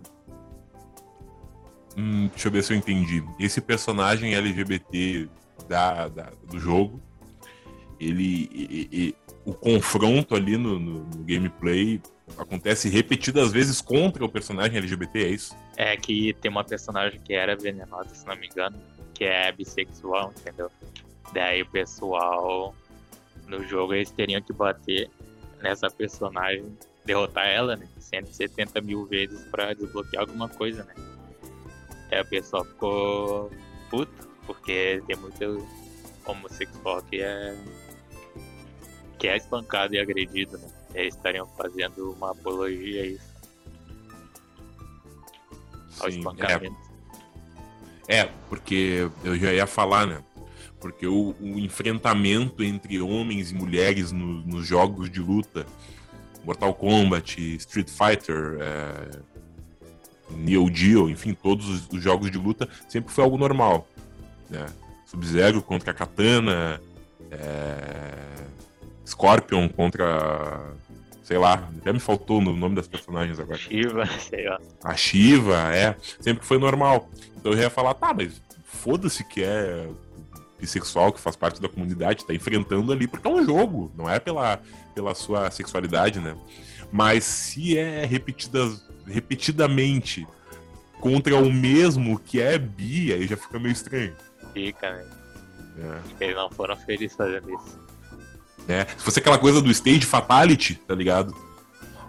Hum, 1.98 2.28
deixa 2.28 2.48
eu 2.48 2.52
ver 2.52 2.64
se 2.64 2.74
eu 2.74 2.78
entendi. 2.78 3.24
Esse 3.40 3.62
personagem 3.62 4.36
LGBT 4.36 5.30
da, 5.68 6.08
da 6.10 6.32
do 6.50 6.60
jogo, 6.60 7.02
ele, 8.00 9.16
o 9.46 9.54
confronto 9.54 10.36
ali 10.36 10.58
no, 10.58 10.78
no- 10.80 11.04
no 11.04 11.24
gameplay 11.24 12.02
acontece 12.38 12.90
repetidas 12.90 13.52
vezes 13.52 13.80
contra 13.82 14.26
o 14.26 14.30
personagem 14.30 14.78
LGBT, 14.78 15.24
é 15.24 15.30
isso? 15.30 15.56
É 15.78 15.96
que 15.96 16.34
tem 16.42 16.50
uma 16.52 16.64
personagem 16.64 17.20
que 17.24 17.34
era 17.34 17.56
venenosa, 17.56 18.14
se 18.14 18.26
não 18.28 18.36
me 18.36 18.48
engano, 18.48 18.78
que 19.14 19.24
é 19.24 19.52
bissexual, 19.52 20.34
entendeu? 20.38 20.70
Daí 21.34 21.62
o 21.62 21.66
pessoal 21.70 22.76
no 23.48 23.64
jogo 23.64 23.94
eles 23.94 24.10
teriam 24.12 24.42
que 24.42 24.52
bater 24.52 25.10
nessa 25.62 25.90
personagem, 25.90 26.66
derrotar 27.06 27.48
ela, 27.48 27.76
né? 27.76 27.88
170 28.00 28.82
mil 28.82 29.06
vezes 29.06 29.40
pra 29.52 29.74
desbloquear 29.74 30.24
alguma 30.24 30.50
coisa, 30.50 30.84
né? 30.84 30.94
Aí 32.16 32.22
o 32.22 32.26
pessoal 32.26 32.64
ficou 32.64 33.52
puto, 33.90 34.30
porque 34.48 35.04
tem 35.06 35.18
muito 35.18 35.68
homossexual 36.26 37.02
que 37.04 37.22
é 37.22 37.56
que 39.20 39.28
é 39.28 39.38
espancado 39.38 39.94
e 39.96 40.00
agredido, 40.00 40.58
né? 40.58 40.68
Eles 40.94 41.16
estariam 41.16 41.46
fazendo 41.58 42.12
uma 42.14 42.32
apologia 42.32 43.02
a 43.04 43.06
isso, 43.06 43.34
ao 46.00 46.10
Sim, 46.12 46.16
é, 46.16 46.20
espancamento. 46.20 46.76
É, 48.08 48.24
porque 48.50 49.10
eu 49.24 49.36
já 49.38 49.52
ia 49.54 49.68
falar, 49.68 50.06
né? 50.08 50.24
Porque 50.80 51.08
o, 51.08 51.36
o 51.40 51.60
enfrentamento 51.60 52.64
entre 52.64 53.02
homens 53.02 53.52
e 53.52 53.56
mulheres 53.56 54.12
no- 54.12 54.42
nos 54.46 54.66
jogos 54.68 55.10
de 55.10 55.20
luta, 55.20 55.66
Mortal 56.44 56.74
Kombat, 56.74 57.42
Street 57.58 57.90
Fighter, 57.90 58.58
é, 58.62 59.22
Neo 60.30 60.70
Geo, 60.74 61.10
enfim, 61.10 61.34
todos 61.34 61.68
os, 61.70 61.88
os 61.90 62.02
jogos 62.02 62.32
de 62.32 62.38
luta 62.38 62.68
sempre 62.88 63.14
foi 63.14 63.24
algo 63.24 63.38
normal. 63.38 63.88
Né? 64.50 64.66
Sub-Zero 65.06 65.62
contra 65.62 65.94
Katana, 65.94 66.82
é, 67.32 68.46
Scorpion 69.06 69.70
contra. 69.70 70.74
sei 71.24 71.38
lá, 71.38 71.70
até 71.78 71.94
me 71.94 72.00
faltou 72.00 72.40
o 72.40 72.42
nome 72.42 72.76
das 72.76 72.88
personagens 72.88 73.40
agora. 73.40 73.58
Shiva, 73.58 74.06
sei 74.20 74.48
lá. 74.48 74.60
A 74.84 74.96
Shiva, 74.96 75.76
é, 75.76 75.96
sempre 76.20 76.46
foi 76.46 76.58
normal. 76.58 77.10
Então 77.38 77.52
eu 77.52 77.60
ia 77.60 77.70
falar, 77.70 77.94
tá, 77.94 78.14
mas 78.14 78.42
foda-se 78.64 79.24
que 79.24 79.44
é 79.44 79.88
bissexual, 80.60 81.12
que 81.12 81.20
faz 81.20 81.36
parte 81.36 81.62
da 81.62 81.70
comunidade, 81.70 82.26
tá 82.26 82.34
enfrentando 82.34 82.92
ali, 82.92 83.08
porque 83.08 83.28
é 83.28 83.32
um 83.32 83.44
jogo, 83.44 83.92
não 83.96 84.10
é 84.10 84.20
pela, 84.20 84.60
pela 84.94 85.14
sua 85.14 85.52
sexualidade, 85.52 86.20
né? 86.20 86.36
Mas 86.92 87.24
se 87.24 87.78
é 87.78 88.06
repetidas, 88.06 88.84
repetidamente 89.06 90.28
contra 91.00 91.36
o 91.38 91.52
mesmo 91.52 92.18
que 92.20 92.42
é 92.42 92.58
bi, 92.58 93.14
aí 93.14 93.28
já 93.28 93.38
fica 93.38 93.60
meio 93.60 93.74
estranho. 93.74 94.16
Fica, 94.54 94.92
né? 94.92 95.10
É. 95.78 96.24
Eles 96.24 96.36
não 96.36 96.50
foram 96.50 96.76
felizes 96.78 97.16
fazendo 97.16 97.54
isso. 97.54 97.80
né? 98.68 98.86
Se 98.86 99.04
fosse 99.04 99.20
aquela 99.20 99.38
coisa 99.38 99.62
do 99.62 99.70
stage 99.72 100.06
fatality, 100.06 100.76
tá 100.76 100.96
ligado? 100.96 101.36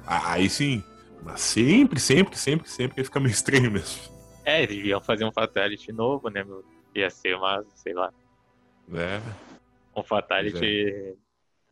Aí 0.06 0.48
sim. 0.48 0.82
Mas 1.22 1.40
sempre, 1.40 1.98
sempre, 1.98 2.38
sempre, 2.38 2.68
sempre 2.70 3.02
fica 3.04 3.18
meio 3.18 3.32
estranho 3.32 3.70
mesmo. 3.70 4.00
É, 4.44 4.62
eles 4.62 4.76
deviam 4.76 5.00
fazer 5.00 5.24
um 5.24 5.32
Fatality 5.32 5.90
novo, 5.90 6.28
né, 6.30 6.44
meu? 6.44 6.64
Ia 6.94 7.10
ser 7.10 7.34
uma, 7.34 7.64
sei 7.74 7.92
lá, 7.92 8.12
Né? 8.86 9.20
um 9.96 10.04
Fatality. 10.04 11.16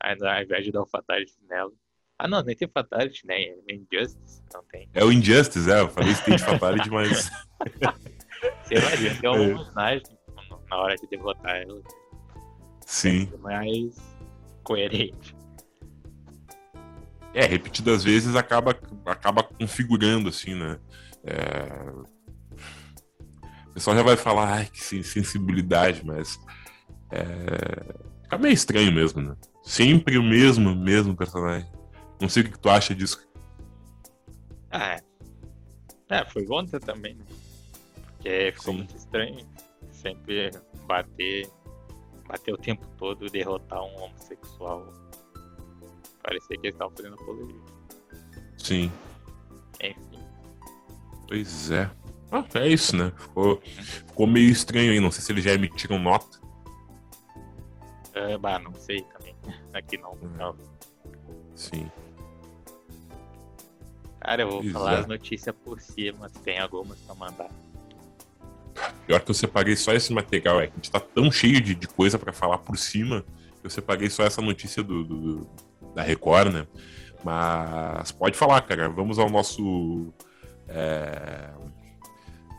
Ao 0.01 0.11
ao 0.29 0.43
invés 0.43 0.64
de 0.64 0.72
dar 0.72 0.83
um 0.83 0.87
Fatality 0.87 1.33
nela. 1.49 1.70
Ah, 2.19 2.29
não, 2.29 2.43
nem 2.43 2.55
tem 2.57 2.69
Fatality, 2.73 3.27
né? 3.27 3.35
É 3.35 3.75
Injustice, 3.75 4.43
não 4.53 4.62
tem. 4.71 4.89
É 4.95 5.05
o 5.05 5.11
Injustice, 5.12 5.71
é. 5.71 5.81
Eu 5.81 5.89
falei 5.89 6.12
stage 6.12 6.45
fatality, 6.45 6.89
mas. 6.91 7.31
Sei 8.65 8.79
lá, 8.79 8.91
ter 8.91 9.27
É. 9.27 9.31
um 9.31 9.57
personagem 9.57 10.03
na 10.71 10.77
hora 10.77 10.95
de 10.97 11.07
derrotar 11.09 11.57
ela. 11.57 11.81
Sim. 12.87 13.33
Mais 13.41 13.97
coerente. 14.62 15.35
É, 17.33 17.47
repetidas 17.47 18.05
vezes 18.05 18.37
acaba, 18.37 18.79
acaba 19.07 19.43
configurando, 19.43 20.29
assim, 20.29 20.55
né? 20.55 20.79
É... 21.25 21.91
O 23.69 23.73
pessoal 23.75 23.97
já 23.97 24.03
vai 24.05 24.17
falar, 24.17 24.53
ai, 24.53 24.67
que 24.67 24.81
sen- 24.83 25.03
sensibilidade, 25.03 26.05
mas. 26.07 26.39
É... 27.11 27.25
Fica 28.23 28.39
meio 28.39 28.55
estranho 28.55 28.93
mesmo, 28.93 29.21
né? 29.21 29.35
Sempre 29.65 30.17
o 30.17 30.23
mesmo, 30.23 30.75
mesmo 30.77 31.17
personagem. 31.17 31.69
Não 32.21 32.29
sei 32.29 32.43
o 32.43 32.51
que 32.51 32.59
tu 32.59 32.69
acha 32.69 32.95
disso. 32.95 33.27
Ah, 34.71 34.95
é. 34.95 35.03
É, 36.09 36.25
foi 36.25 36.47
ontem 36.49 36.79
também, 36.79 37.15
né? 37.15 37.25
Porque 38.07 38.53
ficou 38.53 38.73
Sim. 38.73 38.79
muito 38.79 38.97
estranho. 38.97 39.47
Sempre 39.91 40.51
bater, 40.87 41.49
bater 42.27 42.53
o 42.53 42.59
tempo 42.59 42.87
todo, 42.97 43.31
derrotar 43.31 43.83
um 43.83 43.97
homossexual. 44.03 44.87
Parecia 46.23 46.57
que 46.59 46.67
eles 46.67 46.75
estavam 46.75 46.95
fazendo 46.97 47.15
apologia. 47.15 47.61
Sim. 48.59 48.93
Enfim. 49.81 50.21
Pois 51.29 51.71
é. 51.71 51.91
Ah, 52.31 52.45
é 52.55 52.69
isso, 52.69 52.97
né? 52.97 53.12
Ficou, 53.17 53.61
ficou 53.61 54.27
meio 54.27 54.51
estranho 54.51 54.91
aí. 54.91 55.01
Não 55.01 55.11
sei 55.11 55.23
se 55.23 55.33
eles 55.33 55.45
já 55.45 55.53
emitiram 55.53 55.99
nota. 55.99 56.41
Ah, 58.15 58.39
bah, 58.39 58.59
não 58.59 58.75
sei 58.75 59.03
também. 59.03 59.37
Aqui 59.73 59.99
não. 59.99 60.12
Hum. 60.15 60.37
não. 60.37 60.57
Sim. 61.55 61.91
Cara, 64.25 64.43
eu 64.43 64.51
vou 64.51 64.61
Pois 64.61 64.72
falar 64.72 64.98
as 65.01 65.07
notícias 65.07 65.55
por 65.65 65.81
cima, 65.81 66.28
se 66.31 66.39
tem 66.40 66.59
algumas 66.59 66.98
pra 67.01 67.15
mandar. 67.15 67.51
Pior 69.07 69.20
que 69.20 69.31
eu 69.31 69.35
separei 69.35 69.77
só 69.77 69.93
esse 69.93 70.12
material, 70.12 70.61
é 70.61 70.66
que 70.66 70.73
a 70.73 70.77
gente 70.77 70.90
tá 70.90 70.98
tão 70.98 71.31
cheio 71.31 71.61
de, 71.61 71.74
de 71.74 71.86
coisa 71.86 72.19
pra 72.19 72.32
falar 72.32 72.59
por 72.59 72.77
cima, 72.78 73.23
que 73.61 73.66
eu 73.66 73.70
separei 73.70 74.09
só 74.11 74.24
essa 74.24 74.40
notícia 74.40 74.82
do, 74.82 75.05
do- 75.05 75.47
da 75.94 76.03
Record, 76.03 76.53
né? 76.53 76.66
Mas 77.23 78.11
pode 78.12 78.36
falar, 78.36 78.61
cara. 78.62 78.89
Vamos 78.89 79.19
ao 79.19 79.31
nosso. 79.31 80.12
é, 80.69 81.51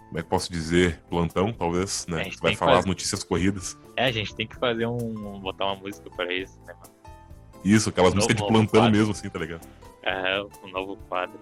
Como 0.07 0.19
é 0.19 0.23
que 0.23 0.29
posso 0.29 0.51
dizer? 0.51 1.01
Plantão, 1.09 1.51
talvez, 1.51 2.05
A 2.07 2.11
né? 2.15 2.23
gente 2.25 2.37
Tu 2.37 2.41
vai 2.43 2.55
falar 2.55 2.71
fazer. 2.73 2.79
as 2.81 2.85
notícias 2.85 3.23
corridas. 3.23 3.77
É, 3.97 4.05
a 4.05 4.11
gente 4.11 4.33
tem 4.35 4.47
que 4.47 4.55
fazer 4.55 4.85
um. 4.85 5.39
botar 5.39 5.65
uma 5.65 5.75
música 5.75 6.09
pra 6.15 6.31
isso, 6.33 6.57
né, 6.65 6.73
mano? 6.79 6.93
Isso, 7.63 7.89
aquelas 7.89 8.13
músicas 8.13 8.35
de 8.37 8.47
plantão 8.47 8.81
quadro. 8.81 8.91
mesmo, 8.97 9.11
assim, 9.11 9.29
tá 9.29 9.39
ligado? 9.39 9.67
É, 10.03 10.41
um 10.63 10.69
novo 10.69 10.95
quadro. 11.09 11.39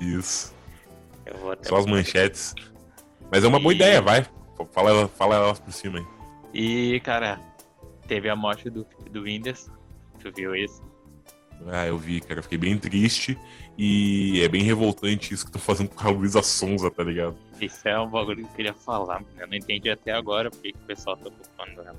Isso. 0.00 0.54
Eu 1.26 1.36
vou 1.38 1.52
até 1.52 1.68
Só 1.68 1.76
as 1.76 1.86
manchetes. 1.86 2.54
Mas 3.30 3.44
é 3.44 3.48
uma 3.48 3.58
boa 3.60 3.72
E- 3.72 3.76
ideia, 3.76 4.00
vai. 4.00 4.26
Fala, 4.72 5.08
fala 5.08 5.34
elas 5.36 5.60
por 5.60 5.72
cima 5.72 5.98
aí. 5.98 6.06
E, 6.54 7.00
cara, 7.00 7.38
teve 8.06 8.28
a 8.28 8.34
morte 8.36 8.70
do, 8.70 8.86
do 9.10 9.22
Whindersson. 9.22 9.72
Tu 10.20 10.32
viu 10.34 10.54
isso? 10.56 10.82
Ah, 11.66 11.86
eu 11.86 11.98
vi, 11.98 12.20
cara. 12.20 12.38
eu 12.40 12.42
Fiquei 12.42 12.58
bem 12.58 12.78
triste. 12.78 13.38
E 13.76 14.40
é 14.42 14.48
bem 14.48 14.62
revoltante 14.62 15.32
isso 15.34 15.46
que 15.46 15.52
tô 15.52 15.58
fazendo 15.58 15.90
com 15.90 16.08
a 16.08 16.10
Luísa 16.10 16.42
Sonza, 16.42 16.90
tá 16.90 17.04
ligado? 17.04 17.36
Isso 17.60 17.86
é 17.86 17.98
um 18.00 18.08
bagulho 18.08 18.38
que 18.38 18.42
eu 18.50 18.56
queria 18.56 18.74
falar. 18.74 19.22
Eu 19.38 19.46
não 19.46 19.54
entendi 19.54 19.88
até 19.90 20.12
agora 20.12 20.50
porque 20.50 20.72
que 20.72 20.78
o 20.78 20.86
pessoal 20.86 21.16
tá 21.16 21.30
culpando 21.30 21.82
ela. 21.82 21.96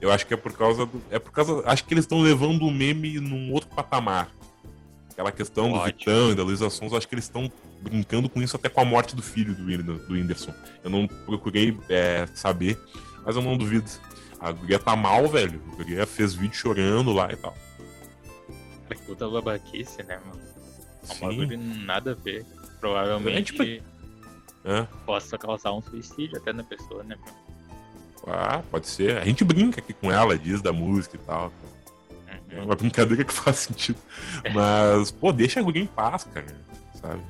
Eu 0.00 0.10
acho 0.12 0.26
que 0.26 0.34
é 0.34 0.36
por 0.36 0.52
causa 0.56 0.86
do. 0.86 1.02
É 1.10 1.18
por 1.18 1.30
causa. 1.32 1.62
Acho 1.66 1.84
que 1.84 1.94
eles 1.94 2.04
estão 2.04 2.20
levando 2.20 2.62
o 2.62 2.70
meme 2.70 3.20
num 3.20 3.52
outro 3.52 3.68
patamar. 3.70 4.30
Aquela 5.18 5.32
questão 5.32 5.68
do 5.72 5.74
Ótimo. 5.78 5.98
Vitão 5.98 6.30
e 6.30 6.34
da 6.36 6.44
Luísa 6.44 6.70
Sonza, 6.70 6.96
acho 6.96 7.08
que 7.08 7.14
eles 7.16 7.24
estão 7.24 7.50
brincando 7.82 8.28
com 8.28 8.40
isso 8.40 8.54
até 8.54 8.68
com 8.68 8.80
a 8.80 8.84
morte 8.84 9.16
do 9.16 9.22
filho 9.22 9.52
do, 9.52 9.64
Whindersson- 9.64 10.06
do 10.06 10.14
Whindersson. 10.14 10.54
Eu 10.84 10.90
não 10.90 11.08
procurei 11.08 11.76
é, 11.88 12.24
saber, 12.34 12.78
mas 13.26 13.34
eu 13.34 13.42
não 13.42 13.56
duvido. 13.56 13.90
A 14.38 14.52
guria 14.52 14.78
tá 14.78 14.94
mal, 14.94 15.26
velho. 15.26 15.60
A 15.72 15.74
guria 15.74 16.06
fez 16.06 16.34
vídeo 16.34 16.54
chorando 16.54 17.12
lá 17.12 17.32
e 17.32 17.36
tal. 17.36 17.52
Cara, 18.84 18.94
que 18.94 19.02
puta 19.06 19.28
babaquice, 19.28 20.04
né, 20.04 20.20
mano? 20.24 20.40
É 21.10 21.12
um 21.16 21.18
bagulho 21.28 21.58
nada 21.84 22.12
a 22.12 22.14
ver. 22.14 22.46
Provavelmente 22.78 23.60
É, 23.60 23.64
tipo- 23.74 23.84
É, 24.64 24.82
possa 25.04 25.36
causar 25.36 25.72
um 25.72 25.82
suicídio 25.82 26.36
até 26.38 26.52
na 26.52 26.62
pessoa, 26.62 27.02
né, 27.02 27.16
meu? 27.24 27.34
Ah, 28.32 28.62
pode 28.70 28.86
ser. 28.86 29.18
A 29.18 29.24
gente 29.24 29.42
brinca 29.42 29.80
aqui 29.80 29.92
com 29.92 30.12
ela, 30.12 30.38
diz 30.38 30.62
da 30.62 30.72
música 30.72 31.16
e 31.16 31.18
tal. 31.26 31.52
É 32.50 32.60
uma 32.62 32.74
brincadeira 32.74 33.24
que 33.24 33.32
faz 33.34 33.56
sentido. 33.58 33.98
Mas, 34.54 35.10
pô, 35.10 35.32
deixa 35.32 35.60
alguém 35.60 35.82
em 35.84 35.86
paz, 35.86 36.24
cara. 36.24 36.46
Sabe? 36.94 37.22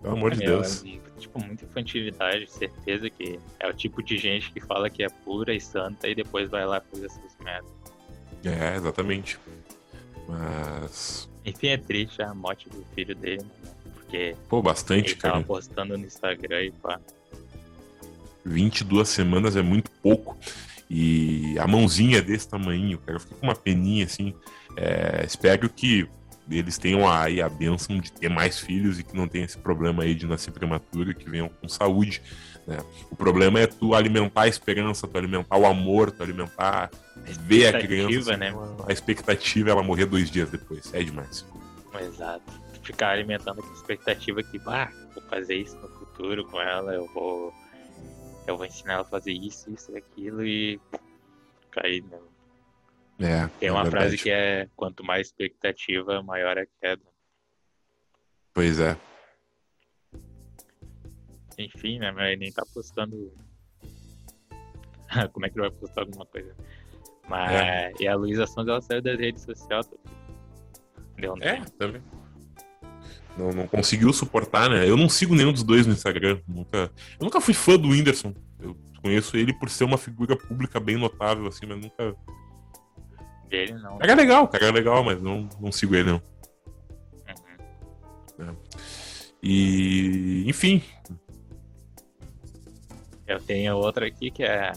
Pelo 0.00 0.14
amor 0.14 0.34
de 0.34 0.42
É, 0.42 0.46
Deus. 0.46 0.84
é, 0.84 1.02
Tipo, 1.18 1.38
muita 1.40 1.64
infantilidade, 1.64 2.50
certeza 2.50 3.08
que 3.08 3.38
é 3.60 3.68
o 3.68 3.72
tipo 3.72 4.02
de 4.02 4.18
gente 4.18 4.50
que 4.50 4.60
fala 4.60 4.90
que 4.90 5.04
é 5.04 5.08
pura 5.08 5.54
e 5.54 5.60
santa 5.60 6.08
e 6.08 6.14
depois 6.16 6.50
vai 6.50 6.66
lá 6.66 6.80
fazer 6.80 7.06
essas 7.06 7.36
merdas. 7.44 7.70
É, 8.44 8.74
exatamente. 8.74 9.38
Mas. 10.28 11.28
Enfim, 11.44 11.68
é 11.68 11.76
triste 11.76 12.20
a 12.22 12.34
morte 12.34 12.68
do 12.68 12.84
filho 12.94 13.14
dele, 13.14 13.42
né? 13.42 13.70
Porque 13.94 14.36
Pô, 14.48 14.60
bastante, 14.60 15.12
ele 15.12 15.20
tava 15.20 15.34
cara. 15.34 15.44
postando 15.44 15.96
no 15.96 16.04
Instagram 16.04 16.62
e 16.64 16.70
pá. 16.72 16.98
22 18.44 19.08
semanas 19.08 19.54
é 19.56 19.62
muito 19.62 19.90
pouco. 20.02 20.36
E 20.94 21.58
a 21.58 21.66
mãozinha 21.66 22.18
é 22.18 22.20
desse 22.20 22.46
tamanho, 22.46 22.98
cara. 22.98 23.16
Eu 23.16 23.20
fiquei 23.20 23.38
com 23.38 23.46
uma 23.46 23.54
peninha 23.54 24.04
assim. 24.04 24.34
É, 24.76 25.24
espero 25.26 25.66
que 25.70 26.06
eles 26.50 26.76
tenham 26.76 27.10
aí 27.10 27.40
a 27.40 27.48
benção 27.48 27.98
de 27.98 28.12
ter 28.12 28.28
mais 28.28 28.58
filhos 28.58 28.98
e 28.98 29.02
que 29.02 29.16
não 29.16 29.26
tenha 29.26 29.46
esse 29.46 29.56
problema 29.56 30.02
aí 30.02 30.14
de 30.14 30.26
nascer 30.26 30.50
prematuro, 30.50 31.14
que 31.14 31.30
venham 31.30 31.48
com 31.48 31.66
saúde. 31.66 32.20
né? 32.66 32.76
O 33.10 33.16
problema 33.16 33.58
é 33.58 33.66
tu 33.66 33.94
alimentar 33.94 34.42
a 34.42 34.48
esperança, 34.48 35.08
tu 35.08 35.16
alimentar 35.16 35.56
o 35.56 35.64
amor, 35.64 36.10
tu 36.10 36.22
alimentar, 36.22 36.90
ver 37.40 37.74
a 37.74 37.80
criança. 37.80 38.10
Expectativa, 38.10 38.30
assim, 38.32 38.76
né? 38.76 38.84
A 38.86 38.92
expectativa 38.92 39.70
é 39.70 39.72
ela 39.72 39.82
morrer 39.82 40.04
dois 40.04 40.30
dias 40.30 40.50
depois. 40.50 40.92
É 40.92 41.02
demais. 41.02 41.46
Exato. 41.98 42.52
Ficar 42.82 43.12
alimentando 43.12 43.60
aquela 43.60 43.74
expectativa 43.74 44.42
que, 44.42 44.60
ah, 44.66 44.90
vou 45.14 45.24
fazer 45.30 45.54
isso 45.54 45.76
no 45.78 45.88
futuro 45.88 46.44
com 46.44 46.60
ela, 46.60 46.92
eu 46.92 47.06
vou. 47.14 47.54
Eu 48.46 48.56
vou 48.56 48.66
ensinar 48.66 48.94
ela 48.94 49.02
a 49.02 49.06
fazer 49.06 49.32
isso, 49.32 49.70
isso 49.72 49.92
e 49.92 49.96
aquilo 49.96 50.44
e 50.44 50.80
cair, 51.70 52.02
né? 52.04 52.18
É, 53.20 53.46
Tem 53.60 53.68
é 53.68 53.72
uma 53.72 53.84
frase 53.86 54.16
verdade. 54.16 54.22
que 54.22 54.30
é 54.30 54.68
quanto 54.74 55.04
mais 55.04 55.28
expectativa, 55.28 56.22
maior 56.22 56.58
a 56.58 56.66
queda. 56.80 57.02
Pois 58.52 58.80
é. 58.80 58.96
Enfim, 61.58 61.98
né? 61.98 62.10
Mas 62.10 62.28
ele 62.28 62.36
nem 62.38 62.52
tá 62.52 62.64
postando. 62.74 63.32
Como 65.32 65.46
é 65.46 65.50
que 65.50 65.58
ele 65.60 65.68
vai 65.68 65.78
postar 65.78 66.00
alguma 66.02 66.26
coisa? 66.26 66.56
Mas. 67.28 67.52
É. 67.52 67.92
E 68.00 68.08
a 68.08 68.16
Luísa 68.16 68.46
Sons 68.46 68.66
ela 68.66 68.80
saiu 68.80 69.02
das 69.02 69.18
redes 69.18 69.42
sociais. 69.42 69.86
tá? 69.86 69.96
Deu 71.16 71.34
um 71.34 71.42
É, 71.42 71.60
também. 71.78 72.02
Não, 73.36 73.50
não 73.50 73.66
conseguiu 73.66 74.12
suportar, 74.12 74.68
né? 74.68 74.88
Eu 74.88 74.96
não 74.96 75.08
sigo 75.08 75.34
nenhum 75.34 75.52
dos 75.52 75.62
dois 75.62 75.86
no 75.86 75.92
Instagram. 75.92 76.40
Nunca, 76.46 76.90
eu 77.18 77.24
nunca 77.24 77.40
fui 77.40 77.54
fã 77.54 77.78
do 77.78 77.88
Whindersson. 77.88 78.34
Eu 78.60 78.76
conheço 79.02 79.36
ele 79.36 79.52
por 79.52 79.70
ser 79.70 79.84
uma 79.84 79.98
figura 79.98 80.36
pública 80.36 80.78
bem 80.78 80.96
notável, 80.96 81.46
assim, 81.46 81.66
mas 81.66 81.80
nunca. 81.80 82.14
dele, 83.48 83.74
não. 83.74 83.96
O 83.96 83.98
cara 83.98 84.12
é 84.12 84.14
legal, 84.14 84.44
o 84.44 84.48
cara 84.48 84.66
é 84.66 84.70
legal, 84.70 85.02
mas 85.02 85.20
não, 85.20 85.48
não 85.60 85.72
sigo 85.72 85.94
ele, 85.94 86.10
não. 86.10 86.22
Uhum. 88.38 88.56
E, 89.42 90.44
enfim, 90.46 90.82
Eu 93.26 93.40
tenho 93.40 93.76
outra 93.76 94.06
aqui 94.06 94.30
que 94.30 94.44
é. 94.44 94.72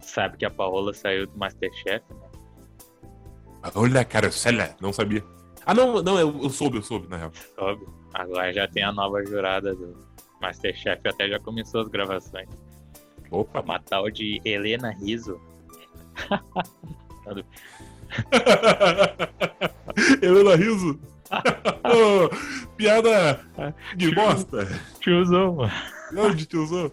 Sabe 0.00 0.38
que 0.38 0.44
a 0.44 0.50
Paola 0.50 0.94
saiu 0.94 1.26
do 1.26 1.36
Masterchef, 1.36 2.02
né? 2.12 2.28
olha 3.74 4.00
a 4.00 4.04
carocela, 4.04 4.74
não 4.80 4.92
sabia. 4.92 5.22
Ah, 5.68 5.74
não, 5.74 6.02
não, 6.02 6.18
eu, 6.18 6.44
eu 6.44 6.48
soube, 6.48 6.78
eu 6.78 6.82
soube, 6.82 7.06
na 7.08 7.18
real. 7.18 7.30
Soube. 7.54 7.86
Agora 8.14 8.50
já 8.54 8.66
tem 8.66 8.82
a 8.82 8.90
nova 8.90 9.22
jurada 9.22 9.74
do 9.74 9.94
Masterchef, 10.40 11.06
até 11.06 11.28
já 11.28 11.38
começou 11.38 11.82
as 11.82 11.88
gravações. 11.88 12.48
Opa, 13.30 13.60
Uma 13.60 13.78
tal 13.78 14.10
de 14.10 14.40
Helena 14.46 14.92
Riso. 14.92 15.38
Helena 20.22 20.56
Riso. 20.56 20.98
Piada 22.78 23.44
de 23.94 24.14
bosta. 24.14 24.66
Tiozão, 25.00 25.56
mano. 25.56 25.72
Onde 26.16 26.48
usou? 26.56 26.90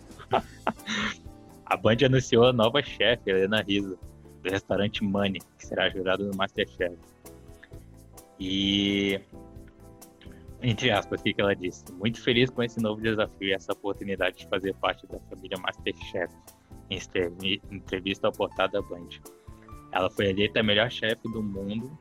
A 1.65 1.77
Band 1.77 1.95
anunciou 2.05 2.47
a 2.47 2.51
nova 2.51 2.83
chefe, 2.83 3.29
Helena 3.29 3.61
Riso, 3.61 3.97
do 4.43 4.51
restaurante 4.51 5.01
Money, 5.01 5.39
que 5.57 5.65
será 5.65 5.89
jurada 5.89 6.25
no 6.25 6.35
Masterchef. 6.35 6.97
E. 8.39 9.19
Entre 10.61 10.89
aspas, 10.89 11.21
o 11.21 11.23
que 11.23 11.35
ela 11.37 11.55
disse? 11.55 11.83
Muito 11.93 12.21
feliz 12.21 12.49
com 12.49 12.63
esse 12.63 12.81
novo 12.81 13.01
desafio 13.01 13.49
e 13.49 13.53
essa 13.53 13.73
oportunidade 13.73 14.37
de 14.37 14.47
fazer 14.47 14.73
parte 14.75 15.05
da 15.07 15.19
família 15.29 15.57
Masterchef. 15.59 16.33
Em 16.89 16.99
entrevista 17.71 18.27
ao 18.27 18.33
portal 18.33 18.67
da 18.67 18.81
Band. 18.81 19.09
Ela 19.91 20.09
foi 20.09 20.27
eleita 20.27 20.59
a 20.59 20.63
melhor 20.63 20.91
chefe 20.91 21.23
do 21.31 21.41
mundo 21.41 21.97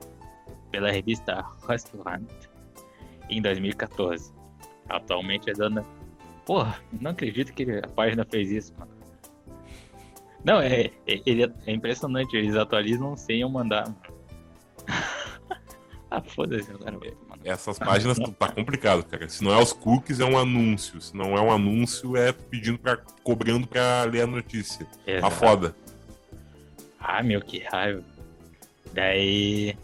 pela 0.70 0.90
revista 0.90 1.42
Restaurant 1.66 2.28
em 3.30 3.40
2014. 3.40 4.32
Atualmente 4.88 5.48
é 5.48 5.54
dona 5.54 5.84
Porra, 6.44 6.78
não 7.00 7.10
acredito 7.12 7.52
que 7.52 7.64
a 7.70 7.88
página 7.88 8.24
fez 8.24 8.50
isso, 8.50 8.74
mano. 8.78 8.92
Não, 10.44 10.60
é, 10.60 10.90
é, 11.06 11.22
é 11.66 11.72
impressionante, 11.72 12.36
eles 12.36 12.54
atualizam 12.54 13.16
sem 13.16 13.40
eu 13.40 13.48
mandar. 13.48 13.84
Ah, 16.16 16.22
foda-se 16.22 16.70
agora, 16.70 16.92
mano. 16.92 17.16
Essas 17.44 17.78
páginas 17.78 18.18
tá 18.38 18.48
complicado, 18.48 19.04
cara. 19.04 19.28
Se 19.28 19.42
não 19.42 19.52
é 19.52 19.62
os 19.62 19.72
cookies, 19.72 20.20
é 20.20 20.24
um 20.24 20.38
anúncio. 20.38 21.00
Se 21.00 21.16
não 21.16 21.36
é 21.36 21.40
um 21.40 21.50
anúncio, 21.50 22.16
é 22.16 22.32
pedindo 22.32 22.78
pra. 22.78 22.96
cobrando 23.22 23.66
pra 23.66 24.04
ler 24.04 24.22
a 24.22 24.26
notícia. 24.26 24.86
Tá 25.04 25.12
Exato. 25.12 25.34
foda. 25.34 25.76
Ah, 27.00 27.22
meu, 27.22 27.40
que 27.40 27.58
raiva. 27.58 28.02
Daí, 28.92 29.76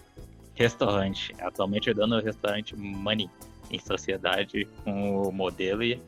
restaurante. 0.55 1.35
Atualmente 1.41 1.89
eu 1.89 1.95
dando 1.95 2.17
o 2.17 2.21
restaurante 2.23 2.77
Money 2.77 3.29
em 3.71 3.79
sociedade 3.79 4.67
com 4.85 5.23
o 5.23 5.33
modelo 5.33 5.83
e 5.83 6.01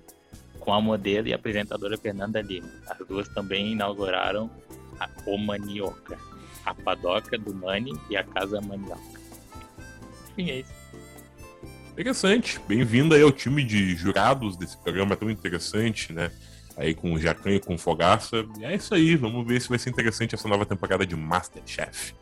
com 0.60 0.72
a 0.72 0.80
modelo 0.80 1.28
e 1.28 1.34
apresentadora 1.34 1.98
Fernanda 1.98 2.40
Lima. 2.40 2.68
As 2.88 3.06
duas 3.06 3.28
também 3.28 3.72
inauguraram 3.72 4.50
a 5.00 5.08
O 5.26 5.36
Manioca, 5.36 6.16
a 6.64 6.74
padoca 6.74 7.36
do 7.36 7.52
Money 7.54 7.92
e 8.08 8.16
a 8.16 8.22
casa 8.22 8.60
Manioca. 8.60 9.21
Enfim, 10.32 10.50
é 10.50 10.60
isso. 10.60 10.72
Interessante. 11.92 12.58
Bem-vindo 12.66 13.14
aí 13.14 13.22
ao 13.22 13.30
time 13.30 13.62
de 13.62 13.94
jurados 13.94 14.56
desse 14.56 14.76
programa 14.78 15.14
tão 15.14 15.30
interessante, 15.30 16.12
né? 16.12 16.30
Aí 16.74 16.94
com 16.94 17.12
o 17.12 17.18
Jacan 17.18 17.50
e 17.50 17.60
com 17.60 17.74
o 17.74 17.78
Fogaça. 17.78 18.46
E 18.58 18.64
é 18.64 18.74
isso 18.74 18.94
aí. 18.94 19.14
Vamos 19.14 19.46
ver 19.46 19.60
se 19.60 19.68
vai 19.68 19.78
ser 19.78 19.90
interessante 19.90 20.34
essa 20.34 20.48
nova 20.48 20.64
temporada 20.64 21.06
de 21.06 21.14
Masterchef. 21.14 22.14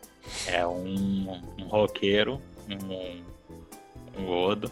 É 0.45 0.67
um, 0.67 1.41
um 1.57 1.63
roqueiro, 1.67 2.41
um, 2.69 3.23
um 4.19 4.25
gordo. 4.25 4.69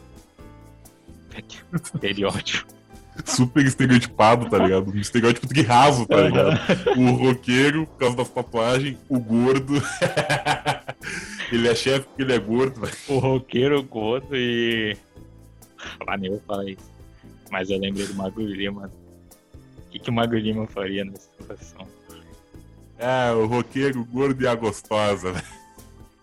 Estereótipo. 1.73 2.78
Super 3.25 3.65
estereotipado, 3.65 4.49
tá 4.49 4.57
ligado? 4.57 4.91
Um 4.91 4.97
estereótipo 4.97 5.53
de 5.53 5.61
raso, 5.61 6.05
tá 6.05 6.21
ligado? 6.21 6.59
O 6.97 7.11
roqueiro, 7.11 7.85
por 7.87 7.97
causa 7.97 8.15
das 8.17 8.29
tatuagens, 8.29 8.97
o 9.07 9.19
gordo. 9.19 9.75
ele 11.51 11.67
é 11.67 11.75
chefe 11.75 12.07
porque 12.07 12.21
ele 12.23 12.33
é 12.33 12.39
gordo. 12.39 12.81
o 13.07 13.19
roqueiro 13.19 13.81
gordo 13.83 14.35
e. 14.35 14.97
Ah, 16.07 16.17
nem 16.17 16.29
vou 16.29 16.41
falar 16.47 16.65
isso. 16.65 16.91
Mas 17.51 17.69
eu 17.69 17.79
lembrei 17.79 18.05
do 18.05 18.15
Magro 18.15 18.43
Lima. 18.43 18.91
O 19.77 19.89
que, 19.89 19.99
que 19.99 20.09
o 20.09 20.13
Magro 20.13 20.37
Lima 20.37 20.67
faria 20.67 21.03
nessa 21.03 21.29
situação? 21.39 21.87
É, 22.97 23.31
o 23.31 23.45
roqueiro, 23.45 24.01
o 24.01 24.05
gordo 24.05 24.43
e 24.43 24.47
a 24.47 24.55
gostosa. 24.55 25.33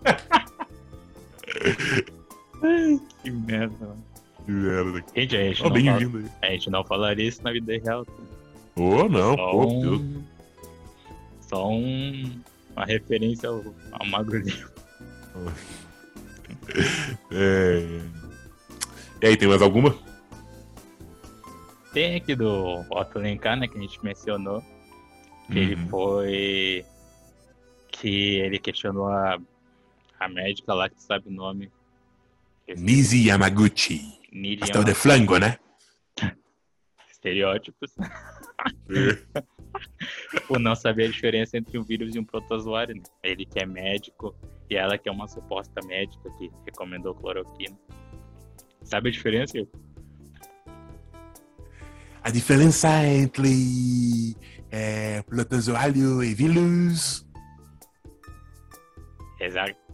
Que 3.22 3.30
merda, 3.30 3.86
mano. 3.86 4.04
Gente, 5.14 5.36
a 5.36 5.40
gente, 5.44 5.62
Ó, 5.62 5.68
não 5.70 5.74
fala- 5.84 5.96
aí. 5.98 6.30
a 6.42 6.46
gente 6.52 6.70
não 6.70 6.84
falaria 6.84 7.28
isso 7.28 7.42
na 7.42 7.52
vida 7.52 7.72
real. 7.78 8.06
Ô, 8.76 9.08
não, 9.08 9.34
Só 9.36 9.50
pô, 9.50 9.66
Deus. 9.66 10.00
um. 10.00 10.22
Só 11.40 11.68
um. 11.68 12.40
Uma 12.76 12.84
referência 12.84 13.48
ao, 13.48 13.64
ao. 13.92 14.24
É... 17.30 18.00
E 19.22 19.26
aí, 19.26 19.36
tem 19.36 19.48
mais 19.48 19.62
alguma? 19.62 19.96
Tem 21.92 22.16
aqui 22.16 22.34
do 22.34 22.84
Otto 22.90 23.18
Lencar, 23.18 23.56
né, 23.56 23.66
que 23.66 23.78
a 23.78 23.80
gente 23.80 24.02
mencionou. 24.04 24.62
Que 25.50 25.58
ele 25.58 25.74
Uhum. 25.76 25.88
foi. 25.88 26.84
Que 27.88 28.38
ele 28.40 28.58
questionou 28.58 29.08
a, 29.08 29.38
a 30.20 30.28
médica 30.28 30.74
lá 30.74 30.88
que 30.90 31.00
sabe 31.02 31.28
o 31.28 31.32
nome. 31.32 31.70
Nizi 32.76 33.28
Yamaguchi. 33.28 34.02
Pastel 34.60 34.84
de 34.84 34.94
flango, 34.94 35.38
né? 35.38 35.58
estereótipos, 37.10 37.94
por 40.46 40.60
não 40.60 40.74
saber 40.74 41.06
a 41.06 41.10
diferença 41.10 41.56
entre 41.56 41.78
um 41.78 41.82
vírus 41.82 42.14
e 42.14 42.18
um 42.18 42.24
protozoário. 42.24 42.94
Né? 42.94 43.02
Ele 43.22 43.44
que 43.44 43.58
é 43.58 43.66
médico 43.66 44.36
e 44.70 44.76
ela 44.76 44.96
que 44.98 45.08
é 45.08 45.12
uma 45.12 45.26
suposta 45.26 45.80
médica 45.86 46.30
que 46.38 46.50
recomendou 46.64 47.14
cloroquina. 47.14 47.76
Sabe 48.82 49.08
a 49.08 49.12
diferença? 49.12 49.58
Igor? 49.58 49.80
A 52.22 52.30
diferença 52.30 52.88
entre 53.04 54.36
é, 54.70 55.22
protozoário 55.22 56.22
e 56.22 56.34
vírus. 56.34 57.26
Exato. 59.40 59.85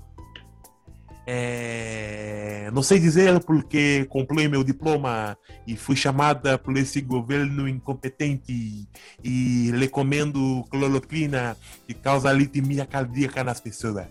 É, 1.26 2.68
não 2.72 2.82
sei 2.82 2.98
dizer 2.98 3.38
porque 3.40 4.06
concluí 4.06 4.48
meu 4.48 4.64
diploma 4.64 5.36
e 5.66 5.76
fui 5.76 5.94
chamada 5.94 6.58
por 6.58 6.76
esse 6.76 7.00
governo 7.00 7.68
incompetente 7.68 8.88
e 9.22 9.70
recomendo 9.72 10.64
cloroquina 10.70 11.56
que 11.86 11.94
causa 11.94 12.30
arritmia 12.30 12.84
cardíaca 12.84 13.44
nas 13.44 13.60
pessoas. 13.60 14.08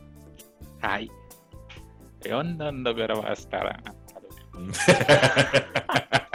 Ai. 0.81 1.09
Eu 2.23 2.43
não 2.43 2.83
doveva 2.83 3.33
estar. 3.33 3.81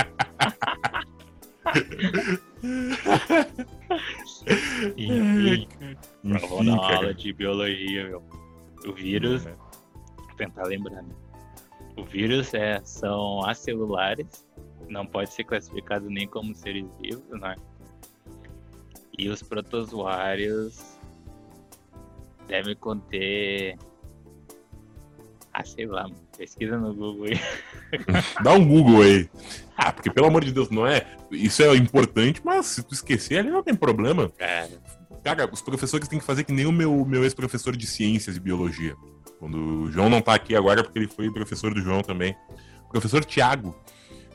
Enfim, 4.97 5.69
eu 6.25 6.49
vou 6.49 6.65
dar 6.65 6.77
aula 6.77 7.15
de 7.15 7.33
biologia, 7.33 8.09
meu. 8.09 8.23
O 8.87 8.93
vírus, 8.93 9.47
É. 9.47 9.66
tentar 10.37 10.65
lembrar, 10.65 11.03
né? 11.03 11.15
O 11.97 12.05
vírus 12.05 12.53
é, 12.55 12.81
são 12.85 13.45
acelulares, 13.45 14.45
não 14.89 15.07
pode 15.07 15.33
ser 15.33 15.45
classificado 15.45 16.11
nem 16.11 16.27
como 16.29 16.55
seres 16.55 16.85
vivos, 17.01 17.41
né? 17.41 17.57
E 19.19 19.29
os 19.29 19.43
protozoários 19.43 20.99
devem 22.47 22.77
conter. 22.77 23.79
Ah, 25.53 25.65
sei 25.65 25.87
lá, 25.87 26.07
pesquisa 26.37 26.77
no 26.77 26.95
Google 26.95 27.29
aí. 27.29 27.41
Dá 28.45 28.53
um 28.53 28.69
Google 28.69 29.01
aí. 29.01 29.31
Ah, 29.75 29.91
porque 29.91 30.11
pelo 30.11 30.27
amor 30.27 30.45
de 30.45 30.53
Deus, 30.53 30.69
não 30.69 30.87
é. 30.87 31.07
Isso 31.31 31.63
é 31.63 31.75
importante, 31.77 32.43
mas 32.45 32.67
se 32.67 32.83
tu 32.83 32.93
esquecer 32.93 33.39
ali 33.39 33.51
não 33.51 33.63
tem 33.63 33.75
problema. 33.75 34.29
Cara, 34.37 34.79
Cara, 35.27 35.51
os 35.53 35.61
professores 35.61 36.07
têm 36.07 36.21
que 36.21 36.25
fazer 36.25 36.45
que 36.45 36.53
nem 36.53 36.67
o 36.67 36.73
meu, 36.73 37.05
meu 37.05 37.25
ex-professor 37.25 37.77
de 37.77 37.85
ciências 37.85 38.37
e 38.37 38.41
biologia. 38.41 38.95
Quando 39.39 39.83
o 39.83 39.91
João 39.91 40.09
não 40.09 40.21
tá 40.21 40.35
aqui 40.35 40.57
agora, 40.57 40.81
é 40.81 40.83
porque 40.83 40.99
ele 40.99 41.09
foi 41.09 41.31
professor 41.31 41.73
do 41.73 41.81
João 41.81 42.03
também. 42.03 42.35
O 42.87 42.91
professor 42.91 43.25
Tiago. 43.25 43.77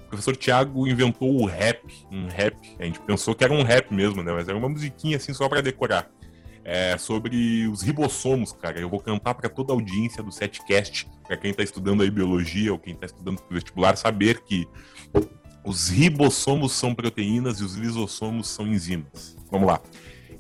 O 0.06 0.10
professor 0.12 0.36
Tiago 0.36 0.88
inventou 0.88 1.42
o 1.42 1.46
rap, 1.46 1.82
um 2.12 2.28
rap. 2.28 2.58
A 2.80 2.84
gente 2.84 3.00
pensou 3.00 3.34
que 3.34 3.44
era 3.44 3.54
um 3.54 3.64
rap 3.64 3.94
mesmo, 3.94 4.22
né? 4.22 4.32
Mas 4.34 4.48
era 4.48 4.58
uma 4.58 4.68
musiquinha 4.68 5.18
assim 5.18 5.34
só 5.34 5.48
pra 5.48 5.62
decorar. 5.62 6.10
É 6.64 6.98
sobre 6.98 7.68
os 7.68 7.82
ribossomos, 7.82 8.52
cara. 8.52 8.80
Eu 8.80 8.90
vou 8.90 9.00
cantar 9.00 9.34
pra 9.34 9.50
toda 9.50 9.74
a 9.74 9.76
audiência 9.76 10.22
do 10.22 10.32
Setcast, 10.32 11.10
pra 11.26 11.38
quem 11.38 11.54
tá 11.54 11.64
estudando 11.64 12.04
aí 12.04 12.12
biologia 12.12 12.72
ou 12.72 12.78
quem 12.78 12.94
tá 12.94 13.06
estudando 13.06 13.42
vestibular, 13.50 13.96
saber 13.96 14.42
que 14.44 14.68
os 15.66 15.90
ribossomos 15.90 16.74
são 16.74 16.94
proteínas 16.94 17.60
e 17.60 17.64
os 17.64 17.76
lisossomos 17.76 18.50
são 18.50 18.68
enzimas. 18.68 19.38
Vamos 19.50 19.68
lá. 19.68 19.82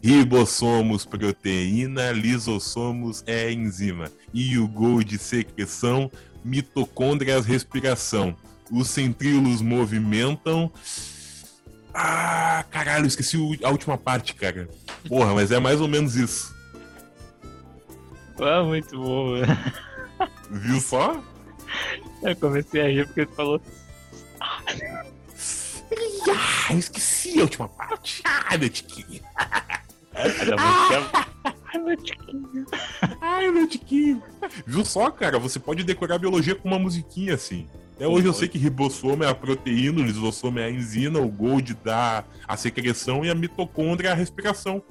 Ribossomos, 0.03 1.05
proteína, 1.05 2.11
lisossomos 2.11 3.23
é 3.27 3.51
enzima. 3.51 4.11
E 4.33 4.57
o 4.57 4.67
gol 4.67 5.03
de 5.03 5.17
secreção, 5.17 6.11
mitocôndrias, 6.43 7.45
respiração. 7.45 8.35
Os 8.71 8.87
centríolos 8.89 9.61
movimentam. 9.61 10.71
Ah, 11.93 12.65
caralho, 12.71 13.05
esqueci 13.05 13.37
a 13.63 13.69
última 13.69 13.97
parte, 13.97 14.33
cara. 14.33 14.67
Porra, 15.07 15.33
mas 15.33 15.51
é 15.51 15.59
mais 15.59 15.79
ou 15.81 15.87
menos 15.87 16.15
isso. 16.15 16.55
ah, 18.39 18.63
muito 18.63 18.97
bom, 18.97 19.33
velho. 19.33 19.57
Viu 20.49 20.79
só? 20.79 21.21
Eu 22.23 22.35
comecei 22.35 22.81
a 22.81 22.87
rir 22.87 23.05
porque 23.05 23.25
tu 23.25 23.35
falou. 23.35 23.61
Ah, 24.39 24.63
eu 26.71 26.79
esqueci 26.79 27.39
a 27.39 27.43
última 27.43 27.67
parte. 27.67 28.21
Ah, 28.23 28.57
meu 28.57 28.69
tiquinho. 28.69 29.21
Era 30.21 30.55
muito 30.57 31.31
Ai, 31.71 31.79
meu 31.79 31.97
tiquinho. 31.97 32.65
Ai, 33.21 33.51
meu 33.51 33.67
tiquinho. 33.67 34.23
Viu 34.65 34.83
só, 34.85 35.09
cara? 35.09 35.39
Você 35.39 35.59
pode 35.59 35.83
decorar 35.83 36.15
a 36.15 36.19
biologia 36.19 36.53
com 36.55 36.67
uma 36.67 36.79
musiquinha 36.79 37.35
assim. 37.35 37.67
Até 37.95 38.07
hoje 38.07 38.25
eu 38.25 38.33
sei 38.33 38.47
que 38.47 38.57
ribossomo 38.57 39.23
é 39.23 39.29
a 39.29 39.35
proteína, 39.35 40.01
o 40.01 40.03
lisossomo 40.03 40.57
é 40.59 40.65
a 40.65 40.71
enzima, 40.71 41.19
o 41.19 41.27
gold 41.27 41.75
dá 41.83 42.23
a 42.47 42.57
secreção 42.57 43.23
e 43.23 43.29
a 43.29 43.35
mitocôndria 43.35 44.09
é 44.09 44.11
a 44.11 44.15
respiração. 44.15 44.81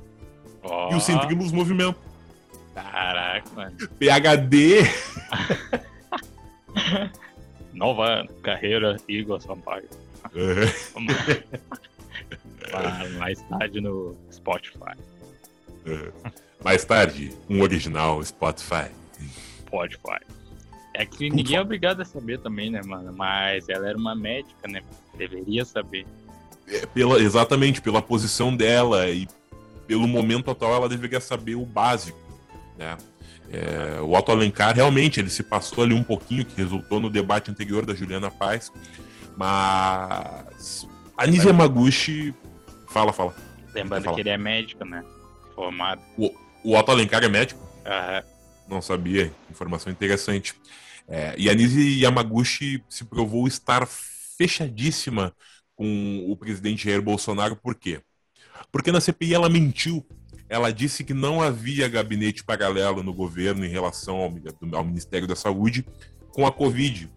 Ó, 0.62 0.92
E 0.92 0.94
o 0.94 1.00
centríolo 1.00 1.52
movimento. 1.52 1.98
Caraca, 2.74 3.50
mano. 3.54 3.76
PHD. 3.98 4.82
Nova 7.74 8.26
carreira 8.42 8.96
Igor 9.08 9.40
Sampaio. 9.40 9.88
É. 10.34 10.70
Mais 13.18 13.40
tarde 13.42 13.80
no 13.80 14.16
Spotify. 14.30 14.94
É. 15.86 16.12
Mais 16.62 16.84
tarde, 16.84 17.32
um 17.48 17.62
original 17.62 18.22
Spotify. 18.22 18.90
Spotify. 19.60 20.20
É 20.92 21.06
que 21.06 21.30
ninguém 21.30 21.56
é 21.56 21.60
obrigado 21.60 22.02
a 22.02 22.04
saber 22.04 22.38
também, 22.40 22.70
né, 22.70 22.82
mano? 22.84 23.12
Mas 23.12 23.68
ela 23.68 23.88
era 23.88 23.96
uma 23.96 24.14
médica, 24.14 24.68
né? 24.68 24.82
Deveria 25.16 25.64
saber. 25.64 26.06
É, 26.68 26.84
pela, 26.86 27.18
exatamente, 27.18 27.80
pela 27.80 28.02
posição 28.02 28.54
dela 28.54 29.08
e 29.08 29.26
pelo 29.86 30.06
momento 30.06 30.50
atual, 30.50 30.74
ela 30.74 30.88
deveria 30.88 31.20
saber 31.20 31.54
o 31.54 31.64
básico, 31.64 32.18
né? 32.76 32.96
É, 33.52 34.00
o 34.00 34.12
Otto 34.12 34.30
Alencar, 34.30 34.74
realmente, 34.76 35.18
ele 35.18 35.30
se 35.30 35.42
passou 35.42 35.82
ali 35.82 35.94
um 35.94 36.04
pouquinho, 36.04 36.44
que 36.44 36.56
resultou 36.56 37.00
no 37.00 37.10
debate 37.10 37.50
anterior 37.50 37.84
da 37.84 37.94
Juliana 37.94 38.30
Paz, 38.30 38.72
mas 39.36 40.86
a 41.16 41.26
Nise 41.26 41.48
Yamaguchi... 41.48 42.34
Fala, 42.88 43.12
fala. 43.12 43.34
Lembrando 43.74 44.14
que 44.14 44.20
ele 44.20 44.30
é 44.30 44.38
médico, 44.38 44.84
né? 44.84 45.04
Formado. 45.60 46.00
O 46.64 46.74
Otto 46.74 46.90
Alencar 46.90 47.22
é 47.22 47.28
médico? 47.28 47.60
Não 48.66 48.80
sabia, 48.80 49.30
informação 49.50 49.92
interessante. 49.92 50.54
É, 51.06 51.34
e 51.36 51.50
a 51.50 51.54
Nise 51.54 52.00
Yamaguchi 52.02 52.82
se 52.88 53.04
provou 53.04 53.46
estar 53.46 53.86
fechadíssima 53.86 55.34
com 55.76 56.24
o 56.26 56.34
presidente 56.34 56.88
Jair 56.88 57.02
Bolsonaro, 57.02 57.56
por 57.56 57.74
quê? 57.74 58.00
Porque 58.72 58.90
na 58.90 59.02
CPI 59.02 59.34
ela 59.34 59.50
mentiu. 59.50 60.06
Ela 60.48 60.72
disse 60.72 61.04
que 61.04 61.12
não 61.12 61.42
havia 61.42 61.88
gabinete 61.88 62.42
paralelo 62.42 63.02
no 63.02 63.12
governo 63.12 63.62
em 63.62 63.68
relação 63.68 64.16
ao, 64.16 64.32
ao 64.78 64.84
Ministério 64.84 65.28
da 65.28 65.36
Saúde 65.36 65.84
com 66.32 66.46
a 66.46 66.52
Covid. 66.52 67.12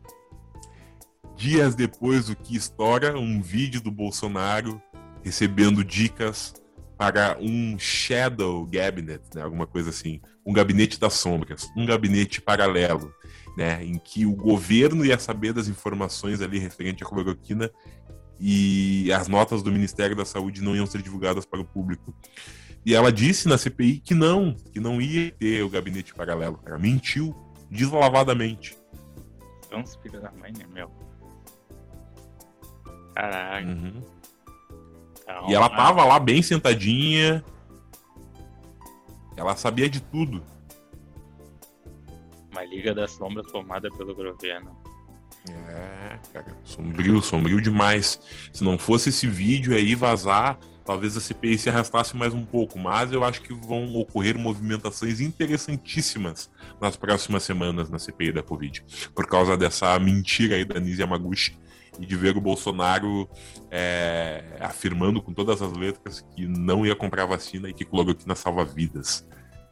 Dias 1.37 1.75
depois, 1.75 2.29
o 2.29 2.35
que 2.35 2.57
estoura, 2.57 3.17
um 3.17 3.41
vídeo 3.41 3.79
do 3.79 3.89
Bolsonaro 3.89 4.81
recebendo 5.23 5.81
dicas 5.81 6.53
para 6.97 7.37
um 7.39 7.77
shadow 7.77 8.67
cabinet, 8.71 9.21
né, 9.33 9.41
alguma 9.41 9.65
coisa 9.65 9.89
assim, 9.89 10.21
um 10.45 10.53
gabinete 10.53 10.99
das 10.99 11.13
sombras, 11.13 11.69
um 11.75 11.85
gabinete 11.85 12.41
paralelo, 12.41 13.13
né, 13.57 13.83
em 13.83 13.97
que 13.97 14.25
o 14.25 14.35
governo 14.35 15.05
ia 15.05 15.17
saber 15.19 15.53
das 15.53 15.67
informações 15.67 16.41
ali 16.41 16.59
referente 16.59 17.03
à 17.03 17.07
cloroquina 17.07 17.69
e 18.39 19.11
as 19.13 19.27
notas 19.27 19.63
do 19.63 19.71
Ministério 19.71 20.15
da 20.15 20.25
Saúde 20.25 20.61
não 20.61 20.75
iam 20.75 20.85
ser 20.85 21.01
divulgadas 21.01 21.45
para 21.45 21.61
o 21.61 21.65
público. 21.65 22.13
E 22.85 22.93
ela 22.93 23.11
disse 23.11 23.47
na 23.47 23.57
CPI 23.57 23.99
que 23.99 24.13
não, 24.13 24.53
que 24.53 24.79
não 24.79 25.01
ia 25.01 25.31
ter 25.31 25.63
o 25.63 25.69
gabinete 25.69 26.13
paralelo, 26.13 26.57
cara. 26.57 26.77
Mentiu 26.77 27.33
deslavadamente. 27.71 28.77
Vamos 29.71 29.95
filho 29.95 30.19
da 30.19 30.31
mãe, 30.31 30.51
né, 30.57 30.65
meu? 30.71 30.91
Caraca. 33.15 33.65
Uhum. 33.65 34.01
Então, 35.23 35.49
E 35.49 35.55
ela 35.55 35.67
ah, 35.67 35.69
tava 35.69 36.03
lá 36.03 36.19
bem 36.19 36.41
sentadinha. 36.41 37.43
Ela 39.35 39.55
sabia 39.55 39.89
de 39.89 39.99
tudo. 39.99 40.43
Uma 42.51 42.63
Liga 42.63 42.93
das 42.93 43.11
Sombras 43.11 43.49
formada 43.49 43.89
pelo 43.89 44.13
governo. 44.13 44.77
É, 45.49 46.19
cara, 46.31 46.55
sombrio, 46.63 47.21
sombrio 47.21 47.59
demais. 47.59 48.19
Se 48.53 48.63
não 48.63 48.77
fosse 48.77 49.09
esse 49.09 49.27
vídeo 49.27 49.75
aí 49.75 49.95
vazar, 49.95 50.57
talvez 50.85 51.17
a 51.17 51.19
CPI 51.19 51.57
se 51.57 51.69
arrastasse 51.69 52.15
mais 52.15 52.33
um 52.33 52.45
pouco. 52.45 52.77
Mas 52.77 53.11
eu 53.11 53.23
acho 53.23 53.41
que 53.41 53.53
vão 53.53 53.93
ocorrer 53.95 54.37
movimentações 54.37 55.19
interessantíssimas 55.19 56.49
nas 56.79 56.95
próximas 56.95 57.43
semanas 57.43 57.89
na 57.89 57.99
CPI 57.99 58.31
da 58.31 58.43
Covid. 58.43 58.85
Por 59.13 59.25
causa 59.25 59.57
dessa 59.57 59.97
mentira 59.99 60.55
aí 60.55 60.63
da 60.63 60.79
Nise 60.79 61.01
Yamaguchi 61.01 61.57
e 61.99 62.05
de 62.05 62.15
ver 62.15 62.35
o 62.35 62.41
Bolsonaro 62.41 63.29
é, 63.69 64.43
afirmando 64.59 65.21
com 65.21 65.33
todas 65.33 65.61
as 65.61 65.73
letras 65.73 66.21
que 66.35 66.47
não 66.47 66.85
ia 66.85 66.95
comprar 66.95 67.25
vacina 67.25 67.69
e 67.69 67.73
que 67.73 67.85
cloroquina 67.85 68.35
salva 68.35 68.65
vidas. 68.65 69.27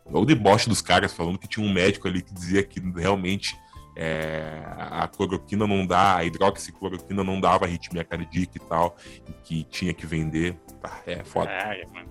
O 0.06 0.26
deboche 0.26 0.68
dos 0.68 0.82
caras 0.82 1.14
falando 1.14 1.40
que 1.40 1.48
tinha 1.48 1.66
um 1.66 1.72
médico 1.72 2.08
ali 2.08 2.22
que 2.22 2.34
dizia 2.34 2.64
que 2.64 2.80
realmente 2.80 3.58
é, 3.96 4.62
a 4.78 5.08
cloroquina 5.08 5.68
não 5.68 5.86
dá, 5.86 6.18
a 6.18 6.26
hidroxicloroquina 6.26 7.24
não 7.24 7.40
dava 7.40 7.66
arritmia 7.66 8.04
cardíaca 8.04 8.58
e 8.58 8.60
tal, 8.60 8.96
e 9.28 9.34
que 9.44 9.64
tinha 9.66 9.94
que 9.94 10.06
vender. 10.06 10.58
Ah, 10.84 11.00
é 11.06 11.24
foda. 11.24 11.48
Caraca, 11.48 11.88
mano. 11.94 12.10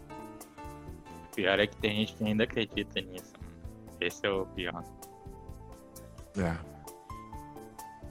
O 1.30 1.34
pior 1.34 1.58
é 1.58 1.66
que 1.66 1.76
tem 1.76 1.96
gente 1.96 2.14
que 2.14 2.24
ainda 2.24 2.44
acredita 2.44 3.00
nisso. 3.00 3.32
Mano. 3.40 3.96
Esse 4.00 4.26
é 4.26 4.30
o 4.30 4.46
pior. 4.46 4.84
É, 6.36 6.56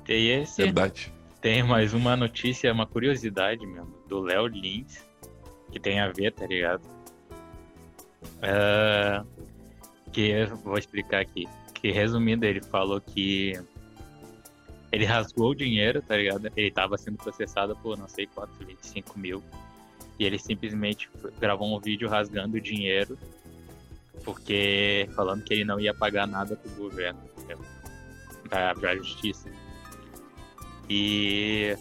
Tem 0.06 0.42
esse. 0.42 0.64
verdade. 0.64 1.14
Tem 1.42 1.64
mais 1.64 1.94
uma 1.94 2.18
notícia, 2.18 2.72
uma 2.74 2.86
curiosidade 2.86 3.66
mesmo, 3.66 3.94
do 4.08 4.20
Léo 4.20 4.48
Lins, 4.48 5.06
que 5.72 5.80
tem 5.80 6.00
a 6.00 6.12
ver, 6.12 6.34
tá 6.34 6.46
ligado? 6.46 6.82
Ah, 8.42 9.24
que 10.12 10.30
eu 10.30 10.56
vou 10.58 10.78
explicar 10.78 11.22
aqui. 11.22 11.48
Que 11.74 11.92
resumindo, 11.92 12.46
ele 12.46 12.62
falou 12.62 13.00
que 13.00 13.54
ele 14.92 15.06
rasgou 15.06 15.52
o 15.52 15.56
dinheiro, 15.56 16.02
tá 16.02 16.18
ligado? 16.18 16.52
Ele 16.56 16.72
tava 16.72 16.98
sendo 16.98 17.18
processado 17.18 17.76
por 17.78 17.98
não 17.98 18.08
sei 18.08 18.26
quanto, 18.28 18.66
25 18.66 19.18
mil. 19.18 19.42
E 20.20 20.26
ele 20.26 20.38
simplesmente 20.38 21.10
gravou 21.40 21.74
um 21.74 21.80
vídeo 21.80 22.10
rasgando 22.10 22.58
o 22.58 22.62
dinheiro, 22.62 23.18
porque 24.26 25.08
falando 25.16 25.44
que 25.44 25.54
ele 25.54 25.64
não 25.64 25.80
ia 25.80 25.94
pagar 25.94 26.28
nada 26.28 26.58
pro 26.58 26.72
governo, 26.72 27.22
pra, 28.50 28.76
pra 28.76 28.96
justiça. 28.98 29.50
E 30.90 31.78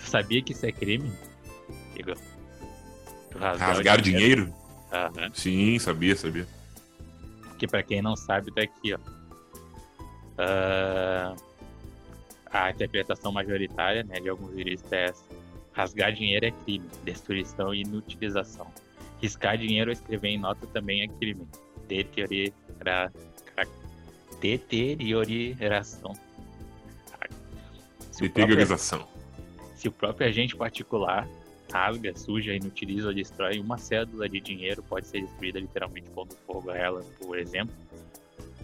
tu 0.00 0.10
sabia 0.10 0.42
que 0.42 0.52
isso 0.52 0.66
é 0.66 0.72
crime? 0.72 1.10
Igor? 1.96 2.16
Tu 3.30 3.38
rasgar, 3.38 3.68
Rasgar 3.68 4.00
dinheiro? 4.00 4.52
Aham. 4.92 5.30
Sim, 5.32 5.78
sabia, 5.78 6.14
sabia. 6.14 6.46
que 7.58 7.66
pra 7.66 7.82
quem 7.82 8.02
não 8.02 8.16
sabe, 8.16 8.52
tá 8.52 8.62
aqui, 8.62 8.94
ó. 8.94 8.98
Ah, 10.38 11.34
a 12.50 12.70
interpretação 12.70 13.32
majoritária 13.32 14.04
né, 14.04 14.20
de 14.20 14.28
alguns 14.28 14.52
juristas 14.52 14.92
é 14.92 15.04
essa. 15.06 15.24
Rasgar 15.72 16.12
dinheiro 16.12 16.46
é 16.46 16.50
crime, 16.50 16.88
destruição 17.04 17.74
e 17.74 17.82
inutilização. 17.82 18.66
Riscar 19.20 19.58
dinheiro 19.58 19.90
ou 19.90 19.92
escrever 19.92 20.28
em 20.28 20.38
nota 20.38 20.66
também 20.68 21.02
é 21.02 21.08
crime. 21.08 21.46
Deteriora... 21.88 23.12
Deterioração. 24.40 26.14
Se 28.18 28.24
o, 28.24 28.30
próprio, 28.30 28.56
Deteriorização. 28.56 29.08
se 29.76 29.88
o 29.88 29.92
próprio 29.92 30.28
agente 30.28 30.56
particular 30.56 31.28
rasga, 31.72 32.16
suja, 32.16 32.52
inutiliza 32.54 33.08
ou 33.08 33.14
destrói 33.14 33.60
uma 33.60 33.78
cédula 33.78 34.28
de 34.28 34.40
dinheiro, 34.40 34.82
pode 34.82 35.06
ser 35.06 35.20
destruída 35.20 35.60
literalmente 35.60 36.10
pondo 36.10 36.34
fogo 36.46 36.70
a 36.70 36.76
ela, 36.76 37.04
por 37.20 37.38
exemplo. 37.38 37.74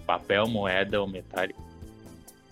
Papel, 0.06 0.48
moeda 0.48 1.00
ou 1.00 1.06
metálico 1.06 1.62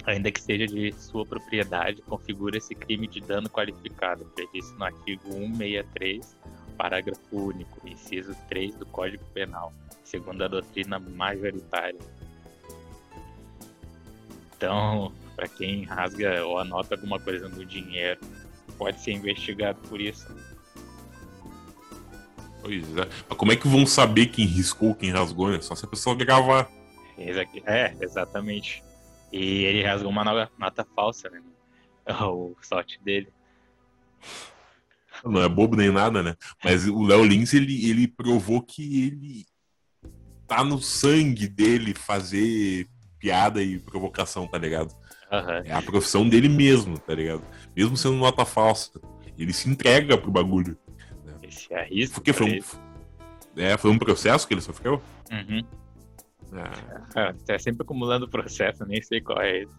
ainda 0.05 0.31
que 0.31 0.41
seja 0.41 0.67
de 0.67 0.93
sua 0.93 1.25
propriedade, 1.25 2.03
configura 2.03 2.59
esse 2.59 2.75
crime 2.75 3.07
de 3.07 3.21
dano 3.21 3.49
qualificado, 3.49 4.25
previsto 4.35 4.75
no 4.75 4.85
artigo 4.85 5.23
163, 5.31 6.37
parágrafo 6.77 7.37
único, 7.37 7.89
inciso 7.89 8.35
3 8.49 8.75
do 8.77 8.87
Código 8.87 9.25
Penal, 9.33 9.73
segundo 10.05 10.43
a 10.43 10.49
doutrina 10.49 10.99
majoritária. 10.99 12.01
Então, 14.57 15.13
para 15.35 15.49
quem 15.49 15.85
rasga 15.85 16.45
ou 16.45 16.59
anota 16.59 16.95
alguma 16.95 17.19
coisa 17.19 17.49
no 17.49 17.65
dinheiro, 17.65 18.21
pode 18.79 19.01
ser 19.01 19.13
investigado 19.13 19.81
por 19.89 20.01
isso. 20.01 20.27
Pois 22.61 22.97
é. 22.97 23.09
Mas 23.29 23.39
como 23.39 23.53
é 23.53 23.57
que 23.57 23.67
vão 23.67 23.85
saber 23.85 24.27
quem 24.27 24.47
riscou, 24.47 24.95
quem 24.95 25.11
rasgou, 25.11 25.51
né? 25.51 25.61
Só 25.61 25.75
se 25.75 25.85
a 25.85 25.89
pessoa 25.89 26.15
gravar. 26.15 26.71
É, 27.67 27.95
exatamente. 28.01 28.83
E 29.33 29.65
ele 29.65 29.83
rasgou 29.83 30.11
uma 30.11 30.49
nota 30.59 30.87
falsa, 30.95 31.29
né? 31.29 31.43
O 32.23 32.57
sorte 32.61 33.01
dele. 33.03 33.29
Não 35.25 35.41
é 35.41 35.49
bobo 35.49 35.77
nem 35.77 35.91
nada, 35.91 36.23
né? 36.23 36.37
Mas 36.65 36.87
o 36.87 37.03
Léo 37.03 37.25
Lins, 37.25 37.55
ele, 37.55 37.89
ele 37.89 38.09
provou 38.09 38.61
que 38.61 39.07
ele 39.07 39.47
tá 40.49 40.65
no 40.65 40.81
sangue 40.81 41.47
dele 41.47 41.95
fazer 41.95 42.89
piada 43.19 43.63
e 43.63 43.79
provocação, 43.79 44.49
tá 44.49 44.59
ligado? 44.59 44.93
Aham. 45.33 45.63
É 45.65 45.73
a 45.73 45.81
profissão 45.83 46.29
dele 46.29 46.49
mesmo, 46.49 46.99
tá 46.99 47.15
ligado? 47.15 47.43
Mesmo 47.75 47.97
sendo 47.97 48.17
nota 48.17 48.45
falsa. 48.45 48.91
Ele 49.39 49.53
se 49.53 49.69
entrega 49.69 50.17
pro 50.19 50.31
bagulho. 50.31 50.77
Esse 51.43 51.73
arrisca. 51.75 52.15
Porque 52.17 52.33
foi 52.33 52.47
pra 52.47 52.55
um, 52.55 52.57
ele. 53.57 53.67
é, 53.67 53.77
foi 53.79 53.91
um 53.91 53.99
processo 53.99 54.47
que 54.47 54.53
ele 54.55 54.61
sofreu? 54.61 55.01
Uhum. 55.31 55.63
Ah, 56.53 57.03
Ah, 57.17 57.35
Tá 57.47 57.59
sempre 57.59 57.83
acumulando 57.83 58.29
processo, 58.29 58.85
nem 58.85 59.01
sei 59.01 59.21
qual 59.23 59.41
é 59.41 59.63
esse. 59.63 59.75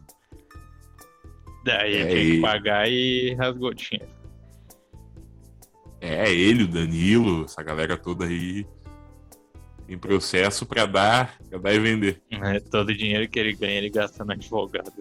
Daí 1.64 1.94
É, 1.94 2.00
ele 2.02 2.14
tem 2.14 2.32
que 2.36 2.42
pagar 2.42 2.90
e 2.90 3.36
rasgou 3.36 3.70
o 3.70 3.74
dinheiro. 3.74 4.12
É, 6.02 6.30
ele, 6.34 6.64
o 6.64 6.68
Danilo, 6.68 7.46
essa 7.46 7.64
galera 7.64 7.96
toda 7.96 8.26
aí 8.26 8.66
em 9.88 9.98
processo 9.98 10.66
pra 10.66 10.86
dar, 10.86 11.38
pra 11.50 11.60
dar 11.60 11.74
e 11.74 11.80
vender. 11.80 12.22
É, 12.32 12.60
Todo 12.60 12.90
o 12.90 12.94
dinheiro 12.98 13.30
que 13.30 13.40
ele 13.40 13.54
ganha, 13.54 13.78
ele 13.78 13.90
gasta 13.90 14.26
no 14.26 14.32
advogado. 14.34 14.92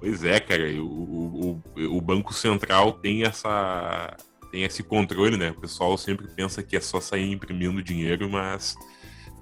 Pois 0.00 0.24
é, 0.24 0.40
cara, 0.40 0.64
o, 0.82 1.62
o, 1.76 1.96
o- 1.96 2.00
Banco 2.00 2.32
Central 2.34 2.92
tem 2.94 3.22
essa 3.24 4.16
tem 4.50 4.64
esse 4.64 4.82
controle, 4.82 5.36
né? 5.36 5.50
O 5.50 5.60
pessoal 5.60 5.96
sempre 5.98 6.26
pensa 6.28 6.62
que 6.62 6.74
é 6.76 6.80
só 6.80 7.00
sair 7.00 7.30
imprimindo 7.30 7.82
dinheiro, 7.82 8.30
mas 8.30 8.74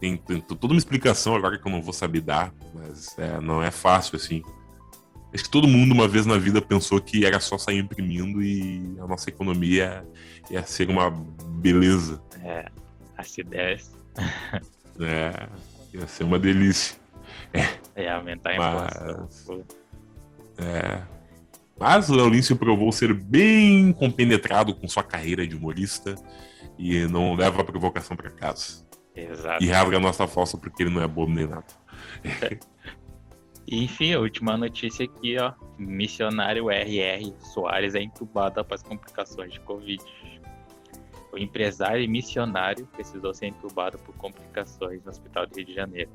tem, 0.00 0.16
tem 0.16 0.40
toda 0.40 0.66
uma 0.74 0.78
explicação 0.78 1.34
agora 1.36 1.56
que 1.58 1.66
eu 1.66 1.70
não 1.70 1.80
vou 1.80 1.92
saber 1.92 2.22
dar, 2.22 2.52
mas 2.74 3.16
é, 3.18 3.40
não 3.40 3.62
é 3.62 3.70
fácil 3.70 4.16
assim. 4.16 4.42
Acho 5.32 5.44
que 5.44 5.50
todo 5.50 5.68
mundo 5.68 5.92
uma 5.92 6.08
vez 6.08 6.26
na 6.26 6.38
vida 6.38 6.60
pensou 6.60 7.00
que 7.00 7.24
era 7.24 7.38
só 7.38 7.56
sair 7.56 7.78
imprimindo 7.78 8.42
e 8.42 8.96
a 8.98 9.06
nossa 9.06 9.28
economia 9.30 10.04
ia 10.50 10.62
ser 10.64 10.88
uma 10.90 11.10
beleza, 11.10 12.20
É, 12.42 12.66
acidez, 13.16 13.92
né? 14.98 15.32
Ia 15.92 16.06
ser 16.08 16.24
uma 16.24 16.38
delícia. 16.38 16.96
É 17.94 18.08
aumentar 18.10 18.52
a 18.54 18.58
Mas- 18.58 18.96
inflação. 18.96 19.64
É. 20.58 21.02
Mas 21.78 22.08
o 22.08 22.42
se 22.42 22.54
provou 22.54 22.90
ser 22.90 23.12
bem 23.12 23.92
compenetrado 23.92 24.74
com 24.74 24.88
sua 24.88 25.02
carreira 25.02 25.46
de 25.46 25.54
humorista 25.54 26.14
e 26.78 27.06
não 27.06 27.34
leva 27.34 27.60
a 27.60 27.64
provocação 27.64 28.16
pra 28.16 28.30
casa. 28.30 28.86
Exato. 29.14 29.62
E 29.62 29.68
rasga 29.68 29.96
a 29.96 30.00
nossa 30.00 30.26
falsa 30.26 30.56
porque 30.56 30.82
ele 30.82 30.90
não 30.90 31.02
é 31.02 31.06
bobo 31.06 31.32
nem 31.32 31.46
nada. 31.46 31.66
E, 33.66 33.84
enfim, 33.84 34.14
a 34.14 34.20
última 34.20 34.56
notícia 34.56 35.04
aqui, 35.04 35.36
ó. 35.38 35.52
Missionário 35.78 36.70
RR 36.70 37.34
Soares 37.40 37.94
é 37.94 38.02
entubado 38.02 38.60
após 38.60 38.82
complicações 38.82 39.52
de 39.52 39.60
Covid. 39.60 40.02
O 41.32 41.38
empresário 41.38 42.02
e 42.02 42.08
missionário 42.08 42.86
precisou 42.86 43.34
ser 43.34 43.46
entubado 43.46 43.98
por 43.98 44.14
complicações 44.16 45.02
no 45.04 45.10
Hospital 45.10 45.46
do 45.46 45.54
Rio 45.56 45.66
de 45.66 45.74
Janeiro. 45.74 46.10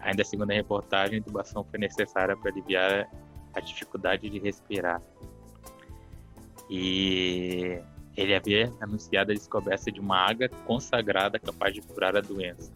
Ainda 0.00 0.24
segundo 0.24 0.50
a 0.50 0.54
reportagem, 0.54 1.16
a 1.16 1.18
intubação 1.18 1.64
foi 1.64 1.78
necessária 1.78 2.36
para 2.36 2.50
aliviar 2.50 3.08
a 3.54 3.60
dificuldade 3.60 4.28
de 4.28 4.38
respirar. 4.38 5.02
E 6.68 7.80
ele 8.16 8.34
havia 8.34 8.72
anunciado 8.80 9.32
a 9.32 9.34
descoberta 9.34 9.90
de 9.90 10.00
uma 10.00 10.16
água 10.16 10.48
consagrada 10.66 11.38
capaz 11.38 11.74
de 11.74 11.82
curar 11.82 12.16
a 12.16 12.20
doença. 12.20 12.72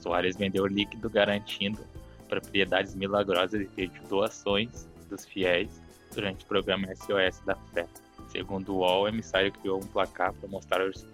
Soares 0.00 0.36
vendeu 0.36 0.64
o 0.64 0.66
líquido 0.66 1.08
garantindo 1.08 1.80
propriedades 2.28 2.94
milagrosas 2.94 3.66
e 3.76 3.86
de 3.86 4.00
doações 4.08 4.88
dos 5.08 5.26
fiéis 5.26 5.80
durante 6.14 6.44
o 6.44 6.48
programa 6.48 6.88
SOS 6.94 7.40
da 7.44 7.56
Fé. 7.56 7.86
Segundo 8.28 8.72
o 8.72 8.78
UOL, 8.78 9.02
o 9.02 9.08
emissário 9.08 9.52
criou 9.52 9.78
um 9.78 9.86
placar 9.86 10.32
para 10.32 10.48
mostrar 10.48 10.88
os, 10.88 11.06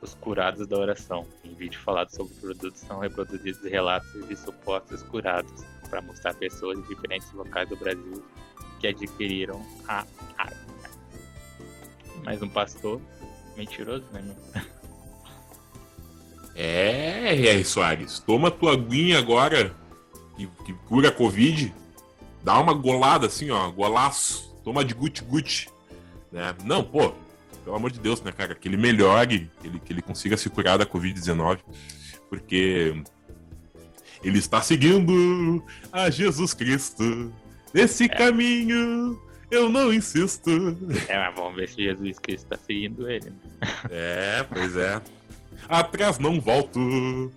os 0.00 0.14
curados 0.14 0.66
da 0.66 0.78
oração. 0.78 1.26
Em 1.44 1.54
vídeo 1.54 1.80
falado 1.80 2.10
sobre 2.10 2.34
produtos 2.34 2.80
são 2.80 2.98
reproduzidos 2.98 3.62
relatos 3.62 4.26
de 4.26 4.36
supostos 4.36 5.02
curados 5.02 5.64
para 5.88 6.00
mostrar 6.00 6.34
pessoas 6.34 6.80
de 6.80 6.88
diferentes 6.88 7.30
locais 7.32 7.68
do 7.68 7.76
Brasil 7.76 8.22
que 8.80 8.86
adquiriram 8.86 9.64
a 9.86 10.04
água. 10.36 10.56
Mais 12.24 12.42
um 12.42 12.48
pastor 12.48 13.00
mentiroso, 13.56 14.04
né? 14.12 14.24
É, 16.54 17.34
R.R. 17.34 17.64
Soares, 17.64 18.18
toma 18.18 18.50
tua 18.50 18.72
aguinha 18.72 19.18
agora 19.18 19.72
que, 20.36 20.46
que 20.64 20.72
cura 20.88 21.08
a 21.08 21.12
Covid. 21.12 21.72
Dá 22.42 22.58
uma 22.58 22.74
golada 22.74 23.26
assim, 23.26 23.50
ó, 23.50 23.70
golaço. 23.70 24.56
Toma 24.64 24.84
de 24.84 24.92
guti-guti. 24.92 25.68
Né? 26.32 26.54
Não, 26.64 26.82
pô, 26.82 27.12
pelo 27.68 27.76
amor 27.76 27.90
de 27.90 28.00
Deus, 28.00 28.22
né, 28.22 28.32
cara? 28.32 28.54
Que 28.54 28.66
ele 28.66 28.78
melhore, 28.78 29.50
que 29.60 29.66
ele, 29.66 29.78
que 29.78 29.92
ele 29.92 30.00
consiga 30.00 30.38
se 30.38 30.48
curar 30.48 30.78
da 30.78 30.86
Covid-19. 30.86 31.58
Porque 32.30 33.02
ele 34.24 34.38
está 34.38 34.62
seguindo 34.62 35.62
a 35.92 36.08
Jesus 36.08 36.54
Cristo. 36.54 37.30
Nesse 37.74 38.08
caminho 38.08 39.20
eu 39.50 39.68
não 39.68 39.92
insisto. 39.92 40.50
É, 41.08 41.18
mas 41.18 41.34
vamos 41.34 41.56
ver 41.56 41.68
se 41.68 41.82
Jesus 41.82 42.18
Cristo 42.18 42.44
está 42.44 42.56
seguindo 42.56 43.06
ele. 43.08 43.28
Né? 43.28 43.36
É, 43.90 44.46
pois 44.48 44.74
é. 44.74 45.02
Atrás 45.68 46.18
não 46.18 46.40
volto, 46.40 46.78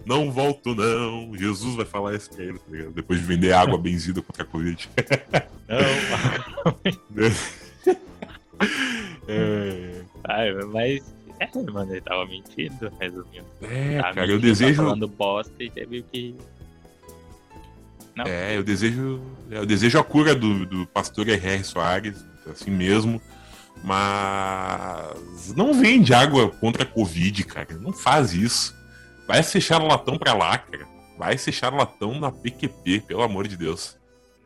não 0.05 0.31
volto 0.31 0.73
não. 0.73 1.35
Jesus 1.37 1.75
vai 1.75 1.85
falar 1.85 2.15
isso 2.15 2.29
pra 2.29 2.45
ele, 2.45 2.57
tá 2.57 2.65
ligado? 2.69 2.93
Depois 2.93 3.19
de 3.19 3.25
vender 3.25 3.51
água 3.51 3.75
benzida 3.77 4.21
contra 4.21 4.43
a 4.43 4.45
Covid. 4.45 4.89
Não, 5.67 6.77
É, 9.27 9.80
Ai, 10.23 10.53
mas. 10.65 11.15
É, 11.39 11.49
mano, 11.71 11.91
ele 11.91 12.01
tava 12.01 12.25
mentindo, 12.25 12.91
resumindo. 12.99 13.45
é 13.63 13.99
Tava 13.99 14.13
cara, 14.13 14.27
eu 14.27 14.35
mentindo, 14.35 14.41
desejo. 14.41 14.75
Tava 14.75 14.87
falando 14.89 15.07
bosta 15.07 15.63
e 15.63 15.69
teve 15.69 16.03
que. 16.03 16.35
Não. 18.15 18.25
É, 18.25 18.57
eu 18.57 18.63
desejo. 18.63 19.21
Eu 19.49 19.65
desejo 19.65 19.99
a 19.99 20.03
cura 20.03 20.35
do, 20.35 20.65
do 20.65 20.85
pastor 20.87 21.27
R.R. 21.27 21.63
Soares, 21.63 22.23
assim 22.45 22.69
mesmo. 22.69 23.21
Mas 23.83 25.53
não 25.55 25.73
vende 25.73 26.13
água 26.13 26.49
contra 26.49 26.83
a 26.83 26.85
Covid, 26.85 27.43
cara. 27.45 27.73
Não 27.75 27.91
faz 27.91 28.33
isso. 28.33 28.75
Vai 29.27 29.41
ser 29.41 29.61
charlatão 29.61 30.17
pra 30.17 30.33
lá, 30.33 30.57
cara. 30.57 30.87
Vai 31.17 31.37
ser 31.37 31.51
charlatão 31.51 32.19
na 32.19 32.31
PQP, 32.31 33.01
pelo 33.01 33.23
amor 33.23 33.47
de 33.47 33.57
Deus. 33.57 33.97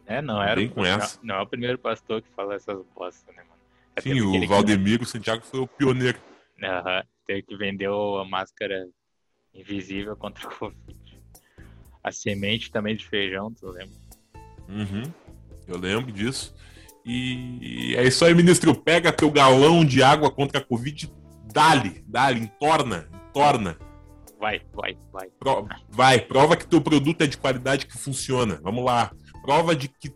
É, 0.05 0.21
não 0.21 0.41
era. 0.41 0.55
Vem 0.55 0.69
com 0.69 0.85
essa. 0.85 1.19
não 1.23 1.35
é 1.35 1.41
o 1.41 1.47
primeiro 1.47 1.77
pastor 1.77 2.21
que 2.21 2.27
fala 2.35 2.55
essas 2.55 2.77
bostas, 2.95 3.35
né? 3.35 3.43
Até 3.95 4.01
Sim, 4.13 4.21
o 4.21 4.47
Valdemiro 4.47 5.05
Santiago 5.05 5.43
foi 5.45 5.59
o 5.61 5.67
pioneiro. 5.67 6.17
que- 6.57 6.65
Aham, 6.65 7.03
teve 7.25 7.41
que 7.43 7.55
vendeu 7.55 8.17
a 8.17 8.25
máscara 8.25 8.87
invisível 9.53 10.15
contra 10.15 10.47
o 10.47 10.55
Covid. 10.55 11.21
A 12.03 12.11
semente 12.11 12.71
também 12.71 12.95
de 12.95 13.05
feijão, 13.05 13.51
tu 13.53 13.67
lembra? 13.67 13.95
Uhum, 14.69 15.03
eu 15.67 15.77
lembro 15.77 16.11
disso. 16.11 16.53
E 17.05 17.93
é 17.95 18.03
isso 18.03 18.25
aí, 18.25 18.33
ministro. 18.33 18.73
Pega 18.75 19.11
teu 19.13 19.29
galão 19.31 19.85
de 19.85 20.01
água 20.01 20.31
contra 20.31 20.59
a 20.59 20.63
Covid, 20.63 21.11
dá-lhe, 21.53 22.03
dá-lhe, 22.07 22.39
entorna, 22.41 23.07
entorna. 23.29 23.77
Vai, 24.39 24.61
vai, 24.73 24.97
vai. 25.11 25.27
Pro- 25.39 25.67
vai, 25.89 26.19
prova 26.19 26.57
que 26.57 26.67
teu 26.67 26.81
produto 26.81 27.21
é 27.21 27.27
de 27.27 27.37
qualidade 27.37 27.85
que 27.87 27.97
funciona. 27.97 28.59
Vamos 28.61 28.83
lá. 28.83 29.11
Prova 29.43 29.75
de 29.75 29.87
que 29.87 30.09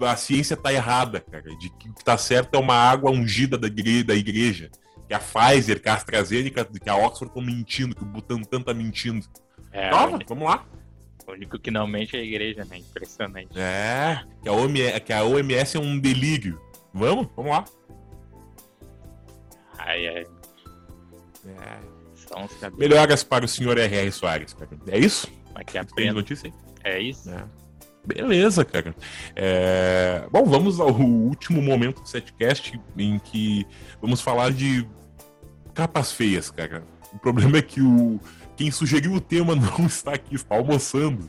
a 0.00 0.16
ciência 0.16 0.56
tá 0.56 0.72
errada, 0.72 1.20
cara. 1.20 1.42
De 1.56 1.68
que 1.70 1.88
o 1.88 1.94
que 1.94 2.04
tá 2.04 2.16
certo 2.18 2.54
é 2.54 2.58
uma 2.58 2.74
água 2.74 3.10
ungida 3.10 3.56
da 3.58 3.66
igreja, 3.66 4.04
da 4.04 4.14
igreja. 4.14 4.70
Que 5.06 5.14
a 5.14 5.18
Pfizer, 5.20 5.80
que 5.82 5.88
a 5.88 5.94
AstraZeneca, 5.94 6.64
que 6.64 6.88
a 6.90 6.96
Oxford 6.96 7.30
estão 7.30 7.42
mentindo, 7.42 7.94
que 7.94 8.02
o 8.02 8.06
Butantan 8.06 8.62
tá 8.62 8.72
mentindo. 8.72 9.26
É, 9.70 9.94
o 9.94 10.18
vamos 10.26 10.44
lá. 10.48 10.64
único 11.28 11.58
que 11.58 11.70
não 11.70 11.86
mente 11.86 12.16
é 12.16 12.20
a 12.20 12.22
igreja, 12.22 12.64
né? 12.64 12.78
Impressionante. 12.78 13.50
É, 13.58 14.22
que 14.42 14.48
a, 14.48 14.52
OMS, 14.52 15.00
que 15.00 15.12
a 15.12 15.24
OMS 15.24 15.76
é 15.76 15.80
um 15.80 15.98
delírio. 15.98 16.60
Vamos? 16.92 17.28
Vamos 17.36 17.50
lá. 17.50 17.64
Ai, 19.78 20.06
ai, 20.08 20.26
É. 21.46 21.78
são. 22.14 22.48
Melhoras 22.78 23.22
para 23.22 23.44
o 23.44 23.48
senhor 23.48 23.76
R.R. 23.78 24.10
Soares, 24.12 24.54
cara. 24.54 24.70
É 24.88 24.98
isso? 24.98 25.28
Aqui 25.54 25.72
Tem 25.72 25.82
aprendo. 25.82 26.14
notícia 26.14 26.48
aí? 26.48 26.54
É 26.92 27.00
isso? 27.00 27.30
É. 27.30 27.44
Beleza, 28.06 28.64
cara. 28.64 28.94
É, 29.34 30.26
Bom, 30.30 30.44
vamos 30.44 30.78
ao 30.78 30.92
último 30.92 31.62
momento 31.62 32.02
do 32.02 32.08
setcast 32.08 32.78
em 32.96 33.18
que 33.18 33.66
vamos 34.00 34.20
falar 34.20 34.52
de 34.52 34.86
capas 35.72 36.12
feias, 36.12 36.50
cara. 36.50 36.84
O 37.12 37.18
problema 37.18 37.58
é 37.58 37.62
que 37.62 37.80
o 37.80 38.20
quem 38.56 38.70
sugeriu 38.70 39.12
o 39.14 39.20
tema 39.20 39.54
não 39.56 39.86
está 39.86 40.12
aqui, 40.12 40.36
está 40.36 40.56
almoçando, 40.56 41.28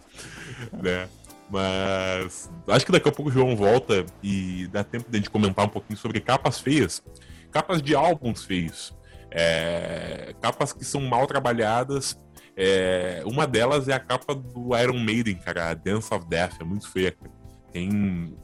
né? 0.72 1.08
Mas 1.50 2.50
acho 2.68 2.86
que 2.86 2.92
daqui 2.92 3.08
a 3.08 3.12
pouco 3.12 3.30
o 3.30 3.34
João 3.34 3.56
volta 3.56 4.06
e 4.22 4.68
dá 4.72 4.84
tempo 4.84 5.10
de 5.10 5.16
a 5.16 5.20
gente 5.20 5.30
comentar 5.30 5.66
um 5.66 5.70
pouquinho 5.70 5.98
sobre 5.98 6.20
capas 6.20 6.60
feias, 6.60 7.04
capas 7.52 7.82
de 7.82 7.96
álbuns 7.96 8.44
feios, 8.44 8.96
é, 9.30 10.34
capas 10.42 10.74
que 10.74 10.84
são 10.84 11.02
mal 11.02 11.28
trabalhadas 11.28 12.20
é, 12.56 13.22
uma 13.26 13.46
delas 13.46 13.88
é 13.88 13.94
a 13.94 14.00
capa 14.00 14.34
do 14.34 14.78
Iron 14.78 15.00
Maiden, 15.00 15.36
cara, 15.36 15.70
a 15.70 15.74
Dance 15.74 16.14
of 16.14 16.26
Death, 16.28 16.62
é 16.62 16.64
muito 16.64 16.90
feia. 16.90 17.12
cara. 17.12 17.32
Tem 17.72 18.36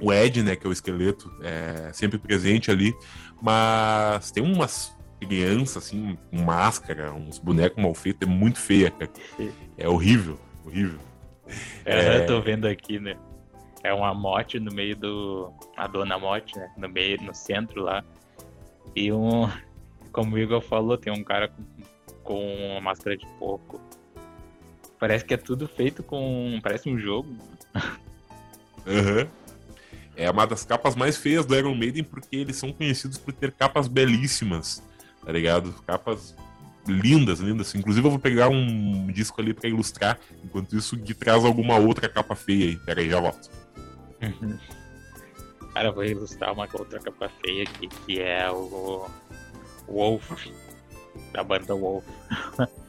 o 0.00 0.12
Ed, 0.12 0.42
né, 0.42 0.56
que 0.56 0.66
é 0.66 0.70
o 0.70 0.72
esqueleto, 0.72 1.30
é, 1.42 1.92
sempre 1.92 2.18
presente 2.18 2.70
ali, 2.70 2.94
mas 3.40 4.30
tem 4.30 4.42
umas 4.42 4.94
crianças, 5.20 5.84
assim, 5.84 6.18
com 6.30 6.42
máscara, 6.42 7.12
uns 7.12 7.38
bonecos 7.38 7.82
mal 7.82 7.94
feitos, 7.94 8.28
é 8.28 8.30
muito 8.30 8.58
feia, 8.58 8.90
cara. 8.90 9.10
É 9.78 9.88
horrível, 9.88 10.38
horrível. 10.64 10.98
É, 11.84 12.18
Eu 12.18 12.26
tô 12.26 12.40
vendo 12.40 12.66
aqui, 12.66 12.98
né? 12.98 13.16
É 13.82 13.92
uma 13.92 14.14
mote 14.14 14.58
no 14.58 14.72
meio 14.72 14.96
do. 14.96 15.52
A 15.76 15.86
dona 15.86 16.18
mote, 16.18 16.56
né? 16.58 16.70
No 16.76 16.88
meio, 16.88 17.20
no 17.22 17.34
centro 17.34 17.82
lá. 17.82 18.02
E 18.96 19.12
um. 19.12 19.48
Como 20.10 20.36
o 20.36 20.38
Igor 20.38 20.62
falou, 20.62 20.96
tem 20.96 21.12
um 21.12 21.22
cara 21.22 21.48
com, 21.48 21.62
com 22.24 22.42
uma 22.70 22.80
máscara 22.80 23.16
de 23.16 23.26
porco. 23.38 23.80
Parece 24.98 25.24
que 25.24 25.34
é 25.34 25.36
tudo 25.36 25.68
feito 25.68 26.02
com. 26.02 26.58
Parece 26.62 26.88
um 26.88 26.98
jogo. 26.98 27.36
Aham. 28.86 29.28
É 30.16 30.30
uma 30.30 30.46
das 30.46 30.64
capas 30.64 30.94
mais 30.94 31.16
feias 31.16 31.44
do 31.44 31.56
Iron 31.56 31.74
Maiden 31.74 32.04
porque 32.04 32.36
eles 32.36 32.56
são 32.56 32.72
conhecidos 32.72 33.18
por 33.18 33.32
ter 33.32 33.50
capas 33.50 33.88
belíssimas, 33.88 34.80
tá 35.24 35.32
ligado? 35.32 35.72
Capas 35.84 36.36
lindas, 36.86 37.40
lindas. 37.40 37.74
Inclusive 37.74 38.06
eu 38.06 38.10
vou 38.10 38.20
pegar 38.20 38.48
um 38.48 39.08
disco 39.08 39.40
ali 39.40 39.52
pra 39.52 39.68
ilustrar. 39.68 40.18
Enquanto 40.44 40.76
isso, 40.76 40.94
o 40.94 40.98
Gui 40.98 41.14
traz 41.14 41.44
alguma 41.44 41.78
outra 41.78 42.08
capa 42.08 42.36
feia 42.36 42.66
aí. 42.66 42.76
Pera 42.76 43.00
aí, 43.00 43.10
já 43.10 43.20
volto. 43.20 43.50
Cara, 45.74 45.88
eu 45.88 45.92
vou 45.92 46.04
ilustrar 46.04 46.52
uma 46.52 46.68
outra 46.72 47.00
capa 47.00 47.28
feia 47.42 47.64
aqui, 47.64 47.88
que 47.88 48.20
é 48.20 48.48
o 48.50 49.08
Wolf, 49.88 50.30
da 51.32 51.42
banda 51.42 51.74
Wolf. 51.74 52.04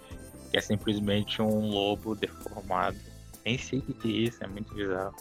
que 0.56 0.57
é 0.57 0.61
simplesmente 0.61 1.41
um 1.41 1.69
lobo 1.69 2.15
deformado. 2.15 2.97
Nem 3.43 3.57
sei 3.57 3.80
o 3.80 3.81
que 3.81 4.07
é 4.07 4.11
isso, 4.11 4.43
é 4.43 4.47
muito 4.47 4.73
bizarro. 4.73 5.15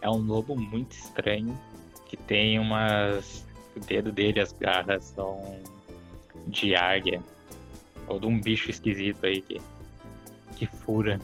É 0.00 0.08
um 0.08 0.18
lobo 0.18 0.56
muito 0.56 0.92
estranho, 0.92 1.58
que 2.06 2.16
tem 2.16 2.58
umas. 2.58 3.44
O 3.76 3.80
dedo 3.80 4.10
dele, 4.10 4.40
as 4.40 4.52
garras 4.52 5.04
são 5.04 5.60
de 6.46 6.74
águia. 6.74 7.22
Ou 8.08 8.18
de 8.18 8.26
um 8.26 8.40
bicho 8.40 8.70
esquisito 8.70 9.26
aí 9.26 9.42
que, 9.42 9.60
que 10.56 10.66
fura. 10.66 11.20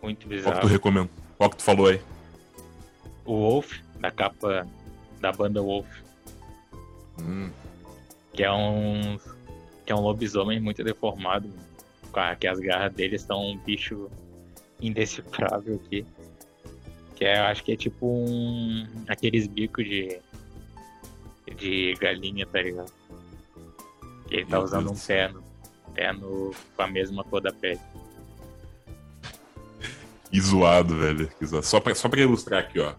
Muito 0.00 0.02
Qual 0.02 0.14
que 0.14 0.24
tu 0.24 0.28
bizarro. 0.28 0.66
recomenda? 0.66 1.10
Qual 1.36 1.50
que 1.50 1.56
tu 1.56 1.62
falou 1.62 1.88
aí? 1.88 2.00
O 3.26 3.34
Wolf, 3.34 3.80
da 4.00 4.10
capa 4.10 4.66
da 5.20 5.32
banda 5.32 5.60
Wolf. 5.60 5.86
Hum, 7.20 7.50
que 8.32 8.42
é 8.42 8.52
um 8.52 9.18
que 9.84 9.92
é 9.92 9.94
um 9.94 10.00
lobisomem 10.00 10.60
muito 10.60 10.82
deformado, 10.82 11.48
que 12.38 12.46
as 12.46 12.58
garras 12.60 12.92
dele 12.92 13.18
são 13.18 13.50
um 13.52 13.58
bicho 13.58 14.10
indecifrável 14.80 15.80
aqui. 15.84 16.06
Que 17.16 17.24
é, 17.24 17.38
acho 17.38 17.62
que 17.64 17.72
é 17.72 17.76
tipo 17.76 18.06
um 18.06 18.86
aqueles 19.08 19.46
bicos 19.46 19.84
de 19.84 20.20
de 21.56 21.94
galinha, 22.00 22.46
tá 22.46 22.60
ligado? 22.60 22.92
Que 24.28 24.36
ele 24.36 24.46
tá 24.46 24.56
Meu 24.56 24.64
usando 24.64 24.86
Deus 24.86 24.90
um 24.90 24.94
do 24.94 24.98
céu. 24.98 25.28
pé 25.28 25.32
no, 25.32 25.44
pé 25.94 26.12
no, 26.12 26.54
com 26.76 26.82
a 26.82 26.86
mesma 26.86 27.24
cor 27.24 27.40
da 27.40 27.52
pele. 27.52 27.80
que 30.30 30.40
zoado, 30.40 30.96
velho. 30.96 31.30
Só, 31.62 31.78
pra, 31.80 31.94
só 31.94 32.08
pra 32.08 32.20
ilustrar 32.20 32.60
aqui, 32.60 32.80
ó. 32.80 32.94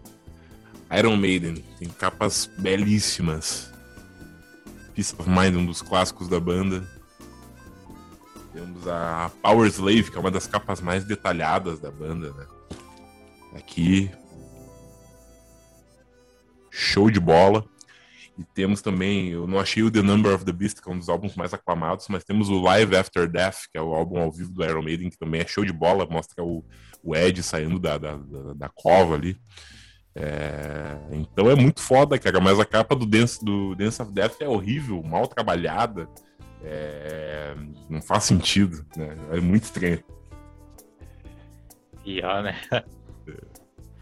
Iron 0.96 1.16
Maiden 1.16 1.56
tem 1.78 1.88
capas 1.88 2.46
belíssimas. 2.58 3.72
Peace 4.96 5.14
of 5.18 5.28
Mind, 5.28 5.54
um 5.54 5.66
dos 5.66 5.82
clássicos 5.82 6.26
da 6.26 6.40
banda. 6.40 6.88
Temos 8.50 8.88
a 8.88 9.30
Power 9.42 9.68
Slave, 9.68 10.10
que 10.10 10.16
é 10.16 10.20
uma 10.20 10.30
das 10.30 10.46
capas 10.46 10.80
mais 10.80 11.04
detalhadas 11.04 11.78
da 11.78 11.90
banda, 11.90 12.32
né? 12.32 12.46
Aqui. 13.54 14.10
Show 16.70 17.10
de 17.10 17.20
bola. 17.20 17.62
E 18.38 18.44
temos 18.54 18.80
também, 18.80 19.28
eu 19.28 19.46
não 19.46 19.58
achei 19.58 19.82
o 19.82 19.90
The 19.90 20.00
Number 20.00 20.34
of 20.34 20.46
the 20.46 20.52
Beast, 20.52 20.80
que 20.80 20.88
é 20.88 20.92
um 20.92 20.98
dos 20.98 21.10
álbuns 21.10 21.36
mais 21.36 21.52
aclamados, 21.52 22.06
mas 22.08 22.24
temos 22.24 22.48
o 22.48 22.60
Live 22.62 22.96
After 22.96 23.30
Death, 23.30 23.66
que 23.70 23.78
é 23.78 23.82
o 23.82 23.94
álbum 23.94 24.18
ao 24.18 24.32
vivo 24.32 24.52
do 24.52 24.64
Iron 24.64 24.82
Maiden, 24.82 25.10
que 25.10 25.18
também 25.18 25.42
é 25.42 25.46
show 25.46 25.64
de 25.64 25.72
bola, 25.72 26.06
mostra 26.06 26.42
o, 26.42 26.64
o 27.02 27.14
Ed 27.14 27.42
saindo 27.42 27.78
da, 27.78 27.98
da, 27.98 28.16
da, 28.16 28.52
da 28.54 28.68
cova 28.70 29.14
ali. 29.14 29.38
É, 30.18 30.96
então 31.12 31.50
é 31.50 31.54
muito 31.54 31.80
foda, 31.82 32.18
cara, 32.18 32.40
mas 32.40 32.58
a 32.58 32.64
capa 32.64 32.96
do 32.96 33.04
Dance, 33.04 33.44
do 33.44 33.74
Dance 33.74 34.00
of 34.00 34.10
Death 34.10 34.40
é 34.40 34.48
horrível, 34.48 35.02
mal 35.02 35.26
trabalhada, 35.28 36.08
é, 36.62 37.54
não 37.90 38.00
faz 38.00 38.24
sentido, 38.24 38.82
né? 38.96 39.14
É 39.30 39.40
muito 39.40 39.64
estranho. 39.64 40.02
E 42.02 42.22
ó, 42.22 42.40
né? 42.40 42.56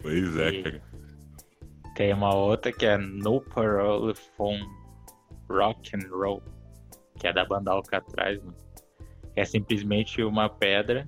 Pois 0.01 0.37
é, 0.37 0.49
E- 0.49 0.63
cara. 0.63 0.81
Tem 1.95 2.13
uma 2.13 2.33
outra 2.33 2.71
que 2.71 2.85
é 2.85 2.97
No 2.97 3.41
Parole 3.41 4.13
from 4.35 4.57
Rock 5.49 5.95
and 5.95 6.07
Roll, 6.09 6.41
que 7.17 7.27
é 7.27 7.33
da 7.33 7.45
banda 7.45 7.71
Alcatraz, 7.71 8.39
mano. 8.43 8.55
É 9.35 9.43
simplesmente 9.45 10.21
uma 10.23 10.49
pedra 10.49 11.05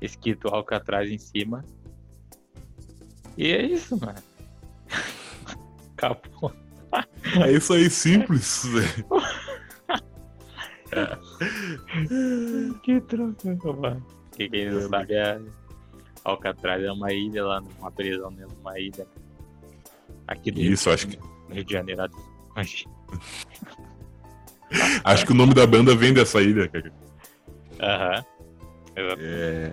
escrito 0.00 0.48
Alcatraz 0.48 1.10
em 1.10 1.18
cima. 1.18 1.64
E 3.36 3.52
é 3.52 3.62
isso, 3.62 3.98
mano. 4.00 4.18
Acabou. 5.96 6.52
É 7.44 7.52
isso 7.52 7.72
aí, 7.72 7.90
simples. 7.90 8.64
Que 12.82 13.00
troca, 13.02 13.72
mano. 13.72 14.06
Que 14.34 14.48
quem 14.48 14.70
não 14.70 14.88
sabe 14.88 15.14
é 15.14 15.40
Alcatraz 16.24 16.82
é 16.82 16.90
uma 16.90 17.12
ilha 17.12 17.44
lá, 17.44 17.62
uma 17.78 17.90
prisão 17.90 18.32
dentro 18.32 18.54
de 18.54 18.60
uma 18.60 18.78
ilha. 18.78 19.06
Aqui 20.26 20.50
do 20.50 20.60
Isso, 20.60 20.90
acho 20.90 21.08
que, 21.08 21.18
Rio 21.50 21.64
de 21.64 21.72
Janeiro. 21.72 22.08
Acho 25.04 25.26
que 25.26 25.32
o 25.32 25.34
nome 25.34 25.54
da 25.54 25.66
banda 25.66 25.94
vem 25.94 26.12
dessa 26.12 26.42
ilha, 26.42 26.68
cara. 26.68 26.92
Aham. 27.80 28.24
É. 29.18 29.72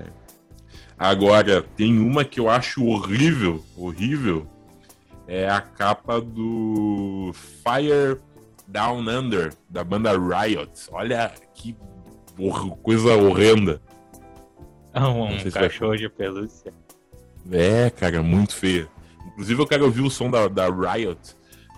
Agora, 0.97 1.61
tem 1.61 1.99
uma 1.99 2.23
que 2.23 2.39
eu 2.39 2.49
acho 2.49 2.85
horrível, 2.85 3.63
horrível. 3.77 4.47
É 5.27 5.49
a 5.49 5.61
capa 5.61 6.19
do 6.21 7.31
Fire 7.33 8.19
Down 8.67 8.99
Under, 9.07 9.53
da 9.69 9.83
banda 9.83 10.11
Riot. 10.17 10.71
Olha 10.91 11.31
que 11.53 11.75
coisa 12.81 13.15
horrenda. 13.15 13.81
Um, 14.95 15.29
sei 15.39 15.39
se 15.39 15.49
vai- 15.51 15.63
cachorro 15.63 15.95
de 15.97 16.09
pelúcia. 16.09 16.73
É, 17.51 17.89
cara, 17.89 18.21
muito 18.23 18.55
feia. 18.55 18.87
Inclusive 19.27 19.61
eu 19.61 19.67
quero 19.67 19.85
ouvir 19.85 20.01
o 20.01 20.09
som 20.09 20.29
da, 20.29 20.47
da 20.47 20.67
Riot. 20.69 21.19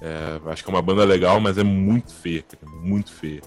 É, 0.01 0.39
acho 0.51 0.63
que 0.63 0.69
é 0.69 0.73
uma 0.73 0.81
banda 0.81 1.03
legal, 1.05 1.39
mas 1.39 1.57
é 1.57 1.63
muito 1.63 2.13
feia, 2.13 2.43
cara, 2.43 2.71
muito 2.81 3.11
feia. 3.11 3.41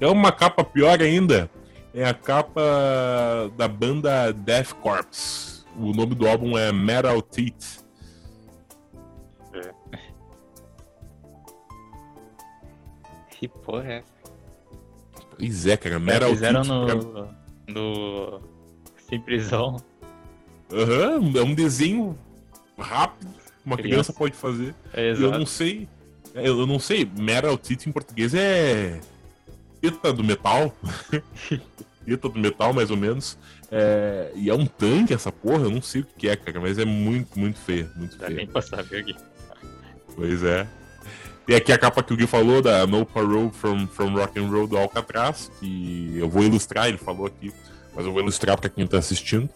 É 0.00 0.06
uma 0.06 0.32
capa 0.32 0.64
pior 0.64 1.00
ainda. 1.00 1.50
É 1.92 2.04
a 2.04 2.14
capa 2.14 2.60
da 3.56 3.66
banda 3.66 4.32
Death 4.32 4.74
Corps. 4.74 5.66
O 5.76 5.92
nome 5.92 6.14
do 6.14 6.28
álbum 6.28 6.56
é 6.56 6.72
Metal 6.72 7.20
Teeth. 7.22 7.80
Que 13.30 13.48
porra 13.48 13.84
é 13.92 13.98
essa? 13.98 14.20
Pois 15.36 15.66
é, 15.66 15.76
cara, 15.76 15.98
Metal 15.98 16.30
fizeram 16.30 16.62
Teeth. 16.62 16.72
no, 16.72 16.86
cara. 16.86 17.28
no 17.68 18.40
Simplesão. 19.08 19.76
Aham, 20.72 21.32
é 21.38 21.42
um 21.42 21.54
desenho 21.54 22.16
rápido. 22.78 23.30
Uma 23.64 23.76
criança 23.76 24.12
Criança. 24.12 24.12
pode 24.14 24.34
fazer. 24.34 24.74
É, 24.92 25.12
Eu 25.12 25.30
não 25.32 25.46
sei. 25.46 25.88
é, 26.34 26.48
Eu 26.48 26.66
não 26.66 26.78
sei. 26.78 27.04
Metal 27.18 27.56
Teeth 27.58 27.86
em 27.86 27.92
português 27.92 28.34
é. 28.34 29.00
Teta 29.80 30.12
do 30.12 30.22
metal. 30.24 30.74
Teta 32.04 32.28
do 32.28 32.38
metal, 32.38 32.72
mais 32.72 32.90
ou 32.90 32.96
menos. 32.96 33.38
É, 33.70 34.32
E 34.34 34.50
é 34.50 34.54
um 34.54 34.66
tanque 34.66 35.14
essa 35.14 35.30
porra. 35.32 35.64
Eu 35.64 35.70
não 35.70 35.82
sei 35.82 36.02
o 36.02 36.06
que 36.16 36.28
é, 36.28 36.36
cara. 36.36 36.60
Mas 36.60 36.78
é 36.78 36.84
muito, 36.84 37.38
muito 37.38 37.58
feia. 37.58 37.90
Muito 37.96 38.16
Dá 38.18 38.26
feia. 38.26 38.36
nem 38.38 38.46
pra 38.46 38.60
saber 38.62 39.00
aqui. 39.00 39.16
Pois 40.14 40.42
é. 40.42 40.66
Tem 41.46 41.56
aqui 41.56 41.72
a 41.72 41.78
capa 41.78 42.02
que 42.02 42.12
o 42.12 42.16
Gui 42.16 42.26
falou 42.26 42.60
da 42.62 42.86
No 42.86 43.04
Parole 43.06 43.50
from, 43.50 43.86
from 43.86 44.14
Rock 44.14 44.38
and 44.38 44.48
Roll 44.48 44.66
do 44.66 44.76
Alcatraz. 44.76 45.50
Que 45.58 46.14
eu 46.16 46.28
vou 46.28 46.42
ilustrar, 46.44 46.88
ele 46.88 46.98
falou 46.98 47.26
aqui. 47.26 47.52
Mas 47.94 48.04
eu 48.06 48.12
vou 48.12 48.20
ilustrar 48.22 48.58
pra 48.60 48.68
quem 48.70 48.86
tá 48.86 48.98
assistindo. 48.98 49.48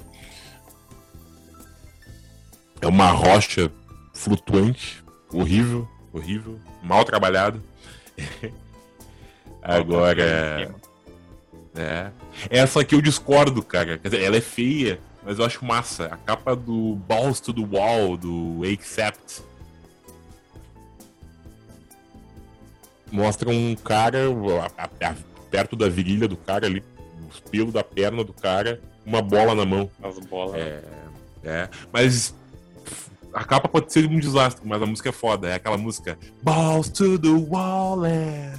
É 2.80 2.86
uma 2.86 3.08
rocha 3.10 3.70
flutuante, 4.12 5.02
horrível, 5.32 5.88
horrível, 6.12 6.58
mal 6.82 7.04
trabalhada. 7.04 7.60
Agora, 9.64 10.68
é. 11.74 12.10
Essa 12.50 12.80
aqui 12.82 12.94
eu 12.94 13.00
discordo, 13.00 13.62
cara. 13.62 13.98
Quer 13.98 14.08
dizer, 14.10 14.22
ela 14.22 14.36
é 14.36 14.40
feia, 14.40 15.00
mas 15.24 15.38
eu 15.38 15.44
acho 15.44 15.64
massa. 15.64 16.06
A 16.06 16.16
capa 16.16 16.54
do 16.54 16.94
Balls 17.08 17.40
to 17.40 17.52
the 17.52 17.62
Wall, 17.76 18.16
do 18.16 18.60
Accept. 18.70 19.42
Mostra 23.10 23.48
um 23.48 23.74
cara 23.76 24.18
a- 24.78 24.82
a- 24.84 25.08
a- 25.10 25.16
perto 25.50 25.76
da 25.76 25.88
virilha 25.88 26.26
do 26.26 26.36
cara 26.36 26.66
ali, 26.66 26.82
os 27.30 27.38
pelos 27.40 27.72
da 27.72 27.84
perna 27.84 28.24
do 28.24 28.32
cara, 28.32 28.80
uma 29.06 29.22
bola 29.22 29.54
na 29.54 29.64
mão. 29.64 29.88
As 30.02 30.18
bolas. 30.18 30.56
É, 30.56 30.82
é. 31.44 31.68
Mas 31.92 32.34
a 33.32 33.44
capa 33.44 33.68
pode 33.68 33.92
ser 33.92 34.04
um 34.06 34.18
desastre, 34.18 34.66
mas 34.66 34.82
a 34.82 34.86
música 34.86 35.10
é 35.10 35.12
foda. 35.12 35.48
É 35.48 35.54
aquela 35.54 35.76
música 35.78 36.18
Balls 36.42 36.88
to 36.90 37.18
the 37.18 37.28
wall, 37.28 38.04
é. 38.04 38.52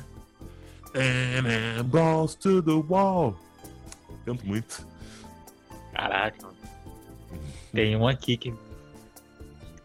É, 1.00 1.84
Balls 1.84 2.36
to 2.36 2.62
the 2.62 2.72
wall. 2.72 3.38
Canto 4.26 4.46
muito. 4.46 4.88
Caraca. 5.94 6.38
mano. 6.42 6.56
Tem 7.74 7.96
um 7.96 8.08
aqui 8.08 8.38
que, 8.38 8.54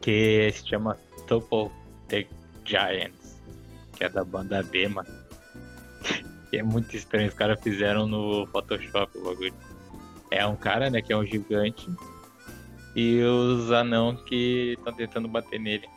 que 0.01 0.51
se 0.53 0.67
chama 0.69 0.97
Topple 1.27 1.71
the 2.09 2.27
Giants, 2.65 3.37
que 3.97 4.05
é 4.05 4.09
da 4.09 4.25
banda 4.25 4.63
B, 4.63 4.89
mano. 4.89 5.09
Que 6.51 6.59
é 6.59 6.63
muito 6.63 6.97
estranho, 6.97 7.29
os 7.29 7.35
caras 7.35 7.61
fizeram 7.61 8.07
no 8.07 8.47
Photoshop 8.47 9.19
o 9.19 9.25
bagulho. 9.25 9.55
É 10.31 10.47
um 10.47 10.55
cara, 10.57 10.89
né, 10.89 11.03
que 11.03 11.13
é 11.13 11.17
um 11.17 11.27
gigante, 11.27 11.91
e 12.95 13.21
os 13.23 13.73
anão 13.73 14.15
que 14.17 14.75
estão 14.79 14.93
tentando 14.93 15.27
bater 15.29 15.59
nele. 15.59 15.89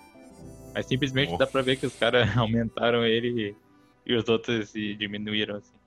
Mas 0.73 0.87
simplesmente 0.87 1.31
Oh. 1.33 1.37
dá 1.37 1.45
pra 1.45 1.61
ver 1.61 1.75
que 1.75 1.85
os 1.85 1.95
caras 1.95 2.27
aumentaram 2.35 3.05
ele 3.05 3.55
e 4.05 4.15
os 4.15 4.27
outros 4.29 4.69
se 4.69 4.95
diminuíram, 4.95 5.57
assim. 5.57 5.77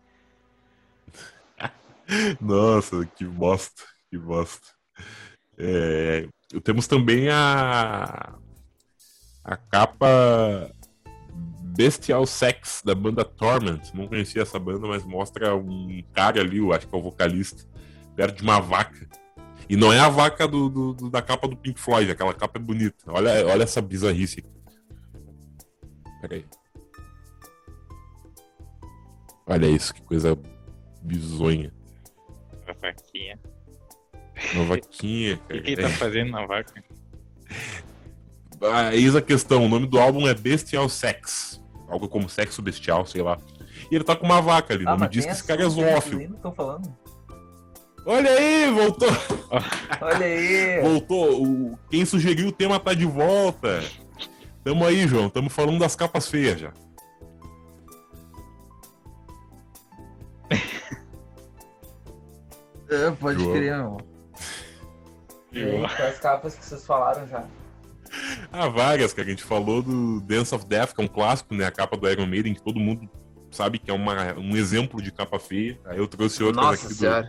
Nossa, 2.40 3.05
que 3.06 3.24
bosta, 3.24 3.82
que 4.10 4.18
bosta. 4.18 4.66
É, 5.59 6.28
temos 6.64 6.86
também 6.86 7.28
a 7.30 8.38
a 9.44 9.56
capa 9.56 10.70
Bestial 11.76 12.26
Sex 12.26 12.82
da 12.84 12.94
banda 12.94 13.24
Torment. 13.24 13.80
Não 13.94 14.09
conhecia 14.09 14.43
essa 14.43 14.59
banda, 14.59 14.86
mas 14.86 15.05
mostra 15.05 15.55
um 15.55 16.02
cara 16.12 16.40
ali, 16.40 16.59
eu 16.59 16.72
acho 16.72 16.88
que 16.88 16.94
é 16.94 16.98
o 16.98 17.02
vocalista, 17.02 17.64
perto 18.14 18.38
de 18.38 18.43
uma 18.43 18.60
vaca. 18.60 19.06
E 19.68 19.76
não 19.76 19.93
é 19.93 19.98
a 20.01 20.09
vaca 20.09 20.47
do, 20.48 20.68
do- 20.68 20.94
do- 20.94 21.10
da 21.10 21.22
capa 21.22 21.48
do 21.48 21.56
Pink 21.56 21.80
Floyd, 21.80 22.10
aquela 22.10 22.34
capa 22.34 22.59
é 22.59 22.62
bonita. 22.62 22.97
Olha, 23.09 23.47
olha 23.47 23.64
essa 23.64 23.82
bizarrice. 23.82 24.44
Pera 26.20 26.34
aí. 26.36 26.44
Olha 29.47 29.66
isso, 29.66 29.94
que 29.94 30.02
coisa 30.02 30.36
bizonha. 31.02 31.73
A 32.66 32.73
vaquinha. 32.73 33.39
Uma 34.55 34.64
vaquinha, 34.64 35.40
O 35.44 35.48
que, 35.48 35.60
que 35.60 35.70
ele 35.70 35.82
tá 35.82 35.89
fazendo 35.90 36.32
na 36.32 36.44
vaca? 36.44 36.85
Ah, 38.60 38.94
eis 38.94 39.14
a 39.14 39.23
questão, 39.23 39.64
o 39.64 39.68
nome 39.68 39.86
do 39.86 39.98
álbum 39.98 40.27
é 40.27 40.35
Bestial 40.35 40.89
Sex. 40.89 41.62
Algo 41.89 42.09
como 42.09 42.28
sexo 42.28 42.60
bestial, 42.60 43.06
sei 43.06 43.23
lá. 43.23 43.39
E 43.90 43.94
ele 43.94 44.05
tá 44.05 44.16
com 44.16 44.27
uma 44.27 44.43
vaca 44.43 44.74
ali, 44.74 44.85
não 44.85 44.98
me 44.98 45.09
diz 45.09 45.24
que 45.24 45.31
esse 45.31 45.44
cara 45.44 45.62
é 45.62 45.68
zoófilo. 45.68 46.23
Estão 46.23 46.52
falando. 46.52 46.93
Olha 48.05 48.31
aí, 48.31 48.70
voltou! 48.70 49.09
Olha 50.01 50.27
aí. 50.27 50.81
Voltou! 50.81 51.43
O... 51.44 51.78
Quem 51.90 52.05
sugeriu 52.05 52.48
o 52.48 52.52
tema 52.52 52.78
tá 52.78 52.94
de 52.94 53.05
volta! 53.05 53.82
Tamo 54.64 54.85
aí, 54.85 55.06
João, 55.06 55.28
tamo 55.28 55.48
falando 55.48 55.78
das 55.78 55.94
capas 55.94 56.28
feias 56.28 56.59
já. 56.59 56.73
É, 62.88 63.10
pode 63.12 63.42
João. 63.42 63.52
crer, 63.54 63.76
meu. 63.76 63.98
E 65.52 65.62
aí, 65.62 65.96
quais 65.96 66.18
capas 66.18 66.54
que 66.54 66.64
vocês 66.64 66.86
falaram 66.86 67.26
já? 67.26 67.44
Ah, 68.52 68.68
várias, 68.68 69.12
cara. 69.12 69.26
A 69.26 69.30
gente 69.30 69.42
falou 69.42 69.82
do 69.82 70.20
Dance 70.20 70.54
of 70.54 70.66
Death, 70.66 70.92
que 70.94 71.00
é 71.00 71.04
um 71.04 71.08
clássico, 71.08 71.54
né? 71.54 71.66
A 71.66 71.70
capa 71.70 71.96
do 71.96 72.08
Iron 72.08 72.26
Maiden, 72.26 72.54
que 72.54 72.62
todo 72.62 72.78
mundo 72.78 73.08
sabe 73.50 73.78
que 73.78 73.90
é 73.90 73.94
uma, 73.94 74.34
um 74.34 74.56
exemplo 74.56 75.00
de 75.02 75.10
capa 75.10 75.38
feia. 75.38 75.78
Aí 75.86 75.98
eu 75.98 76.06
trouxe 76.06 76.42
outras 76.42 76.64
Nossa 76.64 76.86
aqui 76.86 76.94
do, 76.94 76.98
senhora. 76.98 77.28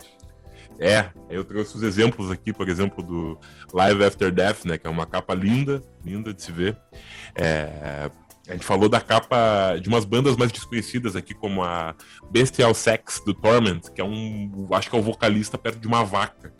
É, 0.79 0.99
aí 0.99 1.35
eu 1.35 1.43
trouxe 1.43 1.75
os 1.75 1.83
exemplos 1.83 2.29
aqui, 2.29 2.53
por 2.53 2.69
exemplo, 2.69 3.03
do 3.03 3.39
Live 3.73 4.03
After 4.03 4.31
Death, 4.31 4.65
né? 4.65 4.77
Que 4.77 4.87
é 4.87 4.89
uma 4.89 5.05
capa 5.05 5.33
linda, 5.33 5.81
linda 6.03 6.33
de 6.33 6.41
se 6.41 6.51
ver. 6.51 6.77
É, 7.35 8.11
a 8.47 8.53
gente 8.53 8.65
falou 8.65 8.87
da 8.87 9.01
capa 9.01 9.77
de 9.77 9.89
umas 9.89 10.05
bandas 10.05 10.37
mais 10.37 10.51
desconhecidas 10.51 11.15
aqui, 11.15 11.33
como 11.33 11.63
a 11.63 11.93
Bestial 12.31 12.73
Sex 12.73 13.21
do 13.25 13.33
Torment, 13.33 13.81
que 13.93 13.99
é 13.99 14.03
um. 14.03 14.69
Acho 14.71 14.89
que 14.89 14.95
é 14.95 14.99
o 14.99 15.03
vocalista 15.03 15.57
perto 15.57 15.79
de 15.79 15.87
uma 15.87 16.03
vaca. 16.03 16.53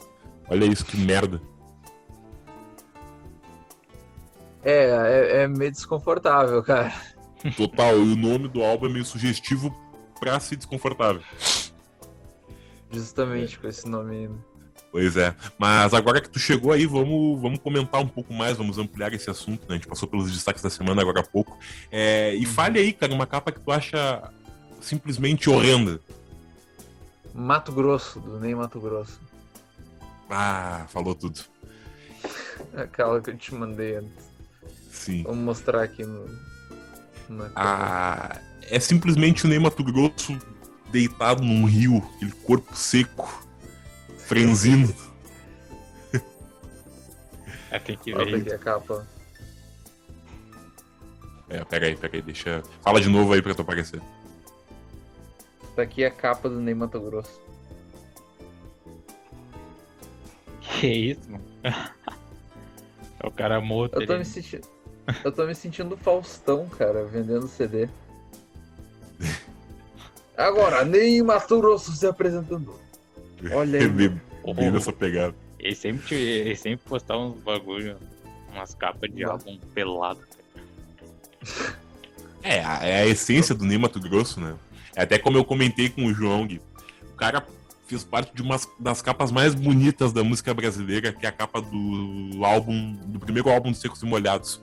Olha 0.49 0.65
isso, 0.65 0.85
que 0.85 0.97
merda. 0.97 1.41
É, 4.64 4.89
é, 4.89 5.43
é 5.43 5.47
meio 5.47 5.72
desconfortável, 5.72 6.61
cara. 6.61 6.93
Total, 7.55 7.97
e 7.97 8.14
o 8.14 8.15
nome 8.18 8.49
do 8.49 8.64
álbum 8.64 8.88
é 8.88 8.89
meio 8.89 9.05
sugestivo 9.05 9.73
pra 10.19 10.39
ser 10.41 10.57
desconfortável. 10.57 11.22
Justamente 12.91 13.57
com 13.59 13.68
esse 13.68 13.88
nome 13.88 14.15
ainda. 14.15 14.56
Pois 14.97 15.15
é. 15.15 15.35
Mas 15.59 15.93
agora 15.93 16.19
que 16.19 16.27
tu 16.27 16.39
chegou 16.39 16.71
aí, 16.71 16.87
vamos, 16.87 17.39
vamos 17.39 17.59
comentar 17.59 18.01
um 18.01 18.07
pouco 18.07 18.33
mais, 18.33 18.57
vamos 18.57 18.79
ampliar 18.79 19.13
esse 19.13 19.29
assunto, 19.29 19.61
né? 19.67 19.67
A 19.69 19.73
gente 19.73 19.87
passou 19.87 20.09
pelos 20.09 20.31
destaques 20.31 20.63
da 20.63 20.71
semana 20.71 20.99
agora 21.03 21.19
há 21.19 21.23
pouco. 21.23 21.55
É, 21.91 22.33
e 22.33 22.47
fale 22.47 22.79
aí, 22.79 22.91
cara, 22.91 23.13
uma 23.13 23.27
capa 23.27 23.51
que 23.51 23.59
tu 23.59 23.71
acha 23.71 24.23
simplesmente 24.81 25.51
horrenda. 25.51 26.01
Mato 27.31 27.71
Grosso, 27.71 28.19
do 28.19 28.39
Ney 28.39 28.55
Mato 28.55 28.79
Grosso. 28.79 29.21
Ah, 30.31 30.87
falou 30.89 31.13
tudo. 31.13 31.41
Aquela 32.75 33.21
que 33.21 33.29
eu 33.29 33.37
te 33.37 33.53
mandei 33.53 33.97
antes. 33.97 34.25
Sim. 34.89 35.21
Vamos 35.21 35.43
mostrar 35.43 35.83
aqui 35.83 36.03
no. 36.03 36.27
Ah, 37.55 38.41
é 38.63 38.79
simplesmente 38.79 39.45
o 39.45 39.47
Ney 39.47 39.59
Mato 39.59 39.83
Grosso 39.83 40.35
deitado 40.91 41.43
num 41.43 41.65
rio, 41.65 41.97
aquele 42.15 42.31
corpo 42.31 42.75
seco, 42.75 43.46
franzino. 44.27 44.93
É, 47.69 47.79
tem 47.79 47.97
que 47.97 48.13
ver. 48.13 48.53
a 48.53 48.57
capa. 48.57 49.05
É, 51.49 51.65
pega 51.65 51.87
aí, 51.87 51.97
pega 51.97 52.15
aí, 52.15 52.21
deixa. 52.21 52.63
Fala 52.81 53.01
de 53.01 53.09
novo 53.09 53.33
aí 53.33 53.41
pra 53.41 53.53
tu 53.53 53.61
aparecer. 53.61 54.01
Tá 55.75 55.81
aqui 55.81 56.05
a 56.05 56.09
capa 56.09 56.47
do 56.47 56.61
Ney 56.61 56.73
Mato 56.73 56.97
Grosso. 57.01 57.41
Que 60.61 60.87
isso, 60.87 61.29
mano? 61.29 61.43
É 63.19 63.27
o 63.27 63.31
cara 63.31 63.59
morto 63.59 63.99
Eu 63.99 64.05
tô 64.05 64.15
me 64.15 64.23
sentindo. 64.23 64.67
Eu 65.23 65.31
tô 65.31 65.45
me 65.47 65.55
sentindo 65.55 65.97
Faustão, 65.97 66.69
cara, 66.69 67.03
vendendo 67.03 67.47
CD. 67.47 67.89
Agora, 70.37 70.85
Ney 70.85 71.21
Mato 71.23 71.59
Grosso 71.59 71.91
se 71.93 72.05
apresentando. 72.05 72.79
Olha 73.53 73.80
aí. 73.80 73.88
Bem, 73.88 74.22
bem 74.55 74.72
nessa 74.72 74.91
pegada. 74.93 75.35
Ele 75.59 75.76
sempre, 75.76 76.15
ele 76.15 76.55
sempre 76.55 76.88
postava 76.88 77.19
uns 77.22 77.39
bagulho, 77.41 77.97
umas 78.53 78.73
capas 78.76 79.11
de 79.14 79.23
álbum 79.23 79.57
pelado. 79.73 80.22
É, 82.43 82.64
a- 82.64 82.80
é 82.85 83.01
a 83.01 83.07
essência 83.07 83.53
do 83.55 83.65
Ney 83.65 83.77
Mato 83.77 83.99
Grosso, 83.99 84.39
né? 84.39 84.55
É 84.95 85.01
até 85.03 85.18
como 85.19 85.38
eu 85.38 85.43
comentei 85.45 85.89
com 85.89 86.05
o 86.05 86.14
João, 86.14 86.45
Gui, 86.47 86.61
o 87.11 87.15
cara 87.15 87.45
fez 87.88 88.03
parte 88.03 88.34
de 88.35 88.41
uma 88.41 88.59
das 88.80 89.01
capas 89.01 89.31
mais 89.31 89.53
bonitas 89.55 90.11
da 90.11 90.23
música 90.23 90.53
brasileira, 90.53 91.11
que 91.14 91.26
é 91.26 91.30
a 91.30 91.31
capa 91.31 91.61
do 91.61 92.43
álbum, 92.43 92.93
do 93.05 93.19
primeiro 93.19 93.49
álbum 93.49 93.72
dos 93.72 93.80
Secos 93.80 94.01
e 94.01 94.05
Molhados. 94.05 94.61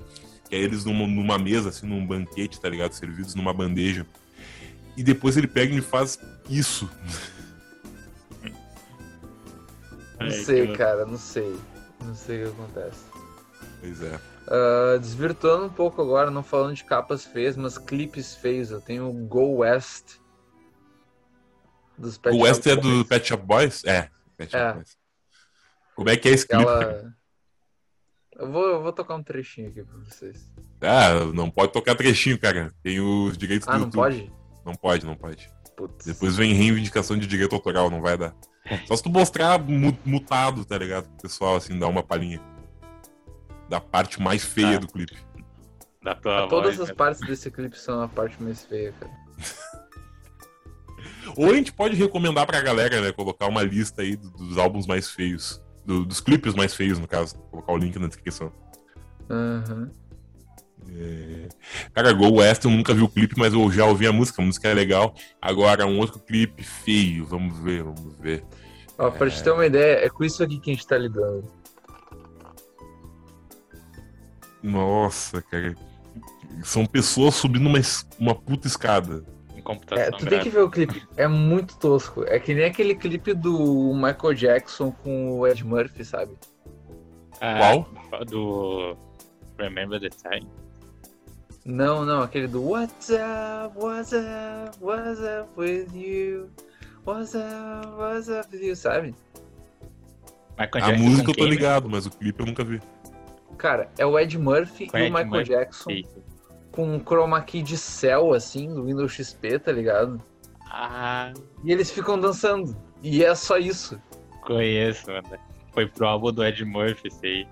Que 0.49 0.57
é 0.57 0.59
eles 0.59 0.85
numa, 0.85 1.07
numa 1.07 1.39
mesa, 1.39 1.71
assim, 1.71 1.87
num 1.87 2.07
banquete, 2.07 2.61
tá 2.61 2.69
ligado? 2.69 2.93
Servidos 2.93 3.35
numa 3.35 3.53
bandeja. 3.53 4.07
E 4.97 5.03
depois 5.03 5.37
ele 5.37 5.47
pega 5.47 5.75
e 5.75 5.81
faz 5.81 6.19
isso. 6.51 6.89
Não 10.19 10.27
Aí, 10.27 10.33
sei, 10.45 10.73
cara, 10.77 11.05
não 11.05 11.19
sei. 11.19 11.57
Não 12.05 12.15
sei 12.15 12.45
o 12.45 12.53
que 12.55 12.61
acontece. 12.63 13.05
Pois 13.81 14.03
é. 14.03 14.21
Ah, 14.49 14.99
desvirtuando 14.99 15.65
um 15.67 15.71
pouco 15.71 16.01
agora, 16.03 16.31
não 16.31 16.43
falando 16.43 16.75
de 16.75 16.85
capas 16.85 17.25
feias, 17.25 17.57
mas 17.57 17.79
clipes 17.79 18.35
feios. 18.37 18.71
Eu 18.71 18.81
tenho 18.81 19.09
o 19.09 19.13
Go 19.27 19.57
West. 19.59 20.19
Dos 21.97 22.19
Pet 22.19 22.35
o 22.37 22.41
West 22.43 22.67
é 22.67 22.77
do. 22.77 23.05
Pet 23.05 23.27
Shop 23.27 23.45
Boys? 23.45 23.85
É, 23.85 24.11
Pet 24.37 24.55
É. 24.57 24.73
Boys. 24.75 24.97
Como 25.95 26.11
é 26.11 26.17
que 26.17 26.29
é 26.29 26.33
esse 26.33 26.47
clipe? 26.47 26.63
Aquela... 26.63 27.15
Eu 28.37 28.51
vou, 28.51 28.67
eu 28.67 28.83
vou 28.83 28.93
tocar 28.93 29.15
um 29.15 29.23
trechinho 29.23 29.69
aqui 29.69 29.85
pra 29.85 29.97
vocês. 29.99 30.51
Ah, 30.81 31.25
não 31.33 31.49
pode 31.49 31.73
tocar 31.73 31.95
trechinho, 31.95 32.37
cara. 32.39 32.73
Tem 32.83 33.01
os 33.01 33.39
direitos 33.39 33.69
Ah, 33.69 33.73
do 33.75 33.79
não 33.79 33.85
YouTube. 33.87 33.95
pode? 34.03 34.33
Não 34.67 34.75
pode, 34.75 35.07
não 35.07 35.15
pode. 35.15 35.49
Putz. 35.77 36.05
Depois 36.05 36.35
vem 36.37 36.53
reivindicação 36.53 37.17
de 37.17 37.29
direito 37.29 37.55
autoral, 37.55 37.89
não 37.91 38.03
vai 38.03 38.19
dar. 38.19 38.35
Só 38.87 38.97
se 38.97 39.03
tu 39.03 39.11
mostrar 39.11 39.59
mu- 39.59 39.97
mutado, 40.05 40.65
tá 40.65 40.79
ligado? 40.79 41.05
Pro 41.09 41.23
pessoal, 41.23 41.57
assim, 41.57 41.79
dar 41.79 41.89
uma 41.89 42.03
palhinha. 42.03 42.41
Da 43.69 43.81
parte 43.81 44.21
mais 44.23 44.43
feia 44.45 44.75
Tá. 44.75 44.79
do 44.87 44.89
clipe. 44.89 45.17
Da 46.03 46.15
tua 46.15 46.49
Todas 46.49 46.77
voz, 46.77 46.81
as 46.81 46.89
né? 46.89 46.95
partes 46.95 47.21
desse 47.27 47.51
clipe 47.51 47.79
são 47.79 48.03
a 48.03 48.09
parte 48.09 48.43
mais 48.43 48.65
feia, 48.65 48.93
cara. 48.93 49.13
Ou 51.37 51.47
a 51.51 51.55
gente 51.55 51.73
pode 51.73 51.97
recomendar 51.97 52.47
pra 52.47 52.61
galera, 52.61 53.01
né? 53.01 53.13
Colocar 53.13 53.47
uma 53.49 53.63
lista 53.63 54.03
aí 54.03 54.17
do- 54.17 54.31
dos 54.31 54.59
álbuns 54.59 54.87
mais 54.87 55.11
feios. 55.11 55.61
do- 55.87 56.03
dos 56.03 56.19
clipes 56.19 56.55
mais 56.55 56.75
feios, 56.75 56.99
no 56.99 57.07
caso. 57.07 57.37
Colocar 57.51 57.73
o 57.73 57.77
link 57.77 57.99
na 57.99 58.07
descrição. 58.07 58.51
Aham. 59.29 59.91
É... 60.91 61.49
Cara, 61.93 62.13
Go 62.13 62.37
West 62.37 62.65
eu 62.65 62.71
nunca 62.71 62.95
vi 62.95 63.03
o 63.03 63.09
clipe, 63.09 63.35
mas 63.39 63.53
eu 63.53 63.71
já 63.71 63.87
ouvi 63.87 64.07
a 64.07 64.13
música. 64.13 64.43
A 64.43 64.45
música 64.45 64.69
é 64.69 64.75
legal. 64.75 65.15
Agora, 65.41 65.87
um 65.87 65.99
outro 65.99 66.21
clipe 66.21 66.63
feio. 66.63 67.25
Vamos 67.27 67.59
ver, 67.59 67.83
vamos 67.83 68.17
ver. 68.19 68.45
Ó, 68.99 69.11
pra 69.11 69.29
te 69.29 69.43
ter 69.43 69.51
uma 69.51 69.67
ideia, 69.67 70.05
é 70.05 70.09
com 70.09 70.25
isso 70.25 70.43
aqui 70.43 70.59
que 70.59 70.71
a 70.71 70.75
gente 70.75 70.87
tá 70.87 70.97
lidando. 70.97 71.51
Nossa, 74.63 75.43
cara. 75.43 75.75
São 76.63 76.87
pessoas 76.87 77.35
subindo 77.35 77.67
uma, 77.67 77.81
uma 78.19 78.35
puta 78.35 78.67
escada. 78.67 79.25
É, 79.93 80.11
tu 80.11 80.27
tem 80.27 80.41
que 80.41 80.51
ver 80.51 80.61
o 80.61 80.71
clipe. 80.71 81.03
É 81.17 81.27
muito 81.27 81.79
tosco. 81.79 82.23
É 82.25 82.39
que 82.39 82.55
nem 82.55 82.67
aquele 82.67 82.95
clipe 82.95 83.33
do 83.33 83.95
Michael 83.95 84.35
Jackson 84.35 84.91
com 84.91 85.39
o 85.39 85.47
Ed 85.47 85.65
Murphy, 85.65 86.05
sabe? 86.05 86.35
Ah, 87.41 87.73
Do 88.27 88.97
Remember 89.59 89.99
the 90.01 90.11
Time. 90.11 90.47
Não, 91.65 92.05
não, 92.05 92.23
aquele 92.23 92.47
do 92.47 92.63
What's 92.63 93.11
up, 93.11 93.79
what's 93.79 94.13
up, 94.13 94.77
what's 94.83 95.21
up 95.21 95.49
with 95.57 95.89
you? 95.95 96.51
What's 97.07 97.35
up, 97.35 97.87
what's 97.97 98.29
up 98.29 98.49
with 98.53 98.63
you, 98.63 98.77
sabe? 98.77 99.15
Michael 100.59 100.85
A 100.85 100.89
Jackson 100.89 101.03
música 101.05 101.31
eu 101.31 101.35
tô 101.35 101.47
ligado, 101.47 101.89
mas 101.89 102.07
o 102.07 102.11
clipe 102.11 102.41
eu 102.41 102.47
nunca 102.47 102.63
vi. 102.65 102.81
Cara, 103.57 103.89
é 103.99 104.05
o 104.05 104.19
Ed 104.19 104.39
Murphy 104.39 104.87
Com 104.89 104.99
e 104.99 105.03
o 105.03 105.05
Ed 105.05 105.11
Michael 105.11 105.27
Murphy. 105.31 105.49
Jackson 105.49 105.91
com 106.71 106.97
um 106.97 106.99
chroma 106.99 107.41
key 107.41 107.63
de 107.63 107.79
céu, 107.79 108.33
assim, 108.35 108.69
do 108.75 108.85
Windows 108.85 109.13
XP, 109.13 109.59
tá 109.61 109.73
ligado? 109.73 110.21
Ah, 110.69 111.33
E 111.63 111.71
eles 111.73 111.91
ficam 111.91 112.19
dançando. 112.21 112.77
E 113.03 113.25
é 113.25 113.35
só 113.35 113.57
isso. 113.59 113.99
conheço, 114.43 115.11
mano. 115.11 115.29
Foi 115.73 115.87
pro 115.87 116.07
álbum 116.07 116.33
do 116.33 116.45
Ed 116.45 116.65
Murphy, 116.65 117.09
aí. 117.23 117.47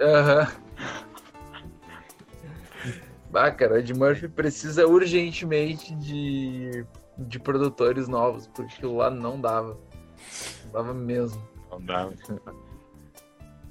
Aham. 0.00 0.48
Bah, 3.36 3.50
cara, 3.50 3.74
o 3.74 3.76
Ed 3.76 3.92
Murphy 3.92 4.28
precisa 4.28 4.86
urgentemente 4.86 5.94
de, 5.96 6.86
de 7.18 7.38
produtores 7.38 8.08
novos, 8.08 8.46
porque 8.46 8.72
aquilo 8.76 8.96
lá 8.96 9.10
não 9.10 9.38
dava. 9.38 9.76
Não 10.64 10.72
dava 10.72 10.94
mesmo. 10.94 11.46
Não 11.70 11.78
dá. 11.82 12.08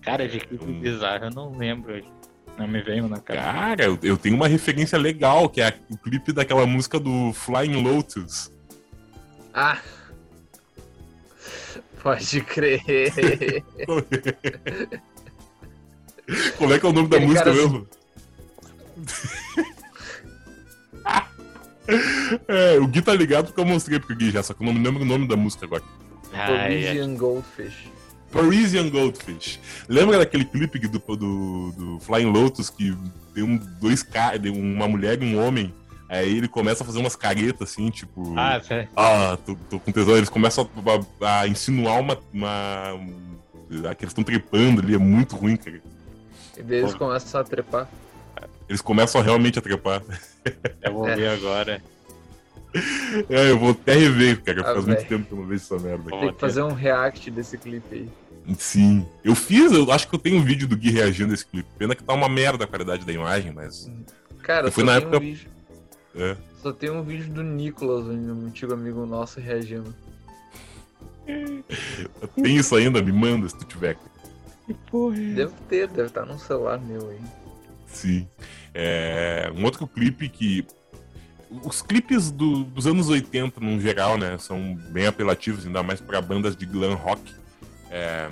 Cara, 0.04 0.28
de 0.30 0.40
clipe 0.40 0.64
Hum. 0.64 0.80
bizarro, 0.80 1.26
eu 1.26 1.32
não 1.32 1.58
lembro. 1.58 2.00
Não 2.60 2.68
me 2.68 2.80
veio 2.84 3.08
na 3.08 3.20
cabeça. 3.20 3.44
Cara, 3.44 3.84
eu, 3.86 3.98
eu 4.04 4.16
tenho 4.18 4.36
uma 4.36 4.48
referência 4.48 5.00
legal, 5.00 5.50
que 5.50 5.60
é 5.60 5.74
o 5.90 5.98
clipe 5.98 6.32
daquela 6.32 6.68
música 6.68 7.00
do 7.00 7.34
Flying 7.34 7.82
Lotus. 7.82 8.52
Ah! 9.52 9.80
Pode 12.04 12.42
crer. 12.42 12.84
Como 16.60 16.72
é 16.72 16.78
que 16.80 16.86
é 16.86 16.90
o 16.90 16.94
nome 16.94 17.10
da 17.10 17.18
Aquele 17.18 17.32
música 17.32 17.46
cara- 17.50 17.56
mesmo? 17.56 17.88
É, 22.48 22.78
o 22.80 22.88
Gui 22.88 23.02
tá 23.02 23.14
ligado 23.14 23.48
porque 23.48 23.60
eu 23.60 23.66
mostrei 23.66 24.00
pro 24.00 24.16
Gui 24.16 24.32
já, 24.32 24.42
só 24.42 24.54
que 24.54 24.62
eu 24.62 24.66
não 24.66 24.74
me 24.74 24.84
lembro 24.84 25.04
o 25.04 25.06
nome 25.06 25.28
da 25.28 25.36
música 25.36 25.66
agora. 25.66 25.84
Ai. 26.34 26.58
Parisian 26.58 27.16
Goldfish. 27.16 27.92
Parisian 28.32 28.90
Goldfish. 28.90 29.60
Lembra 29.88 30.18
daquele 30.20 30.46
clipe 30.46 30.80
do, 30.80 31.00
do, 31.00 31.72
do 31.72 32.00
Flying 32.02 32.32
Lotus 32.32 32.70
que 32.70 32.96
tem 33.34 33.44
um, 33.44 33.58
dois 33.80 34.04
caras, 34.04 34.42
uma 34.50 34.88
mulher 34.88 35.22
e 35.22 35.26
um 35.26 35.46
homem? 35.46 35.74
Aí 36.08 36.38
ele 36.38 36.48
começa 36.48 36.84
a 36.84 36.86
fazer 36.86 37.00
umas 37.00 37.16
caretas 37.16 37.72
assim, 37.72 37.90
tipo. 37.90 38.34
Ah, 38.38 38.62
sério. 38.62 38.90
Ah, 38.96 39.38
tô, 39.44 39.56
tô 39.70 39.80
com 39.80 39.92
tesão. 39.92 40.16
Eles 40.16 40.30
começam 40.30 40.70
a, 41.22 41.40
a 41.42 41.48
insinuar 41.48 42.00
uma. 42.00 42.18
uma 42.32 43.00
a 43.90 43.96
que 43.96 44.04
eles 44.04 44.12
estão 44.12 44.24
trepando 44.24 44.82
ali, 44.82 44.94
é 44.94 45.00
muito 45.00 45.36
ruim, 45.36 45.56
cara. 45.56 45.82
E 46.58 46.62
daí 46.62 46.80
eles 46.80 46.94
começam 46.94 47.42
a 47.42 47.44
trepar. 47.44 47.90
Eles 48.68 48.82
começam 48.82 49.22
realmente 49.22 49.60
a 49.60 49.62
trepar. 49.62 50.02
Eu 50.82 50.94
vou 50.94 51.08
É. 51.08 51.16
ver 51.16 51.28
agora. 51.30 51.82
É, 53.30 53.52
eu 53.52 53.58
vou 53.60 53.72
até 53.72 53.94
rever, 53.94 54.42
cara. 54.44 54.62
Ah, 54.62 54.74
Faz 54.74 54.86
muito 54.86 54.98
velho. 54.98 55.08
tempo 55.10 55.26
que 55.28 55.34
eu 55.34 55.38
não 55.38 55.46
vejo 55.46 55.64
essa 55.64 55.80
merda. 55.80 56.10
Tem 56.10 56.34
que 56.34 56.40
fazer 56.40 56.62
um 56.62 56.74
react 56.74 57.32
desse 57.32 57.58
clipe 57.58 57.96
aí. 57.96 58.10
Sim. 58.58 59.08
Eu 59.24 59.34
fiz, 59.34 59.72
eu 59.72 59.90
acho 59.92 60.08
que 60.10 60.16
eu 60.16 60.20
tenho 60.20 60.38
um 60.38 60.44
vídeo 60.44 60.68
do 60.68 60.76
Gui 60.76 60.92
reagindo 60.92 61.32
a 61.32 61.34
esse 61.34 61.46
clipe. 61.46 61.70
Pena 61.78 61.96
que 61.96 62.04
tá 62.04 62.14
uma 62.14 62.28
merda 62.30 62.66
a 62.66 62.68
qualidade 62.68 63.06
da 63.06 63.14
imagem, 63.14 63.52
mas. 63.54 63.90
Cara, 64.44 64.68
Eu 64.68 64.72
fui 64.72 64.84
só 64.84 64.88
na 64.92 64.98
tem 64.98 65.02
época- 65.04 65.18
um 65.18 65.20
vídeo. 65.22 65.50
É. 66.16 66.38
Só 66.62 66.72
tem 66.74 66.90
um 66.90 67.02
vídeo 67.04 67.32
do 67.34 67.44
Nicolas, 67.44 68.06
um 68.08 68.46
antigo 68.48 68.74
amigo 68.74 69.06
nosso, 69.06 69.40
reagindo. 69.40 69.94
Tem 72.42 72.56
isso 72.56 72.76
ainda? 72.76 73.02
Me 73.02 73.12
manda 73.12 73.48
se 73.50 73.58
tu 73.58 73.66
tiver. 73.66 73.98
Deve 75.36 75.54
ter, 75.70 75.88
deve 75.88 76.08
estar 76.08 76.26
num 76.26 76.38
celular 76.40 76.80
meu 76.80 77.10
aí. 77.10 77.20
Sim. 77.96 78.28
É, 78.74 79.52
um 79.56 79.64
outro 79.64 79.88
clipe 79.88 80.28
que. 80.30 80.66
Os 81.64 81.82
clipes 81.82 82.32
do- 82.32 82.64
dos 82.66 82.86
anos 82.86 83.08
80, 83.08 83.60
no 83.62 83.80
geral, 83.80 84.18
né, 84.18 84.38
são 84.38 84.76
bem 84.92 85.06
apelativos, 85.08 85.66
ainda 85.66 85.82
mais 85.82 86.02
para 86.02 86.22
bandas 86.22 86.56
de 86.56 86.66
glam 86.66 86.96
rock. 86.96 87.34
É, 87.90 88.30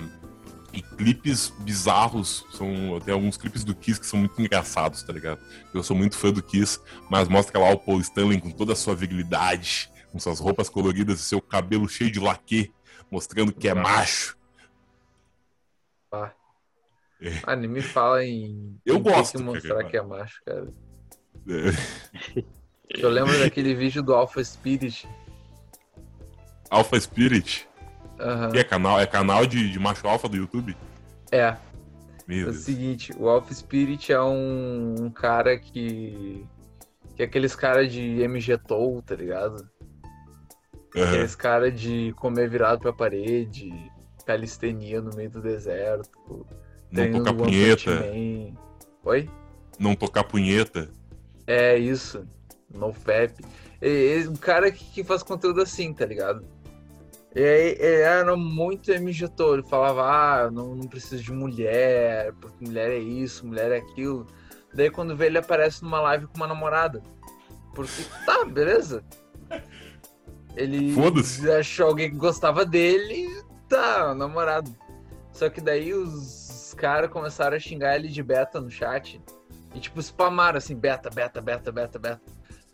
e 0.72 0.82
clipes 0.82 1.52
bizarros, 1.60 2.44
são, 2.52 3.00
tem 3.04 3.14
alguns 3.14 3.36
clipes 3.36 3.62
do 3.64 3.74
Kiss 3.74 3.98
que 4.00 4.06
são 4.06 4.18
muito 4.18 4.38
engraçados, 4.42 5.02
tá 5.04 5.12
ligado? 5.12 5.38
Eu 5.72 5.82
sou 5.84 5.96
muito 5.96 6.16
fã 6.18 6.32
do 6.32 6.42
Kiss, 6.42 6.80
mas 7.08 7.28
mostra 7.28 7.58
lá 7.60 7.70
o 7.70 7.78
Paul 7.78 8.00
Stanley 8.00 8.40
com 8.40 8.50
toda 8.50 8.72
a 8.72 8.76
sua 8.76 8.94
virilidade, 8.94 9.88
com 10.10 10.18
suas 10.18 10.40
roupas 10.40 10.68
coloridas 10.68 11.20
e 11.20 11.22
seu 11.22 11.40
cabelo 11.40 11.88
cheio 11.88 12.10
de 12.10 12.18
laque, 12.18 12.72
mostrando 13.10 13.52
que 13.52 13.68
é 13.68 13.74
macho. 13.74 14.36
É. 17.24 17.40
Ah, 17.44 17.56
nem 17.56 17.68
me 17.68 17.80
fala 17.80 18.24
em. 18.24 18.76
Eu 18.84 18.96
em 18.96 19.02
gosto, 19.02 19.38
que 19.38 19.44
mostrar 19.44 19.76
cara. 19.76 19.84
que 19.88 19.96
é 19.96 20.02
macho, 20.02 20.40
cara. 20.44 20.68
É, 21.48 22.44
Eu 23.00 23.08
lembro 23.08 23.36
daquele 23.40 23.74
vídeo 23.74 24.02
do 24.02 24.14
Alpha 24.14 24.42
Spirit. 24.44 25.08
Alpha 26.70 26.98
Spirit, 27.00 27.68
Aham. 28.18 28.50
que 28.50 28.58
é 28.58 28.64
canal, 28.64 29.00
é 29.00 29.06
canal 29.06 29.46
de, 29.46 29.70
de 29.70 29.78
macho 29.78 30.06
alfa 30.08 30.28
do 30.28 30.36
YouTube? 30.36 30.76
É, 31.30 31.56
Meu 32.26 32.48
é 32.48 32.50
o 32.50 32.52
seguinte, 32.54 33.12
o 33.18 33.28
Alpha 33.28 33.52
Spirit 33.54 34.12
é 34.12 34.20
um, 34.20 34.94
um 35.04 35.10
cara 35.10 35.58
que. 35.58 36.44
Que 37.16 37.22
é 37.22 37.26
aqueles 37.26 37.54
cara 37.54 37.86
de 37.86 38.20
MG 38.22 38.58
Toll, 38.58 39.00
tá 39.02 39.14
ligado? 39.14 39.68
Aham. 40.96 41.08
Aqueles 41.08 41.34
cara 41.36 41.70
de 41.70 42.12
comer 42.16 42.48
virado 42.50 42.80
pra 42.80 42.92
parede, 42.92 43.70
calistenia 44.26 45.00
no 45.00 45.14
meio 45.14 45.30
do 45.30 45.40
deserto. 45.40 46.44
Não 46.94 47.10
tocar 47.12 47.34
punheta, 47.34 47.90
Man. 47.90 48.54
Oi? 49.04 49.28
não 49.78 49.94
tocar 49.96 50.24
punheta. 50.24 50.88
É 51.46 51.76
isso. 51.76 52.26
NoFap. 52.72 53.44
E, 53.82 53.88
e, 53.88 54.28
um 54.28 54.36
cara 54.36 54.70
que, 54.70 54.84
que 54.84 55.04
faz 55.04 55.22
conteúdo 55.22 55.60
assim, 55.60 55.92
tá 55.92 56.06
ligado? 56.06 56.44
E 57.34 57.42
aí 57.42 57.76
ele 57.80 58.02
era 58.02 58.36
muito 58.36 58.92
MGTO, 58.92 59.54
ele 59.54 59.62
falava, 59.64 60.02
ah, 60.04 60.42
eu 60.44 60.50
não, 60.52 60.74
não 60.76 60.86
preciso 60.86 61.22
de 61.22 61.32
mulher, 61.32 62.32
porque 62.40 62.64
mulher 62.64 62.90
é 62.90 62.98
isso, 62.98 63.44
mulher 63.44 63.72
é 63.72 63.78
aquilo. 63.78 64.26
Daí 64.72 64.88
quando 64.88 65.16
vê 65.16 65.26
ele 65.26 65.38
aparece 65.38 65.82
numa 65.82 66.00
live 66.00 66.26
com 66.28 66.36
uma 66.36 66.46
namorada. 66.46 67.02
Porque, 67.74 68.04
tá, 68.24 68.44
beleza. 68.44 69.04
Ele 70.56 70.92
Foda-se. 70.92 71.50
achou 71.50 71.88
alguém 71.88 72.10
que 72.10 72.16
gostava 72.16 72.64
dele, 72.64 73.28
tá, 73.68 74.14
namorado. 74.14 74.72
Só 75.32 75.50
que 75.50 75.60
daí 75.60 75.92
os 75.92 76.43
caras 76.74 77.10
começaram 77.10 77.56
a 77.56 77.60
xingar 77.60 77.96
ele 77.96 78.08
de 78.08 78.22
beta 78.22 78.60
no 78.60 78.70
chat. 78.70 79.20
E 79.74 79.80
tipo, 79.80 80.00
spamaram 80.00 80.58
assim, 80.58 80.76
beta, 80.76 81.10
beta, 81.10 81.40
beta, 81.40 81.72
beta, 81.72 81.98
beta. 81.98 82.22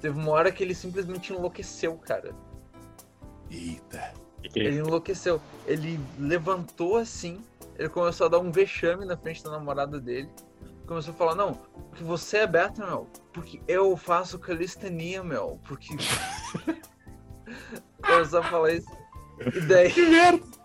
Teve 0.01 0.19
uma 0.19 0.33
hora 0.33 0.51
que 0.51 0.63
ele 0.63 0.75
simplesmente 0.75 1.33
enlouqueceu, 1.33 1.97
cara. 1.97 2.35
Eita. 3.51 4.13
Ele 4.55 4.79
enlouqueceu. 4.79 5.41
Ele 5.67 6.01
levantou 6.19 6.97
assim, 6.97 7.43
ele 7.79 7.89
começou 7.89 8.27
a 8.27 8.31
dar 8.31 8.39
um 8.39 8.51
vexame 8.51 9.05
na 9.05 9.17
frente 9.17 9.45
da 9.45 9.51
namorada 9.51 10.01
dele. 10.01 10.31
Começou 10.87 11.15
a 11.15 11.17
falar, 11.17 11.35
não, 11.35 11.55
porque 11.89 12.03
você 12.03 12.39
é 12.39 12.47
beta, 12.47 12.85
meu. 12.85 13.07
Porque 13.33 13.61
eu 13.69 13.97
faço 13.97 14.39
calistenia, 14.39 15.23
meu. 15.23 15.61
Porque. 15.65 15.95
começou 18.03 18.41
a 18.41 18.43
falar 18.43 18.73
isso. 18.73 18.91
E 19.55 19.61
daí. 19.61 19.93
Que 19.93 20.07
merda. 20.07 20.60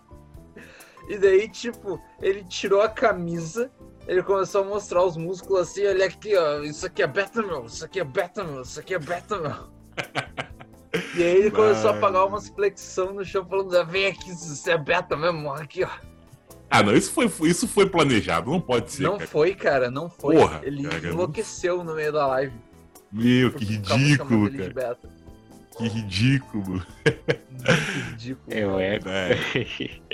E 1.08 1.18
daí, 1.18 1.48
tipo, 1.48 2.02
ele 2.22 2.44
tirou 2.44 2.82
a 2.82 2.90
camisa, 2.90 3.72
ele 4.08 4.24
começou 4.24 4.62
a 4.62 4.66
mostrar 4.66 5.04
os 5.04 5.16
músculos 5.18 5.62
assim, 5.62 5.86
olha 5.86 6.06
aqui, 6.06 6.36
ó, 6.36 6.62
isso 6.62 6.86
aqui 6.86 7.04
é 7.04 7.08
beta, 7.08 7.42
meu, 7.42 7.66
isso 7.66 7.86
aqui 7.86 8.00
é 8.00 8.04
beta, 8.04 8.44
meu, 8.44 8.62
isso 8.62 8.80
aqui 8.80 8.94
é 8.94 9.00
beta, 9.00 9.38
meu. 9.38 9.76
E 11.16 11.24
aí 11.24 11.38
ele 11.38 11.52
começou 11.52 11.90
a 11.90 11.94
pagar 11.94 12.26
umas 12.26 12.48
flexão 12.48 13.14
no 13.14 13.24
chão, 13.26 13.46
falando, 13.46 13.76
"Ah, 13.78 13.84
vem 13.84 14.08
aqui, 14.08 14.32
isso 14.32 14.70
é 14.70 14.78
beta 14.78 15.16
mesmo, 15.16 15.52
aqui, 15.52 15.84
ó. 15.84 15.90
Ah, 16.70 16.82
não, 16.82 16.94
isso 16.96 17.12
foi, 17.12 17.32
isso 17.44 17.68
foi 17.68 17.86
planejado, 17.86 18.50
não 18.50 18.60
pode 18.60 18.92
ser. 18.92 19.04
Não 19.04 19.18
cara. 19.18 19.30
foi, 19.30 19.54
cara, 19.56 19.92
não 19.92 20.10
foi. 20.10 20.36
Porra, 20.36 20.62
ele 20.64 20.84
cara, 20.88 21.08
enlouqueceu 21.08 21.84
no 21.84 21.94
meio 21.96 22.12
da 22.12 22.28
live. 22.28 22.54
Meu, 23.12 23.52
que 23.52 23.64
ridículo, 23.64 24.52
cara. 24.52 24.74
beta. 24.74 25.10
Que 25.78 25.88
ridículo. 25.88 26.86
Muito 27.06 27.92
ridículo. 28.10 28.58
Eu 28.58 28.80
é. 28.80 28.96
É, 29.06 30.00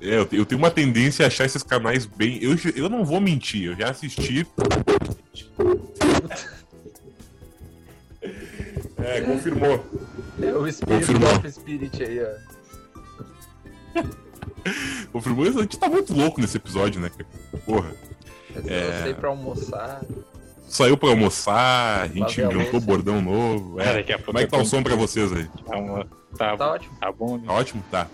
eu, 0.00 0.24
te- 0.26 0.36
eu 0.36 0.44
tenho 0.46 0.58
uma 0.60 0.70
tendência 0.70 1.24
a 1.24 1.28
achar 1.28 1.44
esses 1.44 1.62
canais 1.62 2.06
bem. 2.06 2.38
Eu, 2.42 2.56
eu 2.76 2.88
não 2.88 3.04
vou 3.04 3.20
mentir, 3.20 3.64
eu 3.64 3.76
já 3.76 3.90
assisti. 3.90 4.46
É, 8.98 9.20
confirmou. 9.22 9.84
É 10.42 10.52
o 10.52 10.70
Spirit 10.70 11.06
Confirmou. 11.06 11.36
of 11.36 11.52
Spirit 11.52 12.02
aí, 12.02 12.20
ó. 12.20 14.02
Confirmou. 15.12 15.46
A 15.46 15.50
gente 15.62 15.78
tá 15.78 15.88
muito 15.88 16.12
louco 16.12 16.40
nesse 16.40 16.56
episódio, 16.56 17.00
né? 17.00 17.08
cara? 17.10 17.26
Porra. 17.64 17.90
Eu 18.56 19.02
sei 19.04 19.14
pra 19.14 19.28
almoçar. 19.28 20.02
Saiu 20.68 20.96
pra 20.98 21.08
almoçar, 21.10 22.02
a 22.02 22.08
gente 22.08 22.40
inventou 22.42 22.80
bordão 22.80 23.22
novo. 23.22 23.76
Cara, 23.76 23.90
É. 23.90 23.94
daqui 23.94 24.12
a 24.12 24.16
pouco 24.16 24.26
Como 24.32 24.38
é 24.38 24.44
que 24.44 24.50
tá 24.50 24.58
o 24.58 24.64
som 24.66 24.82
pra 24.82 24.94
vocês 24.96 25.32
aí? 25.32 25.48
Tá, 25.66 25.76
uma- 25.78 26.04
tá, 26.36 26.56
Tá 26.56 26.72
ótimo. 26.72 26.96
tá 27.00 27.12
bom, 27.12 27.38
né? 27.38 27.44
Tá 27.46 27.52
ótimo? 27.54 27.82
Tá. 27.90 28.06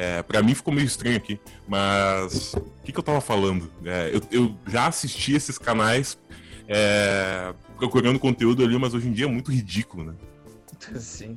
É, 0.00 0.22
pra 0.22 0.42
mim 0.42 0.54
ficou 0.54 0.72
meio 0.72 0.86
estranho 0.86 1.18
aqui, 1.18 1.38
mas 1.68 2.54
o 2.54 2.62
que, 2.82 2.90
que 2.90 2.98
eu 2.98 3.02
tava 3.02 3.20
falando? 3.20 3.70
É, 3.84 4.10
eu, 4.14 4.22
eu 4.32 4.56
já 4.66 4.86
assisti 4.86 5.34
esses 5.34 5.58
canais 5.58 6.18
é, 6.66 7.52
procurando 7.76 8.18
conteúdo 8.18 8.64
ali, 8.64 8.78
mas 8.78 8.94
hoje 8.94 9.08
em 9.08 9.12
dia 9.12 9.26
é 9.26 9.28
muito 9.28 9.52
ridículo, 9.52 10.04
né? 10.04 10.14
Sim. 10.98 11.36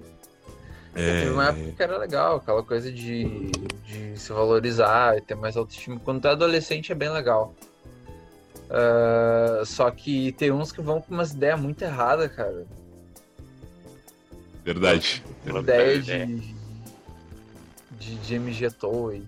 É, 0.95 1.23
Teve 1.23 1.31
uma 1.31 1.49
época 1.49 1.72
que 1.76 1.84
era 1.84 1.98
legal, 1.98 2.38
aquela 2.38 2.64
coisa 2.64 2.90
de, 2.90 3.52
de 3.85 4.18
se 4.18 4.31
valorizar 4.31 5.18
e 5.18 5.22
ter 5.22 5.35
mais 5.35 5.57
autoestima. 5.57 5.99
Quando 5.99 6.22
tu 6.22 6.30
é 6.30 6.31
adolescente 6.31 6.90
é 6.90 6.95
bem 6.95 7.10
legal. 7.10 7.53
Ah, 8.69 9.61
só 9.65 9.91
que 9.91 10.31
tem 10.31 10.52
uns 10.52 10.72
que 10.72 10.81
vão 10.81 11.02
com 11.02 11.14
umas 11.14 11.31
ideias 11.31 11.60
muito 11.60 11.81
erradas, 11.81 12.31
cara. 12.34 12.65
verdade. 14.64 15.22
Ideia 15.45 15.99
verdade, 16.02 16.35
de, 16.38 16.62
de, 18.03 18.15
de 18.17 18.35
MG 18.35 18.69
Toy. 18.71 19.23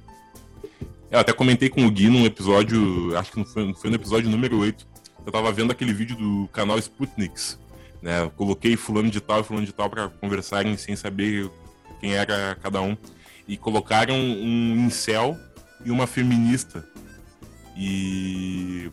Eu 1.09 1.19
até 1.19 1.31
comentei 1.31 1.69
com 1.69 1.85
o 1.85 1.91
Gui 1.91 2.09
num 2.09 2.25
episódio, 2.25 3.17
acho 3.17 3.31
que 3.31 3.37
não 3.37 3.45
foi, 3.45 3.73
foi 3.73 3.89
no 3.89 3.95
episódio 3.95 4.29
número 4.29 4.59
8. 4.59 4.85
Eu 5.25 5.31
tava 5.31 5.51
vendo 5.51 5.71
aquele 5.71 5.93
vídeo 5.93 6.15
do 6.15 6.47
canal 6.51 6.77
Sputniks, 6.77 7.57
né? 8.01 8.23
Eu 8.23 8.29
coloquei 8.31 8.75
fulano 8.75 9.09
de 9.09 9.21
tal 9.21 9.39
e 9.39 9.43
fulano 9.43 9.65
de 9.65 9.71
tal 9.71 9.89
pra 9.89 10.09
conversarem 10.09 10.75
sem 10.77 10.95
saber 10.95 11.49
quem 11.99 12.13
era 12.13 12.55
cada 12.61 12.81
um. 12.81 12.97
E 13.47 13.57
colocaram 13.57 14.15
um 14.15 14.85
incel 14.85 15.37
e 15.83 15.91
uma 15.91 16.05
feminista. 16.05 16.87
E. 17.77 18.91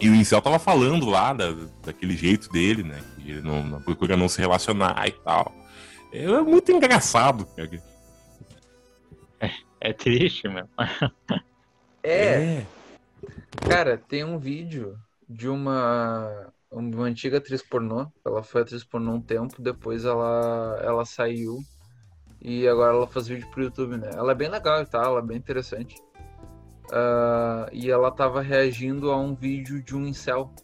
E 0.00 0.08
o 0.08 0.14
incel 0.14 0.42
tava 0.42 0.58
falando 0.58 1.06
lá 1.06 1.32
da, 1.32 1.54
daquele 1.84 2.16
jeito 2.16 2.50
dele, 2.50 2.82
né? 2.82 3.00
Que 3.16 3.30
ele 3.30 3.42
não, 3.42 3.62
não 3.62 3.80
procura 3.80 4.16
não 4.16 4.28
se 4.28 4.40
relacionar 4.40 5.06
e 5.06 5.12
tal. 5.12 5.54
É 6.12 6.40
muito 6.40 6.70
engraçado, 6.72 7.46
cara. 7.56 7.80
É 9.84 9.92
triste, 9.92 10.48
meu. 10.48 10.68
É, 12.04 12.64
cara, 13.68 13.98
tem 13.98 14.22
um 14.22 14.38
vídeo 14.38 14.96
de 15.28 15.48
uma, 15.48 16.52
uma 16.70 17.04
antiga 17.04 17.38
atriz 17.38 17.62
pornô. 17.62 18.06
Ela 18.24 18.44
foi 18.44 18.62
atriz 18.62 18.84
pornô 18.84 19.14
um 19.14 19.20
tempo, 19.20 19.60
depois 19.60 20.04
ela, 20.04 20.80
ela 20.84 21.04
saiu 21.04 21.58
e 22.40 22.66
agora 22.68 22.94
ela 22.94 23.08
faz 23.08 23.26
vídeo 23.26 23.48
pro 23.50 23.64
YouTube, 23.64 23.96
né? 23.96 24.10
Ela 24.14 24.30
é 24.30 24.34
bem 24.36 24.48
legal 24.48 24.82
e 24.82 24.86
tal, 24.86 25.04
ela 25.04 25.18
é 25.18 25.26
bem 25.26 25.36
interessante. 25.36 26.00
Ah, 26.92 27.68
e 27.72 27.90
ela 27.90 28.12
tava 28.12 28.40
reagindo 28.40 29.10
a 29.10 29.16
um 29.16 29.34
vídeo 29.34 29.82
de 29.82 29.96
um 29.96 30.06
incel. 30.06 30.54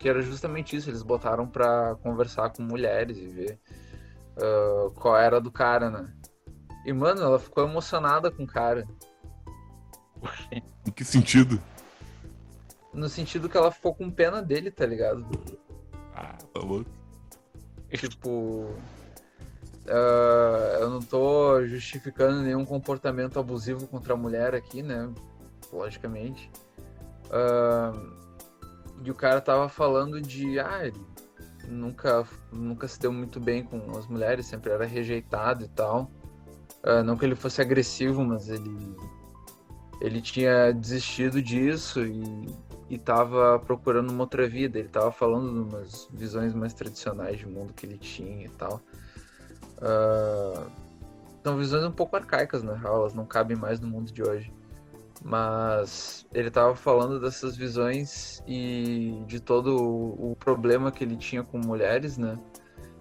Que 0.00 0.08
era 0.08 0.20
justamente 0.20 0.74
isso, 0.74 0.90
eles 0.90 1.04
botaram 1.04 1.46
pra 1.46 1.94
conversar 2.02 2.50
com 2.50 2.62
mulheres 2.64 3.18
e 3.18 3.26
ver 3.28 3.60
ah, 4.36 4.90
qual 4.96 5.16
era 5.16 5.40
do 5.40 5.52
cara, 5.52 5.90
né? 5.90 6.12
E, 6.84 6.92
mano, 6.92 7.22
ela 7.22 7.38
ficou 7.38 7.64
emocionada 7.64 8.30
com 8.30 8.44
o 8.44 8.46
cara. 8.46 8.86
Em 10.86 10.90
que 10.90 11.04
sentido? 11.04 11.60
No 12.92 13.08
sentido 13.08 13.48
que 13.48 13.56
ela 13.56 13.70
ficou 13.70 13.94
com 13.94 14.10
pena 14.10 14.42
dele, 14.42 14.70
tá 14.70 14.86
ligado? 14.86 15.26
Ah, 16.14 16.36
tá 16.52 16.60
louco. 16.60 16.90
Tipo. 17.90 18.74
ah, 19.88 20.78
eu 20.80 20.90
não 20.90 21.00
tô 21.00 21.64
justificando 21.66 22.42
nenhum 22.42 22.64
comportamento 22.64 23.38
abusivo 23.38 23.86
contra 23.86 24.14
a 24.14 24.16
mulher 24.16 24.54
aqui, 24.54 24.82
né? 24.82 25.12
Logicamente. 25.72 26.50
Ah, 27.30 27.92
e 29.04 29.10
o 29.10 29.14
cara 29.14 29.40
tava 29.40 29.68
falando 29.68 30.20
de. 30.20 30.58
Ah, 30.58 30.86
ele 30.86 31.00
nunca, 31.68 32.26
nunca 32.52 32.88
se 32.88 32.98
deu 32.98 33.12
muito 33.12 33.38
bem 33.38 33.62
com 33.62 33.96
as 33.96 34.06
mulheres, 34.06 34.46
sempre 34.46 34.72
era 34.72 34.84
rejeitado 34.84 35.64
e 35.64 35.68
tal. 35.68 36.10
Ah, 36.82 37.02
não 37.02 37.16
que 37.16 37.24
ele 37.24 37.34
fosse 37.34 37.60
agressivo, 37.60 38.24
mas 38.24 38.48
ele. 38.48 38.96
Ele 40.00 40.20
tinha 40.20 40.72
desistido 40.72 41.42
disso 41.42 42.00
e, 42.00 42.46
e 42.88 42.98
tava 42.98 43.58
procurando 43.58 44.10
uma 44.10 44.22
outra 44.22 44.48
vida. 44.48 44.78
Ele 44.78 44.88
tava 44.88 45.12
falando 45.12 45.52
de 45.52 45.74
umas 45.74 46.08
visões 46.10 46.54
mais 46.54 46.72
tradicionais 46.72 47.38
de 47.38 47.46
mundo 47.46 47.74
que 47.74 47.84
ele 47.84 47.98
tinha 47.98 48.46
e 48.46 48.50
tal. 48.50 48.80
Ah, 49.80 50.66
são 51.42 51.56
visões 51.56 51.84
um 51.84 51.92
pouco 51.92 52.16
arcaicas, 52.16 52.62
na 52.62 52.74
real, 52.74 53.00
elas 53.00 53.14
não 53.14 53.24
cabem 53.24 53.56
mais 53.56 53.80
no 53.80 53.88
mundo 53.88 54.12
de 54.12 54.22
hoje. 54.22 54.52
Mas 55.22 56.26
ele 56.32 56.50
tava 56.50 56.74
falando 56.74 57.20
dessas 57.20 57.56
visões 57.56 58.42
e 58.46 59.22
de 59.26 59.38
todo 59.38 59.76
o, 59.76 60.32
o 60.32 60.36
problema 60.36 60.90
que 60.90 61.04
ele 61.04 61.16
tinha 61.16 61.42
com 61.42 61.58
mulheres, 61.58 62.16
né? 62.16 62.38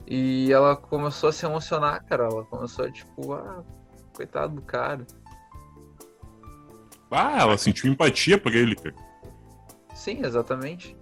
E 0.09 0.51
ela 0.51 0.75
começou 0.75 1.29
a 1.29 1.31
se 1.31 1.45
emocionar, 1.45 2.03
cara. 2.05 2.23
Ela 2.25 2.43
começou 2.45 2.85
a 2.85 2.91
tipo, 2.91 3.33
ah, 3.33 3.63
coitado 4.13 4.55
do 4.55 4.61
cara. 4.61 5.05
Ah, 7.11 7.41
ela 7.41 7.57
sentiu 7.57 7.91
empatia 7.91 8.37
por 8.37 8.53
ele, 8.55 8.75
cara. 8.75 8.95
Sim, 9.93 10.25
exatamente. 10.25 10.97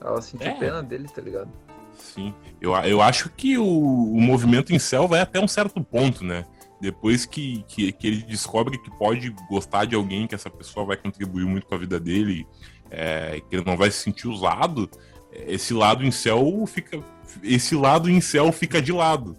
Ela 0.00 0.20
sentiu 0.20 0.48
É. 0.48 0.54
pena 0.54 0.82
dele, 0.82 1.08
tá 1.08 1.20
ligado? 1.20 1.50
Sim. 1.96 2.34
Eu, 2.60 2.72
eu 2.78 3.00
acho 3.02 3.28
que 3.30 3.58
o, 3.58 3.64
o 3.64 4.20
movimento 4.20 4.72
em 4.72 4.78
céu 4.78 5.06
vai 5.06 5.20
até 5.20 5.40
um 5.40 5.48
certo 5.48 5.82
ponto, 5.82 6.24
né? 6.24 6.44
Depois 6.80 7.26
que, 7.26 7.64
que, 7.66 7.92
que 7.92 8.06
ele 8.06 8.22
descobre 8.22 8.78
que 8.78 8.90
pode 8.90 9.30
gostar 9.50 9.84
de 9.84 9.96
alguém, 9.96 10.26
que 10.28 10.34
essa 10.34 10.48
pessoa 10.48 10.86
vai 10.86 10.96
contribuir 10.96 11.44
muito 11.44 11.66
com 11.66 11.74
a 11.74 11.78
vida 11.78 11.98
dele, 11.98 12.46
é, 12.88 13.40
que 13.40 13.56
ele 13.56 13.64
não 13.64 13.76
vai 13.76 13.90
se 13.90 13.98
sentir 13.98 14.28
usado, 14.28 14.88
esse 15.32 15.74
lado 15.74 16.04
em 16.04 16.10
céu 16.10 16.64
fica. 16.66 17.02
Esse 17.42 17.74
lado 17.74 18.10
em 18.10 18.20
céu 18.20 18.50
fica 18.52 18.80
de 18.80 18.92
lado. 18.92 19.36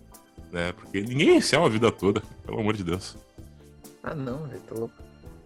Né? 0.52 0.72
Porque 0.74 1.02
ninguém 1.02 1.30
é 1.32 1.36
em 1.36 1.42
céu 1.42 1.66
a 1.66 1.70
vida 1.70 1.92
toda, 1.92 2.22
pelo 2.46 2.60
amor 2.60 2.76
de 2.76 2.84
Deus. 2.84 3.16
Ah, 4.04 4.16
não, 4.16 4.48
velho, 4.48 4.62
tá 4.62 4.76
louco. 4.76 4.94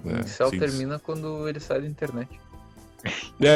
O 0.03 0.09
É, 0.09 0.19
incel 0.19 0.49
sim. 0.49 0.59
termina 0.59 0.99
quando 0.99 1.47
ele 1.47 1.59
sai 1.59 1.81
da 1.81 1.87
internet. 1.87 2.29
É, 3.41 3.47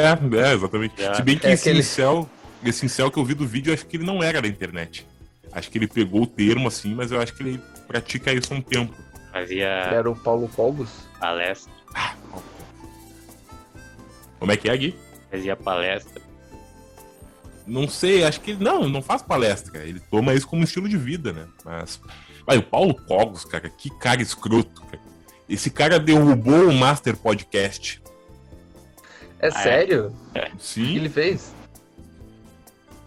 é, 0.48 0.52
exatamente. 0.54 1.00
Já. 1.00 1.14
Se 1.14 1.22
bem 1.22 1.38
que 1.38 1.46
É 1.46 1.52
esse 1.52 1.68
aquele- 1.68 1.80
incel. 1.80 2.28
esse 2.64 2.84
incel 2.84 3.10
que 3.10 3.18
eu 3.18 3.24
vi 3.24 3.34
do 3.34 3.46
vídeo, 3.46 3.70
eu 3.70 3.74
acho 3.74 3.86
que 3.86 3.96
ele 3.96 4.04
não 4.04 4.22
era 4.22 4.42
da 4.42 4.48
internet. 4.48 5.06
Acho 5.52 5.70
que 5.70 5.78
ele 5.78 5.86
pegou 5.86 6.22
o 6.22 6.26
termo 6.26 6.68
assim, 6.68 6.94
mas 6.94 7.10
eu 7.10 7.20
acho 7.20 7.34
que 7.34 7.42
ele 7.42 7.60
pratica 7.86 8.32
isso 8.32 8.52
há 8.52 8.56
um 8.56 8.60
tempo. 8.60 8.94
Fazia 9.32 9.66
Era 9.66 10.10
o 10.10 10.16
Paulo 10.16 10.48
Cogos? 10.48 10.90
palestra. 11.18 11.72
Como 14.38 14.52
é 14.52 14.56
que 14.56 14.68
é, 14.68 14.76
Gui? 14.76 14.94
Fazia 15.30 15.56
palestra. 15.56 16.20
Não 17.68 17.86
sei, 17.86 18.24
acho 18.24 18.40
que 18.40 18.52
ele 18.52 18.64
não, 18.64 18.82
ele 18.82 18.92
não 18.92 19.02
faz 19.02 19.20
palestra. 19.20 19.84
Ele 19.84 20.00
toma 20.00 20.32
isso 20.34 20.48
como 20.48 20.64
estilo 20.64 20.88
de 20.88 20.96
vida, 20.96 21.32
né? 21.32 21.46
Mas. 21.64 22.00
Vai, 22.46 22.56
o 22.56 22.62
Paulo 22.62 22.94
Cogos, 22.94 23.44
cara, 23.44 23.68
que 23.68 23.90
cara 23.90 24.22
escroto, 24.22 24.80
cara. 24.82 25.00
Esse 25.46 25.70
cara 25.70 26.00
derrubou 26.00 26.68
o 26.68 26.74
Master 26.74 27.16
Podcast. 27.16 28.02
É 29.38 29.48
é? 29.48 29.50
sério? 29.50 30.14
O 30.30 30.32
que 30.32 30.52
Sim. 30.58 30.96
ele 30.96 31.08
fez? 31.08 31.52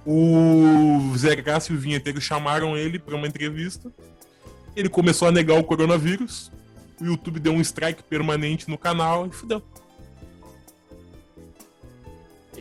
O 0.05 1.13
Zé 1.17 1.35
Graça 1.35 1.71
e 1.71 1.75
o 1.75 1.79
Vinheteiro 1.79 2.21
chamaram 2.21 2.77
ele 2.77 2.99
pra 2.99 3.15
uma 3.15 3.27
entrevista. 3.27 3.91
Ele 4.75 4.89
começou 4.89 5.27
a 5.27 5.31
negar 5.31 5.57
o 5.57 5.63
coronavírus. 5.63 6.51
O 6.99 7.05
YouTube 7.05 7.39
deu 7.39 7.53
um 7.53 7.61
strike 7.61 8.03
permanente 8.03 8.69
no 8.69 8.77
canal 8.77 9.25
e 9.27 9.31
fudeu. 9.31 9.61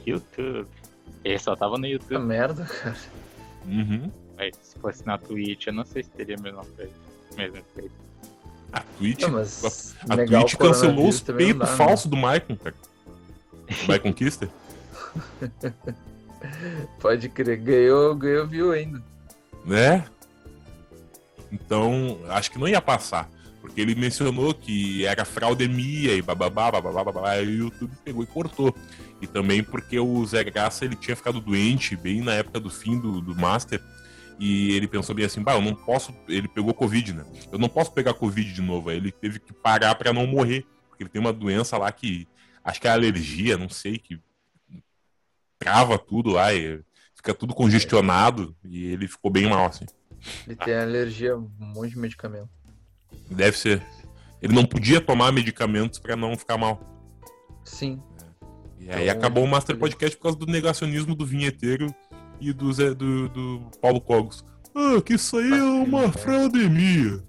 YouTube. 0.04 0.79
Ele 1.24 1.38
só 1.38 1.54
tava 1.56 1.76
no 1.76 1.82
Que 1.84 1.88
YouTube. 1.90 2.18
merda, 2.24 2.64
cara. 2.64 2.96
Uhum. 3.66 4.10
Mas 4.36 4.56
se 4.62 4.78
fosse 4.78 5.06
na 5.06 5.18
Twitch, 5.18 5.66
eu 5.66 5.72
não 5.72 5.84
sei 5.84 6.02
se 6.02 6.10
teria 6.10 6.36
a 6.36 6.40
mesma 6.40 6.64
coisa. 6.64 6.92
Mesmo 7.36 7.56
efeito. 7.58 7.92
A 8.72 8.80
Twitch, 8.98 9.22
Não, 9.22 9.30
mas 9.30 9.94
a 10.08 10.14
o 10.14 10.26
Twitch 10.26 10.54
cancelou 10.56 11.08
os 11.08 11.20
peitos 11.20 11.68
né? 11.68 11.76
falsos 11.76 12.06
do 12.06 12.16
Maicon, 12.16 12.56
cara. 12.56 12.74
Do 13.68 13.88
Maicon 13.88 14.12
Kister. 14.12 14.48
Pode 17.00 17.28
crer, 17.28 17.58
ganhou, 17.58 18.14
ganhou 18.14 18.46
view 18.46 18.72
ainda. 18.72 19.02
né? 19.64 20.04
Então, 21.52 22.18
acho 22.28 22.50
que 22.50 22.58
não 22.58 22.68
ia 22.68 22.80
passar. 22.80 23.28
Porque 23.60 23.80
ele 23.80 23.94
mencionou 23.94 24.54
que 24.54 25.04
era 25.04 25.24
fraudemia 25.24 26.14
e 26.14 26.22
bababá, 26.22 26.70
bababá, 26.70 27.04
bababá, 27.04 27.36
e 27.38 27.46
o 27.46 27.50
YouTube 27.64 27.92
pegou 28.04 28.22
e 28.22 28.26
cortou. 28.26 28.74
E 29.20 29.26
também 29.26 29.62
porque 29.62 29.98
o 29.98 30.24
Zé 30.24 30.42
Graça 30.42 30.84
ele 30.84 30.96
tinha 30.96 31.14
ficado 31.14 31.40
doente 31.40 31.96
bem 31.96 32.22
na 32.22 32.32
época 32.34 32.58
do 32.58 32.70
fim 32.70 32.98
do, 32.98 33.20
do 33.20 33.34
Master. 33.34 33.82
E 34.38 34.74
ele 34.74 34.88
pensou 34.88 35.14
bem 35.14 35.26
assim, 35.26 35.42
bah, 35.42 35.54
eu 35.54 35.60
não 35.60 35.74
posso. 35.74 36.14
Ele 36.26 36.48
pegou 36.48 36.72
Covid, 36.72 37.12
né? 37.12 37.24
Eu 37.52 37.58
não 37.58 37.68
posso 37.68 37.92
pegar 37.92 38.14
Covid 38.14 38.50
de 38.50 38.62
novo. 38.62 38.88
Aí 38.88 38.96
ele 38.96 39.12
teve 39.12 39.38
que 39.38 39.52
parar 39.52 39.94
pra 39.94 40.12
não 40.12 40.26
morrer. 40.26 40.66
Porque 40.88 41.02
ele 41.02 41.10
tem 41.10 41.20
uma 41.20 41.32
doença 41.32 41.76
lá 41.76 41.92
que. 41.92 42.26
Acho 42.64 42.80
que 42.80 42.88
é 42.88 42.90
alergia, 42.90 43.56
não 43.56 43.68
sei, 43.68 43.98
que 43.98 44.20
trava 45.58 45.98
tudo 45.98 46.30
lá 46.30 46.54
e 46.54 46.80
fica 47.14 47.34
tudo 47.34 47.54
congestionado. 47.54 48.56
E 48.64 48.86
ele 48.86 49.06
ficou 49.06 49.30
bem 49.30 49.46
mal, 49.46 49.66
assim. 49.66 49.86
Ele 50.46 50.56
tem 50.56 50.74
alergia 50.74 51.34
a 51.34 51.36
um 51.36 51.50
monte 51.58 51.90
de 51.90 51.98
medicamento. 51.98 52.48
Deve 53.30 53.56
ser. 53.56 53.86
Ele 54.40 54.54
não 54.54 54.64
podia 54.64 55.00
tomar 55.00 55.32
medicamentos 55.32 55.98
pra 55.98 56.16
não 56.16 56.36
ficar 56.36 56.56
mal. 56.56 56.80
Sim. 57.64 58.02
E 58.80 58.90
aí 58.90 59.04
Então, 59.08 59.18
acabou 59.18 59.44
o 59.44 59.48
Master 59.48 59.74
ele- 59.74 59.80
Podcast 59.80 60.16
por 60.16 60.22
causa 60.24 60.38
do 60.38 60.46
negacionismo 60.46 61.14
do 61.14 61.24
vinheteiro 61.26 61.94
e 62.40 62.52
do, 62.52 62.72
Zé, 62.72 62.94
do, 62.94 63.28
do 63.28 63.62
Paulo 63.80 64.00
Cogos. 64.00 64.44
Ah, 64.74 65.00
que 65.02 65.14
isso 65.14 65.36
aí 65.36 65.52
é 65.52 65.62
uma 65.62 66.10
fraudemia. 66.10 67.22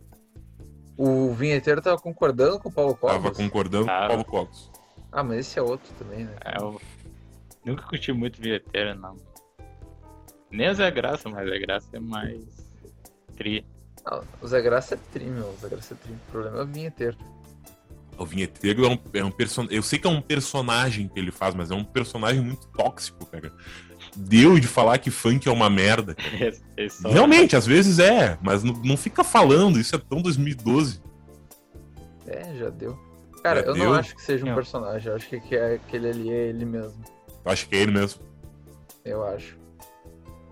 O 0.98 1.34
vinheteiro 1.34 1.82
tava 1.82 1.98
concordando 1.98 2.60
com 2.60 2.70
o 2.70 2.72
Paulo 2.72 2.96
Cogos? 2.96 3.16
Tava 3.16 3.32
concordando 3.32 3.86
com 3.88 3.92
o. 3.92 4.08
Paulo 4.08 4.26
Cogos. 4.26 4.72
Ah, 5.12 5.24
mas 5.24 5.40
esse 5.40 5.60
é 5.60 5.62
outro 5.62 5.92
também, 6.00 6.26
né? 6.26 6.36
É, 6.46 6.62
eu 6.62 6.80
nunca 7.66 7.84
curti 7.84 8.14
muito 8.14 8.40
bilheteira, 8.40 8.96
não. 8.96 9.18
Nem 10.50 10.70
o 10.70 10.74
Zé 10.76 10.90
Graça, 10.92 11.28
mas 11.30 11.46
o 11.48 11.50
Zé 11.50 11.60
Graça 11.60 11.88
é 11.94 12.00
mais 12.00 12.44
tri. 13.36 13.66
Ah, 14.06 14.22
o 14.42 14.48
Zé 14.48 14.62
Graça 14.62 14.96
é 14.96 15.00
tri, 15.12 15.26
meu. 15.26 15.48
O 15.50 15.56
Zé 15.58 15.70
Graça 15.70 15.94
é 15.94 15.98
tri. 15.98 16.14
O 16.14 16.32
problema 16.32 16.60
é 16.60 16.64
o 16.64 16.68
vinheteiro. 16.68 17.18
O 18.22 18.26
vinheteiro 18.26 18.86
é 18.86 18.88
um, 18.90 18.98
é 19.16 19.24
um 19.24 19.32
personagem. 19.32 19.76
Eu 19.76 19.82
sei 19.82 19.98
que 19.98 20.06
é 20.06 20.10
um 20.10 20.22
personagem 20.22 21.08
que 21.08 21.20
ele 21.20 21.32
faz, 21.32 21.56
mas 21.56 21.72
é 21.72 21.74
um 21.76 21.84
personagem 21.84 22.40
muito 22.42 22.68
tóxico, 22.68 23.26
cara. 23.26 23.52
Deu 24.16 24.60
de 24.60 24.68
falar 24.68 25.00
que 25.00 25.10
funk 25.10 25.48
é 25.48 25.52
uma 25.52 25.70
merda. 25.72 26.16
esse 26.78 27.02
só- 27.02 27.10
Realmente, 27.10 27.56
às 27.56 27.66
vezes 27.66 27.98
é, 27.98 28.38
mas 28.42 28.64
não, 28.64 28.74
não 28.84 28.96
fica 28.96 29.24
falando, 29.24 29.80
isso 29.80 29.96
é 29.96 30.00
tão 30.00 30.22
2012. 30.22 31.02
É, 32.28 32.54
já 32.56 32.70
deu. 32.70 32.98
Cara, 33.44 33.62
Já 33.62 33.66
eu 33.68 33.74
deu? 33.74 33.86
não 33.86 33.94
acho 33.96 34.16
que 34.16 34.22
seja 34.22 34.46
um 34.46 34.50
Não. 34.50 34.56
personagem. 34.56 35.10
Eu 35.10 35.16
acho 35.16 35.28
que 35.28 35.40
que 35.40 35.56
é- 35.56 35.74
aquele 35.76 36.10
ali 36.10 36.30
é 36.32 36.48
ele 36.50 36.64
mesmo. 36.66 37.04
Eu 37.44 37.52
acho 37.52 37.68
que 37.68 37.76
é 37.76 37.80
ele 37.80 37.92
mesmo. 37.92 38.22
Eu 39.04 39.26
acho. 39.26 39.58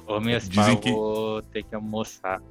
Ô, 0.08 0.20
minhas 0.20 0.50
Dizem 0.50 0.76
pá, 0.76 0.82
que- 0.82 0.91
vou 0.91 1.41
ter 1.44 1.62
que 1.64 1.76
almoçar. 1.76 2.41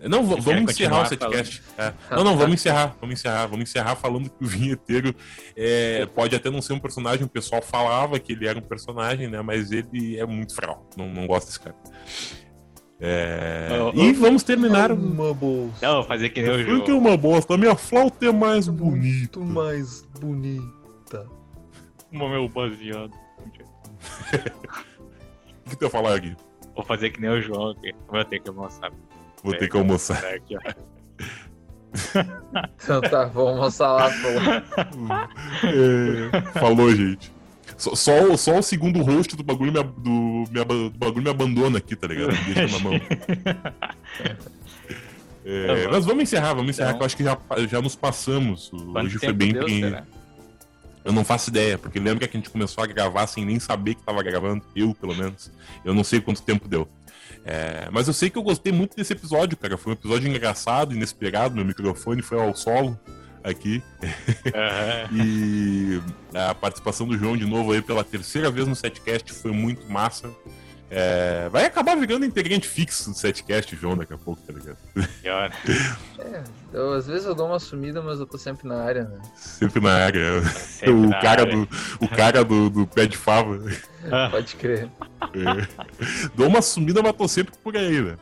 Não, 0.00 0.24
vamos 0.24 0.72
encerrar 0.72 1.02
o 1.02 1.06
setcast. 1.06 1.62
É. 1.78 1.92
Não, 2.10 2.24
não, 2.24 2.36
vamos 2.36 2.54
encerrar, 2.54 2.96
vamos 3.00 3.18
encerrar, 3.18 3.46
vamos 3.46 3.70
encerrar 3.70 3.96
falando 3.96 4.28
que 4.28 4.44
o 4.44 4.46
vinheteiro 4.46 5.14
é, 5.56 6.06
pode 6.06 6.36
até 6.36 6.50
não 6.50 6.60
ser 6.60 6.74
um 6.74 6.78
personagem, 6.78 7.24
o 7.24 7.28
pessoal 7.28 7.62
falava 7.62 8.18
que 8.18 8.32
ele 8.32 8.46
era 8.46 8.58
um 8.58 8.62
personagem, 8.62 9.28
né? 9.28 9.40
Mas 9.40 9.70
ele 9.70 10.18
é 10.18 10.26
muito 10.26 10.54
fral. 10.54 10.88
Não, 10.96 11.08
não 11.08 11.26
gosto 11.26 11.46
desse 11.46 11.60
cara. 11.60 11.76
É, 13.00 13.68
e 13.94 14.12
vamos 14.12 14.42
terminar. 14.42 14.92
Uma 14.92 15.34
bolsa. 15.34 15.86
Não, 15.86 15.94
vou 15.96 16.04
fazer 16.04 16.30
que 16.30 16.42
nem 16.42 16.50
o 16.50 16.60
é 16.60 16.64
jogo. 16.64 16.92
uma 16.96 17.16
bosta, 17.16 17.54
a 17.54 17.58
minha 17.58 17.74
flauta 17.74 18.26
é 18.26 18.32
mais 18.32 18.68
bonita. 18.68 19.38
Muito 19.38 19.54
mais 19.54 20.02
bonita. 20.20 21.26
O 22.12 22.28
meu 22.28 22.48
baseado. 22.48 23.12
O 25.66 25.70
que 25.70 25.76
tu 25.76 25.84
ia 25.86 25.90
falar 25.90 26.16
aqui? 26.16 26.36
Vou 26.74 26.84
fazer 26.84 27.08
que 27.08 27.18
nem 27.18 27.30
o 27.30 27.40
João. 27.40 27.74
Vou 28.06 28.24
ter 28.26 28.38
que 28.38 28.50
almoçar. 28.50 28.92
Vou 29.44 29.56
ter 29.56 29.68
que 29.68 29.76
almoçar. 29.76 30.20
Ó. 30.24 30.74
Então 32.82 33.00
tá, 33.02 33.24
vamos 33.26 33.50
almoçar 33.52 33.92
lá. 33.92 34.10
É, 35.62 36.58
falou, 36.58 36.90
gente. 36.94 37.32
Só, 37.76 37.94
só, 37.94 38.24
o- 38.32 38.36
só 38.36 38.58
o 38.58 38.62
segundo 38.62 39.00
host 39.02 39.36
do 39.36 39.44
bagulho 39.44 39.72
me, 39.72 39.80
do, 39.82 40.44
me 40.50 40.64
do 40.64 40.90
bagulho 40.98 41.22
me 41.22 41.30
abandona 41.30 41.78
aqui, 41.78 41.94
tá 41.94 42.08
ligado? 42.08 42.32
Me 42.32 42.54
Deixa 42.54 42.76
na 42.78 42.82
mão. 42.82 42.92
É, 45.46 45.84
Tá 45.84 45.90
mas 45.92 46.06
vamos 46.06 46.22
encerrar, 46.22 46.54
vamos 46.54 46.70
encerrar, 46.70 46.90
Então. 46.90 46.98
que 47.00 47.02
eu 47.02 47.06
acho 47.06 47.16
que 47.18 47.22
já, 47.24 47.38
já 47.68 47.82
nos 47.82 47.94
passamos. 47.94 48.70
Quanto 48.70 48.96
Hoje 49.06 49.18
foi 49.18 49.32
bem 49.34 49.52
será? 49.68 50.04
Eu 51.04 51.12
não 51.12 51.22
faço 51.22 51.50
ideia, 51.50 51.76
porque 51.76 51.98
lembra 52.00 52.26
que 52.26 52.34
a 52.34 52.40
gente 52.40 52.48
começou 52.48 52.82
a 52.82 52.86
gravar 52.86 53.26
sem 53.26 53.44
nem 53.44 53.60
saber 53.60 53.94
que 53.94 54.02
tava 54.02 54.22
gravando, 54.22 54.64
eu 54.74 54.94
pelo 54.94 55.14
menos. 55.14 55.52
Eu 55.84 55.92
não 55.92 56.02
sei 56.02 56.18
quanto 56.22 56.40
tempo 56.40 56.66
deu. 56.66 56.88
É, 57.44 57.88
mas 57.92 58.08
eu 58.08 58.14
sei 58.14 58.30
que 58.30 58.38
eu 58.38 58.42
gostei 58.42 58.72
muito 58.72 58.96
desse 58.96 59.12
episódio, 59.12 59.56
cara. 59.56 59.76
Foi 59.76 59.92
um 59.92 59.96
episódio 59.96 60.28
engraçado, 60.28 60.94
inesperado. 60.94 61.54
Meu 61.54 61.64
microfone 61.64 62.22
foi 62.22 62.40
ao 62.40 62.54
solo 62.54 62.98
aqui. 63.42 63.82
Aham. 64.54 65.08
E 65.14 66.00
a 66.34 66.54
participação 66.54 67.06
do 67.06 67.16
João 67.18 67.36
de 67.36 67.44
novo 67.44 67.72
aí 67.72 67.82
pela 67.82 68.02
terceira 68.02 68.50
vez 68.50 68.66
no 68.66 68.74
setcast 68.74 69.32
foi 69.32 69.52
muito 69.52 69.90
massa. 69.90 70.30
É, 70.90 71.48
vai 71.50 71.64
acabar 71.64 71.96
virando 71.96 72.24
integrante 72.24 72.68
fixo 72.68 73.10
do 73.10 73.16
setcast, 73.16 73.74
João, 73.74 73.96
daqui 73.96 74.12
a 74.12 74.18
pouco, 74.18 74.40
tá 74.42 74.52
ligado? 74.52 74.76
Pior. 75.22 75.50
É, 76.18 76.44
eu, 76.72 76.92
às 76.92 77.06
vezes 77.06 77.26
eu 77.26 77.34
dou 77.34 77.46
uma 77.48 77.58
sumida, 77.58 78.00
mas 78.02 78.20
eu 78.20 78.26
tô 78.26 78.38
sempre 78.38 78.68
na 78.68 78.82
área, 78.82 79.04
né? 79.04 79.18
Sempre 79.34 79.80
na 79.80 79.92
área. 79.92 80.42
Sempre 80.54 80.92
o, 80.92 81.08
na 81.08 81.20
cara 81.20 81.42
área. 81.42 81.56
do, 81.56 81.68
o 82.00 82.08
cara 82.08 82.44
do, 82.44 82.70
do 82.70 82.86
pé 82.86 83.06
de 83.06 83.16
fava. 83.16 83.58
Pode 84.30 84.54
crer. 84.56 84.88
É. 85.22 86.28
Dou 86.36 86.46
uma 86.48 86.60
sumida, 86.62 87.02
mas 87.02 87.12
tô 87.14 87.26
sempre 87.26 87.54
por 87.62 87.76
aí, 87.76 88.00
né? 88.02 88.16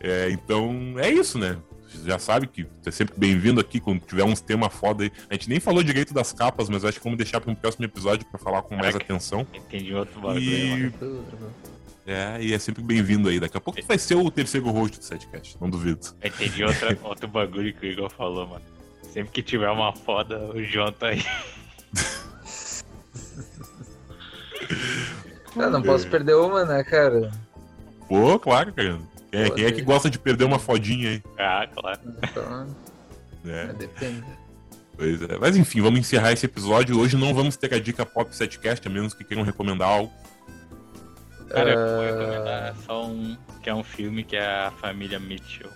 É, 0.00 0.28
então, 0.30 0.94
é 0.98 1.08
isso, 1.08 1.38
né? 1.38 1.56
Você 1.88 2.08
já 2.08 2.18
sabe 2.18 2.46
que 2.46 2.66
você 2.80 2.88
é 2.88 2.92
sempre 2.92 3.14
bem-vindo 3.16 3.60
aqui 3.60 3.78
quando 3.78 4.00
tiver 4.00 4.24
uns 4.24 4.40
temas 4.40 4.72
foda 4.72 5.04
aí. 5.04 5.12
A 5.30 5.34
gente 5.34 5.48
nem 5.48 5.60
falou 5.60 5.82
direito 5.82 6.12
das 6.12 6.32
capas, 6.32 6.68
mas 6.68 6.84
acho 6.84 6.98
que 6.98 7.04
vamos 7.04 7.18
deixar 7.18 7.40
para 7.40 7.50
um 7.50 7.54
próximo 7.54 7.84
episódio 7.84 8.26
para 8.26 8.38
falar 8.38 8.62
com 8.62 8.74
mais 8.74 8.96
atenção. 8.96 9.46
Entendi 9.54 9.94
outro 9.94 10.20
bagulho. 10.20 10.40
E- 10.40 10.90
tranquilo. 10.90 11.24
É, 12.06 12.38
e 12.42 12.52
é 12.52 12.58
sempre 12.58 12.82
bem-vindo 12.82 13.28
aí. 13.28 13.38
Daqui 13.38 13.56
a 13.56 13.60
pouco 13.60 13.80
vai 13.86 13.96
ser 13.98 14.16
o 14.16 14.30
terceiro 14.30 14.68
host 14.70 14.98
do 14.98 15.04
setcast, 15.04 15.56
não 15.60 15.70
duvido. 15.70 16.00
Entendi 16.22 16.64
outra, 16.64 16.98
outro 17.04 17.28
bagulho 17.28 17.72
que 17.74 17.86
o 17.86 17.88
Igor 17.90 18.10
falou, 18.10 18.46
mano. 18.46 18.64
Sempre 19.12 19.30
que 19.32 19.42
tiver 19.42 19.68
uma 19.70 19.94
foda, 19.94 20.38
o 20.52 20.62
João 20.64 20.90
tá 20.92 21.08
aí. 21.08 21.22
Ah, 25.56 25.68
não 25.68 25.82
posso 25.82 26.08
perder 26.08 26.34
uma, 26.34 26.64
né, 26.64 26.82
cara? 26.82 27.30
Pô, 28.08 28.38
claro, 28.38 28.72
cara. 28.72 28.98
Quem, 29.30 29.40
é- 29.42 29.50
quem 29.50 29.64
é 29.66 29.72
que 29.72 29.82
gosta 29.82 30.08
de 30.08 30.18
perder 30.18 30.44
uma 30.44 30.58
fodinha 30.58 31.10
aí? 31.10 31.22
Ah, 31.38 31.66
claro. 31.74 32.00
Então, 32.22 32.76
É. 33.44 33.64
é, 33.64 33.72
depende. 33.74 34.24
Pois 34.96 35.20
é. 35.22 35.38
Mas 35.38 35.56
enfim, 35.56 35.80
vamos 35.82 36.00
encerrar 36.00 36.32
esse 36.32 36.46
episódio. 36.46 36.98
Hoje 36.98 37.16
não 37.16 37.34
vamos 37.34 37.56
ter 37.56 37.72
a 37.74 37.78
dica 37.78 38.06
pop 38.06 38.34
setcast, 38.34 38.86
a 38.86 38.90
menos 38.90 39.12
que 39.14 39.24
queiram 39.24 39.42
recomendar 39.42 39.88
algo. 39.88 40.12
Cara, 41.52 41.70
eu 41.72 41.78
vou 41.86 42.02
Ah, 42.02 42.06
recomendar 42.06 42.76
só 42.78 43.06
um, 43.06 43.36
que 43.62 43.68
é 43.70 43.74
um 43.74 43.84
filme 43.84 44.24
que 44.24 44.36
é 44.36 44.44
a 44.66 44.70
Família 44.72 45.18
Mitchell, 45.20 45.70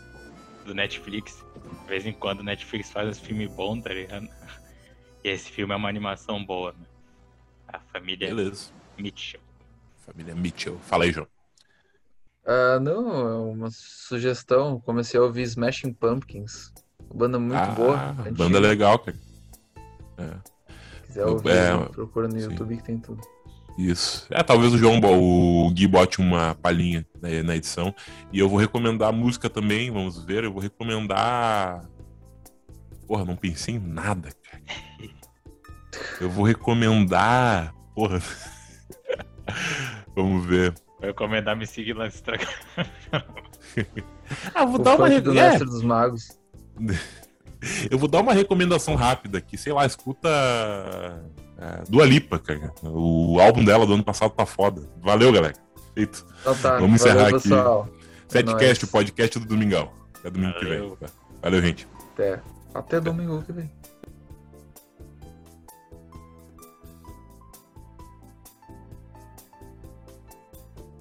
do 0.64 0.74
Netflix. 0.74 1.44
De 1.82 1.86
vez 1.88 2.06
em 2.06 2.12
quando 2.12 2.40
o 2.40 2.44
Netflix 2.44 2.90
faz 2.90 3.08
uns 3.08 3.18
filmes 3.18 3.50
bons, 3.54 3.82
tá 3.82 3.92
ligado? 3.92 4.28
E 5.24 5.28
esse 5.28 5.50
filme 5.50 5.74
é 5.74 5.76
uma 5.76 5.88
animação 5.88 6.44
boa, 6.44 6.72
né? 6.72 6.86
A 7.66 7.80
Família 7.80 8.28
Beleza. 8.28 8.72
Mitchell. 8.96 9.40
Família 10.06 10.36
Mitchell. 10.36 10.78
Fala 10.78 11.02
aí, 11.04 11.10
João. 11.10 11.26
Ah, 12.44 12.78
não, 12.80 13.28
é 13.28 13.36
uma 13.52 13.70
sugestão. 13.72 14.80
Comecei 14.80 15.18
a 15.18 15.22
ouvir 15.24 15.42
Smashing 15.42 15.92
Pumpkins. 15.94 16.72
Banda 17.12 17.38
muito 17.40 17.56
Ah, 17.56 17.66
boa. 17.74 17.96
Banda 18.30 18.58
antiga. 18.58 18.60
legal, 18.60 18.98
cara. 19.00 19.16
Se 20.92 21.00
quiser 21.02 21.26
ouvir, 21.26 21.50
É, 21.50 21.88
procura 21.90 22.28
no 22.28 22.38
sim. 22.38 22.50
YouTube 22.50 22.76
que 22.76 22.82
tem 22.84 22.98
tudo. 23.00 23.20
Isso. 23.76 24.26
É, 24.30 24.42
talvez 24.42 24.72
o 24.72 24.78
João, 24.78 24.98
o 25.00 25.70
Gui 25.70 25.86
bote 25.86 26.18
uma 26.18 26.54
palhinha 26.54 27.06
na, 27.20 27.42
na 27.42 27.56
edição. 27.56 27.94
E 28.32 28.38
eu 28.38 28.48
vou 28.48 28.58
recomendar 28.58 29.12
música 29.12 29.50
também, 29.50 29.90
vamos 29.90 30.24
ver. 30.24 30.44
Eu 30.44 30.52
vou 30.52 30.62
recomendar. 30.62 31.86
Porra, 33.06 33.24
não 33.24 33.36
pensei 33.36 33.74
em 33.74 33.78
nada, 33.78 34.30
cara. 34.42 34.62
Eu 36.20 36.30
vou 36.30 36.44
recomendar. 36.44 37.74
Porra. 37.94 38.20
vamos 40.16 40.46
ver. 40.46 40.74
Vou 40.98 41.08
recomendar 41.08 41.56
me 41.56 41.66
seguir 41.66 41.92
lá 41.92 42.04
no 42.04 42.08
Instagram. 42.08 42.48
Ah, 44.54 44.64
vou 44.64 44.80
O 44.80 44.82
dar 44.82 44.96
uma. 44.96 45.20
do 45.20 45.38
é, 45.38 45.58
dos 45.58 45.82
Magos. 45.82 46.38
eu 47.90 47.98
vou 47.98 48.08
dar 48.08 48.20
uma 48.20 48.32
recomendação 48.32 48.94
rápida 48.94 49.38
aqui. 49.38 49.56
Sei 49.58 49.72
lá, 49.72 49.84
escuta. 49.84 50.28
É, 51.58 51.82
Dua 51.88 52.04
Lipa, 52.04 52.38
cara. 52.38 52.72
O 52.82 53.40
álbum 53.40 53.64
dela 53.64 53.86
do 53.86 53.94
ano 53.94 54.04
passado 54.04 54.30
tá 54.30 54.44
foda. 54.44 54.82
Valeu, 55.02 55.32
galera. 55.32 55.54
Feito. 55.94 56.26
Então 56.40 56.54
tá, 56.56 56.78
Vamos 56.78 57.00
valeu, 57.00 57.14
encerrar 57.16 57.36
aqui. 57.36 57.92
Setcast, 58.28 58.62
nóis. 58.62 58.82
o 58.82 58.88
podcast 58.88 59.38
do 59.38 59.46
Domingão. 59.46 59.90
Até 60.18 60.30
domingo 60.30 60.58
que 60.58 60.64
vem. 60.64 60.78
Valeu. 60.78 60.98
Valeu, 61.42 61.62
gente. 61.62 61.88
Até. 62.12 62.40
Até 62.74 63.00
domingo 63.00 63.42
que 63.42 63.52
vem. 63.52 63.70